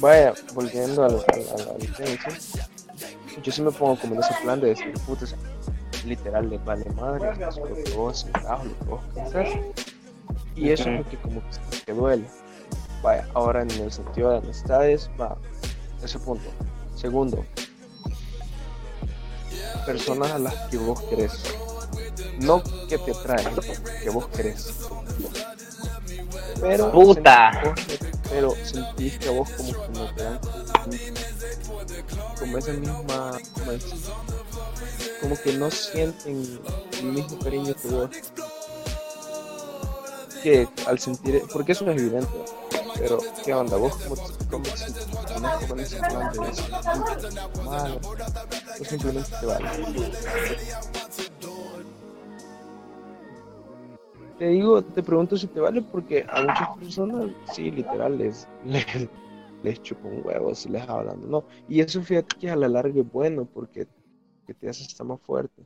Vaya, 0.00 0.32
volviendo 0.54 1.04
a, 1.04 1.08
la 1.08 1.24
licencia, 1.78 2.67
yo 3.42 3.52
sí 3.52 3.62
me 3.62 3.70
pongo 3.70 3.98
como 3.98 4.14
en 4.14 4.20
ese 4.20 4.34
plan 4.42 4.60
de 4.60 4.68
decir, 4.68 4.92
puta, 5.06 5.26
literal, 6.04 6.48
le 6.48 6.58
vale 6.58 6.84
madre, 6.90 7.30
es 7.30 7.56
lo 7.56 7.74
que 7.74 7.92
vos 7.92 8.26
trabajo, 8.32 8.64
lo 8.64 8.78
que 8.78 8.84
vos 8.84 9.00
pensás. 9.14 9.48
Y 10.56 10.70
eso 10.70 10.90
es 10.90 10.98
lo 10.98 11.08
que 11.08 11.16
como 11.18 11.42
que, 11.86 11.92
duele. 11.92 12.24
Vaya, 13.02 13.28
ahora 13.34 13.62
en 13.62 13.70
el 13.70 13.92
sentido 13.92 14.30
de 14.30 14.38
amistades, 14.38 15.08
va, 15.20 15.36
ese 16.02 16.18
punto. 16.18 16.50
Segundo, 16.96 17.44
personas 19.86 20.32
a 20.32 20.38
las 20.38 20.54
que 20.68 20.78
vos 20.78 21.00
querés. 21.02 21.54
No 22.40 22.62
que 22.88 22.98
te 22.98 23.14
traen, 23.14 23.48
que 24.02 24.10
vos 24.10 24.26
querés. 24.28 24.74
Pero 26.60 26.90
Puta. 26.90 27.74
pero 28.28 28.52
sentís 28.64 29.18
que 29.18 29.28
vos 29.28 29.48
como 29.50 29.72
que 29.72 29.98
no 29.98 30.14
te 30.14 30.22
dan 30.24 30.40
como 32.38 32.58
esa 32.58 32.72
misma 32.72 33.38
como 35.20 35.36
que 35.42 35.52
no 35.54 35.70
sienten 35.70 36.60
el 37.00 37.04
mismo 37.04 37.38
cariño 37.38 37.74
que 37.74 37.88
vos 37.88 38.10
que 40.42 40.68
al 40.86 40.98
sentir 40.98 41.42
porque 41.52 41.72
eso 41.72 41.88
es 41.90 42.00
evidente 42.00 42.38
pero 42.98 43.18
qué 43.44 43.54
onda 43.54 43.76
vos 43.76 43.94
cómo 43.94 44.16
te, 44.16 44.44
cómo 44.50 44.64
te 44.64 44.76
sientes 44.76 45.04
plan 45.04 46.32
de 46.32 46.46
decir 46.46 46.70
malo 47.64 48.00
o 48.80 48.84
simplemente 48.84 49.30
te 49.40 49.46
vale 49.46 49.68
te 54.38 54.48
digo, 54.48 54.82
te 54.82 55.02
pregunto 55.02 55.36
si 55.36 55.48
te 55.48 55.60
vale 55.60 55.82
porque 55.82 56.24
a 56.28 56.42
muchas 56.42 56.68
personas, 56.78 57.30
sí, 57.52 57.70
literal, 57.72 58.16
les, 58.16 58.46
les, 58.64 59.08
les 59.62 59.82
chupa 59.82 60.08
un 60.08 60.22
huevo 60.24 60.54
si 60.54 60.68
les 60.68 60.88
hablando, 60.88 61.26
no. 61.26 61.44
Y 61.68 61.80
eso 61.80 62.02
fíjate 62.02 62.36
que 62.38 62.50
a 62.50 62.56
la 62.56 62.68
larga 62.68 63.00
es 63.00 63.12
bueno 63.12 63.46
porque 63.46 63.86
te 64.60 64.68
hace 64.68 64.82
estar 64.82 65.06
más 65.06 65.20
fuerte. 65.20 65.62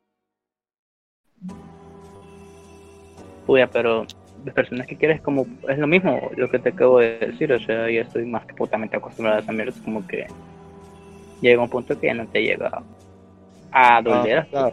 Puya, 3.47 3.69
pero 3.69 4.06
de 4.44 4.52
personas 4.52 4.86
que 4.86 4.97
quieres 4.97 5.20
como 5.20 5.47
es 5.69 5.78
lo 5.78 5.86
mismo 5.86 6.31
lo 6.36 6.51
que 6.51 6.59
te 6.59 6.70
acabo 6.70 6.98
de 6.98 7.19
decir, 7.19 7.52
o 7.52 7.60
sea, 7.60 7.90
ya 7.90 8.01
estoy 8.01 8.24
más 8.24 8.47
que 8.47 8.55
putamente 8.55 8.97
acostumbrada 8.97 9.39
a 9.39 9.43
esa 9.43 9.52
mierda, 9.52 9.73
como 9.85 10.06
que 10.06 10.27
llega 11.40 11.62
un 11.62 11.69
punto 11.69 11.98
que 11.98 12.06
ya 12.09 12.14
no 12.14 12.27
te 12.27 12.43
llega 12.43 12.82
a 13.73 14.02
doler. 14.02 14.47
Ah, 14.52 14.70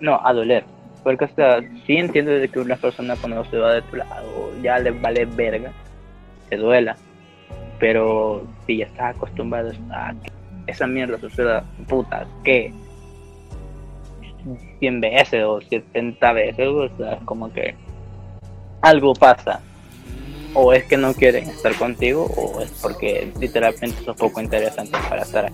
no, 0.00 0.20
a 0.22 0.32
doler 0.32 0.64
porque, 1.06 1.26
o 1.26 1.34
sea, 1.36 1.60
sí 1.86 1.98
entiendo 1.98 2.32
de 2.32 2.48
que 2.48 2.58
una 2.58 2.74
persona 2.74 3.14
cuando 3.14 3.44
se 3.44 3.56
va 3.56 3.74
de 3.74 3.82
tu 3.82 3.94
lado 3.94 4.50
ya 4.60 4.76
le 4.80 4.90
vale 4.90 5.24
verga, 5.24 5.70
te 6.48 6.56
duela. 6.56 6.96
Pero 7.78 8.46
si 8.66 8.78
ya 8.78 8.86
estás 8.86 9.16
acostumbrado 9.16 9.72
a 9.90 10.14
que 10.14 10.32
esa 10.66 10.86
mierda 10.86 11.18
suceda, 11.18 11.64
puta, 11.86 12.26
que 12.42 12.72
100 14.80 15.00
veces 15.00 15.44
o 15.44 15.60
70 15.60 16.32
veces, 16.32 16.68
o 16.68 16.88
sea, 16.96 17.14
es 17.14 17.22
como 17.24 17.52
que 17.52 17.74
algo 18.82 19.14
pasa. 19.14 19.60
O 20.54 20.72
es 20.72 20.84
que 20.84 20.96
no 20.96 21.12
quieren 21.12 21.50
estar 21.50 21.74
contigo, 21.74 22.24
o 22.24 22.62
es 22.62 22.70
porque 22.80 23.30
literalmente 23.38 24.02
sos 24.04 24.16
poco 24.16 24.40
interesante 24.40 24.96
para 25.08 25.22
estar 25.22 25.44
ahí. 25.44 25.52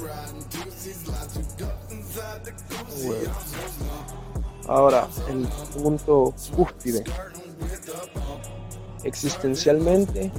Ahora, 4.69 5.09
el 5.28 5.49
punto 5.82 6.32
cúspide. 6.55 7.03
Existencialmente, 9.05 10.31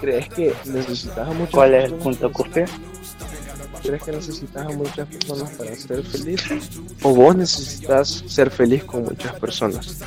¿crees 0.00 0.28
que 0.28 0.54
necesitas 0.66 1.28
a 1.28 1.32
muchas 1.32 1.54
¿Cuál 1.54 1.74
es 1.74 1.84
el 1.84 1.94
punto 1.94 2.32
cúspide? 2.32 2.66
¿Crees 3.82 4.02
que 4.02 4.12
necesitas 4.12 4.66
a 4.66 4.70
muchas 4.70 5.08
personas 5.08 5.50
para 5.52 5.74
ser 5.74 6.02
feliz? 6.04 6.42
¿O 7.02 7.14
vos 7.14 7.36
necesitas 7.36 8.24
ser 8.26 8.50
feliz 8.50 8.84
con 8.84 9.04
muchas 9.04 9.32
personas? 9.38 10.00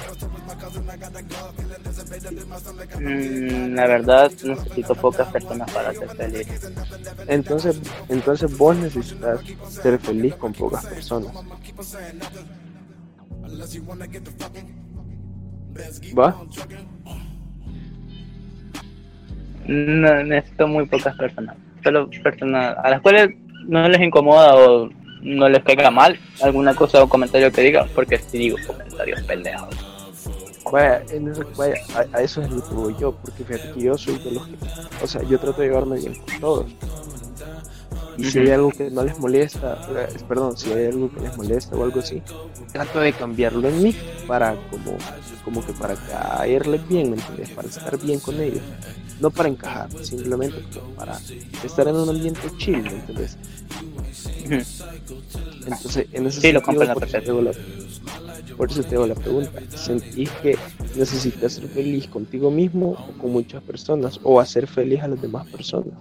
Mm, 2.99 3.75
la 3.75 3.87
verdad, 3.87 4.31
necesito 4.43 4.95
pocas 4.95 5.31
personas 5.31 5.71
para 5.71 5.93
ser 5.93 6.09
feliz. 6.09 6.47
Entonces, 7.27 7.79
entonces 8.09 8.57
vos 8.57 8.75
necesitas 8.75 9.39
ser 9.69 9.99
feliz 9.99 10.35
con 10.35 10.53
pocas 10.53 10.85
personas. 10.85 11.33
¿Va? 16.17 16.35
No, 19.69 20.23
necesito 20.23 20.67
muy 20.67 20.87
pocas 20.87 21.15
personas. 21.15 21.55
Solo 21.83 22.09
personas 22.23 22.75
a 22.83 22.89
las 22.89 23.01
cuales 23.01 23.29
no 23.67 23.87
les 23.87 24.01
incomoda 24.01 24.55
o 24.55 24.89
no 25.21 25.47
les 25.47 25.61
pega 25.61 25.91
mal 25.91 26.19
alguna 26.41 26.73
cosa 26.73 27.03
o 27.03 27.07
comentario 27.07 27.51
que 27.51 27.61
diga, 27.61 27.85
porque 27.93 28.17
si 28.17 28.39
digo 28.39 28.57
comentarios 28.65 29.21
pendejos. 29.21 29.69
Vaya, 30.71 31.03
vaya 31.55 31.75
a, 32.13 32.21
eso 32.21 32.41
es 32.41 32.49
lo 32.49 32.67
que 32.67 32.73
voy 32.73 32.95
yo, 32.99 33.11
porque 33.11 33.43
fíjate 33.43 33.71
que 33.73 33.81
yo 33.81 33.95
soy 33.95 34.17
de 34.17 34.31
los 34.31 34.47
que, 34.47 34.55
o 35.03 35.07
sea, 35.07 35.21
yo 35.23 35.39
trato 35.39 35.61
de 35.61 35.67
llevarme 35.67 35.99
bien 35.99 36.15
con 36.15 36.39
todos. 36.39 36.65
Y 38.19 38.31
si 38.31 38.39
hay 38.39 38.49
algo 38.49 38.69
que 38.71 38.91
no 38.91 39.03
les 39.03 39.17
molesta, 39.17 39.79
eh, 39.95 40.17
perdón, 40.27 40.57
si 40.57 40.71
hay 40.73 40.87
algo 40.87 41.09
que 41.09 41.21
les 41.21 41.37
molesta 41.37 41.75
o 41.75 41.83
algo 41.83 42.01
así, 42.01 42.21
trato 42.73 42.99
de 42.99 43.13
cambiarlo 43.13 43.67
en 43.69 43.81
mí 43.81 43.95
para 44.27 44.55
como, 44.69 44.97
como 45.45 45.65
que 45.65 45.71
para 45.73 45.95
caerles 45.95 46.87
bien, 46.89 47.11
¿me 47.11 47.15
entiendes? 47.15 47.49
Para 47.51 47.69
estar 47.69 47.97
bien 47.97 48.19
con 48.19 48.39
ellos. 48.41 48.61
No 49.21 49.31
para 49.31 49.47
encajar, 49.49 49.89
simplemente 50.03 50.57
para 50.97 51.17
estar 51.63 51.87
en 51.87 51.95
un 51.95 52.09
ambiente 52.09 52.41
chill, 52.57 52.81
¿me 52.81 52.89
entiendes? 52.89 53.37
Entonces, 55.65 56.07
en 56.11 56.27
ese 56.27 56.41
sí, 56.41 56.51
lo 56.51 56.61
por, 56.61 56.75
eso 56.75 56.81
te 56.83 57.31
la, 57.31 57.51
por 58.57 58.71
eso 58.71 58.83
te 58.83 58.95
hago 58.95 59.07
la 59.07 59.15
pregunta. 59.15 59.61
¿Sentís 59.75 60.29
que 60.41 60.57
necesitas 60.95 61.53
ser 61.53 61.67
feliz 61.67 62.07
contigo 62.07 62.51
mismo 62.51 62.91
o 62.91 63.17
con 63.17 63.31
muchas 63.31 63.63
personas? 63.63 64.19
¿O 64.23 64.39
hacer 64.39 64.67
feliz 64.67 65.01
a 65.01 65.07
las 65.07 65.21
demás 65.21 65.47
personas? 65.47 65.93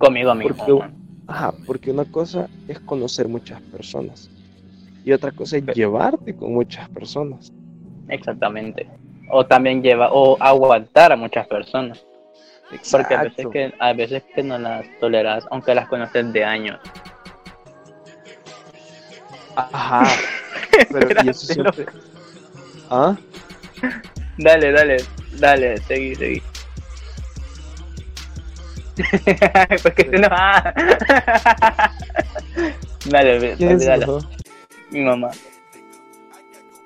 Conmigo 0.00 0.34
mismo. 0.34 0.56
Porque, 0.56 0.94
ajá, 1.26 1.52
porque 1.66 1.90
una 1.90 2.06
cosa 2.06 2.48
es 2.66 2.80
conocer 2.80 3.28
muchas 3.28 3.60
personas 3.60 4.30
y 5.04 5.12
otra 5.12 5.30
cosa 5.30 5.58
es 5.58 5.66
llevarte 5.66 6.34
con 6.34 6.54
muchas 6.54 6.88
personas. 6.88 7.52
Exactamente. 8.08 8.88
O 9.30 9.44
también 9.44 9.82
lleva 9.82 10.10
o 10.10 10.36
aguantar 10.40 11.12
a 11.12 11.16
muchas 11.16 11.46
personas. 11.46 12.02
Porque 12.90 13.14
a 13.14 13.24
veces, 13.24 13.46
que, 13.48 13.74
a 13.78 13.92
veces 13.92 14.22
que 14.34 14.42
no 14.42 14.58
las 14.58 14.86
toleras, 15.00 15.44
aunque 15.50 15.74
las 15.74 15.86
conoces 15.88 16.32
de 16.32 16.44
años. 16.44 16.80
Ajá. 19.54 20.06
Pero 20.92 21.24
y 21.24 21.28
eso 21.28 21.46
siempre. 21.46 21.84
¿Ah? 22.88 23.14
Dale, 24.38 24.72
dale, 24.72 24.96
dale, 25.38 25.76
seguí, 25.78 26.14
seguí. 26.14 26.42
Porque 29.82 30.08
si 30.10 30.18
no. 30.20 30.28
ah. 30.30 30.74
dale, 33.06 33.34
dale, 33.34 33.54
¿Quién 33.56 33.80
se 33.80 33.86
dale. 33.86 34.06
Mi 34.90 35.00
mamá. 35.00 35.30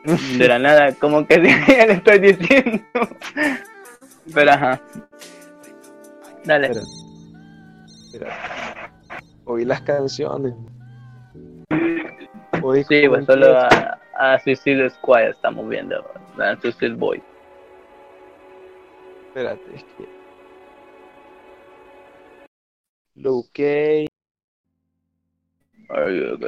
De 0.39 0.48
la 0.48 0.59
nada, 0.59 0.93
como 0.94 1.26
que 1.26 1.39
le 1.39 1.93
estoy 1.93 2.18
diciendo. 2.18 2.82
Pero 4.32 4.51
ajá. 4.51 4.81
Dale. 6.44 6.70
Oí 9.47 9.64
las 9.64 9.81
canciones. 9.82 10.55
Oí 12.62 12.85
Sí, 12.85 13.09
pues 13.09 13.26
solo 13.26 13.59
a, 13.59 13.98
a 14.16 14.39
Suicide 14.40 14.90
Squad 14.90 15.31
estamos 15.31 15.68
viendo. 15.68 16.05
A 16.39 16.56
Suicide 16.60 16.94
Boy. 16.94 17.22
Espérate, 19.28 19.62
es 19.74 19.85
que. 19.97 20.14
Luke 23.16 24.09
Are 25.91 26.11
you? 26.11 26.39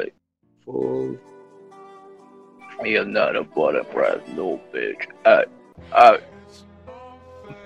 Full. 0.64 1.18
You're 2.84 3.05
not 3.05 3.36
a 3.36 3.44
butterfly, 3.44 4.18
no 4.34 4.60
bitch. 4.74 5.06
I, 5.24 5.44
I 5.93 6.18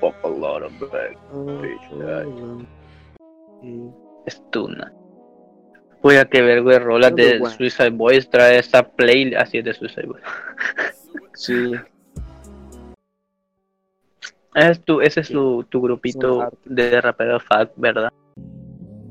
fuck 0.01 0.15
a 0.23 0.29
lot 0.29 0.63
of 0.63 0.73
back. 0.79 1.17
Bitch, 1.33 2.67
Estuna. 4.27 4.93
Voy 6.03 6.17
a 6.17 6.25
que 6.27 6.43
ver, 6.43 6.63
güey, 6.63 6.79
rolas 6.79 7.15
de 7.15 7.39
bueno. 7.39 7.55
Suicide 7.57 7.91
Boys. 7.91 8.29
Trae 8.29 8.59
esa 8.59 8.83
play 8.83 9.35
así 9.35 9.59
es 9.59 9.65
de 9.65 9.75
Suicide 9.75 10.07
Boys. 10.07 10.23
Sí, 11.35 11.73
Ese 14.55 14.71
es 14.73 14.85
tu, 14.85 15.01
ese 15.01 15.21
es 15.21 15.29
tu, 15.29 15.65
grupito 15.73 16.51
de 16.65 17.01
raperos 17.01 17.43
fat, 17.45 17.73
¿verdad? 17.77 18.13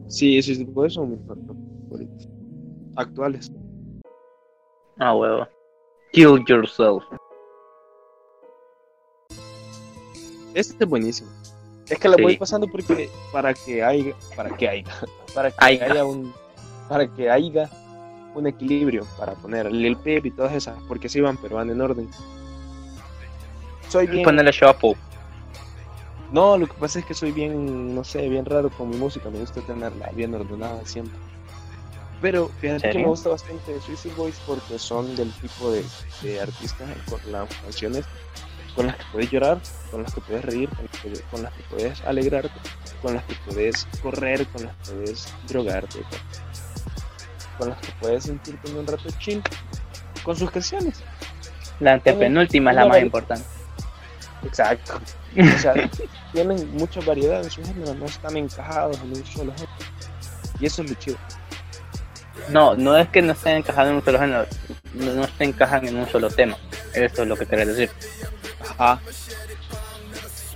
Sí, 0.09 0.41
sí, 0.41 0.55
sí, 0.55 0.67
son 0.89 1.11
mis 1.11 1.19
favoritos. 1.25 2.27
Actuales. 2.95 3.51
Ah, 4.97 5.15
huevo. 5.15 5.47
Kill 6.11 6.43
yourself. 6.45 7.03
Este 10.53 10.83
es 10.83 10.89
buenísimo. 10.89 11.29
Es 11.87 11.97
que 11.99 12.09
lo 12.09 12.15
Sí. 12.15 12.23
voy 12.23 12.37
pasando 12.37 12.67
porque 12.67 13.09
para 13.31 13.53
que 13.53 13.83
haya, 13.83 14.13
para 14.35 14.49
que 14.57 14.67
haya, 14.67 14.83
para 15.33 15.51
que 15.51 15.65
haya 15.65 16.05
un, 16.05 16.33
para 16.87 17.07
que 17.07 17.29
haya 17.29 17.69
un 18.35 18.45
equilibrio 18.47 19.05
para 19.17 19.33
poner 19.33 19.71
Lil 19.71 19.97
Peep 19.97 20.25
y 20.25 20.31
todas 20.31 20.53
esas, 20.53 20.77
porque 20.87 21.09
sí 21.09 21.21
van, 21.21 21.37
pero 21.37 21.55
van 21.55 21.69
en 21.69 21.81
orden. 21.81 22.09
Soy 23.87 24.05
bien, 24.05 24.23
Ponele 24.23 24.51
shuffle. 24.51 24.95
No, 26.31 26.57
lo 26.57 26.67
que 26.67 26.73
pasa 26.73 26.99
es 26.99 27.05
que 27.05 27.13
soy 27.13 27.31
bien, 27.31 27.93
no 27.95 28.03
sé, 28.03 28.27
bien 28.29 28.45
raro 28.45 28.69
con 28.69 28.89
mi 28.89 28.97
música, 28.97 29.29
me 29.29 29.39
gusta 29.39 29.61
tenerla 29.61 30.09
bien 30.15 30.33
ordenada 30.33 30.85
siempre. 30.85 31.15
Pero 32.21 32.49
fíjate 32.59 32.89
que 32.89 32.99
me 32.99 33.05
gusta 33.05 33.29
bastante 33.29 33.79
Suicide 33.81 34.13
Boys 34.15 34.39
porque 34.45 34.77
son 34.77 35.15
del 35.15 35.31
tipo 35.33 35.71
de, 35.71 35.83
de 36.21 36.41
artistas 36.41 36.89
con 37.09 37.19
las 37.31 37.47
canciones 37.55 38.05
con 38.75 38.87
las 38.87 38.95
que 38.95 39.03
puedes 39.11 39.31
llorar, 39.31 39.59
con 39.91 40.03
las 40.03 40.13
que 40.13 40.21
puedes 40.21 40.45
reír, 40.45 40.69
con 40.69 40.85
las 40.85 41.01
que, 41.01 41.21
con 41.31 41.43
las 41.43 41.53
que 41.53 41.63
puedes 41.63 42.01
alegrarte, 42.01 42.51
con 43.01 43.13
las 43.13 43.23
que 43.25 43.35
puedes 43.45 43.87
correr, 44.01 44.47
con 44.47 44.65
las 44.65 44.75
que 44.77 44.91
puedes 44.93 45.33
drogarte, 45.47 45.99
con, 45.99 46.19
con 47.57 47.69
las 47.69 47.79
que 47.79 47.91
puedes 47.99 48.23
sentirte 48.23 48.71
un 48.71 48.87
rato 48.87 49.09
chill 49.19 49.41
con 50.23 50.35
sus 50.35 50.49
canciones. 50.51 51.03
La 51.79 51.93
antepenúltima 51.93 52.71
es 52.71 52.75
la 52.75 52.85
más 52.85 53.01
importante. 53.01 53.45
Exacto. 54.43 54.99
O 55.37 55.59
sea, 55.59 55.73
tienen 56.33 56.71
mucha 56.75 56.99
variedad 57.01 57.43
en 57.43 57.49
su 57.49 57.63
género, 57.63 57.93
no 57.93 58.05
están 58.05 58.35
encajados 58.37 58.99
en 59.01 59.09
un 59.09 59.25
solo 59.25 59.53
género. 59.53 59.71
Y 60.59 60.65
eso 60.65 60.81
es 60.83 60.89
lo 60.89 60.95
chido. 60.95 61.17
No, 62.49 62.75
no 62.75 62.97
es 62.97 63.07
que 63.09 63.21
no 63.21 63.33
estén 63.33 63.57
encajados 63.57 63.91
en 63.91 63.95
un 63.97 64.03
solo 64.03 64.19
género, 64.19 64.45
no, 64.93 65.13
no 65.13 65.23
se 65.23 65.43
encajan 65.43 65.87
en 65.87 65.97
un 65.97 66.07
solo 66.07 66.29
tema. 66.29 66.57
Eso 66.93 67.23
es 67.23 67.27
lo 67.27 67.35
que 67.35 67.45
querés 67.45 67.67
decir. 67.67 67.89
Ajá. 68.61 68.99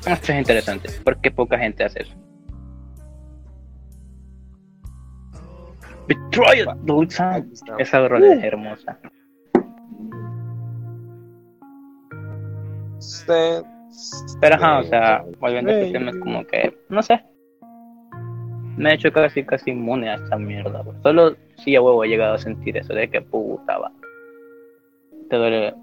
Esto 0.06 0.32
es 0.32 0.38
interesante, 0.38 0.90
porque 1.04 1.32
poca 1.32 1.58
gente 1.58 1.84
hace 1.84 2.02
eso. 2.02 2.14
Betrayal. 6.08 6.78
Esa 7.78 8.08
rola 8.08 8.34
es 8.34 8.44
hermosa. 8.44 9.00
Este- 13.00 13.73
Pero 14.40 14.56
ajá, 14.56 14.80
o 14.80 14.84
sea, 14.84 15.24
volviendo 15.40 15.72
a 15.72 15.76
este 15.76 15.92
tema 15.92 16.12
es 16.12 16.18
como 16.18 16.46
que, 16.46 16.78
no 16.90 17.02
sé. 17.02 17.24
Me 18.78 18.92
he 18.92 18.94
hecho 18.96 19.12
casi 19.12 19.44
casi 19.44 19.72
inmune 19.72 20.10
a 20.10 20.16
esta 20.16 20.38
mierda. 20.38 20.84
Solo 21.04 21.36
si 21.58 21.76
a 21.76 21.82
huevo 21.82 22.04
he 22.04 22.08
llegado 22.08 22.34
a 22.34 22.40
sentir 22.40 22.76
eso 22.78 22.94
de 22.94 23.10
que 23.10 23.22
puta 23.22 23.78
va. 23.78 23.92
Te 25.30 25.36
duele 25.38 25.74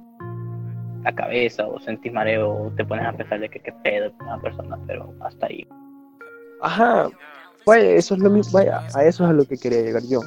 la 1.04 1.14
cabeza 1.14 1.66
o 1.66 1.78
sentís 1.80 2.12
mareo 2.12 2.50
o 2.50 2.70
te 2.76 2.84
pones 2.84 3.06
a 3.06 3.12
pensar 3.12 3.40
de 3.40 3.48
que 3.48 3.60
qué 3.60 3.72
pedo 3.84 4.12
con 4.18 4.26
una 4.26 4.40
persona, 4.40 4.78
pero 4.86 5.14
hasta 5.20 5.46
ahí. 5.46 5.66
Ajá. 6.60 7.08
Vaya, 7.66 7.90
eso 7.90 8.14
es 8.14 8.20
lo 8.20 8.30
mismo. 8.30 8.58
Vaya, 8.58 8.80
a 8.94 9.04
eso 9.04 9.24
es 9.24 9.30
a 9.30 9.32
lo 9.32 9.44
que 9.44 9.56
quería 9.56 9.82
llegar 9.82 10.02
yo. 10.02 10.20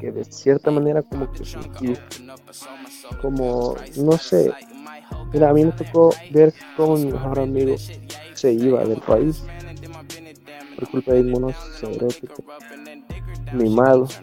Que 0.00 0.12
de 0.12 0.24
cierta 0.24 0.70
manera 0.70 1.02
como 1.02 1.30
que 1.32 1.44
sentí 1.44 1.94
como, 3.20 3.76
no 3.96 4.12
sé. 4.12 4.52
Mira, 5.32 5.50
a 5.50 5.52
mí 5.52 5.64
me 5.64 5.72
tocó 5.72 6.14
ver 6.30 6.52
cómo 6.76 6.96
mi 6.96 7.12
mejor 7.12 7.38
amigo 7.40 7.76
se 8.34 8.52
iba 8.52 8.84
del 8.84 9.00
país 9.00 9.42
por 10.76 10.88
culpa 10.90 11.12
de 11.12 11.20
unos 11.22 11.56
seróticos 11.56 12.44
mimados. 13.52 14.18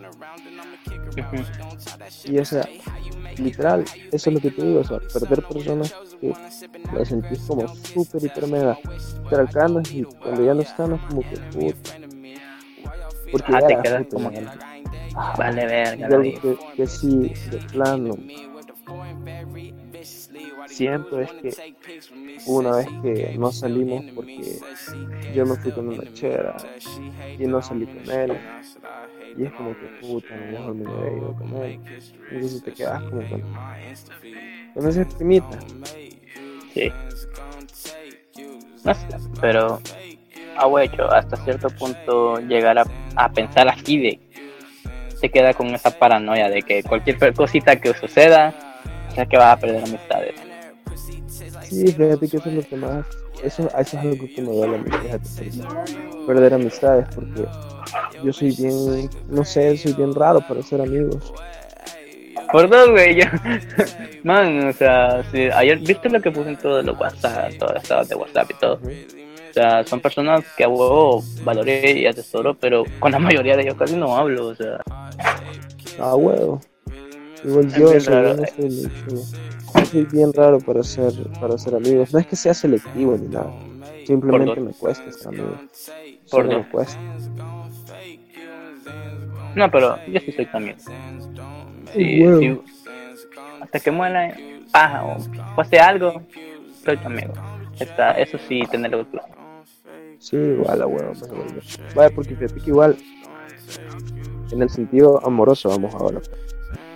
Y 2.25 2.39
o 2.39 2.45
sea, 2.45 2.67
literal, 3.37 3.83
eso 4.11 4.29
es 4.29 4.33
lo 4.33 4.39
que 4.41 4.49
te 4.51 4.61
digo, 4.63 4.79
o 4.79 4.83
sea, 4.83 4.99
perder 4.99 5.43
personas 5.43 5.95
que 6.19 6.33
las 6.93 7.07
sentís 7.07 7.39
como 7.47 7.67
súper, 7.67 8.23
hiper, 8.23 8.47
mega 8.47 8.79
cercanas 9.29 9.91
y 9.93 10.03
cuando 10.03 10.43
ya 10.43 10.53
no 10.53 10.61
están 10.61 10.93
es 10.93 11.01
como 11.01 11.21
que 11.21 11.37
puta. 11.51 11.91
Porque 13.31 13.51
Ah, 13.53 13.61
ya 13.61 13.67
te 13.67 13.81
quedas 13.81 14.07
como 14.07 14.31
que, 14.31 14.45
Vale, 15.37 15.65
verga. 15.65 16.09
Que, 16.41 16.57
que 16.75 16.87
sí, 16.87 17.31
de 17.51 17.59
plano, 17.71 18.15
siento 20.75 21.19
es 21.21 21.31
que 21.41 21.53
una 22.45 22.75
vez 22.77 22.87
que 23.01 23.31
no 23.37 23.51
salimos 23.51 24.03
porque 24.13 24.59
yo 25.33 25.45
me 25.45 25.55
fui 25.55 25.71
con 25.71 25.87
una 25.89 26.03
chera 26.13 26.55
y 27.37 27.45
no 27.47 27.61
salí 27.61 27.87
con 27.87 28.09
él 28.11 28.39
y 29.37 29.45
es 29.45 29.53
como 29.53 29.75
que 29.77 29.87
puta, 29.99 30.35
mejor 30.35 30.75
me 30.75 30.83
hubiera 30.85 31.17
ido 31.17 31.33
con 31.35 31.55
él 31.55 31.79
entonces 32.29 32.63
te 32.63 32.73
quedas 32.73 33.03
como 33.03 33.27
con, 33.27 33.41
con 34.73 34.87
esa 34.87 35.01
espinita 35.01 35.59
Sí. 36.73 36.91
No 38.83 38.93
sé, 38.93 39.07
pero 39.39 39.79
a 40.57 40.67
huecho, 40.67 41.09
hasta 41.11 41.37
cierto 41.37 41.69
punto 41.69 42.39
llegar 42.39 42.77
a, 42.79 42.85
a 43.15 43.31
pensar 43.31 43.69
así 43.69 43.97
de 43.97 44.19
te 45.21 45.29
queda 45.29 45.53
con 45.53 45.67
esa 45.73 45.91
paranoia 45.91 46.49
de 46.49 46.61
que 46.61 46.83
cualquier 46.83 47.33
cosita 47.33 47.77
que 47.79 47.93
suceda, 47.93 48.53
o 49.09 49.11
sea 49.11 49.25
que 49.25 49.37
vas 49.37 49.57
a 49.57 49.59
perder 49.59 49.83
amistades. 49.83 50.35
Sí, 51.69 51.87
fíjate 51.87 52.27
que 52.27 52.37
eso 52.37 52.49
es 52.49 52.55
lo 52.55 52.61
que 52.63 52.75
más 52.75 53.05
eso, 53.43 53.69
eso 53.77 53.79
es 53.79 53.95
algo 53.95 54.25
que 54.33 54.41
me 54.41 54.51
duele 54.51 54.77
a 54.77 55.19
fíjate 55.19 55.51
perder 56.25 56.53
amistades 56.53 57.07
porque 57.13 57.45
yo 58.23 58.33
soy 58.33 58.55
bien, 58.55 59.09
no 59.29 59.43
sé, 59.43 59.77
soy 59.77 59.93
bien 59.93 60.13
raro 60.15 60.41
para 60.47 60.61
ser 60.61 60.81
amigos 60.81 61.33
Por 62.51 62.69
dos, 62.69 62.89
güey, 62.91 63.15
yo. 63.15 63.25
Man, 64.23 64.67
o 64.67 64.73
sea, 64.73 65.23
si 65.31 65.43
ayer 65.43 65.79
viste 65.79 66.09
lo 66.09 66.21
que 66.21 66.31
puse 66.31 66.49
en 66.49 66.57
todos 66.57 66.83
los 66.85 66.99
WhatsApp, 66.99 67.53
los 67.59 67.75
estados 67.75 68.09
de 68.09 68.15
WhatsApp 68.15 68.51
y 68.51 68.53
todo. 68.55 68.79
O 69.49 69.53
sea, 69.53 69.83
son 69.85 69.99
personas 69.99 70.43
que 70.57 70.63
a 70.63 70.67
huevo 70.67 71.23
valoré 71.43 71.91
y 71.99 72.07
atesoro, 72.07 72.53
pero 72.55 72.83
con 72.99 73.11
la 73.11 73.19
mayoría 73.19 73.55
de 73.55 73.63
ellos 73.63 73.75
casi 73.75 73.95
no 73.95 74.15
hablo, 74.15 74.47
o 74.47 74.55
sea. 74.55 74.81
Ah, 75.99 76.15
huevo. 76.15 76.59
Igual 77.43 77.73
yo, 77.73 77.93
no 77.93 77.99
soy 77.99 78.69
mucho. 78.69 79.23
Soy 79.83 80.05
bien 80.05 80.31
raro 80.33 80.59
para 80.59 80.83
ser, 80.83 81.13
para 81.39 81.57
ser 81.57 81.75
amigos. 81.75 82.13
No 82.13 82.19
es 82.19 82.27
que 82.27 82.35
sea 82.35 82.53
selectivo 82.53 83.17
ni 83.17 83.27
nada. 83.27 83.51
Simplemente 84.05 84.59
me 84.59 84.71
cuesta 84.71 85.11
ser 85.11 85.27
amigo. 85.27 85.55
Por 86.29 86.45
me 86.47 86.69
cuesta. 86.69 86.99
No, 89.55 89.71
pero 89.71 89.97
yo 90.07 90.19
sí 90.19 90.31
soy 90.31 90.45
también. 90.47 90.75
Sí, 91.93 92.23
Huevo. 92.23 92.39
sí. 92.39 92.61
Hasta 93.61 93.79
que 93.79 93.91
muera 93.91 94.35
paja 94.71 95.05
o 95.05 95.17
pase 95.55 95.79
algo, 95.79 96.21
soy 96.83 96.97
tu 96.97 97.07
amigo. 97.07 97.33
Está, 97.79 98.11
eso 98.11 98.37
sí, 98.47 98.61
tenerlo 98.69 99.05
claro. 99.09 99.33
Sí, 100.19 100.37
igual 100.37 100.81
a 100.81 100.87
huevo. 100.87 101.13
Vaya, 101.95 102.13
porque 102.13 102.35
fíjate 102.35 102.59
que 102.59 102.69
igual 102.69 102.97
en 104.51 104.61
el 104.61 104.69
sentido 104.69 105.25
amoroso 105.25 105.69
vamos 105.69 105.93
ahora. 105.95 106.19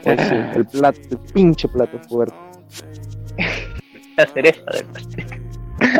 Pues 0.03 0.21
sí, 0.27 0.35
el 0.55 0.65
plato, 0.65 0.99
el 1.11 1.17
pinche 1.33 1.67
plato 1.67 1.97
fuerte. 2.09 2.35
La 4.17 4.25
cereza 4.27 4.61
del 4.71 4.85
pastel. 4.85 5.25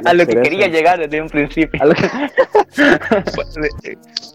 A 0.05 0.13
lo 0.13 0.27
que 0.27 0.35
quería 0.41 0.67
llegar 0.67 0.99
desde 0.99 1.21
un 1.21 1.29
principio. 1.29 1.79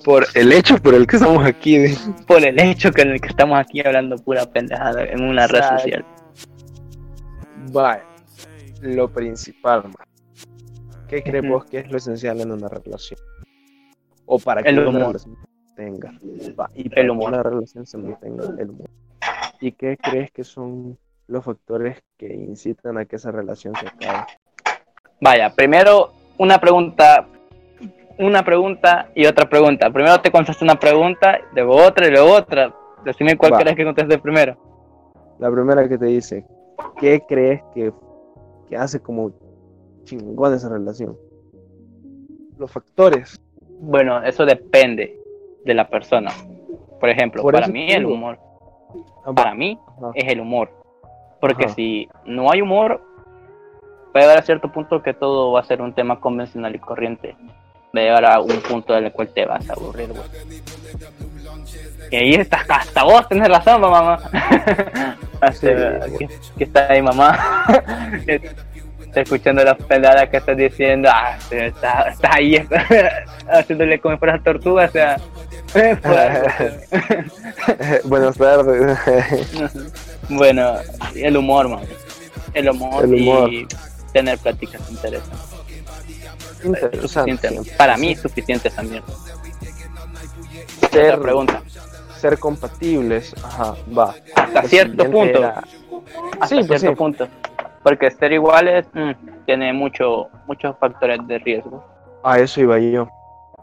Por 0.05 0.27
el 0.35 0.52
hecho 0.52 0.78
por 0.78 0.94
el 0.94 1.06
que 1.06 1.16
estamos 1.16 1.44
aquí. 1.44 1.85
Por 2.27 2.44
el 2.44 2.59
hecho 2.61 2.90
que 2.93 3.02
en 3.02 3.11
el 3.11 3.20
que 3.20 3.28
estamos 3.28 3.59
aquí 3.59 3.81
hablando 3.85 4.16
pura 4.16 4.47
pendejada 4.51 5.05
en 5.05 5.23
una 5.23 5.47
red 5.47 5.62
social. 5.62 6.05
Vaya, 7.73 8.05
lo 8.81 9.11
principal, 9.12 9.85
man. 9.85 9.94
¿Qué 11.09 11.23
crees 11.23 11.47
vos 11.48 11.65
que 11.66 11.78
es 11.81 11.90
lo 11.90 11.98
esencial 11.98 12.40
en 12.40 12.52
una 12.52 12.69
relación? 12.69 13.20
O 14.27 14.39
para 14.39 14.62
que 14.62 14.70
El 14.70 14.78
una 14.81 14.89
humor. 14.89 15.06
relación 15.09 15.36
se 15.36 15.82
mantenga. 15.82 16.19
Y 16.74 16.90
El 16.98 17.11
humor. 17.11 17.28
una 17.28 17.43
relación 17.43 17.86
se 17.86 17.98
mantenga 17.98 18.44
el 18.59 18.70
humor. 18.70 18.90
¿Y 19.61 19.73
qué 19.73 19.97
crees 19.98 20.31
que 20.32 20.44
son 20.44 20.98
los 21.26 21.44
factores 21.44 22.02
que 22.16 22.32
incitan 22.34 22.98
a 22.98 23.05
que 23.05 23.16
esa 23.16 23.30
relación 23.30 23.74
se 23.76 23.86
acabe? 23.86 24.26
Vaya, 25.20 25.51
primero 25.55 26.12
una 26.38 26.59
pregunta, 26.59 27.26
una 28.18 28.44
pregunta 28.44 29.10
y 29.14 29.26
otra 29.26 29.48
pregunta. 29.48 29.90
Primero 29.90 30.20
te 30.20 30.30
contesto 30.30 30.64
una 30.64 30.78
pregunta, 30.78 31.40
luego 31.55 31.76
otra 31.76 32.06
y 32.06 32.10
luego 32.10 32.32
otra. 32.32 32.74
Decime 33.05 33.36
cuál 33.36 33.55
Va. 33.55 33.74
que 33.74 33.84
conteste 33.84 34.18
primero. 34.18 34.56
La 35.38 35.51
primera 35.51 35.88
que 35.88 35.98
te 35.98 36.06
dice, 36.06 36.46
¿qué 36.98 37.22
crees 37.26 37.62
que, 37.74 37.92
que 38.68 38.76
hace 38.76 39.01
como 39.01 39.32
chingón 40.05 40.55
esa 40.55 40.68
relación? 40.68 41.16
Los 42.59 42.70
factores. 42.70 43.40
Bueno, 43.80 44.22
eso 44.22 44.44
depende 44.46 45.18
de 45.64 45.74
la 45.74 45.88
persona. 45.88 46.30
Por 47.01 47.09
ejemplo, 47.09 47.42
Por 47.42 47.55
para 47.55 47.66
mí 47.66 47.90
el 47.90 48.06
humor, 48.06 48.38
Ah, 49.26 49.32
para 49.32 49.55
mí 49.55 49.78
es 50.14 50.32
el 50.32 50.40
humor. 50.40 50.70
Porque 51.45 51.66
Ajá. 51.66 51.75
si 51.75 52.09
no 52.25 52.51
hay 52.51 52.62
humor, 52.62 53.03
puede 54.12 54.25
llegar 54.25 54.39
a 54.39 54.43
cierto 54.43 54.73
punto 54.73 55.03
que 55.03 55.12
todo 55.12 55.53
va 55.53 55.61
a 55.61 55.65
ser 55.65 55.83
un 55.83 55.93
tema 55.93 56.19
convencional 56.19 56.75
y 56.75 56.79
corriente. 56.79 57.37
Va 57.95 58.01
a 58.01 58.03
llegar 58.03 58.25
a 58.25 58.41
un 58.41 58.62
punto 58.62 58.97
en 58.97 59.05
el 59.05 59.12
cual 59.12 59.29
te 59.29 59.45
vas 59.45 59.69
a 59.69 59.75
aburrir, 59.75 60.09
güey. 60.09 60.23
Y 62.11 62.16
ahí 62.16 62.35
estás, 62.37 62.65
hasta 62.66 63.03
vos 63.05 63.29
tenés 63.29 63.47
razón, 63.49 63.83
mamá. 63.83 64.19
Hasta 65.43 65.53
Sí. 65.53 66.16
que, 66.19 66.29
que 66.57 66.65
está 66.65 66.91
ahí, 66.91 67.03
mamá. 67.03 67.39
está 68.27 69.21
escuchando 69.21 69.62
las 69.65 69.77
peladas 69.83 70.31
que 70.31 70.39
estás 70.39 70.57
diciendo. 70.57 71.11
Ah, 71.12 71.37
sí, 71.41 71.57
está, 71.57 72.09
está 72.09 72.31
ahí 72.37 72.57
haciéndole 73.51 74.01
como 74.01 74.15
si 74.15 74.19
fueras 74.19 74.43
tortuga, 74.43 74.87
o 74.87 74.89
sea. 74.89 75.16
Buenas 78.05 78.36
tardes. 78.36 78.98
bueno, 80.28 80.74
el 81.14 81.36
humor, 81.36 81.68
man. 81.68 81.84
El 82.52 82.68
humor, 82.70 83.05
El 83.05 83.14
humor. 83.14 83.52
y 83.52 83.66
tener 84.12 84.38
pláticas 84.38 84.80
interesantes. 84.90 85.40
Interesante. 86.62 87.60
Para 87.76 87.96
mí 87.96 88.14
suficiente 88.14 88.70
también. 88.70 89.02
Ser- 90.92 91.14
Otra 91.14 91.22
pregunta. 91.22 91.62
ser 92.20 92.38
compatibles, 92.38 93.34
ajá, 93.42 93.74
va. 93.96 94.14
Hasta 94.36 94.62
cierto 94.64 95.10
punto. 95.10 95.38
era- 95.40 95.64
Hasta 96.40 96.46
Sí, 96.46 96.55
pues 96.66 96.80
cierto 96.80 96.88
sí. 96.90 96.94
punto. 96.96 97.28
Porque 97.82 98.10
ser 98.12 98.32
iguales 98.32 98.86
mm, 98.94 99.10
tiene 99.44 99.72
mucho, 99.72 100.28
muchos 100.46 100.76
factores 100.78 101.18
de 101.26 101.38
riesgo. 101.40 101.84
A 102.22 102.38
eso 102.38 102.60
iba 102.60 102.78
yo. 102.78 103.09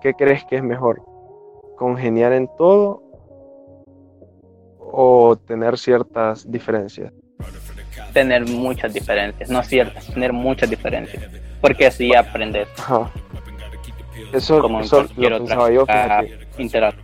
¿Qué 0.02 0.14
crees 0.14 0.44
que 0.46 0.58
es 0.58 0.64
mejor? 0.64 1.02
¿Congeniar 1.82 2.32
en 2.34 2.48
todo 2.60 3.02
o 4.78 5.36
tener 5.36 5.80
ciertas 5.80 6.50
diferencias? 6.52 7.12
Tener 8.14 8.46
muchas 8.46 8.94
diferencias, 8.94 9.50
no 9.50 9.64
ciertas, 9.64 10.06
tener 10.14 10.32
muchas 10.32 10.70
diferencias. 10.70 11.24
Porque 11.60 11.88
así 11.88 12.14
aprendes 12.14 12.68
Ajá. 12.78 13.10
Eso, 14.32 14.62
como 14.62 14.82
eso 14.82 15.08
lo 15.18 15.40
pensaba 15.40 15.72
yo, 15.72 15.88
interacción. 16.60 17.04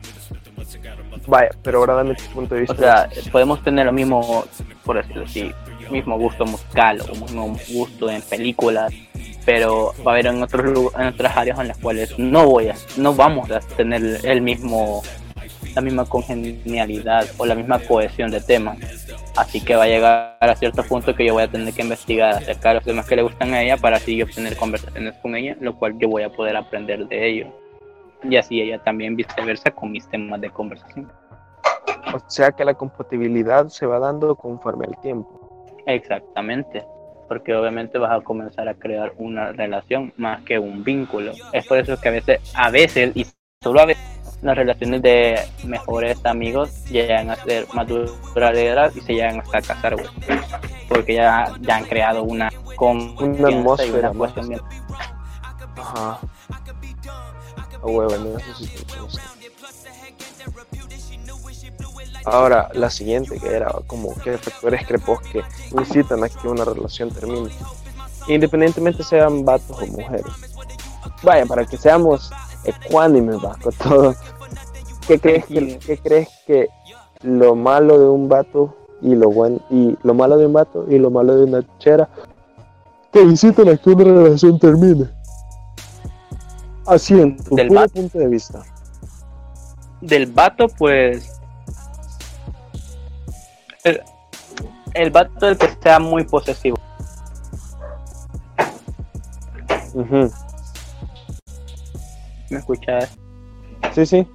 Vaya, 1.26 1.50
pero 1.64 1.80
ahora 1.80 1.96
dame 1.96 2.14
tu 2.14 2.26
punto 2.26 2.54
de 2.54 2.62
O 2.62 2.66
vista. 2.68 3.10
sea, 3.10 3.32
podemos 3.32 3.64
tener 3.64 3.88
lo 3.88 3.92
mismo, 3.92 4.46
por 4.86 4.98
decirlo 4.98 5.24
así, 5.24 5.52
mismo 5.90 6.20
gusto 6.20 6.46
musical 6.46 7.02
o 7.02 7.16
mismo 7.16 7.58
gusto 7.74 8.12
en 8.12 8.22
películas, 8.22 8.94
pero 9.48 9.94
va 10.06 10.12
a 10.12 10.16
haber 10.16 10.28
en 10.28 10.44
otros 10.44 10.94
en 11.00 11.08
otras 11.08 11.38
áreas 11.38 11.58
en 11.58 11.70
las 11.70 11.78
cuales 11.78 12.20
no 12.20 12.46
voy 12.50 12.68
a, 12.68 12.76
no 12.98 13.14
vamos 13.14 13.50
a 13.50 13.62
tener 13.62 14.20
el 14.26 14.42
mismo, 14.42 15.02
la 15.74 15.82
misma 15.82 16.04
congenialidad 16.04 17.26
o 17.38 17.46
la 17.46 17.56
misma 17.56 17.80
cohesión 17.80 18.30
de 18.30 18.42
temas. 18.42 18.78
Así 19.38 19.64
que 19.64 19.78
va 19.78 19.86
a 19.86 19.88
llegar 19.88 20.36
a 20.42 20.56
cierto 20.58 20.84
punto 20.84 21.16
que 21.16 21.26
yo 21.26 21.34
voy 21.34 21.44
a 21.44 21.48
tener 21.48 21.74
que 21.74 21.82
investigar 21.82 22.36
acerca 22.36 22.70
de 22.70 22.76
los 22.76 22.84
temas 22.84 23.08
que 23.08 23.16
le 23.16 23.22
gustan 23.22 23.54
a 23.54 23.64
ella 23.64 23.78
para 23.78 23.96
así 23.96 24.18
yo 24.18 24.28
tener 24.28 24.58
conversaciones 24.58 25.16
con 25.22 25.34
ella, 25.34 25.56
lo 25.62 25.78
cual 25.78 25.98
yo 25.98 26.10
voy 26.10 26.24
a 26.24 26.30
poder 26.30 26.58
aprender 26.58 27.08
de 27.08 27.30
ello. 27.30 27.48
Y 28.24 28.36
así 28.36 28.60
ella 28.60 28.84
también 28.84 29.16
viceversa 29.16 29.72
con 29.72 29.94
mis 29.94 30.06
temas 30.10 30.42
de 30.42 30.50
conversación. 30.50 31.10
o 32.14 32.30
sea 32.30 32.52
que 32.52 32.66
la 32.66 32.74
compatibilidad 32.74 33.70
se 33.70 33.86
va 33.86 33.98
dando 33.98 34.36
conforme 34.36 34.88
al 34.88 35.00
tiempo. 35.00 35.40
Exactamente, 35.86 36.84
porque 37.28 37.54
obviamente 37.56 37.98
vas 37.98 38.12
a 38.20 38.24
comenzar 38.24 38.68
a 38.68 38.74
crear 38.74 39.14
una 39.18 39.52
relación 39.52 40.14
más 40.18 40.42
que 40.44 40.58
un 40.60 40.84
vínculo. 40.84 41.34
Es 41.54 41.66
por 41.68 41.78
eso 41.78 42.00
que 42.00 42.10
a 42.10 42.12
veces, 42.12 42.40
a 42.56 42.70
veces 42.70 43.12
y 43.16 43.26
solo 43.64 43.82
a 43.82 43.86
veces, 43.86 44.04
las 44.42 44.56
relaciones 44.56 45.02
de 45.02 45.40
mejores 45.66 46.24
amigos 46.26 46.86
llegan 46.86 47.32
a 47.32 47.36
ser 47.38 47.66
más 47.74 47.88
duraderas 47.88 48.96
y 48.96 49.02
se 49.02 49.14
llegan 49.14 49.40
hasta 49.40 49.58
a 49.58 49.62
casar, 49.62 49.96
güey. 49.96 50.08
Porque 50.88 51.16
ya, 51.16 51.52
ya 51.62 51.78
han 51.78 51.86
creado 51.86 52.24
una 52.24 52.50
confianza 52.76 53.50
y 53.50 53.56
atmósfera, 53.56 53.98
una 54.00 54.14
¿no? 54.14 54.20
cuestión 54.20 54.50
bien- 54.50 54.62
Ajá. 55.76 56.20
A 57.82 57.86
huevo, 57.86 58.10
no, 58.18 58.32
conozco. 58.32 59.37
Ahora, 62.30 62.70
la 62.74 62.90
siguiente, 62.90 63.40
que 63.40 63.56
era 63.56 63.74
como 63.88 64.14
qué 64.16 64.38
factores 64.38 64.86
crees 64.86 65.06
vos 65.06 65.22
que 65.22 65.42
incitan 65.72 66.26
a 66.26 66.28
que 66.28 66.50
una 66.50 66.66
relación 66.66 67.10
termine. 67.10 67.50
Independientemente 68.28 69.02
sean 69.02 69.46
vatos 69.46 69.82
o 69.82 69.88
mujeres. 69.88 70.26
Vaya, 71.24 71.46
para 71.46 71.66
que 71.66 71.78
seamos 71.78 72.30
ecuánimes, 72.66 73.38
va, 73.38 73.56
con 73.64 73.72
todo. 73.76 74.16
¿Qué 75.08 75.18
crees 75.22 75.46
que, 75.46 75.80
qué 75.80 75.98
crees 76.00 76.28
que 76.46 76.68
lo 77.22 77.56
malo 77.56 77.98
de 77.98 78.10
un 78.10 78.28
vato 78.28 78.76
y 79.02 79.16
lo 79.16 79.30
bueno 79.30 79.62
y 79.70 79.98
lo 80.04 80.14
malo 80.14 80.36
de 80.36 80.48
un 80.48 80.54
vato 80.54 80.86
y 80.90 81.00
lo 81.00 81.10
malo 81.10 81.34
de 81.34 81.46
una 81.46 81.64
chera 81.78 82.10
que 83.14 83.22
incitan 83.22 83.70
a 83.70 83.78
que 83.78 83.90
una 83.90 84.04
relación 84.04 84.60
termine? 84.60 85.10
Así 86.86 87.18
en 87.18 87.38
tu 87.38 87.56
Del 87.56 87.70
puro 87.70 87.88
punto 87.88 88.20
de 88.20 88.28
vista. 88.28 88.64
Del 90.02 90.26
vato, 90.26 90.68
pues... 90.68 91.37
El, 93.88 94.02
el 94.94 95.12
vato 95.12 95.48
el 95.48 95.58
que 95.58 95.68
sea 95.82 96.00
muy 96.00 96.24
posesivo. 96.26 96.78
Ujú. 99.94 100.30
¿Me 102.50 102.58
escuchas? 102.60 103.18
Sí, 103.94 104.06
sí. 104.06 104.28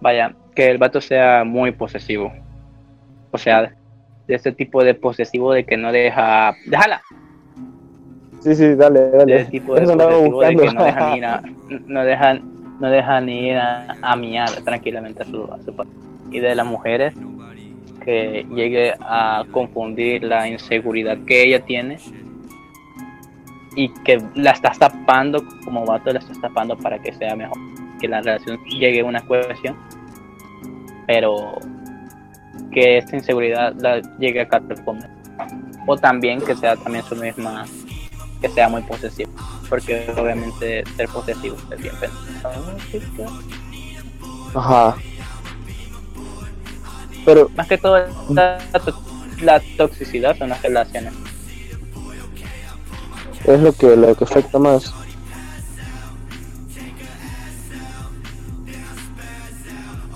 Vaya, 0.00 0.34
que 0.54 0.70
el 0.70 0.78
vato 0.78 1.00
sea 1.00 1.44
muy 1.44 1.72
posesivo. 1.72 2.32
O 3.30 3.38
sea, 3.38 3.74
de 4.26 4.34
ese 4.34 4.52
tipo 4.52 4.84
de 4.84 4.94
posesivo 4.94 5.52
de 5.52 5.64
que 5.64 5.76
no 5.76 5.92
deja. 5.92 6.54
¡Déjala! 6.66 7.02
Sí, 8.40 8.54
sí, 8.54 8.74
dale, 8.74 9.00
De 9.00 9.10
dale. 9.18 9.36
ese 9.42 9.50
tipo 9.50 9.74
de 9.74 9.82
Eso 9.82 9.92
andaba 9.92 10.10
posesivo 10.12 10.40
de 10.42 10.56
que 10.56 10.72
no 10.72 10.84
dejan 10.84 11.16
ir 11.16 11.24
a. 11.24 11.42
No 11.86 12.04
dejan, 12.04 12.42
no 12.80 12.90
dejan 12.90 13.28
ir 13.30 13.56
a, 13.56 13.96
a 14.02 14.14
miar 14.16 14.50
tranquilamente 14.62 15.22
a 15.22 15.26
su, 15.26 15.44
a 15.44 15.58
su 15.64 15.74
Y 16.30 16.38
de 16.40 16.54
las 16.54 16.66
mujeres 16.66 17.14
que 18.04 18.46
llegue 18.54 18.94
a 19.00 19.44
confundir 19.50 20.24
la 20.24 20.48
inseguridad 20.48 21.18
que 21.26 21.44
ella 21.44 21.64
tiene 21.64 21.98
y 23.74 23.88
que 24.04 24.22
la 24.34 24.50
estás 24.50 24.78
tapando 24.78 25.42
como 25.64 25.84
vato, 25.84 26.12
la 26.12 26.18
estás 26.18 26.40
tapando 26.40 26.76
para 26.76 26.98
que 27.00 27.12
sea 27.12 27.34
mejor, 27.34 27.58
que 28.00 28.08
la 28.08 28.20
relación 28.20 28.62
llegue 28.64 29.00
a 29.00 29.04
una 29.04 29.20
cohesión, 29.22 29.76
pero 31.06 31.58
que 32.70 32.98
esta 32.98 33.16
inseguridad 33.16 33.74
la 33.80 34.00
llegue 34.18 34.40
a 34.40 34.48
carcomer. 34.48 35.10
O 35.86 35.96
también 35.96 36.40
que 36.40 36.54
sea 36.54 36.76
también 36.76 37.04
su 37.04 37.16
misma, 37.16 37.64
que 38.40 38.48
sea 38.48 38.68
muy 38.68 38.82
posesivo, 38.82 39.32
porque 39.68 40.06
obviamente 40.16 40.84
ser 40.96 41.08
posesivo 41.08 41.56
es 41.70 41.82
bien 41.82 41.94
pensado. 41.98 42.76
Ajá. 44.54 44.96
Pero, 47.24 47.50
Más 47.54 47.68
que 47.68 47.78
todo 47.78 47.98
la, 48.30 48.58
la 49.40 49.62
toxicidad 49.76 50.36
son 50.36 50.48
las 50.48 50.62
relaciones. 50.62 51.12
es 53.44 53.60
lo 53.60 53.72
que, 53.72 53.96
lo 53.96 54.14
que 54.14 54.24
afecta 54.24 54.58
más. 54.58 54.92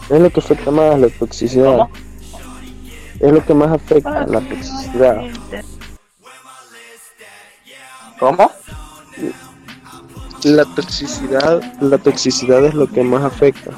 Es 0.08 0.20
lo 0.20 0.30
que 0.30 0.40
afecta 0.40 0.70
más 0.70 0.98
la 1.00 1.08
toxicidad. 1.08 1.76
¿Cómo? 1.76 1.90
es 3.20 3.32
lo 3.32 3.44
que 3.44 3.54
más 3.54 3.72
afecta 3.72 4.26
la 4.26 4.40
toxicidad. 4.40 5.22
¿Cómo? 8.18 8.50
La 10.44 10.64
toxicidad, 10.64 11.62
la 11.80 11.98
toxicidad 11.98 12.64
es 12.64 12.74
lo 12.74 12.86
que 12.86 13.02
más 13.02 13.24
afecta. 13.24 13.70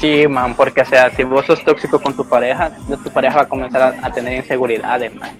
Sí, 0.00 0.26
man, 0.26 0.54
porque 0.54 0.80
o 0.80 0.84
sea, 0.86 1.10
si 1.10 1.24
vos 1.24 1.44
sos 1.44 1.62
tóxico 1.62 2.00
con 2.00 2.14
tu 2.14 2.24
pareja, 2.26 2.70
tu 3.04 3.10
pareja 3.10 3.36
va 3.36 3.42
a 3.42 3.48
comenzar 3.48 3.82
a, 3.82 4.06
a 4.06 4.10
tener 4.12 4.34
inseguridades, 4.38 5.14
man. 5.14 5.30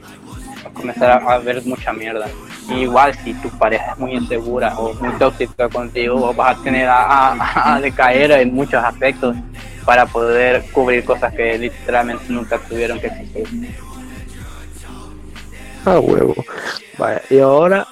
Va 0.64 0.68
a 0.68 0.72
comenzar 0.74 1.10
a, 1.10 1.16
a 1.34 1.38
ver 1.38 1.64
mucha 1.64 1.92
mierda. 1.92 2.26
Y 2.68 2.82
igual 2.82 3.14
si 3.24 3.32
tu 3.34 3.48
pareja 3.50 3.92
es 3.92 3.98
muy 3.98 4.12
insegura 4.14 4.78
o 4.78 4.92
muy 4.94 5.12
tóxica 5.14 5.68
contigo, 5.70 6.34
vas 6.34 6.58
a 6.58 6.62
tener 6.62 6.86
a, 6.88 7.32
a- 7.32 7.74
a 7.76 7.80
decaer 7.80 8.32
en 8.32 8.54
muchos 8.54 8.84
aspectos 8.84 9.34
para 9.86 10.04
poder 10.04 10.62
cubrir 10.72 11.04
cosas 11.04 11.32
que 11.34 11.56
literalmente 11.56 12.24
nunca 12.28 12.58
tuvieron 12.58 13.00
que 13.00 13.06
existir. 13.06 13.46
Ah, 15.86 15.98
huevo. 15.98 16.34
Vaya, 16.98 17.22
y 17.30 17.38
ahora 17.38 17.86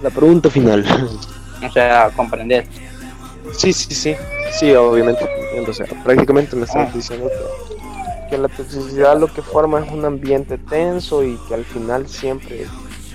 la 0.00 0.10
pregunta 0.10 0.48
final. 0.48 0.84
O 1.66 1.72
sea, 1.72 2.08
comprender. 2.14 2.64
Sí, 3.56 3.72
sí, 3.72 3.94
sí. 3.94 4.16
Sí, 4.52 4.74
obviamente. 4.74 5.24
sea, 5.72 5.86
prácticamente 6.04 6.56
me 6.56 6.64
estás 6.64 6.92
diciendo 6.94 7.28
que, 7.28 8.30
que 8.30 8.38
la 8.38 8.48
toxicidad 8.48 9.18
lo 9.18 9.32
que 9.32 9.42
forma 9.42 9.80
es 9.80 9.90
un 9.90 10.04
ambiente 10.04 10.58
tenso 10.58 11.22
y 11.22 11.36
que 11.48 11.54
al 11.54 11.64
final 11.64 12.08
siempre, 12.08 12.66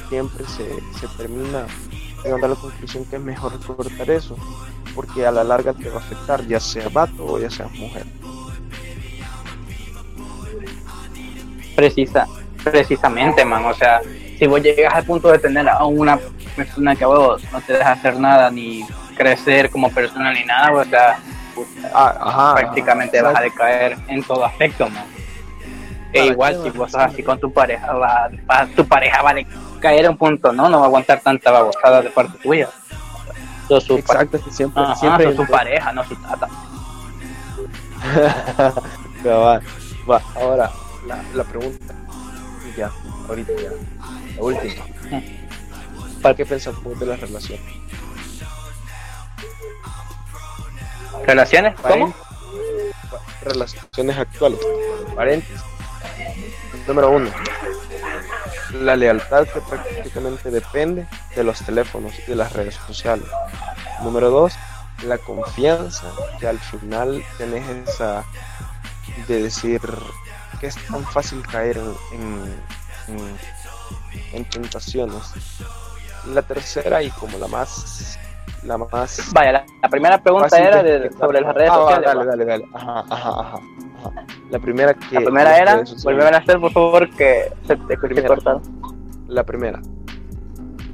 siempre 0.10 0.44
se, 0.46 1.00
se 1.00 1.08
termina 1.18 1.66
llegando 2.24 2.46
a 2.46 2.50
la 2.50 2.56
conclusión 2.56 3.06
que 3.06 3.18
es 3.18 3.22
mejor 3.22 3.60
cortar 3.66 4.10
eso. 4.10 4.36
Porque 4.96 5.26
a 5.26 5.32
la 5.32 5.44
larga 5.44 5.74
te 5.74 5.90
va 5.90 5.96
a 5.96 6.00
afectar, 6.00 6.46
ya 6.46 6.60
sea 6.60 6.88
vato 6.90 7.26
o 7.26 7.40
ya 7.40 7.50
sea 7.50 7.68
mujer. 7.68 8.06
Precisa, 11.76 12.28
precisamente, 12.64 13.44
man. 13.44 13.66
O 13.66 13.74
sea, 13.74 14.02
si 14.38 14.46
vos 14.46 14.62
llegas 14.62 14.94
al 14.94 15.06
punto 15.06 15.32
de 15.32 15.40
tener 15.40 15.68
a 15.68 15.84
una 15.86 16.20
persona 16.56 16.96
que 16.96 17.04
a 17.04 17.08
vos 17.08 17.42
no 17.52 17.60
te 17.62 17.74
deja 17.74 17.92
hacer 17.92 18.20
nada, 18.20 18.52
ni 18.52 18.86
crecer 19.14 19.70
como 19.70 19.90
persona, 19.92 20.32
ni 20.34 20.44
nada, 20.44 20.72
o 20.72 20.84
sea, 20.86 21.18
Ah, 21.94 22.16
ajá. 22.20 22.56
prácticamente 22.56 23.22
vas 23.22 23.36
a 23.38 23.42
decaer 23.42 23.98
en 24.08 24.24
todo 24.24 24.44
aspecto, 24.46 24.90
man. 24.90 25.06
E 26.12 26.26
igual, 26.28 26.60
si 26.64 26.70
vos 26.72 26.92
sos 26.92 27.02
así 27.02 27.24
con 27.24 27.40
tu 27.40 27.52
pareja, 27.52 27.92
va, 27.94 28.30
va- 28.50 28.68
tu 28.76 28.88
pareja 28.88 29.22
va 29.22 29.32
a 29.32 29.36
caer 29.80 30.06
a 30.08 30.10
un 30.12 30.18
punto, 30.18 30.52
¿no? 30.52 30.70
No 30.70 30.78
va 30.80 30.84
a 30.86 30.88
aguantar 30.88 31.20
tanta 31.22 31.52
babosada 31.52 32.02
de 32.02 32.10
parte 32.10 32.38
tuya. 32.40 32.70
Sos 33.68 33.84
su, 33.84 33.98
Exacto, 33.98 34.40
siempre, 34.52 34.84
Ajá, 34.84 34.96
siempre 34.96 35.26
sos 35.36 35.46
su 35.46 35.52
pareja, 35.52 35.92
no 35.94 36.04
su 36.04 36.16
tata. 36.18 36.48
Pero 39.24 39.42
va, 39.42 39.62
va, 40.10 40.22
ahora 40.36 40.72
la, 41.08 41.24
la 41.34 41.44
pregunta. 41.44 41.94
Ya, 42.78 42.90
ahorita 43.30 43.52
ya. 43.62 43.70
La 44.38 44.42
última. 44.44 44.86
¿Para 46.22 46.36
qué 46.36 46.46
pensás 46.46 46.82
vos 46.84 47.00
de 47.00 47.06
las 47.06 47.20
relaciones? 47.20 47.66
¿Relaciones? 51.26 51.76
¿Cómo? 51.82 52.14
Relaciones 53.42 54.18
actuales. 54.18 54.60
Paréntesis. 55.16 55.62
Número 56.88 57.12
uno. 57.12 57.30
La 58.74 58.96
lealtad 58.96 59.48
que 59.48 59.62
prácticamente 59.62 60.50
depende 60.50 61.08
de 61.36 61.44
los 61.44 61.60
teléfonos 61.60 62.14
y 62.20 62.24
de 62.32 62.36
las 62.36 62.52
redes 62.54 62.76
sociales. 62.88 63.26
Número 64.02 64.30
dos. 64.30 64.54
La 65.06 65.18
confianza 65.18 66.06
que 66.40 66.48
al 66.48 66.60
final 66.60 67.24
tenés 67.38 67.68
esa 67.88 68.24
de 69.28 69.44
decir 69.44 69.82
que 70.60 70.68
es 70.68 70.76
tan 70.88 71.04
fácil 71.06 71.46
caer 71.46 71.78
en, 71.78 71.96
en, 73.08 73.18
en- 73.20 73.38
en 74.34 74.46
tentaciones. 74.46 75.24
La 76.28 76.42
tercera 76.42 77.04
y 77.04 77.10
como 77.12 77.38
la 77.38 77.48
más 77.48 78.18
la 78.64 78.78
más 78.78 79.32
Vaya, 79.34 79.52
la, 79.52 79.66
la 79.82 79.90
primera 79.90 80.18
pregunta 80.22 80.58
era 80.58 80.82
de 80.84 81.12
sobre 81.12 81.42
las 81.42 81.54
redes 81.54 81.70
Ah, 81.72 81.76
sociales. 81.76 82.06
Dale, 82.06 82.20
va. 82.20 82.26
dale, 82.26 82.46
dale. 82.46 82.66
Ajá, 82.74 83.00
ajá, 83.10 83.30
ajá, 83.30 83.60
ajá. 84.06 84.26
La 84.50 84.60
primera 84.60 84.94
que 84.94 85.16
La 85.16 85.22
primera 85.22 85.58
era, 85.58 85.74
a 85.74 86.38
hacer, 86.38 86.60
por 86.60 86.72
favor, 86.72 87.10
que 87.12 87.52
se 87.66 87.76
te 87.76 88.28
cortado. 88.28 88.62
La 89.28 89.44
primera. 89.44 89.82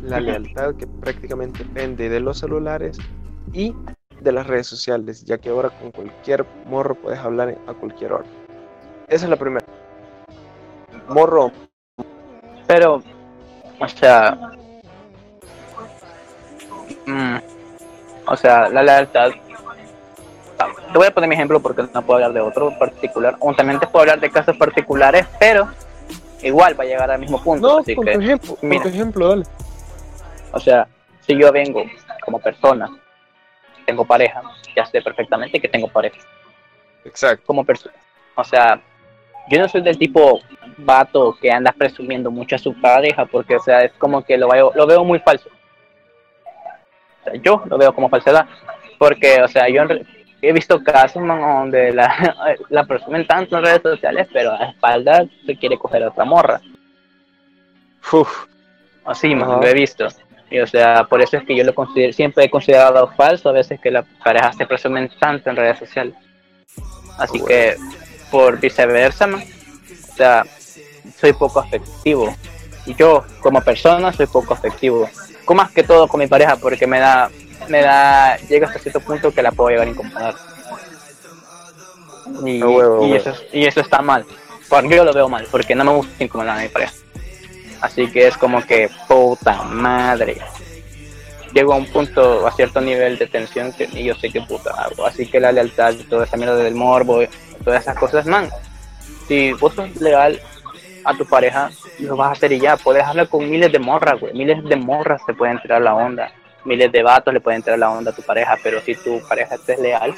La 0.03 0.19
lealtad 0.19 0.75
que 0.75 0.87
prácticamente 0.87 1.63
depende 1.63 2.09
de 2.09 2.19
los 2.19 2.39
celulares 2.39 2.97
y 3.51 3.75
de 4.21 4.31
las 4.31 4.47
redes 4.47 4.67
sociales, 4.67 5.23
ya 5.25 5.37
que 5.37 5.49
ahora 5.49 5.69
con 5.69 5.91
cualquier 5.91 6.45
morro 6.65 6.95
puedes 6.95 7.19
hablar 7.19 7.57
a 7.67 7.73
cualquier 7.73 8.13
hora. 8.13 8.25
Esa 9.07 9.25
es 9.25 9.29
la 9.29 9.35
primera. 9.35 9.65
Morro, 11.09 11.51
Pero, 12.67 13.01
o 13.79 13.87
sea, 13.87 14.37
mm, 17.09 17.41
o 18.27 18.35
sea, 18.35 18.69
la 18.69 18.83
lealtad. 18.83 19.31
Te 20.91 20.97
voy 20.97 21.07
a 21.07 21.11
poner 21.11 21.29
mi 21.29 21.35
ejemplo 21.35 21.59
porque 21.61 21.83
no 21.93 22.01
puedo 22.01 22.15
hablar 22.15 22.33
de 22.33 22.41
otro 22.41 22.77
particular. 22.77 23.35
O 23.39 23.53
también 23.53 23.79
te 23.79 23.87
puedo 23.87 24.01
hablar 24.01 24.19
de 24.19 24.29
casos 24.29 24.55
particulares, 24.57 25.25
pero 25.39 25.69
igual 26.41 26.77
va 26.79 26.83
a 26.83 26.87
llegar 26.87 27.09
al 27.09 27.19
mismo 27.19 27.41
punto. 27.41 27.67
no, 27.67 27.77
así 27.79 27.95
con 27.95 28.05
que, 28.05 28.13
tu 28.13 28.19
ejemplo, 28.19 28.57
mira. 28.61 28.83
tu 28.83 28.89
ejemplo, 28.89 29.29
dale. 29.29 29.43
o 30.51 30.59
sea, 30.59 30.87
si 31.21 31.37
yo 31.37 31.51
vengo 31.51 31.83
como 32.25 32.39
persona, 32.39 32.89
tengo 33.85 34.05
pareja, 34.05 34.41
ya 34.75 34.85
sé 34.85 35.01
perfectamente 35.01 35.59
que 35.59 35.67
tengo 35.67 35.87
pareja. 35.87 36.17
Exacto. 37.05 37.43
como 37.45 37.63
persona. 37.63 37.95
O 38.35 38.43
sea, 38.43 38.81
yo 39.49 39.59
no 39.59 39.67
soy 39.67 39.81
del 39.81 39.97
tipo 39.97 40.41
vato 40.77 41.37
que 41.41 41.51
anda 41.51 41.71
presumiendo 41.71 42.29
mucho 42.29 42.55
a 42.55 42.59
su 42.59 42.79
pareja 42.79 43.25
porque, 43.25 43.55
o 43.55 43.59
sea, 43.59 43.83
es 43.83 43.93
como 43.93 44.23
que 44.23 44.37
lo 44.37 44.49
veo, 44.49 44.71
lo 44.75 44.85
veo 44.85 45.03
muy 45.03 45.19
falso. 45.19 45.49
O 47.21 47.23
sea, 47.23 47.33
yo 47.41 47.63
lo 47.65 47.77
veo 47.77 47.93
como 47.93 48.09
falsedad. 48.09 48.47
Porque, 48.97 49.41
o 49.41 49.47
sea, 49.47 49.69
yo 49.69 49.83
he 50.41 50.53
visto 50.53 50.83
casos 50.83 51.25
donde 51.25 51.93
la, 51.93 52.55
la 52.69 52.83
presumen 52.85 53.25
tanto 53.25 53.57
en 53.57 53.63
redes 53.63 53.81
sociales, 53.81 54.27
pero 54.31 54.51
a 54.51 54.65
espaldas 54.65 55.27
se 55.45 55.55
quiere 55.55 55.77
coger 55.77 56.03
a 56.03 56.09
otra 56.09 56.25
morra. 56.25 56.61
Uf, 58.11 58.45
Así, 59.09 59.33
Ajá. 59.33 59.45
lo 59.45 59.65
he 59.65 59.73
visto. 59.73 60.07
Y, 60.51 60.59
o 60.59 60.67
sea, 60.67 61.03
por 61.05 61.21
eso 61.21 61.37
es 61.37 61.43
que 61.43 61.55
yo 61.55 61.63
lo 61.63 61.73
considero, 61.73 62.13
siempre 62.13 62.45
he 62.45 62.49
considerado 62.49 63.07
falso 63.15 63.49
a 63.49 63.53
veces 63.53 63.79
que 63.79 63.91
las 63.91 64.05
parejas 64.23 64.55
se 64.55 64.65
presumen 64.65 65.09
tanto 65.19 65.49
en 65.49 65.55
redes 65.55 65.79
sociales. 65.79 66.13
Así 67.17 67.43
que, 67.43 67.75
por 68.31 68.59
viceversa, 68.59 69.27
o 69.27 70.15
sea, 70.15 70.45
soy 71.17 71.33
poco 71.33 71.59
afectivo. 71.59 72.35
Y 72.85 72.95
yo, 72.95 73.25
como 73.41 73.61
persona, 73.61 74.13
soy 74.13 74.27
poco 74.27 74.53
afectivo. 74.53 75.09
Con 75.49 75.57
más 75.57 75.71
que 75.71 75.81
todo 75.81 76.07
con 76.07 76.19
mi 76.19 76.27
pareja, 76.27 76.57
porque 76.57 76.85
me 76.85 76.99
da, 76.99 77.27
me 77.69 77.81
da, 77.81 78.37
llega 78.37 78.67
hasta 78.67 78.77
cierto 78.77 78.99
punto 78.99 79.33
que 79.33 79.41
la 79.41 79.51
puedo 79.51 79.71
llegar 79.71 79.87
a 79.87 79.89
incomodar. 79.89 80.35
Y, 82.45 82.61
a 82.61 83.07
y 83.07 83.13
eso, 83.13 83.33
y 83.51 83.65
eso 83.65 83.79
está 83.79 83.99
mal. 84.03 84.27
Porque 84.69 84.95
yo 84.95 85.03
lo 85.03 85.11
veo 85.11 85.27
mal, 85.27 85.47
porque 85.49 85.73
no 85.73 85.85
me 85.85 85.93
gusta 85.93 86.23
incomodar 86.23 86.59
a 86.59 86.61
mi 86.61 86.67
pareja. 86.67 86.93
Así 87.81 88.11
que 88.11 88.27
es 88.27 88.37
como 88.37 88.63
que, 88.63 88.91
puta 89.07 89.63
madre. 89.63 90.37
Llego 91.51 91.73
a 91.73 91.77
un 91.77 91.87
punto, 91.87 92.45
a 92.45 92.51
cierto 92.51 92.79
nivel 92.79 93.17
de 93.17 93.25
tensión 93.25 93.73
que 93.73 93.89
y 93.91 94.03
yo 94.03 94.13
sé 94.13 94.29
que 94.29 94.41
puta 94.41 94.69
hago. 94.69 95.07
Así 95.07 95.25
que 95.25 95.39
la 95.39 95.51
lealtad, 95.51 95.95
toda 96.07 96.25
esa 96.25 96.37
mierda 96.37 96.57
del 96.57 96.75
morbo, 96.75 97.23
todas 97.65 97.81
esas 97.81 97.97
cosas, 97.97 98.27
man. 98.27 98.51
Si 99.27 99.51
vos 99.53 99.73
sos 99.73 99.95
leal 99.95 100.39
a 101.03 101.15
tu 101.15 101.25
pareja, 101.25 101.71
lo 101.97 102.15
vas 102.15 102.29
a 102.29 102.31
hacer 102.33 102.51
y 102.53 102.59
ya. 102.59 102.77
Puedes 102.77 103.03
hablar 103.03 103.29
con 103.29 103.49
miles 103.49 103.71
de 103.71 103.79
morras, 103.79 104.19
güey. 104.19 104.33
Miles 104.33 104.63
de 104.65 104.75
morras 104.75 105.21
se 105.25 105.33
pueden 105.33 105.59
tirar 105.61 105.81
la 105.81 105.95
onda. 105.95 106.31
Miles 106.65 106.91
de 106.91 107.03
vatos 107.03 107.33
le 107.33 107.39
pueden 107.41 107.61
tirar 107.63 107.79
la 107.79 107.89
onda 107.91 108.11
a 108.11 108.15
tu 108.15 108.21
pareja. 108.23 108.57
Pero 108.63 108.81
si 108.81 108.95
tu 108.95 109.21
pareja 109.27 109.57
te 109.57 109.73
es 109.73 109.79
leal 109.79 110.13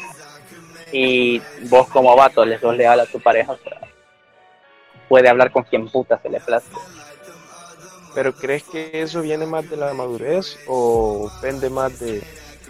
y 0.92 1.40
vos 1.70 1.88
como 1.90 2.16
vato 2.16 2.44
le 2.46 2.60
sos 2.60 2.76
leal 2.76 3.00
a 3.00 3.06
tu 3.06 3.20
pareja, 3.20 3.54
o 3.54 3.58
sea, 3.58 3.80
puede 5.08 5.30
hablar 5.30 5.52
con 5.52 5.64
quien 5.64 5.88
puta 5.90 6.20
se 6.22 6.30
le 6.30 6.40
plazca. 6.40 6.78
pero 8.14 8.34
¿crees 8.34 8.64
que 8.64 9.02
eso 9.02 9.22
viene 9.22 9.46
más 9.46 9.70
de 9.70 9.78
la 9.78 9.94
madurez 9.94 10.58
o 10.68 11.30
depende 11.42 11.70
más 11.70 11.98
de, 12.00 12.22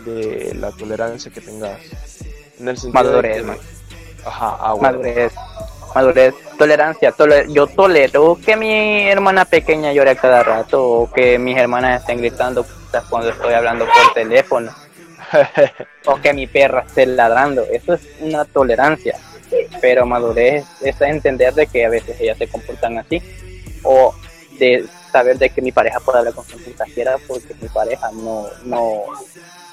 de 0.06 0.54
la 0.56 0.72
tolerancia 0.72 1.32
que 1.32 1.42
tengas? 1.42 1.80
En 2.60 2.68
el 2.68 2.78
sentido 2.78 3.04
de 3.04 3.10
Madurez, 3.10 3.36
que- 3.38 3.44
man. 3.44 3.58
Ajá, 4.24 4.58
ah, 4.60 4.74
bueno. 4.74 5.00
madurez, 5.00 5.34
madurez, 5.96 6.34
tolerancia. 6.58 7.12
tole- 7.12 7.46
yo 7.50 7.68
tolero 7.68 8.38
que 8.44 8.56
mi 8.56 9.08
hermana 9.10 9.46
pequeña 9.46 9.94
llore 9.94 10.12
a 10.12 10.16
cada 10.16 10.44
rato 10.44 10.84
o 10.84 11.12
que 11.12 11.38
mis 11.40 11.58
hermanas 11.58 12.02
estén 12.02 12.20
gritando 12.20 12.66
cuando 13.10 13.30
estoy 13.30 13.54
hablando 13.54 13.86
por 13.86 14.14
teléfono 14.14 14.72
o 16.06 16.16
que 16.22 16.34
mi 16.34 16.48
perra 16.48 16.84
esté 16.88 17.06
ladrando. 17.06 17.64
Eso 17.72 17.94
es 17.94 18.02
una 18.20 18.46
tolerancia. 18.46 19.18
Pero 19.82 20.06
madurez 20.06 20.64
es 20.82 21.00
entender 21.02 21.54
de 21.54 21.68
que 21.68 21.86
a 21.86 21.90
veces 21.90 22.20
ellas 22.22 22.38
se 22.38 22.48
comportan 22.48 22.98
así 22.98 23.22
o 23.84 24.14
de 24.58 24.86
saber 25.12 25.38
de 25.38 25.50
que 25.50 25.62
mi 25.62 25.72
pareja 25.74 26.00
puede 26.00 26.20
hablar 26.20 26.34
con 26.34 26.46
quien 26.46 26.62
quiera 26.94 27.18
porque 27.28 27.54
mi 27.60 27.68
pareja 27.68 28.10
no, 28.14 28.46
no, 28.64 29.04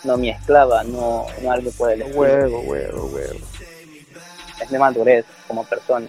no 0.02 0.16
mi 0.16 0.30
esclava, 0.30 0.82
no, 0.82 1.26
no 1.42 1.52
algo 1.52 1.70
por 1.72 1.92
el 1.92 2.02
estilo 2.02 2.20
Huevo, 2.20 2.60
huevo, 2.62 3.04
huevo. 3.06 3.38
Es 4.60 4.70
de 4.70 4.78
madurez 4.78 5.24
como 5.46 5.64
persona. 5.64 6.06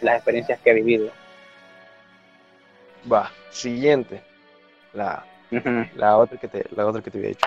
las 0.00 0.16
experiencias 0.16 0.58
que 0.60 0.70
he 0.70 0.74
vivido. 0.74 1.10
Va, 3.10 3.30
siguiente. 3.50 4.22
La, 4.92 5.24
la 5.96 6.16
otra 6.18 6.38
que 6.38 6.48
te, 6.48 6.66
la 6.74 6.86
otra 6.86 7.02
que 7.02 7.10
te 7.10 7.18
había 7.18 7.30
dicho. 7.30 7.46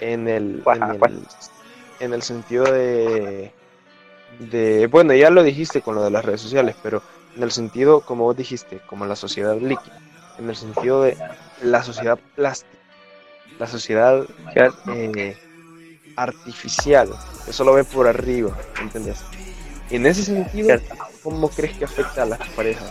En 0.00 0.28
el, 0.28 0.62
Ajá, 0.66 0.86
en 0.86 0.90
el, 0.92 0.98
¿cuál? 0.98 1.22
en 2.00 2.12
el 2.12 2.22
sentido 2.22 2.64
de, 2.64 3.52
de, 4.40 4.86
bueno, 4.88 5.14
ya 5.14 5.30
lo 5.30 5.42
dijiste 5.42 5.82
con 5.82 5.94
lo 5.94 6.02
de 6.02 6.10
las 6.10 6.24
redes 6.24 6.40
sociales, 6.40 6.74
pero 6.82 7.02
en 7.36 7.42
el 7.42 7.52
sentido, 7.52 8.00
como 8.00 8.24
vos 8.24 8.36
dijiste, 8.36 8.80
como 8.86 9.06
la 9.06 9.16
sociedad 9.16 9.56
líquida, 9.56 9.98
en 10.38 10.48
el 10.48 10.56
sentido 10.56 11.02
de 11.02 11.16
la 11.62 11.82
sociedad 11.82 12.18
plástica, 12.34 12.78
la 13.58 13.66
sociedad 13.66 14.24
eh, 14.56 15.36
artificial, 16.16 17.10
que 17.46 17.52
solo 17.52 17.74
ve 17.74 17.84
por 17.84 18.08
arriba, 18.08 18.56
¿entendés? 18.80 19.22
En 19.92 20.06
ese 20.06 20.24
sentido. 20.24 20.80
¿cómo 21.22 21.48
crees 21.50 21.76
que 21.76 21.84
afecta 21.84 22.22
a 22.22 22.26
las 22.26 22.38
parejas? 22.56 22.88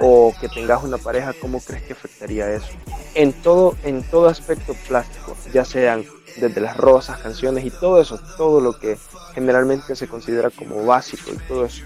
O 0.00 0.34
que 0.38 0.48
tengas 0.48 0.84
una 0.84 0.98
pareja, 0.98 1.32
¿cómo 1.40 1.60
crees 1.60 1.82
que 1.84 1.94
afectaría 1.94 2.52
eso? 2.52 2.68
En 3.14 3.32
todo, 3.32 3.76
en 3.82 4.02
todo 4.02 4.28
aspecto 4.28 4.74
plástico, 4.86 5.34
ya 5.52 5.64
sean 5.64 6.04
desde 6.36 6.60
las 6.60 6.76
rosas, 6.76 7.18
canciones 7.18 7.64
y 7.64 7.70
todo 7.70 8.00
eso, 8.00 8.20
todo 8.36 8.60
lo 8.60 8.78
que 8.78 8.98
generalmente 9.34 9.96
se 9.96 10.06
considera 10.06 10.50
como 10.50 10.84
básico 10.84 11.30
y 11.32 11.38
todo 11.48 11.64
eso. 11.64 11.82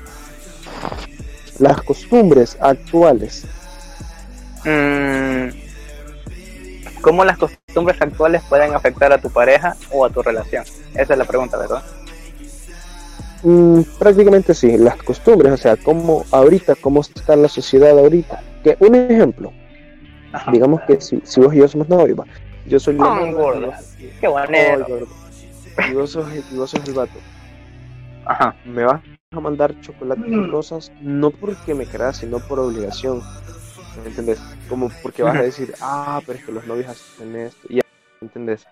Las 1.60 1.80
costumbres 1.82 2.56
actuales. 2.60 3.44
Mm, 4.64 5.50
¿Cómo 7.00 7.24
las 7.24 7.38
costumbres 7.38 8.02
actuales 8.02 8.42
pueden 8.48 8.74
afectar 8.74 9.12
a 9.12 9.18
tu 9.18 9.30
pareja 9.30 9.76
o 9.92 10.04
a 10.04 10.10
tu 10.10 10.20
relación? 10.20 10.64
Esa 10.94 11.12
es 11.12 11.18
la 11.18 11.24
pregunta, 11.24 11.56
¿verdad? 11.56 11.82
Mm, 13.42 13.82
prácticamente 13.98 14.52
sí, 14.54 14.76
las 14.76 14.96
costumbres, 15.02 15.52
o 15.52 15.56
sea, 15.56 15.76
cómo 15.76 16.24
ahorita, 16.30 16.74
cómo 16.76 17.00
está 17.00 17.36
la 17.36 17.48
sociedad 17.48 17.98
ahorita. 17.98 18.42
Que 18.62 18.76
un 18.80 18.94
ejemplo, 18.94 19.52
Ajá. 20.32 20.50
digamos 20.52 20.82
que 20.82 21.00
si, 21.00 21.20
si 21.24 21.40
vos 21.40 21.54
y 21.54 21.58
yo 21.58 21.68
somos 21.68 21.88
novios, 21.88 22.18
yo 22.66 22.78
soy 22.78 22.94
la 22.94 23.04
morra, 23.04 23.32
gorda. 23.32 23.80
Qué 24.20 24.28
gordo. 24.28 25.06
y 25.88 25.94
vos 25.94 26.10
sos, 26.10 26.26
y 26.52 26.56
vos 26.56 26.70
sos 26.70 26.86
el 26.86 26.94
vato. 26.94 27.18
Ajá. 28.26 28.54
Me 28.66 28.84
vas 28.84 29.00
a 29.32 29.40
mandar 29.40 29.80
chocolates 29.80 30.26
y 30.28 30.46
rosas 30.46 30.92
no 31.00 31.30
porque 31.30 31.74
me 31.74 31.86
creas, 31.86 32.18
sino 32.18 32.38
por 32.40 32.58
obligación. 32.58 33.22
¿Me 34.02 34.10
entendés? 34.10 34.40
Como 34.68 34.90
porque 35.02 35.22
vas 35.22 35.36
a 35.36 35.42
decir, 35.50 35.74
ah, 35.80 36.20
pero 36.26 36.38
es 36.38 36.44
que 36.44 36.52
los 36.52 36.66
novios 36.66 36.88
hacen 36.88 37.34
esto. 37.36 37.66
Y 37.70 37.76
ya, 37.76 37.82
¿me 38.20 38.26
entendés? 38.26 38.66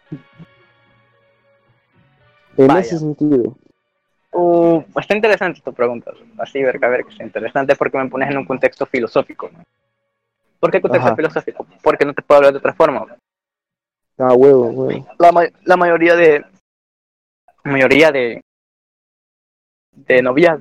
En 2.57 2.67
Vaya. 2.67 2.81
ese 2.81 2.99
sentido. 2.99 3.57
Uh, 4.41 4.85
está 5.01 5.17
interesante 5.17 5.61
tu 5.61 5.73
pregunta. 5.73 6.13
Así, 6.39 6.63
ver, 6.63 6.79
a 6.85 6.89
ver, 6.89 7.03
que 7.05 7.11
está 7.11 7.25
interesante 7.25 7.75
porque 7.75 7.99
me 7.99 8.09
pones 8.09 8.31
en 8.31 8.39
un 8.39 8.45
contexto 8.45 8.87
filosófico. 8.87 9.51
¿no? 9.53 9.65
¿Por 10.61 10.71
qué 10.71 10.81
contexto 10.81 11.09
Ajá. 11.09 11.17
filosófico? 11.17 11.67
Porque 11.83 12.05
no 12.05 12.15
te 12.15 12.23
puedo 12.23 12.37
hablar 12.39 12.53
de 12.53 12.59
otra 12.59 12.73
forma. 12.73 13.05
Ah, 14.17 14.33
huevo, 14.35 14.67
huevo. 14.69 15.07
La, 15.19 15.33
ma- 15.33 15.49
la 15.65 15.77
mayoría 15.77 16.15
de 16.15 16.45
la 17.65 17.73
mayoría 17.73 18.13
de 18.13 18.41
de 19.93 20.23
novias 20.23 20.61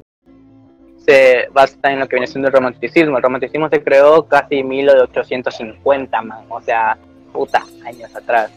se 1.05 1.47
basa 1.51 1.91
en 1.91 1.99
lo 1.99 2.07
que 2.07 2.15
viene 2.15 2.25
siendo 2.25 2.47
el 2.47 2.53
romanticismo. 2.55 3.17
El 3.17 3.23
romanticismo 3.23 3.69
se 3.69 3.83
creó 3.83 4.27
casi 4.27 4.63
1850, 4.63 6.21
man. 6.23 6.45
O 6.49 6.59
sea, 6.61 6.97
puta, 7.31 7.63
años 7.85 8.15
atrás. 8.15 8.51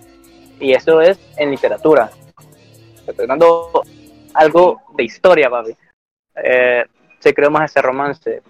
Y 0.59 0.73
eso 0.73 1.03
es 1.03 1.19
en 1.37 1.51
literatura. 1.51 2.11
Estoy 3.07 3.27
dando 3.27 3.83
algo 4.35 4.81
de 4.97 5.05
historia, 5.05 5.51
papi. 5.51 5.77
Eh, 6.37 6.85
se 7.19 7.35
creó 7.35 7.51
más 7.51 7.71
ese 7.71 7.83
romance. 7.83 8.43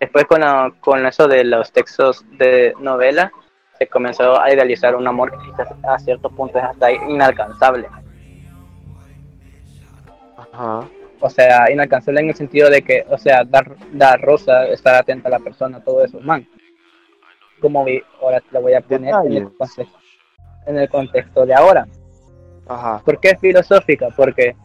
Después 0.00 0.24
con, 0.24 0.40
la- 0.40 0.72
con 0.80 1.04
eso 1.06 1.28
de 1.28 1.44
los 1.44 1.70
textos 1.72 2.24
de 2.38 2.74
novela, 2.80 3.30
se 3.78 3.86
comenzó 3.86 4.40
a 4.40 4.52
idealizar 4.52 4.96
un 4.96 5.06
amor 5.06 5.30
que 5.30 5.50
quizás 5.50 5.68
a 5.86 5.98
cierto 5.98 6.30
punto 6.30 6.58
es 6.58 6.64
hasta 6.64 6.90
inalcanzable. 6.90 7.88
Ajá. 10.36 10.88
O 11.20 11.30
sea, 11.30 11.70
inalcanzable 11.70 12.20
en 12.20 12.28
el 12.28 12.34
sentido 12.34 12.68
de 12.68 12.82
que, 12.82 13.04
o 13.08 13.16
sea, 13.16 13.44
dar, 13.44 13.74
dar 13.92 14.20
rosa, 14.20 14.66
estar 14.66 14.94
atenta 14.94 15.28
a 15.28 15.32
la 15.32 15.38
persona, 15.38 15.82
todo 15.82 16.04
eso, 16.04 16.20
man. 16.20 16.46
Como 17.60 17.84
vi, 17.84 18.02
ahora 18.20 18.40
te 18.40 18.48
lo 18.52 18.60
voy 18.62 18.74
a 18.74 18.80
poner 18.82 19.14
en 19.24 19.32
el, 19.32 19.44
contexto, 19.56 19.98
en 20.66 20.78
el 20.78 20.88
contexto 20.90 21.46
de 21.46 21.54
ahora. 21.54 21.86
Ajá. 22.68 23.00
¿Por 23.04 23.18
qué 23.20 23.30
es 23.30 23.40
filosófica? 23.40 24.08
Porque, 24.16 24.56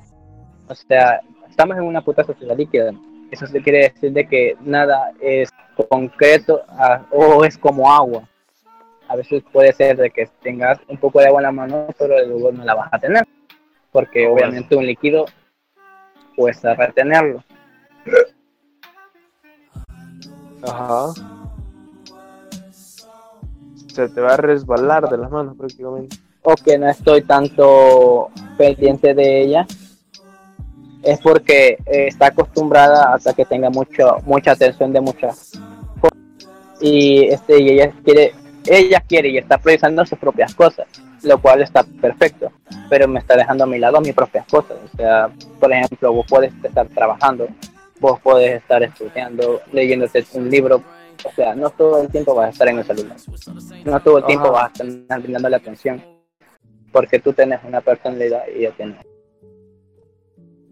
o 0.68 0.76
sea, 0.76 1.22
estamos 1.50 1.78
en 1.78 1.84
una 1.84 2.02
puta 2.02 2.24
sociedad 2.24 2.58
líquida. 2.58 2.92
Eso 3.30 3.48
se 3.48 3.62
quiere 3.62 3.90
decir 3.90 4.12
de 4.12 4.28
que 4.28 4.58
nada 4.62 5.12
es 5.22 5.50
concreto 5.90 6.62
ah, 6.70 7.04
o 7.12 7.46
es 7.46 7.58
como 7.58 7.92
agua. 7.92 8.28
A 9.08 9.16
veces 9.16 9.44
puede 9.52 9.74
ser 9.74 9.98
de 9.98 10.10
que 10.10 10.30
tengas 10.42 10.80
un 10.88 10.98
poco 10.98 11.20
de 11.20 11.28
agua 11.28 11.42
en 11.42 11.44
la 11.44 11.52
mano, 11.52 11.88
pero 11.98 12.16
luego 12.26 12.52
no 12.52 12.64
la 12.64 12.76
vas 12.76 12.90
a 12.94 13.00
tener. 13.00 13.28
Porque 13.92 14.28
Bueno. 14.28 14.36
obviamente 14.36 14.76
un 14.76 14.86
líquido 14.86 15.26
cuesta 16.36 16.74
retenerlo. 16.76 17.44
Ajá. 20.64 21.14
Se 23.88 24.08
te 24.08 24.22
va 24.22 24.36
a 24.36 24.38
resbalar 24.38 25.10
de 25.10 25.18
las 25.18 25.30
manos 25.30 25.58
prácticamente. 25.58 26.16
O 26.44 26.56
que 26.56 26.78
no 26.78 26.90
estoy 26.90 27.22
tanto 27.22 28.30
pendiente 28.58 29.14
de 29.14 29.42
ella 29.42 29.68
es 31.04 31.20
porque 31.20 31.78
eh, 31.86 32.08
está 32.08 32.28
acostumbrada 32.28 33.14
hasta 33.14 33.34
que 33.34 33.46
tenga 33.46 33.70
mucho 33.70 34.18
mucha 34.26 34.52
atención 34.52 34.94
de 34.94 35.02
muchas 35.02 35.52
cosas 36.00 36.18
y 36.80 37.26
este 37.26 37.60
y 37.60 37.70
ella 37.70 37.92
quiere 38.04 38.34
ella 38.66 39.04
quiere 39.08 39.30
y 39.30 39.38
está 39.38 39.58
priorizando 39.58 40.06
sus 40.06 40.20
propias 40.20 40.54
cosas 40.54 40.88
lo 41.24 41.40
cual 41.40 41.62
está 41.62 41.84
perfecto 41.84 42.52
pero 42.90 43.08
me 43.08 43.20
está 43.20 43.36
dejando 43.36 43.64
a 43.64 43.68
mi 43.68 43.80
lado 43.80 44.02
mis 44.02 44.14
propias 44.14 44.46
cosas 44.48 44.78
o 44.84 44.98
sea 44.98 45.30
por 45.60 45.72
ejemplo 45.72 46.14
vos 46.14 46.26
puedes 46.28 46.54
estar 46.64 46.88
trabajando 46.88 47.48
vos 48.00 48.20
puedes 48.22 48.58
estar 48.58 48.82
estudiando 48.84 49.62
leyéndote 49.72 50.26
un 50.34 50.50
libro 50.50 50.84
o 51.24 51.32
sea 51.36 51.56
no 51.56 51.70
todo 51.70 52.02
el 52.02 52.10
tiempo 52.10 52.34
vas 52.34 52.48
a 52.48 52.50
estar 52.50 52.68
en 52.68 52.80
el 52.80 52.86
celular 52.86 53.18
no 53.86 54.00
todo 54.00 54.20
el 54.20 54.26
tiempo 54.26 54.56
Ajá. 54.56 54.70
vas 54.70 54.82
a 54.82 54.84
estar 54.84 55.22
brindándole 55.22 55.56
atención 55.56 56.21
porque 56.92 57.20
tú 57.20 57.34
tienes 57.34 57.60
una 57.64 57.82
personalidad 57.82 58.44
y 58.54 58.60
ella 58.60 58.74
tiene. 58.76 58.96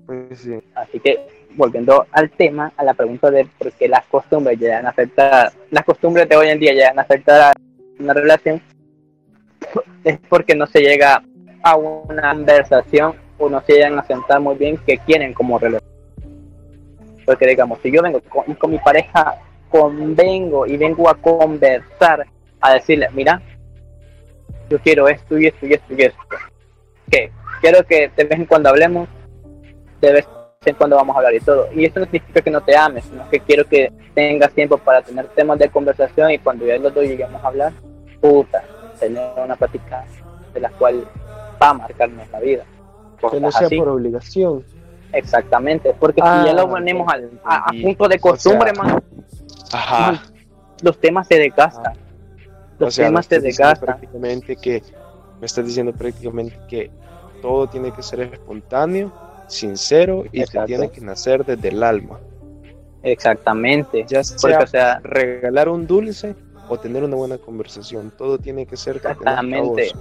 Pues 0.05 0.39
sí. 0.39 0.59
Así 0.75 0.99
que, 0.99 1.19
volviendo 1.55 2.05
al 2.11 2.29
tema, 2.31 2.73
a 2.75 2.83
la 2.83 2.93
pregunta 2.93 3.29
de 3.29 3.47
por 3.57 3.71
qué 3.73 3.87
las 3.87 4.05
costumbres 4.05 4.59
llegan 4.59 4.85
a 4.85 4.89
afectar, 4.89 5.51
las 5.69 5.83
costumbres 5.85 6.27
de 6.27 6.35
hoy 6.35 6.49
en 6.49 6.59
día 6.59 6.73
llegan 6.73 6.99
a 6.99 7.03
afectar 7.03 7.41
a 7.41 7.53
una 7.99 8.13
relación, 8.13 8.61
es 10.03 10.19
porque 10.29 10.55
no 10.55 10.65
se 10.65 10.81
llega 10.81 11.23
a 11.63 11.75
una 11.75 12.31
conversación 12.31 13.13
o 13.37 13.49
no 13.49 13.61
se 13.61 13.73
llegan 13.73 13.99
a 13.99 14.03
sentar 14.03 14.39
muy 14.39 14.55
bien 14.55 14.77
que 14.77 14.97
quieren 14.97 15.33
como 15.33 15.59
relación. 15.59 15.89
Porque 17.25 17.47
digamos, 17.47 17.79
si 17.83 17.91
yo 17.91 18.01
vengo 18.01 18.21
con, 18.21 18.55
con 18.55 18.71
mi 18.71 18.79
pareja, 18.79 19.37
convengo 19.69 20.65
y 20.65 20.77
vengo 20.77 21.09
a 21.09 21.15
conversar, 21.15 22.25
a 22.61 22.73
decirle, 22.73 23.07
mira, 23.13 23.41
yo 24.69 24.79
quiero 24.79 25.07
esto 25.07 25.37
y 25.37 25.47
esto 25.47 25.65
y 25.65 25.73
esto 25.73 25.93
y 25.97 26.01
esto. 26.03 26.19
Que 27.09 27.31
quiero 27.61 27.83
que 27.85 28.09
de 28.15 28.23
vez 28.23 28.39
en 28.39 28.45
cuando 28.45 28.69
hablemos, 28.69 29.07
de 30.01 30.13
vez 30.13 30.27
en 30.65 30.75
cuando 30.75 30.95
vamos 30.95 31.15
a 31.15 31.19
hablar 31.19 31.33
y 31.33 31.39
todo. 31.39 31.67
Y 31.73 31.85
esto 31.85 31.99
no 32.01 32.05
significa 32.05 32.41
que 32.41 32.51
no 32.51 32.61
te 32.61 32.75
ames, 32.75 33.05
sino 33.05 33.29
que 33.29 33.39
quiero 33.39 33.65
que 33.65 33.91
tengas 34.13 34.51
tiempo 34.51 34.77
para 34.77 35.01
tener 35.01 35.27
temas 35.29 35.57
de 35.59 35.69
conversación 35.69 36.31
y 36.31 36.37
cuando 36.39 36.65
ya 36.65 36.77
los 36.77 36.93
dos 36.93 37.03
lleguemos 37.03 37.43
a 37.43 37.47
hablar, 37.47 37.73
puta, 38.21 38.63
tener 38.99 39.23
una 39.37 39.55
plática 39.55 40.05
de 40.53 40.59
la 40.59 40.69
cual 40.71 41.07
va 41.61 41.69
a 41.69 41.73
marcarnos 41.73 42.29
la 42.31 42.39
vida. 42.39 42.63
Que 43.31 43.39
no 43.39 43.51
sea 43.51 43.67
así. 43.67 43.77
por 43.77 43.89
obligación. 43.89 44.63
Exactamente, 45.11 45.93
porque 45.99 46.21
Ah, 46.23 46.41
si 46.43 46.49
ya 46.49 46.53
lo 46.53 46.69
ponemos 46.69 47.11
al, 47.11 47.31
a, 47.43 47.71
punto 47.81 48.07
de 48.07 48.15
O 48.17 48.19
costumbre, 48.21 48.71
sea, 48.75 48.83
man, 48.83 49.03
Ajá. 49.73 50.23
los 50.83 50.99
temas 50.99 51.27
se 51.27 51.35
desgastan. 51.39 51.93
Los 52.79 52.87
O 52.89 52.91
sea, 52.91 53.07
temas 53.07 53.27
diciendo 53.27 53.45
desgastan. 53.47 53.85
prácticamente 53.85 54.55
que 54.55 54.81
me 55.39 55.45
estás 55.45 55.65
diciendo 55.65 55.93
prácticamente 55.93 56.57
que 56.67 56.89
todo 57.41 57.67
tiene 57.67 57.91
que 57.93 58.01
ser 58.01 58.21
espontáneo, 58.21 59.11
sincero 59.47 60.25
y 60.31 60.41
Exacto. 60.41 60.61
que 60.61 60.65
tiene 60.67 60.89
que 60.91 61.01
nacer 61.01 61.45
desde 61.45 61.69
el 61.69 61.83
alma. 61.83 62.19
Exactamente. 63.03 64.05
Ya 64.07 64.21
Porque, 64.41 64.55
sea 64.55 64.59
o 64.59 64.67
sea, 64.67 64.99
regalar 65.03 65.69
un 65.69 65.87
dulce 65.87 66.35
o 66.67 66.77
tener 66.79 67.03
una 67.03 67.15
buena 67.15 67.37
conversación, 67.37 68.11
todo 68.17 68.37
tiene 68.37 68.65
que 68.65 68.77
ser 68.77 68.97
Exactamente. 68.97 69.91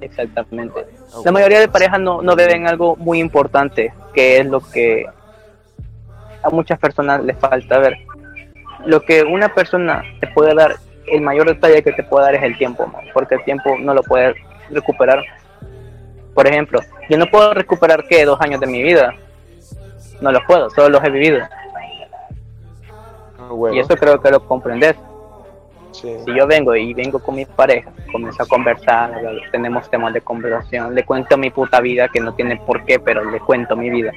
exactamente. 0.00 0.86
La 1.24 1.32
mayoría 1.32 1.60
de 1.60 1.68
parejas 1.68 2.00
no, 2.00 2.22
no 2.22 2.34
ven 2.36 2.66
algo 2.66 2.96
muy 2.96 3.18
importante, 3.18 3.92
que 4.14 4.38
es 4.38 4.46
lo 4.46 4.60
que 4.60 5.04
a 6.42 6.50
muchas 6.50 6.78
personas 6.78 7.22
les 7.24 7.36
falta 7.38 7.78
ver. 7.78 7.94
Lo 8.86 9.00
que 9.02 9.22
una 9.22 9.52
persona 9.54 10.02
te 10.20 10.28
puede 10.28 10.54
dar, 10.54 10.76
el 11.06 11.20
mayor 11.20 11.46
detalle 11.46 11.82
que 11.82 11.92
te 11.92 12.02
puede 12.02 12.26
dar 12.26 12.34
es 12.34 12.42
el 12.42 12.56
tiempo, 12.56 12.90
porque 13.12 13.36
el 13.36 13.44
tiempo 13.44 13.76
no 13.78 13.94
lo 13.94 14.02
puedes 14.02 14.36
recuperar. 14.70 15.22
Por 16.34 16.46
ejemplo, 16.46 16.80
yo 17.08 17.18
no 17.18 17.26
puedo 17.26 17.54
recuperar, 17.54 18.04
¿qué? 18.08 18.24
Dos 18.24 18.40
años 18.40 18.60
de 18.60 18.66
mi 18.66 18.82
vida. 18.82 19.14
No 20.20 20.32
los 20.32 20.42
puedo, 20.46 20.70
solo 20.70 20.88
los 20.88 21.04
he 21.04 21.10
vivido. 21.10 21.40
Y 23.72 23.78
eso 23.78 23.94
creo 23.96 24.20
que 24.20 24.30
lo 24.30 24.44
comprendes. 24.46 24.96
Sí. 25.92 26.16
Si 26.24 26.34
yo 26.34 26.46
vengo 26.46 26.74
y 26.74 26.92
vengo 26.92 27.20
con 27.20 27.36
mi 27.36 27.44
pareja, 27.44 27.92
comienzo 28.10 28.42
a 28.42 28.46
conversar, 28.46 29.12
tenemos 29.52 29.88
temas 29.88 30.12
de 30.12 30.20
conversación, 30.20 30.92
le 30.94 31.04
cuento 31.04 31.36
mi 31.36 31.50
puta 31.50 31.80
vida, 31.80 32.08
que 32.08 32.20
no 32.20 32.34
tiene 32.34 32.56
por 32.56 32.84
qué, 32.84 32.98
pero 32.98 33.30
le 33.30 33.38
cuento 33.38 33.76
mi 33.76 33.90
vida. 33.90 34.12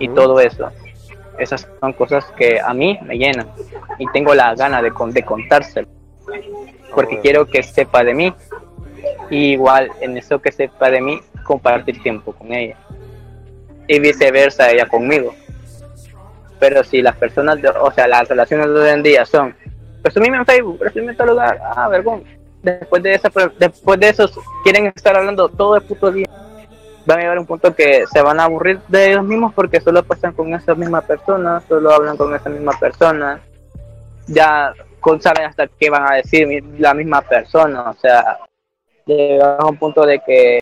Y 0.00 0.08
todo 0.08 0.40
eso. 0.40 0.70
Esas 1.38 1.68
son 1.80 1.92
cosas 1.92 2.24
que 2.36 2.60
a 2.60 2.74
mí 2.74 2.98
me 3.02 3.16
llenan. 3.16 3.48
Y 3.98 4.06
tengo 4.12 4.34
la 4.34 4.54
gana 4.54 4.82
de, 4.82 4.90
con- 4.92 5.12
de 5.12 5.22
contárselo. 5.22 5.88
Porque 6.94 7.20
quiero 7.20 7.46
que 7.46 7.62
sepa 7.62 8.02
de 8.04 8.14
mí. 8.14 8.34
Y 9.30 9.52
igual 9.52 9.90
en 10.00 10.16
eso 10.16 10.40
que 10.40 10.50
sepa 10.50 10.90
de 10.90 11.00
mí, 11.00 11.20
compartir 11.44 12.02
tiempo 12.02 12.32
con 12.32 12.52
ella. 12.52 12.76
Y 13.86 14.00
viceversa 14.00 14.70
ella 14.70 14.86
conmigo. 14.86 15.34
Pero 16.58 16.82
si 16.82 17.02
las 17.02 17.14
personas, 17.16 17.62
de- 17.62 17.68
o 17.68 17.90
sea, 17.92 18.08
las 18.08 18.28
relaciones 18.28 18.66
de 18.66 18.80
hoy 18.80 18.90
en 18.90 19.02
día 19.02 19.24
son, 19.24 19.54
presumime 20.02 20.38
en 20.38 20.46
Facebook, 20.46 20.78
presumime 20.78 21.12
en 21.12 21.16
tal 21.18 21.28
lugar, 21.28 21.60
ah, 21.62 21.88
vergón. 21.88 22.24
Después 22.62 23.02
de, 23.04 23.14
esa, 23.14 23.30
después 23.58 24.00
de 24.00 24.08
eso 24.08 24.28
quieren 24.64 24.86
estar 24.86 25.16
hablando 25.16 25.48
todo 25.48 25.76
el 25.76 25.82
puto 25.82 26.10
día. 26.10 26.26
Van 27.08 27.20
a 27.20 27.22
llegar 27.22 27.38
un 27.38 27.46
punto 27.46 27.74
que 27.74 28.06
se 28.06 28.20
van 28.20 28.38
a 28.38 28.44
aburrir 28.44 28.80
de 28.86 29.12
ellos 29.12 29.24
mismos 29.24 29.54
porque 29.54 29.80
solo 29.80 30.02
pasan 30.02 30.34
con 30.34 30.52
esa 30.52 30.74
misma 30.74 31.00
persona, 31.00 31.62
solo 31.66 31.90
hablan 31.90 32.18
con 32.18 32.34
esa 32.34 32.50
misma 32.50 32.72
persona. 32.78 33.40
Ya 34.26 34.74
saben 35.20 35.46
hasta 35.46 35.66
qué 35.68 35.88
van 35.88 36.12
a 36.12 36.16
decir 36.16 36.62
la 36.78 36.92
misma 36.92 37.22
persona, 37.22 37.88
o 37.88 37.94
sea, 37.94 38.40
llega 39.06 39.56
a 39.56 39.64
un 39.64 39.78
punto 39.78 40.04
de 40.04 40.18
que 40.18 40.60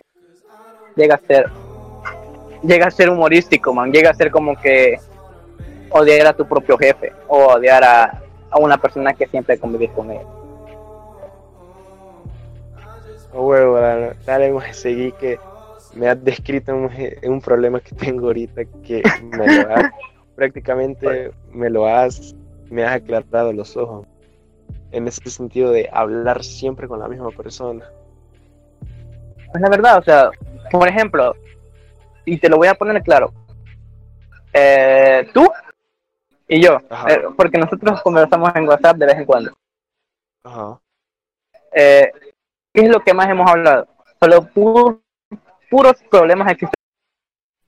llega 0.95 1.15
a 1.15 1.27
ser 1.27 1.49
llega 2.63 2.87
a 2.87 2.91
ser 2.91 3.09
humorístico, 3.09 3.73
man, 3.73 3.91
llega 3.91 4.11
a 4.11 4.13
ser 4.13 4.31
como 4.31 4.55
que 4.55 4.97
odiar 5.89 6.27
a 6.27 6.33
tu 6.33 6.47
propio 6.47 6.77
jefe 6.77 7.11
o 7.27 7.47
odiar 7.55 7.83
a, 7.83 8.21
a 8.49 8.57
una 8.57 8.77
persona 8.77 9.13
que 9.13 9.27
siempre 9.27 9.59
convivís 9.59 9.91
con 9.91 10.11
él. 10.11 10.25
A 13.33 13.37
huevo, 13.37 13.81
dale, 13.81 14.13
dale, 14.25 14.73
seguí 14.73 15.11
que 15.11 15.37
me 15.97 16.09
has 16.09 16.23
descrito 16.23 16.73
un, 16.75 16.89
un 17.23 17.41
problema 17.41 17.79
que 17.79 17.95
tengo 17.95 18.27
ahorita 18.27 18.65
que 18.83 19.03
me 19.21 19.47
lo 19.47 19.69
has, 19.69 19.91
prácticamente 20.35 21.31
me 21.51 21.69
lo 21.69 21.87
has, 21.87 22.35
me 22.69 22.83
has 22.83 22.95
aclarado 22.95 23.53
los 23.53 23.75
ojos. 23.75 24.07
En 24.91 25.07
ese 25.07 25.29
sentido 25.29 25.71
de 25.71 25.89
hablar 25.91 26.43
siempre 26.43 26.87
con 26.87 26.99
la 26.99 27.07
misma 27.07 27.29
persona. 27.31 27.85
Es 29.53 29.61
la 29.61 29.69
verdad, 29.69 29.97
o 29.99 30.03
sea, 30.03 30.29
por 30.71 30.87
ejemplo, 30.87 31.35
y 32.25 32.37
te 32.37 32.49
lo 32.49 32.57
voy 32.57 32.67
a 32.67 32.73
poner 32.73 33.01
claro, 33.03 33.33
eh, 34.53 35.27
tú 35.33 35.47
y 36.47 36.61
yo, 36.61 36.77
eh, 37.09 37.23
porque 37.35 37.57
nosotros 37.57 38.01
conversamos 38.01 38.51
en 38.55 38.67
WhatsApp 38.67 38.97
de 38.97 39.05
vez 39.05 39.15
en 39.17 39.25
cuando. 39.25 39.51
Ajá. 40.43 40.79
Eh, 41.73 42.11
¿Qué 42.73 42.81
es 42.85 42.89
lo 42.89 43.01
que 43.01 43.13
más 43.13 43.29
hemos 43.29 43.49
hablado? 43.49 43.87
Solo 44.21 44.41
pu- 44.53 45.01
puros 45.69 45.95
problemas 46.09 46.47
existentes, 46.51 46.73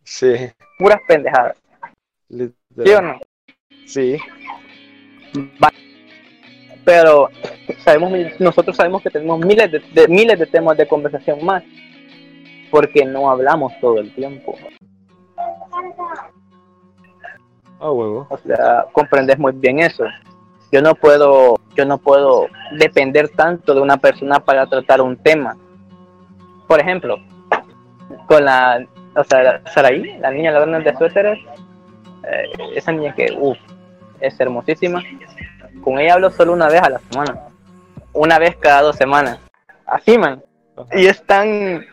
Sí. 0.04 0.52
puras 0.78 1.00
pendejadas. 1.08 1.56
literal. 2.30 2.56
¿Sí 2.86 2.92
o 2.94 3.02
no? 3.02 3.20
Sí. 3.88 4.18
Pero 6.86 7.30
sabemos, 7.84 8.12
nosotros 8.40 8.76
sabemos 8.76 9.02
que 9.04 9.10
tenemos 9.10 9.40
miles 9.40 9.72
de, 9.72 9.80
de- 9.94 10.08
miles 10.08 10.40
de 10.40 10.46
temas 10.48 10.78
de 10.78 10.88
conversación 10.88 11.44
más, 11.46 11.64
porque 12.72 13.06
no 13.06 13.30
hablamos 13.30 13.74
todo 13.80 14.00
el 14.00 14.14
tiempo. 14.16 14.56
A 17.80 17.92
huevo. 17.92 18.28
O 18.30 18.38
sea, 18.38 18.86
comprendes 18.92 19.38
muy 19.40 19.54
bien 19.54 19.80
eso. 19.80 20.04
Yo 20.72 20.82
no 20.82 20.94
puedo, 20.96 21.56
yo 21.76 21.86
no 21.86 21.98
puedo 21.98 22.48
depender 22.78 23.30
tanto 23.30 23.74
de 23.74 23.82
una 23.82 23.98
persona 23.98 24.40
para 24.40 24.68
tratar 24.68 25.02
un 25.02 25.16
tema. 25.18 25.56
Por 26.68 26.80
ejemplo, 26.80 27.18
con 28.28 28.46
la, 28.46 28.86
o 29.16 29.24
sea, 29.24 29.62
Saraí, 29.66 30.18
la 30.20 30.32
niña 30.32 30.52
ladrona 30.52 30.80
de 30.80 30.96
suéteres, 30.96 31.40
eh, 32.24 32.50
esa 32.76 32.92
niña 32.92 33.14
que, 33.16 33.36
uff, 33.38 33.58
es 34.20 34.40
hermosísima. 34.40 35.04
Con 35.84 36.00
ella 36.00 36.16
hablo 36.16 36.30
solo 36.30 36.54
una 36.54 36.68
vez 36.68 36.82
a 36.82 36.90
la 36.90 37.00
semana, 37.00 37.48
una 38.14 38.40
vez 38.40 38.56
cada 38.58 38.82
dos 38.82 38.96
semanas. 38.96 39.40
Así, 39.86 40.18
man. 40.18 40.44
Y 40.94 41.08
es 41.08 41.24
tan, 41.26 41.86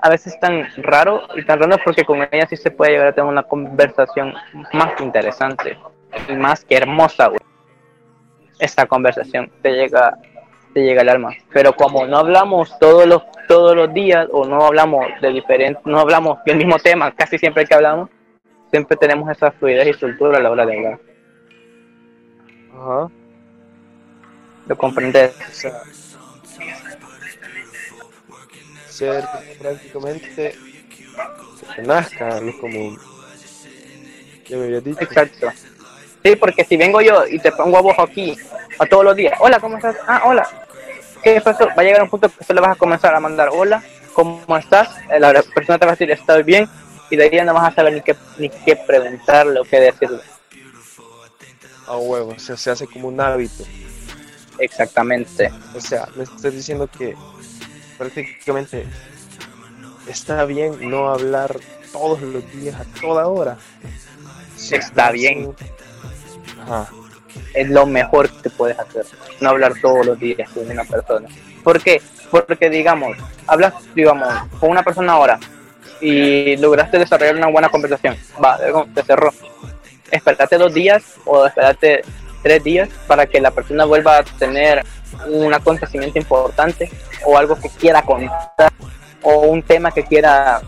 a 0.00 0.08
veces 0.08 0.38
tan 0.40 0.66
raro 0.78 1.22
y 1.36 1.44
tan 1.44 1.60
raro 1.60 1.76
porque 1.84 2.04
con 2.04 2.26
ella 2.30 2.46
sí 2.46 2.56
se 2.56 2.70
puede 2.70 2.92
llegar 2.92 3.08
a 3.08 3.12
tener 3.12 3.30
una 3.30 3.42
conversación 3.42 4.34
más 4.72 4.94
que 4.94 5.04
interesante 5.04 5.78
y 6.28 6.32
más 6.34 6.64
que 6.64 6.76
hermosa, 6.76 7.28
güey. 7.28 7.40
Esta 8.58 8.86
conversación 8.86 9.50
te 9.62 9.72
llega, 9.72 10.18
te 10.78 10.84
llega 10.84 11.02
al 11.02 11.08
alma. 11.08 11.30
Pero 11.52 11.72
como 11.74 12.06
no 12.06 12.18
hablamos 12.18 12.78
todos 12.78 13.06
los, 13.06 13.22
todos 13.48 13.74
los 13.74 13.92
días 13.92 14.28
o 14.30 14.46
no 14.46 14.64
hablamos 14.64 15.06
de 15.20 15.32
diferentes, 15.32 15.84
no 15.84 15.98
hablamos 15.98 16.38
del 16.44 16.56
mismo 16.56 16.78
tema 16.78 17.12
casi 17.14 17.36
siempre 17.36 17.66
que 17.66 17.74
hablamos, 17.74 18.08
siempre 18.70 18.96
tenemos 18.96 19.28
esa 19.30 19.50
fluidez 19.50 19.88
y 19.88 19.94
soltura 19.94 20.38
a 20.38 20.40
la 20.40 20.50
hora 20.50 20.66
de 20.66 20.76
hablar. 20.76 21.00
Ajá. 22.74 23.08
¿Lo 24.66 24.76
comprendes? 24.76 25.34
O 25.48 25.52
sea, 25.52 25.82
ser 28.88 29.24
prácticamente 29.58 30.54
que 31.74 31.82
nazca, 31.82 32.40
ya 34.48 34.56
me 34.56 34.64
habías 34.64 34.84
dicho. 34.84 35.00
Exacto. 35.00 35.48
Sí, 36.24 36.36
porque 36.36 36.64
si 36.64 36.76
vengo 36.76 37.00
yo 37.00 37.26
y 37.26 37.38
te 37.38 37.50
pongo 37.52 37.78
a 37.78 37.80
vos 37.80 37.94
aquí 37.98 38.36
a 38.78 38.86
todos 38.86 39.04
los 39.04 39.16
días, 39.16 39.34
hola, 39.40 39.58
¿cómo 39.58 39.76
estás? 39.76 39.96
Ah, 40.06 40.22
hola. 40.24 40.67
¿Qué 41.22 41.40
pasó? 41.40 41.66
Va 41.68 41.74
a 41.76 41.82
llegar 41.82 42.02
un 42.02 42.10
punto 42.10 42.28
que 42.28 42.44
solo 42.44 42.60
vas 42.60 42.72
a 42.72 42.76
comenzar 42.76 43.14
a 43.14 43.20
mandar 43.20 43.48
hola, 43.52 43.82
¿cómo 44.12 44.56
estás? 44.56 44.88
Eh, 45.10 45.18
La 45.20 45.32
persona 45.42 45.78
te 45.78 45.86
va 45.86 45.92
a 45.92 45.94
decir, 45.94 46.10
estoy 46.10 46.42
bien, 46.42 46.68
y 47.10 47.16
de 47.16 47.24
ahí 47.24 47.30
ya 47.32 47.44
no 47.44 47.54
vas 47.54 47.72
a 47.72 47.74
saber 47.74 47.94
ni 47.94 48.00
qué, 48.02 48.16
ni 48.38 48.48
qué 48.50 48.76
preguntarle 48.76 49.60
o 49.60 49.64
qué 49.64 49.80
decirle. 49.80 50.20
A 51.86 51.96
huevo, 51.96 52.34
o 52.36 52.38
sea, 52.38 52.56
se 52.56 52.70
hace 52.70 52.86
como 52.86 53.08
un 53.08 53.20
hábito. 53.20 53.64
Exactamente. 54.58 55.50
O 55.74 55.80
sea, 55.80 56.08
me 56.16 56.24
estás 56.24 56.52
diciendo 56.52 56.86
que 56.86 57.16
prácticamente 57.96 58.86
está 60.06 60.44
bien 60.44 60.90
no 60.90 61.08
hablar 61.10 61.56
todos 61.92 62.20
los 62.20 62.50
días 62.52 62.78
a 62.78 62.84
toda 63.00 63.26
hora. 63.28 63.56
Sí, 64.56 64.74
Está 64.74 65.12
bien. 65.12 65.54
Ajá. 66.60 66.90
Es 67.54 67.68
lo 67.68 67.86
mejor 67.86 68.30
que 68.30 68.50
puedes 68.50 68.78
hacer. 68.78 69.04
No 69.40 69.50
hablar 69.50 69.72
todos 69.80 70.06
los 70.06 70.18
días 70.18 70.48
con 70.50 70.70
una 70.70 70.84
persona. 70.84 71.28
¿Por 71.62 71.82
qué? 71.82 72.00
Porque, 72.30 72.70
digamos, 72.70 73.16
hablas, 73.46 73.74
digamos, 73.94 74.28
con 74.60 74.70
una 74.70 74.82
persona 74.82 75.12
ahora 75.12 75.38
y 76.00 76.56
lograste 76.56 76.98
desarrollar 76.98 77.36
una 77.36 77.48
buena 77.48 77.68
conversación. 77.68 78.16
Va, 78.42 78.58
te 78.94 79.02
cerró. 79.02 79.32
Espérate 80.10 80.56
dos 80.56 80.72
días 80.72 81.02
o 81.24 81.46
espérate 81.46 82.02
tres 82.42 82.64
días 82.64 82.88
para 83.06 83.26
que 83.26 83.40
la 83.40 83.50
persona 83.50 83.84
vuelva 83.84 84.18
a 84.18 84.22
tener 84.22 84.84
un 85.26 85.52
acontecimiento 85.52 86.18
importante 86.18 86.90
o 87.24 87.36
algo 87.36 87.58
que 87.58 87.68
quiera 87.68 88.02
contar 88.02 88.72
o 89.22 89.40
un 89.40 89.62
tema 89.62 89.90
que 89.90 90.04
quiera, 90.04 90.60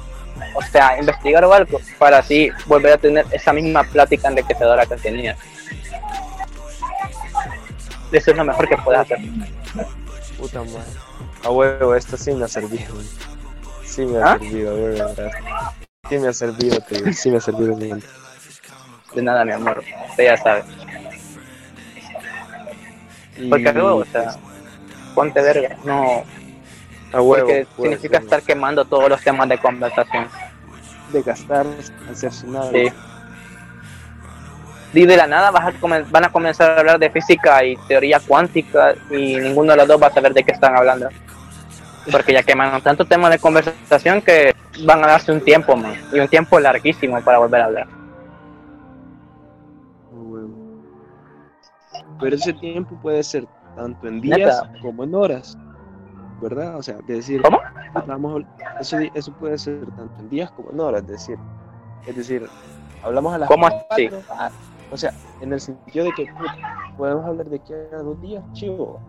o 0.55 0.62
sea, 0.62 0.98
investigar 0.98 1.44
o 1.44 1.52
algo 1.52 1.80
para 1.98 2.18
así 2.18 2.51
volver 2.66 2.94
a 2.94 2.98
tener 2.98 3.24
esa 3.30 3.52
misma 3.52 3.84
plática 3.84 4.28
enriquecedora 4.28 4.86
que 4.86 4.97
tenía. 4.97 5.36
Eso 8.12 8.31
es 8.32 8.37
lo 8.37 8.45
mejor 8.45 8.69
que 8.69 8.77
puedes 8.78 9.01
hacer. 9.03 9.19
Puta 10.39 10.62
madre. 10.65 10.82
A 11.45 11.51
huevo, 11.51 11.95
esto 11.95 12.16
sí 12.16 12.32
me 12.32 12.45
ha 12.45 12.49
servido. 12.49 12.95
güey. 12.95 13.07
Sí 13.85 14.03
me 14.07 14.19
ha 14.19 14.32
¿Ah? 14.32 14.39
servido, 14.39 14.77
güey, 14.77 14.99
verdad. 14.99 15.32
Sí 16.09 16.19
me 16.19 16.28
ha 16.28 16.32
servido, 16.32 16.81
te 16.81 16.95
digo, 16.97 17.12
sí 17.12 17.31
me 17.31 17.37
ha 17.37 17.41
servido 17.41 17.77
bien. 17.77 18.03
De 19.15 19.23
nada, 19.23 19.45
mi 19.45 19.53
amor. 19.53 19.82
Usted 20.11 20.24
ya 20.24 20.37
sabe. 20.37 20.62
Y, 23.37 23.49
Porque 23.49 23.73
luego, 23.73 23.97
o 23.97 24.05
sea, 24.05 24.37
ponte 25.15 25.41
verga. 25.41 25.77
No, 25.85 26.23
a 27.12 27.20
huevo, 27.20 27.47
porque 27.47 27.66
significa 27.77 28.19
estar 28.19 28.43
quemando 28.43 28.85
todos 28.85 29.09
los 29.09 29.20
temas 29.23 29.49
de 29.49 29.59
conversación. 29.59 30.28
de 31.12 31.23
gastar, 31.23 31.66
hacerse 32.11 32.47
nada. 32.47 32.70
Sí. 32.70 32.93
Y 34.92 35.06
de 35.06 35.16
la 35.16 35.26
nada 35.26 35.50
vas 35.50 35.72
a 35.72 36.04
van 36.10 36.24
a 36.24 36.32
comenzar 36.32 36.70
a 36.72 36.80
hablar 36.80 36.98
de 36.98 37.10
física 37.10 37.64
y 37.64 37.76
teoría 37.88 38.18
cuántica 38.26 38.94
y 39.10 39.36
ninguno 39.36 39.72
de 39.72 39.78
los 39.78 39.88
dos 39.88 40.02
va 40.02 40.08
a 40.08 40.12
saber 40.12 40.34
de 40.34 40.42
qué 40.42 40.50
están 40.52 40.76
hablando. 40.76 41.08
Porque 42.10 42.32
ya 42.32 42.42
queman 42.42 42.80
tanto 42.82 43.04
temas 43.04 43.30
de 43.30 43.38
conversación 43.38 44.20
que 44.20 44.52
van 44.84 45.04
a 45.04 45.08
darse 45.08 45.30
un 45.30 45.40
tiempo, 45.40 45.76
man, 45.76 45.94
y 46.12 46.18
un 46.18 46.28
tiempo 46.28 46.58
larguísimo 46.58 47.20
para 47.22 47.38
volver 47.38 47.60
a 47.60 47.64
hablar. 47.66 47.86
Huevo. 50.12 50.82
Pero 52.20 52.36
ese 52.36 52.52
tiempo 52.54 52.96
puede 53.00 53.22
ser 53.22 53.46
tanto 53.76 54.08
en 54.08 54.20
días 54.20 54.38
Neta. 54.38 54.80
como 54.82 55.04
en 55.04 55.14
horas, 55.14 55.56
¿verdad? 56.40 56.76
O 56.76 56.82
sea, 56.82 56.96
de 57.06 57.14
decir, 57.14 57.42
¿Cómo? 57.42 57.60
hablamos, 57.94 58.42
eso, 58.80 58.98
eso 59.14 59.32
puede 59.34 59.56
ser 59.58 59.86
tanto 59.96 60.14
en 60.18 60.28
días 60.30 60.50
como 60.52 60.70
en 60.72 60.80
horas, 60.80 61.02
es 61.02 61.08
decir, 61.08 61.38
es 62.06 62.16
decir, 62.16 62.48
hablamos 63.04 63.34
a 63.34 63.38
las 63.38 63.48
¿Cómo 63.48 63.68
cuatro, 63.68 63.86
así? 63.90 64.10
O 64.90 64.96
sea, 64.96 65.12
en 65.40 65.52
el 65.52 65.60
sentido 65.60 66.04
de 66.04 66.12
que 66.12 66.26
podemos 66.96 67.24
hablar 67.24 67.48
de 67.48 67.60
que 67.60 67.74
a 67.74 67.98
dos 67.98 68.20
días, 68.20 68.42
chivo. 68.52 69.00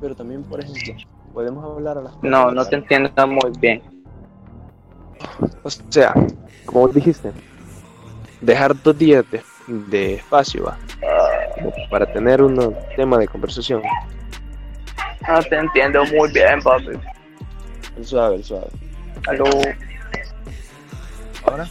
Pero 0.00 0.16
también, 0.16 0.42
por 0.42 0.60
ejemplo, 0.60 0.94
podemos 1.32 1.64
hablar 1.64 1.98
a 1.98 2.02
las 2.02 2.22
No, 2.22 2.50
no 2.50 2.64
te 2.66 2.76
entiendo 2.76 3.10
muy 3.26 3.52
bien. 3.58 3.82
O 5.62 5.70
sea, 5.70 6.14
como 6.64 6.88
dijiste, 6.88 7.32
dejar 8.40 8.80
dos 8.82 8.98
días 8.98 9.24
de, 9.30 9.42
de 9.68 10.14
espacio 10.14 10.72
para 11.90 12.10
tener 12.12 12.42
un 12.42 12.74
tema 12.96 13.18
de 13.18 13.28
conversación. 13.28 13.82
No 15.28 15.42
te 15.42 15.56
entiendo 15.56 16.04
muy 16.06 16.32
bien, 16.32 16.60
papi. 16.62 16.98
El 17.96 18.04
suave, 18.04 18.36
el 18.36 18.44
suave. 18.44 18.68
Aló. 19.28 19.44
Ahora, 21.44 21.68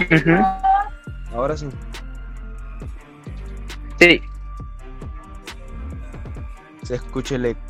Ujú. 0.00 1.34
ahora 1.34 1.56
sí. 1.56 1.68
Sí, 3.98 4.20
Se 6.82 6.94
escucha 6.96 7.34
el 7.36 7.46
eco. 7.46 7.60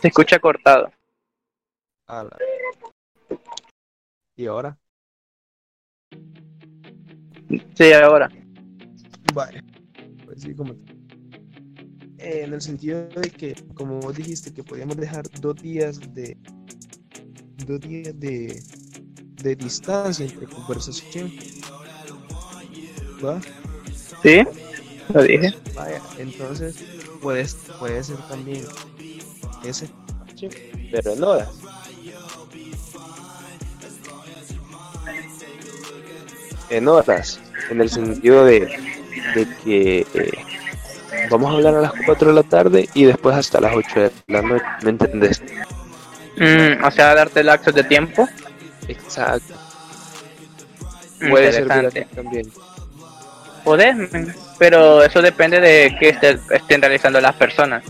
se 0.00 0.08
escucha 0.08 0.38
cortado. 0.38 0.92
¿Y 4.36 4.46
ahora? 4.46 4.76
Sí, 7.74 7.92
ahora. 7.92 8.28
Vale. 9.32 9.62
Pues 10.24 10.42
sí, 10.42 10.54
como. 10.54 10.74
Eh, 12.24 12.44
en 12.44 12.54
el 12.54 12.62
sentido 12.62 13.06
de 13.08 13.28
que, 13.30 13.54
como 13.74 14.00
vos 14.00 14.16
dijiste, 14.16 14.52
que 14.52 14.64
podíamos 14.64 14.96
dejar 14.96 15.28
dos 15.40 15.56
días 15.56 16.00
de. 16.14 16.36
Dos 17.66 17.80
días 17.80 18.18
de. 18.18 18.62
de 19.42 19.56
distancia 19.56 20.24
entre 20.24 20.46
conversación. 20.46 21.30
¿Va? 23.22 23.40
Sí, 24.22 24.42
lo 25.12 25.22
dije. 25.22 25.54
Vaya, 25.74 26.00
entonces 26.18 26.76
puedes, 27.20 27.54
puede 27.78 28.02
ser 28.02 28.16
también 28.28 28.64
ese 29.64 29.88
pero 30.90 31.12
en 31.12 31.24
horas. 31.24 31.48
En 36.70 36.88
horas, 36.88 37.40
en 37.70 37.80
el 37.80 37.90
sentido 37.90 38.44
de, 38.44 38.60
de 39.34 39.48
que 39.64 40.06
eh, 40.14 40.53
vamos 41.30 41.50
a 41.50 41.54
hablar 41.56 41.74
a 41.76 41.80
las 41.82 41.92
4 42.06 42.28
de 42.28 42.34
la 42.34 42.42
tarde 42.42 42.88
y 42.94 43.04
después 43.04 43.36
hasta 43.36 43.60
las 43.60 43.74
8 43.74 44.00
de 44.00 44.10
la 44.28 44.42
noche, 44.42 44.64
¿me 44.82 44.90
entendés? 44.90 45.42
Mm, 46.36 46.84
o 46.84 46.90
sea, 46.90 47.14
darte 47.14 47.42
lapsos 47.44 47.74
de 47.74 47.84
tiempo. 47.84 48.28
Exacto. 48.88 49.54
Puede 51.30 51.52
ser 51.52 51.68
también. 51.68 52.50
Podés, 53.64 53.96
pero 54.58 55.02
eso 55.02 55.22
depende 55.22 55.58
de 55.60 55.96
qué 55.98 56.10
esté- 56.10 56.38
estén 56.50 56.82
realizando 56.82 57.20
las 57.20 57.34
personas. 57.34 57.82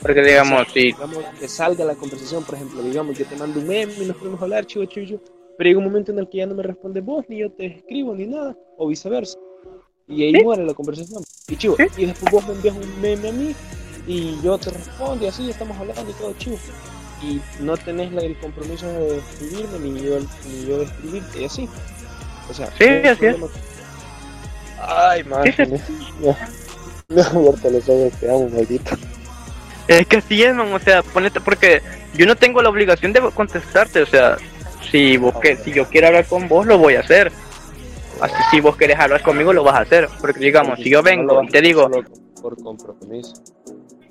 Porque 0.00 0.22
digamos, 0.22 0.68
si 0.72 0.80
digamos 0.92 1.24
que 1.40 1.48
salga 1.48 1.84
la 1.84 1.94
conversación, 1.96 2.44
por 2.44 2.54
ejemplo, 2.54 2.80
digamos, 2.82 3.18
yo 3.18 3.24
te 3.26 3.34
mando 3.34 3.58
un 3.58 3.66
meme 3.66 3.92
y 3.94 4.06
nos 4.06 4.16
podemos 4.16 4.40
hablar, 4.40 4.64
chivo, 4.66 4.84
chivo, 4.84 5.06
chivo, 5.06 5.20
pero 5.58 5.68
llega 5.68 5.78
un 5.78 5.84
momento 5.86 6.12
en 6.12 6.20
el 6.20 6.28
que 6.28 6.38
ya 6.38 6.46
no 6.46 6.54
me 6.54 6.62
respondes 6.62 7.04
vos, 7.04 7.24
ni 7.28 7.38
yo 7.40 7.50
te 7.50 7.66
escribo, 7.66 8.14
ni 8.14 8.26
nada, 8.26 8.54
o 8.76 8.86
viceversa. 8.86 9.36
Y 10.08 10.22
ahí 10.24 10.32
Sí. 10.34 10.44
muere 10.44 10.64
la 10.64 10.74
conversación. 10.74 11.22
Y 11.48 11.56
chivo, 11.56 11.76
Sí. 11.76 11.84
y 11.96 12.06
después 12.06 12.32
vos 12.32 12.46
me 12.46 12.54
envías 12.54 12.76
un 12.76 13.00
meme 13.00 13.28
a 13.28 13.32
mí 13.32 13.54
y 14.06 14.40
yo 14.42 14.56
te 14.58 14.70
respondo 14.70 15.24
y 15.24 15.28
así 15.28 15.50
estamos 15.50 15.76
hablando 15.76 16.08
y 16.10 16.14
todo 16.14 16.32
chivo. 16.38 16.58
Y 17.22 17.40
no 17.60 17.76
tenés 17.76 18.12
el 18.12 18.36
compromiso 18.38 18.86
de 18.86 19.18
escribirme, 19.18 19.78
ni 19.78 20.00
yo, 20.02 20.18
ni 20.20 20.66
yo 20.66 20.78
de 20.78 20.84
escribirte, 20.84 21.40
y 21.40 21.44
así. 21.46 21.68
O 22.50 22.54
sea, 22.54 22.70
Sí, 22.78 22.84
así 23.08 23.26
es. 23.26 23.36
Ay, 24.80 25.24
madre. 25.24 25.80
No, 27.08 27.24
los 27.70 27.88
ojos 27.88 28.12
te 28.20 28.28
amo, 28.28 28.48
maldito. 28.48 28.96
Es 29.88 30.06
que 30.08 30.16
así 30.16 30.42
es, 30.42 30.54
man, 30.54 30.72
o 30.72 30.78
sea, 30.80 31.02
ponete 31.02 31.40
porque 31.40 31.80
yo 32.14 32.26
no 32.26 32.34
tengo 32.34 32.60
la 32.60 32.68
obligación 32.68 33.12
de 33.12 33.20
contestarte, 33.34 34.02
o 34.02 34.06
sea, 34.06 34.36
si 34.90 35.16
vos 35.16 35.34
que, 35.40 35.56
si 35.56 35.72
yo 35.72 35.88
quiero 35.88 36.08
hablar 36.08 36.26
con 36.26 36.48
vos, 36.48 36.66
lo 36.66 36.78
voy 36.78 36.96
a 36.96 37.00
hacer. 37.00 37.30
Así 38.20 38.34
si 38.50 38.60
vos 38.60 38.76
querés 38.76 38.98
hablar 38.98 39.22
conmigo, 39.22 39.52
lo 39.52 39.64
vas 39.64 39.76
a 39.76 39.80
hacer. 39.80 40.08
Porque 40.20 40.40
digamos, 40.40 40.78
si 40.78 40.90
yo 40.90 41.02
vengo 41.02 41.42
y 41.42 41.48
te 41.48 41.60
digo, 41.60 41.90
por 42.40 42.56
compromiso. 42.62 43.34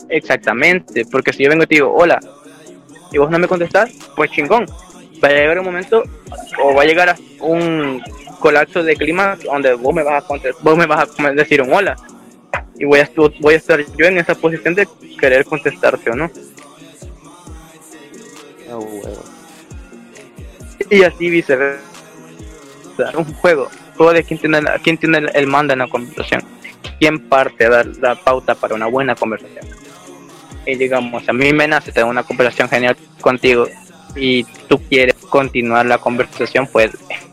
exactamente, 0.09 1.05
porque 1.11 1.33
si 1.33 1.43
yo 1.43 1.49
vengo 1.49 1.63
y 1.63 1.67
te 1.67 1.75
digo, 1.75 1.93
hola, 1.93 2.19
y 3.11 3.17
vos 3.17 3.29
no 3.29 3.39
me 3.39 3.47
contestás, 3.47 3.91
pues 4.15 4.31
chingón. 4.31 4.65
Va 5.23 5.29
a 5.29 5.31
llegar 5.31 5.59
un 5.59 5.65
momento, 5.65 6.03
o 6.61 6.75
va 6.75 6.83
a 6.83 6.85
llegar 6.85 7.09
a 7.09 7.15
un 7.39 8.01
colapso 8.39 8.83
de 8.83 8.95
clima 8.95 9.37
donde 9.43 9.73
vos 9.73 9.93
me 9.93 10.03
vas 10.03 10.23
a 10.23 10.27
contestar, 10.27 10.61
vos 10.63 10.77
me 10.77 10.85
vas 10.85 11.07
a 11.17 11.31
decir 11.31 11.61
un 11.61 11.73
hola. 11.73 11.95
Y 12.77 12.85
voy 12.85 12.99
a, 12.99 13.09
voy 13.39 13.53
a 13.53 13.57
estar 13.57 13.79
yo 13.97 14.05
en 14.05 14.17
esa 14.17 14.35
posición 14.35 14.75
de 14.75 14.87
querer 15.19 15.45
contestarte 15.45 16.11
o 16.11 16.15
no. 16.15 16.29
Ah, 18.69 18.79
y 20.89 21.03
así 21.03 21.29
viceversa. 21.29 21.81
Un 23.17 23.33
juego, 23.35 23.69
juego 23.95 24.13
de 24.13 24.23
quién 24.23 24.39
tiene, 24.39 24.61
la- 24.61 24.79
quién 24.79 24.97
tiene 24.97 25.17
el, 25.19 25.31
el 25.33 25.43
en 25.71 25.79
la 25.79 25.87
conversación, 25.87 26.43
quién 26.99 27.27
parte 27.27 27.65
a 27.65 27.69
dar 27.69 27.87
la 27.99 28.15
pauta 28.15 28.55
para 28.55 28.75
una 28.75 28.87
buena 28.87 29.15
conversación. 29.15 29.65
Y 30.65 30.75
digamos, 30.75 31.27
a 31.29 31.33
mí 31.33 31.53
me 31.53 31.67
nace 31.67 31.91
tener 31.91 32.09
una 32.09 32.23
conversación 32.23 32.67
genial 32.69 32.97
contigo 33.21 33.67
y 34.15 34.43
tú 34.67 34.81
quieres 34.89 35.13
continuar 35.29 35.85
la 35.85 35.97
conversación, 35.97 36.67
pues 36.71 36.91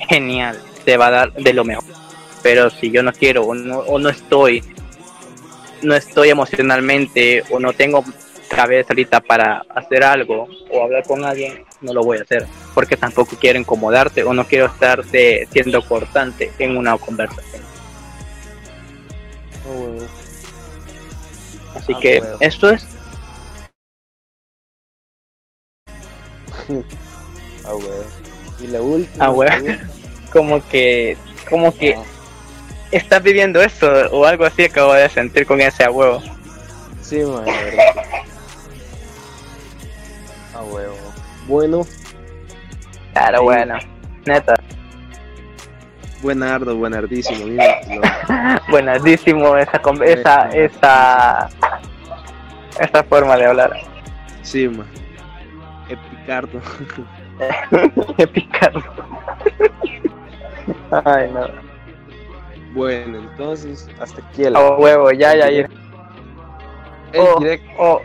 genial, 0.08 0.60
te 0.84 0.96
va 0.96 1.06
a 1.06 1.10
dar 1.10 1.32
de 1.32 1.52
lo 1.52 1.64
mejor. 1.64 1.84
Pero 2.42 2.70
si 2.70 2.90
yo 2.90 3.02
no 3.02 3.12
quiero 3.12 3.42
o 3.44 3.54
no, 3.54 3.78
o 3.78 3.98
no 3.98 4.08
estoy, 4.08 4.62
no 5.82 5.94
estoy 5.94 6.30
emocionalmente 6.30 7.44
o 7.50 7.58
no 7.60 7.72
tengo 7.72 8.04
cabeza 8.54 8.88
ahorita 8.92 9.20
para 9.20 9.64
hacer 9.74 10.04
algo 10.04 10.48
o 10.70 10.82
hablar 10.84 11.04
con 11.04 11.24
alguien, 11.24 11.64
no 11.80 11.92
lo 11.92 12.02
voy 12.02 12.18
a 12.18 12.22
hacer 12.22 12.46
porque 12.74 12.96
tampoco 12.96 13.36
quiero 13.40 13.58
incomodarte 13.58 14.22
o 14.24 14.32
no 14.32 14.46
quiero 14.46 14.66
estarte 14.66 15.46
siendo 15.52 15.82
cortante 15.82 16.52
en 16.58 16.76
una 16.76 16.96
conversación. 16.98 17.62
Huevo. 19.66 20.06
Así 21.76 21.92
Ah, 21.94 21.98
que 22.00 22.18
bueno. 22.20 22.36
esto 22.40 22.70
es 22.70 22.86
Ah. 27.64 27.72
Y 28.60 28.66
la 28.68 28.80
última. 28.82 29.24
Ah, 29.26 29.32
como 30.32 30.66
que, 30.68 31.16
como 31.48 31.76
que 31.76 31.94
Ah, 31.94 32.02
estás 32.90 33.22
viviendo 33.22 33.60
eso 33.62 33.90
o 34.10 34.24
algo 34.24 34.44
así 34.44 34.64
acabo 34.64 34.92
de 34.94 35.08
sentir 35.08 35.46
con 35.46 35.60
ese 35.60 35.84
a 35.84 35.90
huevo. 35.90 36.22
sí, 37.02 37.16
man, 37.18 37.44
la 37.46 37.52
verdad. 37.52 37.84
Ah, 40.54 40.62
huevo. 40.62 40.96
Bueno, 41.46 41.82
Claro, 43.12 43.42
bueno, 43.42 43.78
neta, 44.24 44.54
buenardo, 46.22 46.76
buenardísimo. 46.76 47.44
mira, 47.44 48.60
buenísimo 48.70 49.56
esa, 49.56 49.80
esa, 50.04 50.48
esa, 50.48 51.48
esa 52.80 53.04
forma 53.04 53.36
de 53.36 53.46
hablar. 53.46 53.72
Sí, 54.42 54.68
man. 54.68 54.86
Epicardo. 55.88 56.60
Picardo. 58.32 58.82
Ay, 61.04 61.30
no. 61.32 61.48
Bueno, 62.72 63.18
entonces, 63.18 63.88
hasta 64.00 64.22
aquí 64.22 64.44
el. 64.44 64.56
A 64.56 64.76
huevo, 64.76 65.10
ya, 65.10 65.34
ya, 65.34 65.50
ya. 65.50 65.68
el 67.12 67.20
oh. 67.20 67.38
directo. 67.40 67.70
Oh, 67.78 68.00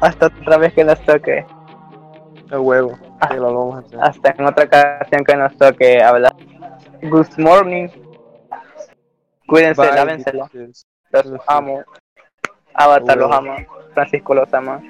hasta 0.00 0.26
otra 0.26 0.56
vez 0.56 0.72
que 0.72 0.84
nos 0.84 0.98
toque. 1.04 1.44
A 2.50 2.58
huevo. 2.58 2.98
Ah. 3.20 3.28
Que 3.28 3.36
lo 3.36 3.54
vamos 3.54 3.76
a 3.76 3.78
hacer. 3.86 4.00
Hasta 4.02 4.34
en 4.36 4.46
otra 4.46 4.64
ocasión 4.64 5.24
que 5.24 5.36
nos 5.36 5.56
toque 5.56 6.02
hablar. 6.02 6.34
Good 7.02 7.38
morning. 7.38 7.88
Cuídense, 9.46 9.80
Bye, 9.80 9.92
lávensela. 9.92 10.50
bitches. 10.52 10.86
Los 11.12 11.40
amo. 11.46 11.84
Avatar 12.74 13.18
los 13.18 13.32
ama. 13.32 13.56
Francisco 13.94 14.34
los 14.34 14.52
ama. 14.52 14.80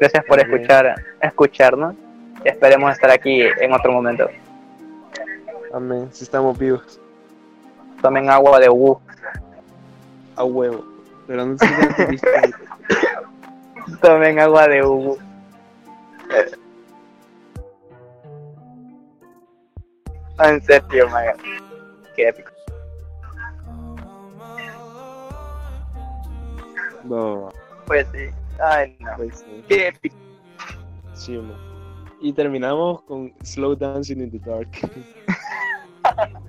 Gracias 0.00 0.24
por 0.24 0.36
bien. 0.36 0.52
escuchar, 0.52 0.94
escucharnos. 1.20 1.94
Esperemos 2.44 2.92
estar 2.92 3.10
aquí 3.10 3.42
en 3.42 3.72
otro 3.72 3.92
momento. 3.92 4.28
Amén. 5.72 6.08
Si 6.12 6.24
estamos 6.24 6.58
vivos. 6.58 7.00
Tomen 8.02 8.30
agua 8.30 8.58
de 8.60 8.68
Wu. 8.68 9.00
A 10.36 10.44
huevo. 10.44 10.84
Pero 11.26 11.46
no 11.46 11.58
se. 11.58 11.66
Tomen 14.00 14.38
agua 14.38 14.68
de 14.68 14.82
Wu. 14.82 15.18
En 20.42 20.62
serio, 20.62 21.08
man. 21.08 21.34
Qué 22.14 22.28
épico. 22.28 22.50
No, 27.04 27.50
Pues 27.86 28.06
sí. 28.12 28.28
Ay, 28.60 28.96
no. 29.00 29.10
pues 29.16 29.38
sí. 29.38 29.64
Qué 29.68 29.88
épico. 29.88 30.16
Sí, 31.14 31.32
man. 31.32 31.56
y 32.20 32.32
terminamos 32.32 33.02
con 33.02 33.32
Slow 33.42 33.74
Dancing 33.76 34.18
in 34.20 34.30
the 34.30 34.38
Dark. 34.38 34.68